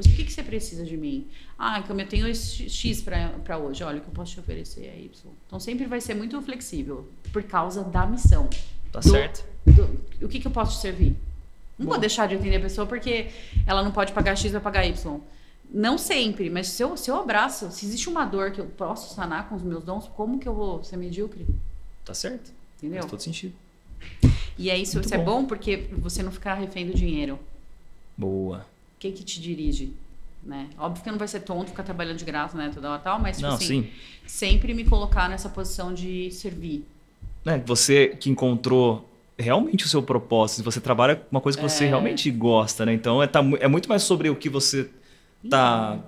assim, 0.00 0.10
o 0.12 0.16
que, 0.16 0.24
que 0.24 0.32
você 0.32 0.42
precisa 0.42 0.84
de 0.84 0.96
mim? 0.96 1.28
Ah, 1.56 1.80
como 1.86 2.00
eu 2.00 2.06
tenho 2.08 2.26
esse 2.26 2.68
X 2.68 3.00
pra, 3.00 3.28
pra 3.44 3.58
hoje. 3.58 3.84
Olha, 3.84 3.98
o 3.98 4.00
que 4.00 4.08
eu 4.08 4.12
posso 4.12 4.32
te 4.32 4.40
oferecer 4.40 4.86
é 4.86 4.98
Y. 4.98 5.32
Então 5.46 5.60
sempre 5.60 5.86
vai 5.86 6.00
ser 6.00 6.14
muito 6.14 6.42
flexível. 6.42 7.08
Por 7.32 7.44
causa 7.44 7.84
da 7.84 8.04
missão. 8.04 8.48
Tá 8.90 8.98
Do- 8.98 9.08
certo? 9.08 9.44
do- 9.64 10.00
o 10.26 10.28
que, 10.28 10.40
que 10.40 10.46
eu 10.48 10.50
posso 10.50 10.72
te 10.76 10.80
servir? 10.82 11.16
Não 11.78 11.86
Boa. 11.86 11.94
vou 11.94 12.00
deixar 12.00 12.26
de 12.26 12.34
atender 12.34 12.56
a 12.56 12.60
pessoa 12.60 12.86
porque 12.88 13.28
ela 13.64 13.84
não 13.84 13.92
pode 13.92 14.12
pagar 14.12 14.34
X, 14.36 14.50
vai 14.50 14.60
pagar 14.60 14.84
Y. 14.84 15.20
Não 15.70 15.96
sempre, 15.96 16.50
mas 16.50 16.66
se 16.68 16.82
eu, 16.82 16.96
se 16.96 17.08
eu 17.10 17.16
abraço, 17.16 17.70
se 17.70 17.86
existe 17.86 18.08
uma 18.08 18.24
dor 18.24 18.50
que 18.50 18.60
eu 18.60 18.66
posso 18.66 19.14
sanar 19.14 19.48
com 19.48 19.54
os 19.54 19.62
meus 19.62 19.84
dons, 19.84 20.08
como 20.16 20.38
que 20.40 20.48
eu 20.48 20.54
vou 20.54 20.82
ser 20.82 20.96
medíocre? 20.96 21.46
Tá 22.04 22.14
certo. 22.14 22.50
Entendeu? 22.78 23.00
Faz 23.02 23.10
todo 23.10 23.20
sentido. 23.22 23.54
E 24.58 24.70
é 24.70 24.76
isso, 24.78 24.94
Muito 24.96 25.06
isso 25.06 25.14
é 25.14 25.18
bom. 25.18 25.42
bom 25.42 25.46
porque 25.46 25.88
você 25.98 26.22
não 26.22 26.32
ficar 26.32 26.54
refém 26.54 26.86
do 26.86 26.94
dinheiro. 26.94 27.38
Boa. 28.16 28.58
O 28.58 28.98
que 28.98 29.10
que 29.12 29.22
te 29.22 29.40
dirige? 29.40 29.92
Né? 30.42 30.68
Óbvio 30.78 31.02
que 31.02 31.10
não 31.10 31.18
vai 31.18 31.26
ser 31.28 31.40
tonto 31.40 31.70
ficar 31.70 31.82
trabalhando 31.82 32.18
de 32.18 32.24
graça, 32.24 32.56
né? 32.56 32.70
Toda 32.72 32.90
hora 32.90 32.98
tal, 33.00 33.18
mas 33.18 33.36
tipo 33.36 33.48
Não, 33.48 33.56
assim, 33.56 33.82
sim. 33.82 33.90
sempre 34.26 34.72
me 34.74 34.84
colocar 34.84 35.28
nessa 35.28 35.48
posição 35.48 35.92
de 35.92 36.30
servir. 36.30 36.84
né, 37.44 37.62
você 37.66 38.08
que 38.08 38.30
encontrou 38.30 39.08
realmente 39.38 39.84
o 39.84 39.88
seu 39.88 40.02
propósito, 40.02 40.64
você 40.64 40.80
trabalha 40.80 41.16
com 41.16 41.26
uma 41.30 41.40
coisa 41.40 41.58
que 41.58 41.62
você 41.62 41.84
É. 41.84 41.88
realmente 41.88 42.30
gosta, 42.30 42.86
né? 42.86 42.92
Então 42.94 43.22
é, 43.22 43.26
tá 43.26 43.40
é 43.60 43.68
muito 43.68 43.88
mais 43.88 44.02
sobre 44.02 44.30
o 44.30 44.36
que 44.36 44.48
você 44.48 44.88
tá 45.50 45.98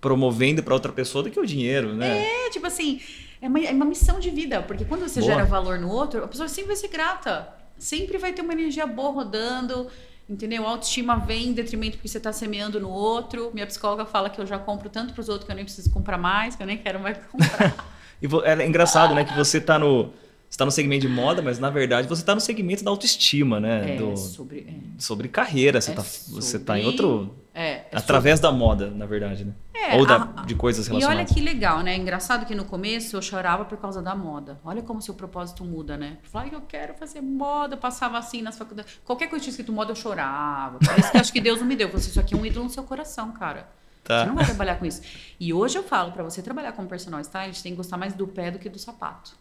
promovendo 0.00 0.62
para 0.62 0.74
outra 0.74 0.92
pessoa 0.92 1.24
do 1.24 1.30
que 1.30 1.40
o 1.40 1.46
dinheiro, 1.46 1.94
né? 1.94 2.24
É, 2.46 2.50
tipo 2.50 2.66
assim, 2.66 3.00
é 3.40 3.48
uma, 3.48 3.60
é 3.60 3.72
uma 3.72 3.84
missão 3.84 4.20
de 4.20 4.30
vida, 4.30 4.62
porque 4.62 4.84
quando 4.84 5.02
você 5.08 5.20
Boa. 5.20 5.32
gera 5.32 5.44
valor 5.44 5.78
no 5.78 5.88
outro, 5.88 6.22
a 6.24 6.28
pessoa 6.28 6.48
sempre 6.48 6.68
vai 6.68 6.76
ser 6.76 6.88
grata. 6.88 7.48
Sempre 7.78 8.16
vai 8.18 8.32
ter 8.32 8.42
uma 8.42 8.52
energia 8.52 8.86
boa 8.86 9.10
rodando, 9.12 9.88
entendeu? 10.28 10.66
A 10.66 10.70
autoestima 10.70 11.16
vem 11.16 11.48
em 11.48 11.52
detrimento 11.52 11.96
porque 11.96 12.08
você 12.08 12.20
tá 12.20 12.32
semeando 12.32 12.80
no 12.80 12.90
outro. 12.90 13.50
Minha 13.54 13.66
psicóloga 13.66 14.04
fala 14.04 14.28
que 14.28 14.40
eu 14.40 14.46
já 14.46 14.58
compro 14.58 14.88
tanto 14.88 15.14
pros 15.14 15.28
outros 15.28 15.46
que 15.46 15.52
eu 15.52 15.56
nem 15.56 15.64
preciso 15.64 15.90
comprar 15.90 16.18
mais, 16.18 16.56
que 16.56 16.62
eu 16.62 16.66
nem 16.66 16.78
quero 16.78 17.00
mais 17.00 17.18
comprar. 17.30 17.74
E 18.22 18.26
é 18.44 18.66
engraçado, 18.66 19.14
né, 19.14 19.24
que 19.24 19.34
você 19.34 19.60
tá 19.60 19.78
no 19.78 20.10
você 20.56 20.58
tá 20.60 20.64
no 20.64 20.70
segmento 20.70 21.06
de 21.06 21.12
moda, 21.12 21.42
mas 21.42 21.58
na 21.58 21.68
verdade 21.68 22.08
você 22.08 22.24
tá 22.24 22.34
no 22.34 22.40
segmento 22.40 22.82
da 22.82 22.90
autoestima, 22.90 23.60
né? 23.60 23.92
é, 23.94 23.96
Do- 23.98 24.16
sobre. 24.16 24.60
É, 24.66 24.72
sobre 24.98 25.28
carreira, 25.28 25.82
você, 25.82 25.90
É 25.90 25.94
tá, 25.94 26.02
você 26.02 26.58
tá 26.58 26.78
em 26.78 26.84
sobre- 26.84 27.02
outro. 27.04 27.34
é, 27.54 27.70
é 27.72 27.86
através 27.92 28.40
da 28.40 28.50
moda, 28.50 28.90
na 28.90 29.04
verdade, 29.04 29.44
né? 29.44 29.52
É, 29.74 29.94
Ou 29.96 30.06
da- 30.06 30.32
a- 30.34 30.44
de 30.46 30.54
coisas 30.54 30.86
E 30.86 30.90
olha 30.90 30.98
relacionadas. 31.00 31.34
que 31.34 31.40
legal, 31.42 31.80
né? 31.82 31.94
Engraçado 31.94 32.46
que 32.46 32.54
no 32.54 32.64
começo 32.64 33.14
eu 33.16 33.20
chorava 33.20 33.66
por 33.66 33.76
causa 33.76 34.00
da 34.00 34.14
moda. 34.16 34.58
Olha 34.64 34.80
como 34.82 35.02
seu 35.02 35.12
propósito 35.12 35.62
muda, 35.62 35.98
né? 35.98 36.16
Eu 36.24 36.30
falava, 36.30 36.50
"Ai, 36.50 36.56
eu 36.56 36.62
quero 36.62 36.94
fazer 36.94 37.20
moda, 37.20 37.74
eu 37.74 37.78
passava 37.78 38.16
assim 38.16 38.40
nas 38.40 38.56
faculdades. 38.56 38.98
Qualquer 39.04 39.28
coisa 39.28 39.40
que 39.44 39.44
tinha 39.44 39.50
escrito 39.52 39.72
moda, 39.74 39.92
eu 39.92 39.96
chorava. 39.96 40.78
Isso 40.98 41.12
que 41.12 41.18
acho 41.18 41.32
que 41.32 41.40
Deus 41.40 41.60
não 41.60 41.66
me 41.66 41.76
deu. 41.76 41.88
Eu 41.88 41.90
falei, 41.90 42.00
assim, 42.02 42.10
isso 42.12 42.18
aqui 42.20 42.34
é 42.34 42.38
um 42.38 42.46
ídolo 42.46 42.64
no 42.64 42.70
seu 42.70 42.82
coração, 42.82 43.30
cara. 43.32 43.68
Tá. 44.02 44.20
Você 44.22 44.26
não 44.28 44.34
vai 44.36 44.44
trabalhar 44.46 44.76
com 44.76 44.86
isso. 44.86 45.02
E 45.38 45.52
hoje 45.52 45.76
eu 45.76 45.82
falo, 45.82 46.12
pra 46.12 46.22
você 46.24 46.40
trabalhar 46.40 46.72
como 46.72 46.88
personal 46.88 47.20
stylist, 47.20 47.62
tem 47.62 47.72
que 47.72 47.76
gostar 47.76 47.98
mais 47.98 48.14
do 48.14 48.26
pé 48.26 48.50
do 48.50 48.58
que 48.58 48.68
do 48.70 48.78
sapato. 48.78 49.32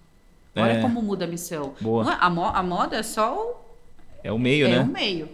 Olha 0.55 0.73
É. 0.73 0.81
como 0.81 1.01
muda 1.01 1.25
a 1.25 1.27
missão. 1.27 1.73
Boa. 1.81 2.11
É- 2.13 2.17
A, 2.19 2.29
mo- 2.29 2.45
a 2.45 2.63
moda 2.63 2.95
é 2.97 3.03
só 3.03 3.35
o 3.35 3.55
É 4.23 4.31
o 4.31 4.39
meio, 4.39 4.67
é 4.67 4.69
né? 4.71 4.79
um 4.81 4.85
meio 4.85 5.29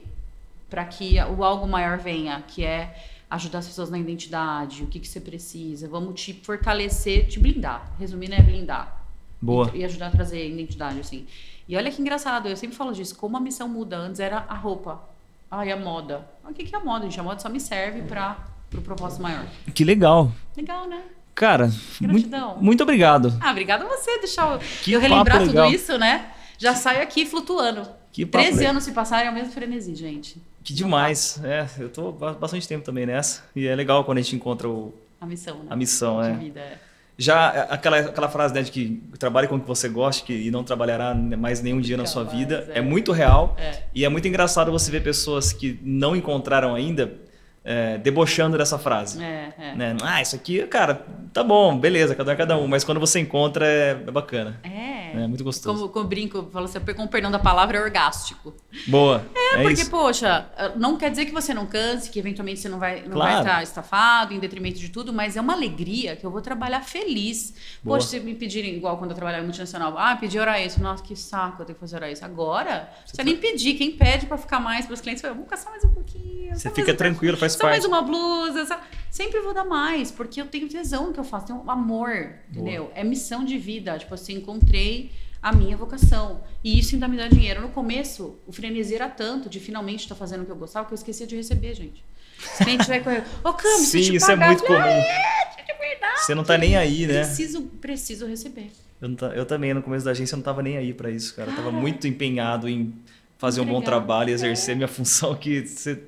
para 0.69 0.85
que 0.85 1.15
o 1.37 1.43
algo 1.43 1.67
maior 1.67 1.97
venha, 1.97 2.41
que 2.47 2.63
é 2.65 2.95
ajudar 3.29 3.59
as 3.59 3.67
pessoas 3.67 3.89
na 3.89 3.97
identidade, 3.99 4.83
o 4.83 4.87
que, 4.87 4.99
que 4.99 5.07
você 5.07 5.19
precisa. 5.21 5.87
Vamos 5.87 6.19
te 6.21 6.33
fortalecer, 6.33 7.27
te 7.27 7.39
blindar. 7.39 7.91
Resumindo, 7.99 8.33
é 8.35 8.41
blindar. 8.41 9.05
Boa. 9.41 9.69
E, 9.73 9.79
e 9.79 9.85
ajudar 9.85 10.07
a 10.07 10.11
trazer 10.11 10.47
identidade, 10.49 10.99
assim. 10.99 11.25
E 11.67 11.75
olha 11.77 11.89
que 11.91 12.01
engraçado, 12.01 12.47
eu 12.47 12.57
sempre 12.57 12.75
falo 12.75 12.91
disso, 12.91 13.15
como 13.15 13.37
a 13.37 13.39
missão 13.39 13.67
muda. 13.67 13.97
Antes 13.97 14.19
era 14.19 14.45
a 14.49 14.55
roupa. 14.55 15.01
Ai, 15.49 15.71
a 15.71 15.77
moda. 15.77 16.27
O 16.47 16.53
que, 16.53 16.63
que 16.63 16.75
é 16.75 16.79
a 16.79 16.83
moda, 16.83 17.03
gente? 17.05 17.19
A 17.19 17.23
moda 17.23 17.39
só 17.39 17.49
me 17.49 17.59
serve 17.59 18.01
para 18.03 18.37
o 18.73 18.81
propósito 18.81 19.21
maior. 19.21 19.45
Que 19.73 19.83
legal. 19.83 20.31
Legal, 20.55 20.87
né? 20.87 21.01
Cara, 21.33 21.71
muito, 22.01 22.29
Gratidão. 22.29 22.57
muito 22.61 22.83
obrigado. 22.83 23.33
Ah, 23.39 23.51
obrigada 23.51 23.85
a 23.85 23.87
você 23.87 24.19
deixar 24.19 24.51
eu, 24.53 24.59
Que 24.83 24.91
eu 24.93 24.99
relembrar 24.99 25.39
tudo 25.39 25.47
legal. 25.49 25.71
isso, 25.71 25.97
né? 25.97 26.27
Já 26.57 26.75
saio 26.75 27.01
aqui 27.01 27.25
flutuando. 27.25 27.87
Que 28.11 28.25
papo 28.25 28.43
13 28.43 28.57
legal. 28.59 28.71
anos 28.71 28.83
se 28.83 28.91
passaram 28.91 29.27
é 29.27 29.31
o 29.31 29.33
mesmo 29.33 29.51
frenesi, 29.51 29.95
gente. 29.95 30.41
Que 30.63 30.73
demais. 30.73 31.39
É, 31.43 31.65
eu 31.79 31.89
tô 31.89 32.11
ba- 32.11 32.33
bastante 32.33 32.67
tempo 32.67 32.83
também 32.83 33.05
nessa. 33.05 33.43
E 33.55 33.65
é 33.65 33.73
legal 33.75 34.03
quando 34.03 34.17
a 34.19 34.21
gente 34.21 34.35
encontra 34.35 34.67
o- 34.69 34.93
A 35.19 35.25
missão, 35.25 35.55
né? 35.59 35.65
a 35.69 35.75
missão, 35.75 36.21
é. 36.21 36.33
vida. 36.33 36.59
é. 36.59 36.77
Já 37.17 37.53
é, 37.53 37.67
aquela, 37.73 37.99
aquela 37.99 38.29
frase 38.29 38.53
né, 38.53 38.61
de 38.63 38.71
que 38.71 39.01
trabalhe 39.19 39.47
com 39.47 39.55
o 39.55 39.59
que 39.59 39.67
você 39.67 39.87
goste 39.87 40.23
que, 40.23 40.33
e 40.33 40.49
não 40.51 40.63
trabalhará 40.63 41.13
mais 41.13 41.61
nenhum 41.61 41.79
dia 41.79 41.95
na 41.95 42.05
sua 42.05 42.23
vida 42.23 42.69
é. 42.73 42.79
é. 42.79 42.81
muito 42.81 43.11
real. 43.11 43.55
É. 43.57 43.83
E 43.95 44.03
é 44.05 44.09
muito 44.09 44.27
engraçado 44.27 44.71
você 44.71 44.91
ver 44.91 45.01
pessoas 45.03 45.53
que 45.53 45.79
não 45.83 46.15
encontraram 46.15 46.75
ainda 46.75 47.13
é, 47.63 47.97
debochando 47.97 48.57
dessa 48.57 48.77
frase. 48.79 49.23
É, 49.23 49.53
é. 49.57 49.75
Né? 49.75 49.97
Ah, 50.01 50.21
isso 50.21 50.35
aqui, 50.35 50.65
cara, 50.67 51.05
tá 51.31 51.43
bom, 51.43 51.77
beleza, 51.77 52.15
cada 52.15 52.31
um 52.31 52.33
é 52.33 52.37
cada 52.37 52.57
um. 52.57 52.67
Mas 52.67 52.83
quando 52.83 52.99
você 52.99 53.19
encontra 53.19 53.65
é, 53.65 53.91
é 53.91 54.11
bacana. 54.11 54.59
É. 54.63 54.91
É 55.13 55.27
muito 55.27 55.43
gostoso. 55.43 55.77
Como, 55.77 55.89
como 55.89 56.05
eu 56.05 56.09
brinco, 56.09 56.37
eu 56.37 56.49
falo 56.49 56.65
assim, 56.65 56.79
com 56.79 57.03
o 57.03 57.07
perdão 57.07 57.29
da 57.29 57.39
palavra, 57.39 57.77
é 57.77 57.81
orgástico. 57.81 58.53
Boa. 58.87 59.25
É, 59.35 59.61
Porque, 59.61 59.81
isso. 59.81 59.91
poxa, 59.91 60.49
não 60.77 60.97
quer 60.97 61.09
dizer 61.11 61.25
que 61.25 61.33
você 61.33 61.53
não 61.53 61.65
canse, 61.65 62.09
que 62.09 62.17
eventualmente 62.17 62.61
você 62.61 62.69
não 62.69 62.79
vai 62.79 63.01
não 63.01 63.11
Claro. 63.11 63.31
vai 63.31 63.39
estar 63.41 63.63
estafado, 63.63 64.33
em 64.33 64.39
detrimento 64.39 64.79
de 64.79 64.89
tudo, 64.89 65.11
mas 65.11 65.35
é 65.35 65.41
uma 65.41 65.53
alegria 65.53 66.15
que 66.15 66.25
eu 66.25 66.31
vou 66.31 66.41
trabalhar 66.41 66.81
feliz. 66.81 67.53
Boa. 67.83 67.97
Poxa, 67.97 68.09
se 68.09 68.19
me 68.21 68.33
pedirem, 68.33 68.73
igual 68.75 68.97
quando 68.97 69.11
eu 69.11 69.15
trabalhava 69.15 69.43
multinacional, 69.43 69.97
ah, 69.97 70.15
pedi 70.15 70.39
hora 70.39 70.59
extra. 70.59 70.81
Nossa, 70.81 71.03
que 71.03 71.15
saco 71.15 71.61
eu 71.61 71.65
tenho 71.65 71.75
que 71.75 71.81
fazer 71.81 71.97
hora 71.97 72.09
extra. 72.09 72.27
Agora, 72.27 72.89
você 73.05 73.17
tá 73.17 73.23
nem 73.23 73.35
pedir. 73.35 73.73
Quem 73.73 73.91
pede 73.91 74.25
pra 74.25 74.37
ficar 74.37 74.59
mais 74.59 74.85
pros 74.85 75.01
clientes, 75.01 75.21
fala, 75.21 75.33
vamos 75.33 75.49
caçar 75.49 75.71
mais 75.71 75.83
um 75.83 75.93
pouquinho. 75.93 76.55
Você 76.55 76.69
fica 76.69 76.93
tranquilo, 76.93 77.35
faz 77.37 77.50
Só 77.53 77.63
mais 77.65 77.85
parte. 77.85 77.87
uma 77.87 78.01
blusa. 78.01 78.65
só- 78.65 78.79
Sempre 79.09 79.41
vou 79.41 79.53
dar 79.53 79.65
mais, 79.65 80.09
porque 80.09 80.41
eu 80.41 80.45
tenho 80.47 80.69
tesão 80.69 81.11
que 81.11 81.19
eu 81.19 81.23
faço, 81.23 81.47
tenho 81.47 81.69
amor, 81.69 82.33
entendeu? 82.49 82.91
É 82.95 83.03
missão 83.03 83.43
de 83.43 83.57
vida. 83.57 83.97
Tipo 83.99 84.13
assim, 84.13 84.35
encontrei 84.35 85.11
a 85.41 85.51
minha 85.51 85.75
vocação. 85.75 86.41
E 86.63 86.79
isso 86.79 86.95
ainda 86.95 87.07
me 87.09 87.17
dá 87.17 87.27
dinheiro. 87.27 87.61
No 87.61 87.69
começo, 87.69 88.39
o 88.47 88.51
frenesi 88.53 88.95
era 88.95 89.09
tanto 89.09 89.49
de 89.49 89.59
finalmente 89.59 90.01
estar 90.01 90.15
fazendo 90.15 90.43
o 90.43 90.45
que 90.45 90.51
eu 90.51 90.55
gostava 90.55 90.85
que 90.87 90.93
eu 90.93 90.95
esquecia 90.95 91.27
de 91.27 91.35
receber, 91.35 91.73
gente. 91.75 92.03
Se 92.39 92.63
a 92.63 92.69
gente 92.69 92.87
vai 92.87 93.01
correr, 93.03 93.23
ô 93.43 93.53
Cami, 93.53 93.85
se 93.85 93.97
eu 93.99 94.03
Sim, 94.03 94.13
isso 94.15 94.25
é 94.31 94.35
pagar, 94.35 94.47
muito 94.47 94.63
eu 94.63 94.67
falei, 94.67 94.81
comum. 94.93 95.03
"Ah, 95.03 95.59
é, 95.59 95.73
de 95.73 95.79
verdade. 95.79 96.19
Você 96.21 96.35
não 96.35 96.43
tá 96.43 96.57
nem 96.57 96.77
aí, 96.77 97.05
né? 97.05 97.23
Preciso, 97.25 97.61
preciso 97.63 98.25
receber. 98.25 98.71
Eu, 99.01 99.15
tá- 99.15 99.27
eu 99.35 99.45
também, 99.45 99.73
no 99.73 99.81
começo 99.83 100.05
da 100.05 100.11
agência, 100.11 100.35
eu 100.35 100.37
não 100.37 100.43
tava 100.43 100.61
nem 100.63 100.77
aí 100.77 100.93
pra 100.93 101.09
isso, 101.11 101.35
cara. 101.35 101.51
Eu 101.51 101.55
tava 101.55 101.71
muito 101.71 102.07
empenhado 102.07 102.69
em 102.69 102.93
fazer 103.37 103.59
um 103.61 103.65
bom 103.65 103.81
trabalho 103.81 104.29
e 104.29 104.33
exercer 104.33 104.75
minha 104.75 104.87
função 104.87 105.35
que 105.35 105.67
você. 105.67 106.01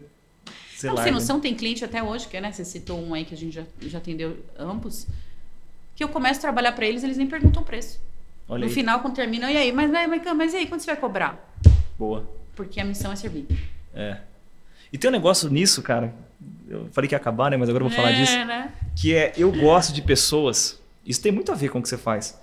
Sei 0.84 0.90
Não, 0.90 0.98
lá. 0.98 1.04
sem 1.04 1.14
noção, 1.14 1.40
tem 1.40 1.56
cliente 1.56 1.86
até 1.86 2.04
hoje, 2.04 2.28
que 2.28 2.38
né? 2.42 2.52
Você 2.52 2.66
citou 2.66 3.02
um 3.02 3.14
aí 3.14 3.24
que 3.24 3.34
a 3.34 3.38
gente 3.38 3.56
já, 3.56 3.64
já 3.84 4.00
atendeu 4.00 4.38
ambos. 4.60 5.08
Que 5.96 6.04
eu 6.04 6.10
começo 6.10 6.40
a 6.40 6.42
trabalhar 6.42 6.74
pra 6.74 6.86
eles, 6.86 7.06
eles 7.06 7.16
nem 7.16 7.26
perguntam 7.26 7.62
o 7.62 7.66
preço. 7.66 8.02
Olha 8.50 8.60
no 8.60 8.66
aí. 8.66 8.74
final, 8.74 9.00
quando 9.00 9.16
termina, 9.16 9.50
e 9.50 9.56
aí, 9.56 9.72
mas, 9.72 9.90
mas, 9.90 10.10
mas, 10.10 10.36
mas 10.36 10.54
e 10.54 10.58
aí, 10.58 10.68
quando 10.68 10.82
você 10.82 10.88
vai 10.88 10.98
cobrar? 10.98 11.58
Boa. 11.98 12.30
Porque 12.54 12.82
a 12.82 12.84
missão 12.84 13.14
é 13.14 13.16
servir. 13.16 13.48
É. 13.96 14.18
E 14.92 14.98
tem 14.98 15.10
um 15.10 15.14
negócio 15.14 15.50
nisso, 15.50 15.82
cara. 15.82 16.14
Eu 16.68 16.90
falei 16.92 17.08
que 17.08 17.16
ia 17.16 17.18
acabar, 17.18 17.50
né? 17.50 17.56
Mas 17.56 17.70
agora 17.70 17.86
eu 17.86 17.88
vou 17.88 17.96
falar 17.96 18.12
é, 18.12 18.16
disso. 18.16 18.34
Né? 18.34 18.74
que 18.94 19.16
é 19.16 19.32
eu 19.38 19.54
gosto 19.54 19.94
de 19.94 20.02
pessoas. 20.02 20.82
Isso 21.06 21.22
tem 21.22 21.32
muito 21.32 21.50
a 21.50 21.56
ver 21.56 21.70
com 21.70 21.80
o 21.80 21.82
que 21.82 21.88
você 21.88 21.98
faz. 21.98 22.38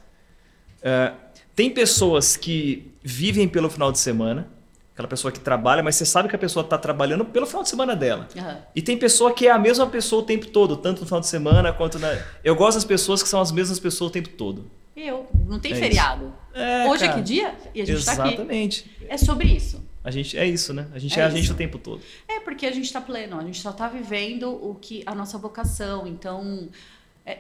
É, 0.81 1.13
tem 1.55 1.69
pessoas 1.69 2.39
que 2.39 2.91
vivem 3.03 3.47
pelo 3.47 3.69
final 3.69 3.93
de 3.93 3.99
semana, 3.99 4.49
aquela 5.01 5.09
pessoa 5.09 5.33
que 5.33 5.41
trabalha, 5.41 5.83
mas 5.83 5.97
você 5.97 6.05
sabe 6.05 6.29
que 6.29 6.37
a 6.37 6.39
pessoa 6.39 6.63
está 6.63 6.77
trabalhando 6.79 7.25
pelo 7.25 7.47
final 7.47 7.63
de 7.63 7.69
semana 7.69 7.97
dela. 7.97 8.29
Aham. 8.37 8.59
E 8.75 8.83
tem 8.83 8.97
pessoa 8.97 9.33
que 9.33 9.47
é 9.47 9.51
a 9.51 9.59
mesma 9.59 9.87
pessoa 9.87 10.23
o 10.23 10.25
tempo 10.25 10.47
todo, 10.47 10.77
tanto 10.77 11.01
no 11.01 11.07
final 11.07 11.21
de 11.21 11.27
semana 11.27 11.73
quanto 11.73 11.99
na. 11.99 12.17
Eu 12.45 12.55
gosto 12.55 12.77
das 12.77 12.85
pessoas 12.85 13.23
que 13.23 13.29
são 13.29 13.41
as 13.41 13.51
mesmas 13.51 13.79
pessoas 13.81 14.11
o 14.11 14.13
tempo 14.13 14.29
todo. 14.31 14.71
Eu. 14.97 15.27
Não 15.47 15.59
tem 15.59 15.73
É 15.73 15.77
feriado. 15.77 16.33
É, 16.53 16.87
Hoje 16.89 17.05
é 17.05 17.09
cara. 17.09 17.19
que 17.21 17.25
dia? 17.27 17.55
E 17.75 17.81
a 17.81 17.85
gente 17.87 18.05
tá 18.05 18.13
aqui. 18.13 18.29
Exatamente. 18.35 18.91
É 19.09 19.17
sobre 19.17 19.49
isso. 19.49 19.83
A 20.03 20.11
gente 20.11 20.37
é 20.37 20.47
isso, 20.47 20.73
né? 20.73 20.87
A 20.95 20.99
gente 20.99 21.19
É 21.19 21.23
é, 21.23 21.27
a 21.27 21.31
gente 21.31 21.51
o 21.51 21.55
tempo 21.55 21.79
todo. 21.79 22.01
É 22.29 22.41
porque 22.41 22.67
a 22.67 22.73
gente 22.73 22.91
tá 22.93 23.01
pleno, 23.01 23.39
a 23.39 23.43
gente 23.43 23.61
só 23.61 23.71
tá 23.73 23.87
vivendo 23.89 24.51
o 24.51 24.75
que 24.75 25.03
a 25.07 25.15
nossa 25.15 25.37
vocação. 25.37 26.07
Então, 26.07 26.69
é, 26.69 26.69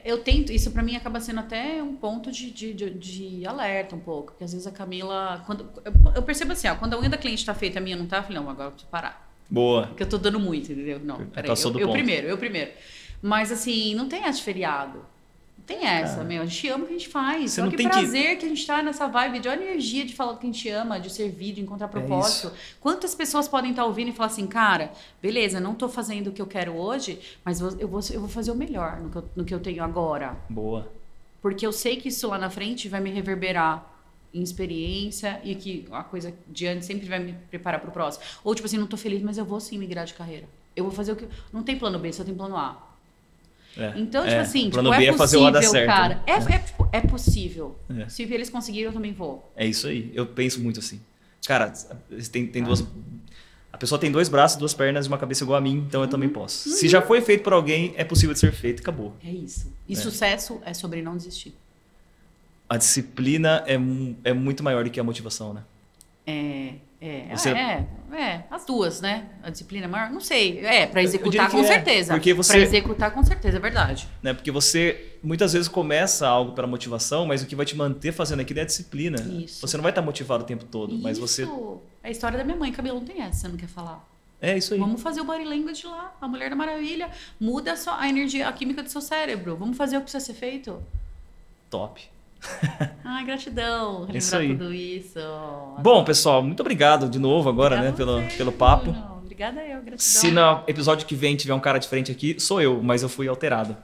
eu 0.04 0.18
tento, 0.18 0.52
isso 0.52 0.70
pra 0.70 0.82
mim 0.82 0.94
acaba 0.94 1.20
sendo 1.20 1.40
até 1.40 1.82
um 1.82 1.96
ponto 1.96 2.30
de, 2.30 2.50
de, 2.50 2.74
de, 2.74 2.90
de 2.90 3.46
alerta 3.46 3.96
um 3.96 4.00
pouco, 4.00 4.32
porque 4.32 4.44
às 4.44 4.52
vezes 4.52 4.66
a 4.66 4.70
Camila, 4.70 5.42
quando 5.46 5.68
eu, 5.84 5.92
eu 6.16 6.22
percebo 6.22 6.52
assim, 6.52 6.68
ó, 6.68 6.74
quando 6.76 6.94
a 6.94 6.98
unha 6.98 7.08
da 7.08 7.18
cliente 7.18 7.44
tá 7.44 7.54
feita, 7.54 7.78
a 7.78 7.82
minha 7.82 7.96
não 7.96 8.06
tá, 8.06 8.18
eu 8.18 8.22
falei, 8.22 8.38
não, 8.38 8.50
agora 8.50 8.68
eu 8.68 8.72
preciso 8.72 8.90
parar. 8.90 9.30
Boa. 9.48 9.88
Porque 9.88 10.02
eu 10.02 10.08
tô 10.08 10.18
dando 10.18 10.38
muito, 10.38 10.70
entendeu? 10.70 11.00
Não, 11.00 11.26
peraí, 11.26 11.50
eu, 11.50 11.56
eu 11.56 11.72
ponto. 11.72 11.92
primeiro, 11.92 12.28
eu 12.28 12.38
primeiro. 12.38 12.70
Mas 13.20 13.50
assim, 13.50 13.94
não 13.94 14.08
tem 14.08 14.30
de 14.30 14.42
feriado. 14.42 15.04
Tem 15.70 15.86
essa, 15.86 16.24
meu. 16.24 16.42
A 16.42 16.46
gente 16.46 16.68
ama 16.68 16.82
o 16.82 16.86
que 16.88 16.94
a 16.94 16.98
gente 16.98 17.08
faz. 17.08 17.52
Você 17.52 17.60
Olha 17.60 17.66
não 17.66 17.70
que 17.70 17.76
tem 17.76 17.88
que- 17.88 17.92
prazer 17.92 18.38
que... 18.38 18.44
a 18.44 18.48
gente 18.48 18.66
tá 18.66 18.82
nessa 18.82 19.06
vibe 19.06 19.38
de 19.38 19.48
olha 19.48 19.60
a 19.60 19.64
energia 19.64 20.04
de 20.04 20.12
falar 20.14 20.32
o 20.32 20.36
que 20.36 20.44
a 20.44 20.50
gente 20.52 20.68
ama, 20.68 20.98
de 20.98 21.08
servir, 21.12 21.52
de 21.52 21.60
encontrar 21.60 21.86
propósito. 21.86 22.52
Quantas 22.80 23.14
pessoas 23.14 23.46
podem 23.46 23.70
estar 23.70 23.84
ouvindo 23.84 24.08
e 24.08 24.12
falar 24.12 24.26
assim, 24.26 24.48
cara, 24.48 24.90
beleza, 25.22 25.60
não 25.60 25.74
tô 25.76 25.88
fazendo 25.88 26.26
o 26.30 26.32
que 26.32 26.42
eu 26.42 26.46
quero 26.46 26.72
hoje, 26.76 27.20
mas 27.44 27.60
eu 27.60 27.86
vou, 27.86 28.00
eu 28.10 28.18
vou 28.20 28.28
fazer 28.28 28.50
o 28.50 28.54
melhor 28.56 28.98
no 29.00 29.10
que 29.10 29.16
eu, 29.16 29.24
no 29.36 29.44
que 29.44 29.54
eu 29.54 29.60
tenho 29.60 29.84
agora. 29.84 30.36
Boa. 30.48 30.90
Porque 31.40 31.64
eu 31.64 31.72
sei 31.72 31.96
que 31.96 32.08
isso 32.08 32.26
lá 32.26 32.36
na 32.36 32.50
frente 32.50 32.88
vai 32.88 33.00
me 33.00 33.10
reverberar 33.10 33.86
em 34.34 34.42
experiência 34.42 35.40
e 35.44 35.54
que 35.54 35.86
a 35.92 36.02
coisa 36.02 36.34
de 36.48 36.66
antes 36.66 36.84
sempre 36.86 37.08
vai 37.08 37.20
me 37.20 37.32
preparar 37.48 37.80
pro 37.80 37.92
próximo. 37.92 38.24
Ou 38.42 38.54
tipo 38.56 38.66
assim, 38.66 38.76
não 38.76 38.88
tô 38.88 38.96
feliz, 38.96 39.22
mas 39.22 39.38
eu 39.38 39.44
vou 39.44 39.60
sim 39.60 39.78
migrar 39.78 40.04
de 40.04 40.14
carreira. 40.14 40.46
Eu 40.74 40.82
vou 40.82 40.92
fazer 40.92 41.12
o 41.12 41.16
que. 41.16 41.28
Não 41.52 41.62
tem 41.62 41.78
plano 41.78 41.98
B, 41.98 42.12
só 42.12 42.24
tem 42.24 42.34
plano 42.34 42.56
A. 42.56 42.89
É. 43.76 43.92
Então, 43.96 44.22
tipo 44.22 44.34
É, 44.34 44.40
assim, 44.40 44.68
o 44.68 44.70
plano 44.70 44.90
tipo, 44.90 44.98
B 45.00 45.06
é 45.06 45.08
é 45.08 45.12
fazer 45.16 45.36
o 45.36 45.40
possível, 45.52 45.70
certo, 45.70 45.86
cara. 45.86 46.14
né? 46.16 46.22
É, 46.26 46.32
é, 46.32 46.58
tipo, 46.58 46.88
é 46.92 47.00
possível. 47.00 47.78
É. 47.98 48.08
Se 48.08 48.22
eles 48.24 48.50
conseguiram, 48.50 48.90
eu 48.90 48.92
também 48.94 49.12
vou. 49.12 49.50
É 49.56 49.66
isso 49.66 49.86
aí. 49.86 50.10
Eu 50.14 50.26
penso 50.26 50.60
muito 50.60 50.80
assim. 50.80 51.00
Cara, 51.46 51.72
tem, 52.32 52.44
Ah. 52.44 52.48
tem 52.52 52.62
duas. 52.62 52.84
A 53.72 53.78
pessoa 53.78 53.98
tem 53.98 54.10
dois 54.10 54.28
braços, 54.28 54.58
duas 54.58 54.74
pernas 54.74 55.06
e 55.06 55.08
uma 55.08 55.16
cabeça 55.16 55.44
igual 55.44 55.56
a 55.56 55.60
mim, 55.60 55.84
então 55.86 56.02
eu 56.02 56.08
também 56.08 56.28
Uhum. 56.28 56.34
posso. 56.34 56.68
Se 56.68 56.88
já 56.88 57.00
foi 57.00 57.20
feito 57.22 57.42
por 57.44 57.52
alguém, 57.52 57.94
é 57.96 58.04
possível 58.04 58.34
de 58.34 58.40
ser 58.40 58.52
feito. 58.52 58.80
Acabou. 58.80 59.14
É 59.24 59.30
isso. 59.30 59.72
E 59.88 59.92
É. 59.92 59.96
sucesso 59.96 60.60
é 60.64 60.74
sobre 60.74 61.00
não 61.00 61.16
desistir. 61.16 61.54
A 62.68 62.76
disciplina 62.76 63.64
é, 63.66 63.74
é 64.24 64.32
muito 64.34 64.62
maior 64.62 64.84
do 64.84 64.90
que 64.90 65.00
a 65.00 65.04
motivação, 65.04 65.54
né? 65.54 65.62
É, 66.26 66.74
É, 67.02 67.34
Você- 67.34 67.48
é, 67.50 67.86
é, 68.12 68.44
as 68.50 68.66
duas, 68.66 69.00
né? 69.00 69.26
A 69.42 69.48
disciplina 69.48 69.88
maior, 69.88 70.10
não 70.10 70.20
sei. 70.20 70.58
É, 70.64 70.86
pra 70.86 71.00
Eu 71.00 71.04
executar 71.06 71.50
com 71.50 71.60
é, 71.60 71.64
certeza. 71.64 72.12
porque 72.12 72.34
você- 72.34 72.52
Pra 72.52 72.60
executar 72.62 73.10
com 73.12 73.22
certeza, 73.22 73.56
é 73.56 73.60
verdade. 73.60 74.06
né? 74.22 74.34
Porque 74.34 74.50
você 74.50 75.14
muitas 75.22 75.54
vezes 75.54 75.66
começa 75.66 76.28
algo 76.28 76.52
pela 76.52 76.66
motivação, 76.66 77.24
mas 77.24 77.42
o 77.42 77.46
que 77.46 77.56
vai 77.56 77.64
te 77.64 77.74
manter 77.74 78.12
fazendo 78.12 78.40
aquilo 78.40 78.58
é 78.58 78.62
a 78.62 78.66
disciplina. 78.66 79.18
Isso. 79.18 79.62
Você 79.66 79.78
não 79.78 79.82
vai 79.82 79.92
estar 79.92 80.02
motivado 80.02 80.44
o 80.44 80.46
tempo 80.46 80.64
todo, 80.66 80.94
mas 80.98 81.16
você. 81.18 81.44
Isso. 81.44 81.80
É 82.02 82.08
a 82.08 82.10
história 82.10 82.36
da 82.36 82.44
minha 82.44 82.56
mãe, 82.56 82.70
cabelo 82.70 82.98
não 83.00 83.06
tem 83.06 83.22
essa, 83.22 83.40
você 83.40 83.48
não 83.48 83.56
quer 83.56 83.68
falar. 83.68 84.06
É 84.42 84.56
isso 84.58 84.74
aí. 84.74 84.80
Vamos 84.80 85.00
fazer 85.00 85.20
o 85.22 85.24
body 85.24 85.44
language 85.44 85.86
lá, 85.86 86.14
a 86.20 86.28
Mulher 86.28 86.50
da 86.50 86.56
Maravilha. 86.56 87.10
Muda 87.38 87.76
só 87.76 87.94
a 87.98 88.08
energia, 88.08 88.46
a 88.48 88.52
química 88.52 88.82
do 88.82 88.90
seu 88.90 89.00
cérebro. 89.00 89.56
Vamos 89.56 89.76
fazer 89.76 89.96
o 89.96 90.00
que 90.00 90.04
precisa 90.10 90.24
ser 90.24 90.34
feito. 90.34 90.82
Top. 91.70 92.02
Ai, 93.04 93.24
gratidão. 93.26 94.06
Isso 94.14 94.32
Relembrar 94.36 94.40
aí. 94.40 94.48
tudo 94.68 94.74
isso. 94.74 95.18
Bom, 95.82 96.04
pessoal, 96.04 96.42
muito 96.42 96.60
obrigado 96.60 97.08
de 97.08 97.18
novo 97.18 97.48
agora, 97.48 97.80
né, 97.80 97.88
Obrigada 97.90 98.12
a 98.12 98.16
pelo, 98.18 98.30
você, 98.30 98.36
pelo 98.36 98.52
papo. 98.52 98.92
Bruno. 98.92 99.20
Obrigada 99.22 99.60
eu, 99.60 99.76
gratidão. 99.76 99.98
Se 99.98 100.30
no 100.30 100.62
episódio 100.66 101.06
que 101.06 101.14
vem 101.14 101.36
tiver 101.36 101.54
um 101.54 101.60
cara 101.60 101.78
diferente 101.78 102.10
aqui, 102.12 102.38
sou 102.38 102.60
eu, 102.60 102.82
mas 102.82 103.02
eu 103.02 103.08
fui 103.08 103.26
alterado. 103.28 103.76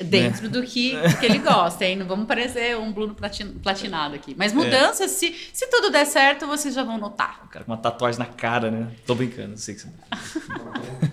Dentro 0.00 0.48
do, 0.48 0.62
que, 0.62 0.96
do 0.96 1.16
que 1.18 1.26
ele 1.26 1.38
gosta, 1.38 1.84
hein? 1.84 1.94
Não 1.96 2.06
vamos 2.06 2.26
parecer 2.26 2.76
um 2.76 2.90
Bruno 2.92 3.14
platin- 3.14 3.52
platinado 3.62 4.16
aqui. 4.16 4.32
É. 4.32 4.34
Mas 4.36 4.52
mudanças, 4.52 5.12
se, 5.12 5.32
se 5.52 5.68
tudo 5.68 5.90
der 5.90 6.04
certo, 6.06 6.44
vocês 6.46 6.74
já 6.74 6.82
vão 6.82 6.98
notar. 6.98 7.40
O 7.44 7.48
cara 7.48 7.64
com 7.64 7.70
uma 7.70 7.78
tatuagem 7.78 8.18
na 8.18 8.26
cara, 8.26 8.68
né? 8.70 8.88
Tô 9.06 9.14
brincando, 9.14 9.56
sei 9.56 9.74
que 9.76 9.82
você. 9.82 9.88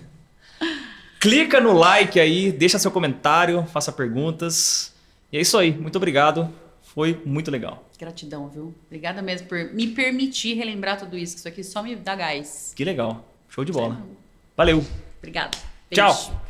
Clica 1.20 1.60
no 1.60 1.72
like 1.72 2.18
aí, 2.18 2.50
deixa 2.50 2.78
seu 2.78 2.90
comentário, 2.90 3.64
faça 3.66 3.92
perguntas. 3.92 4.92
E 5.30 5.36
é 5.38 5.40
isso 5.40 5.56
aí. 5.58 5.70
Muito 5.72 5.96
obrigado. 5.96 6.50
Foi 6.94 7.22
muito 7.24 7.52
legal. 7.52 7.88
Gratidão, 7.96 8.48
viu? 8.48 8.74
Obrigada 8.86 9.22
mesmo 9.22 9.46
por 9.46 9.72
me 9.72 9.88
permitir 9.88 10.54
relembrar 10.54 10.98
tudo 10.98 11.16
isso. 11.16 11.36
Isso 11.36 11.46
aqui 11.46 11.62
só 11.62 11.84
me 11.84 11.94
dá 11.94 12.16
gás. 12.16 12.72
Que 12.74 12.84
legal. 12.84 13.24
Show 13.48 13.64
de 13.64 13.70
bola. 13.70 14.04
Valeu. 14.56 14.84
Obrigada. 15.18 15.56
Tchau. 15.92 16.49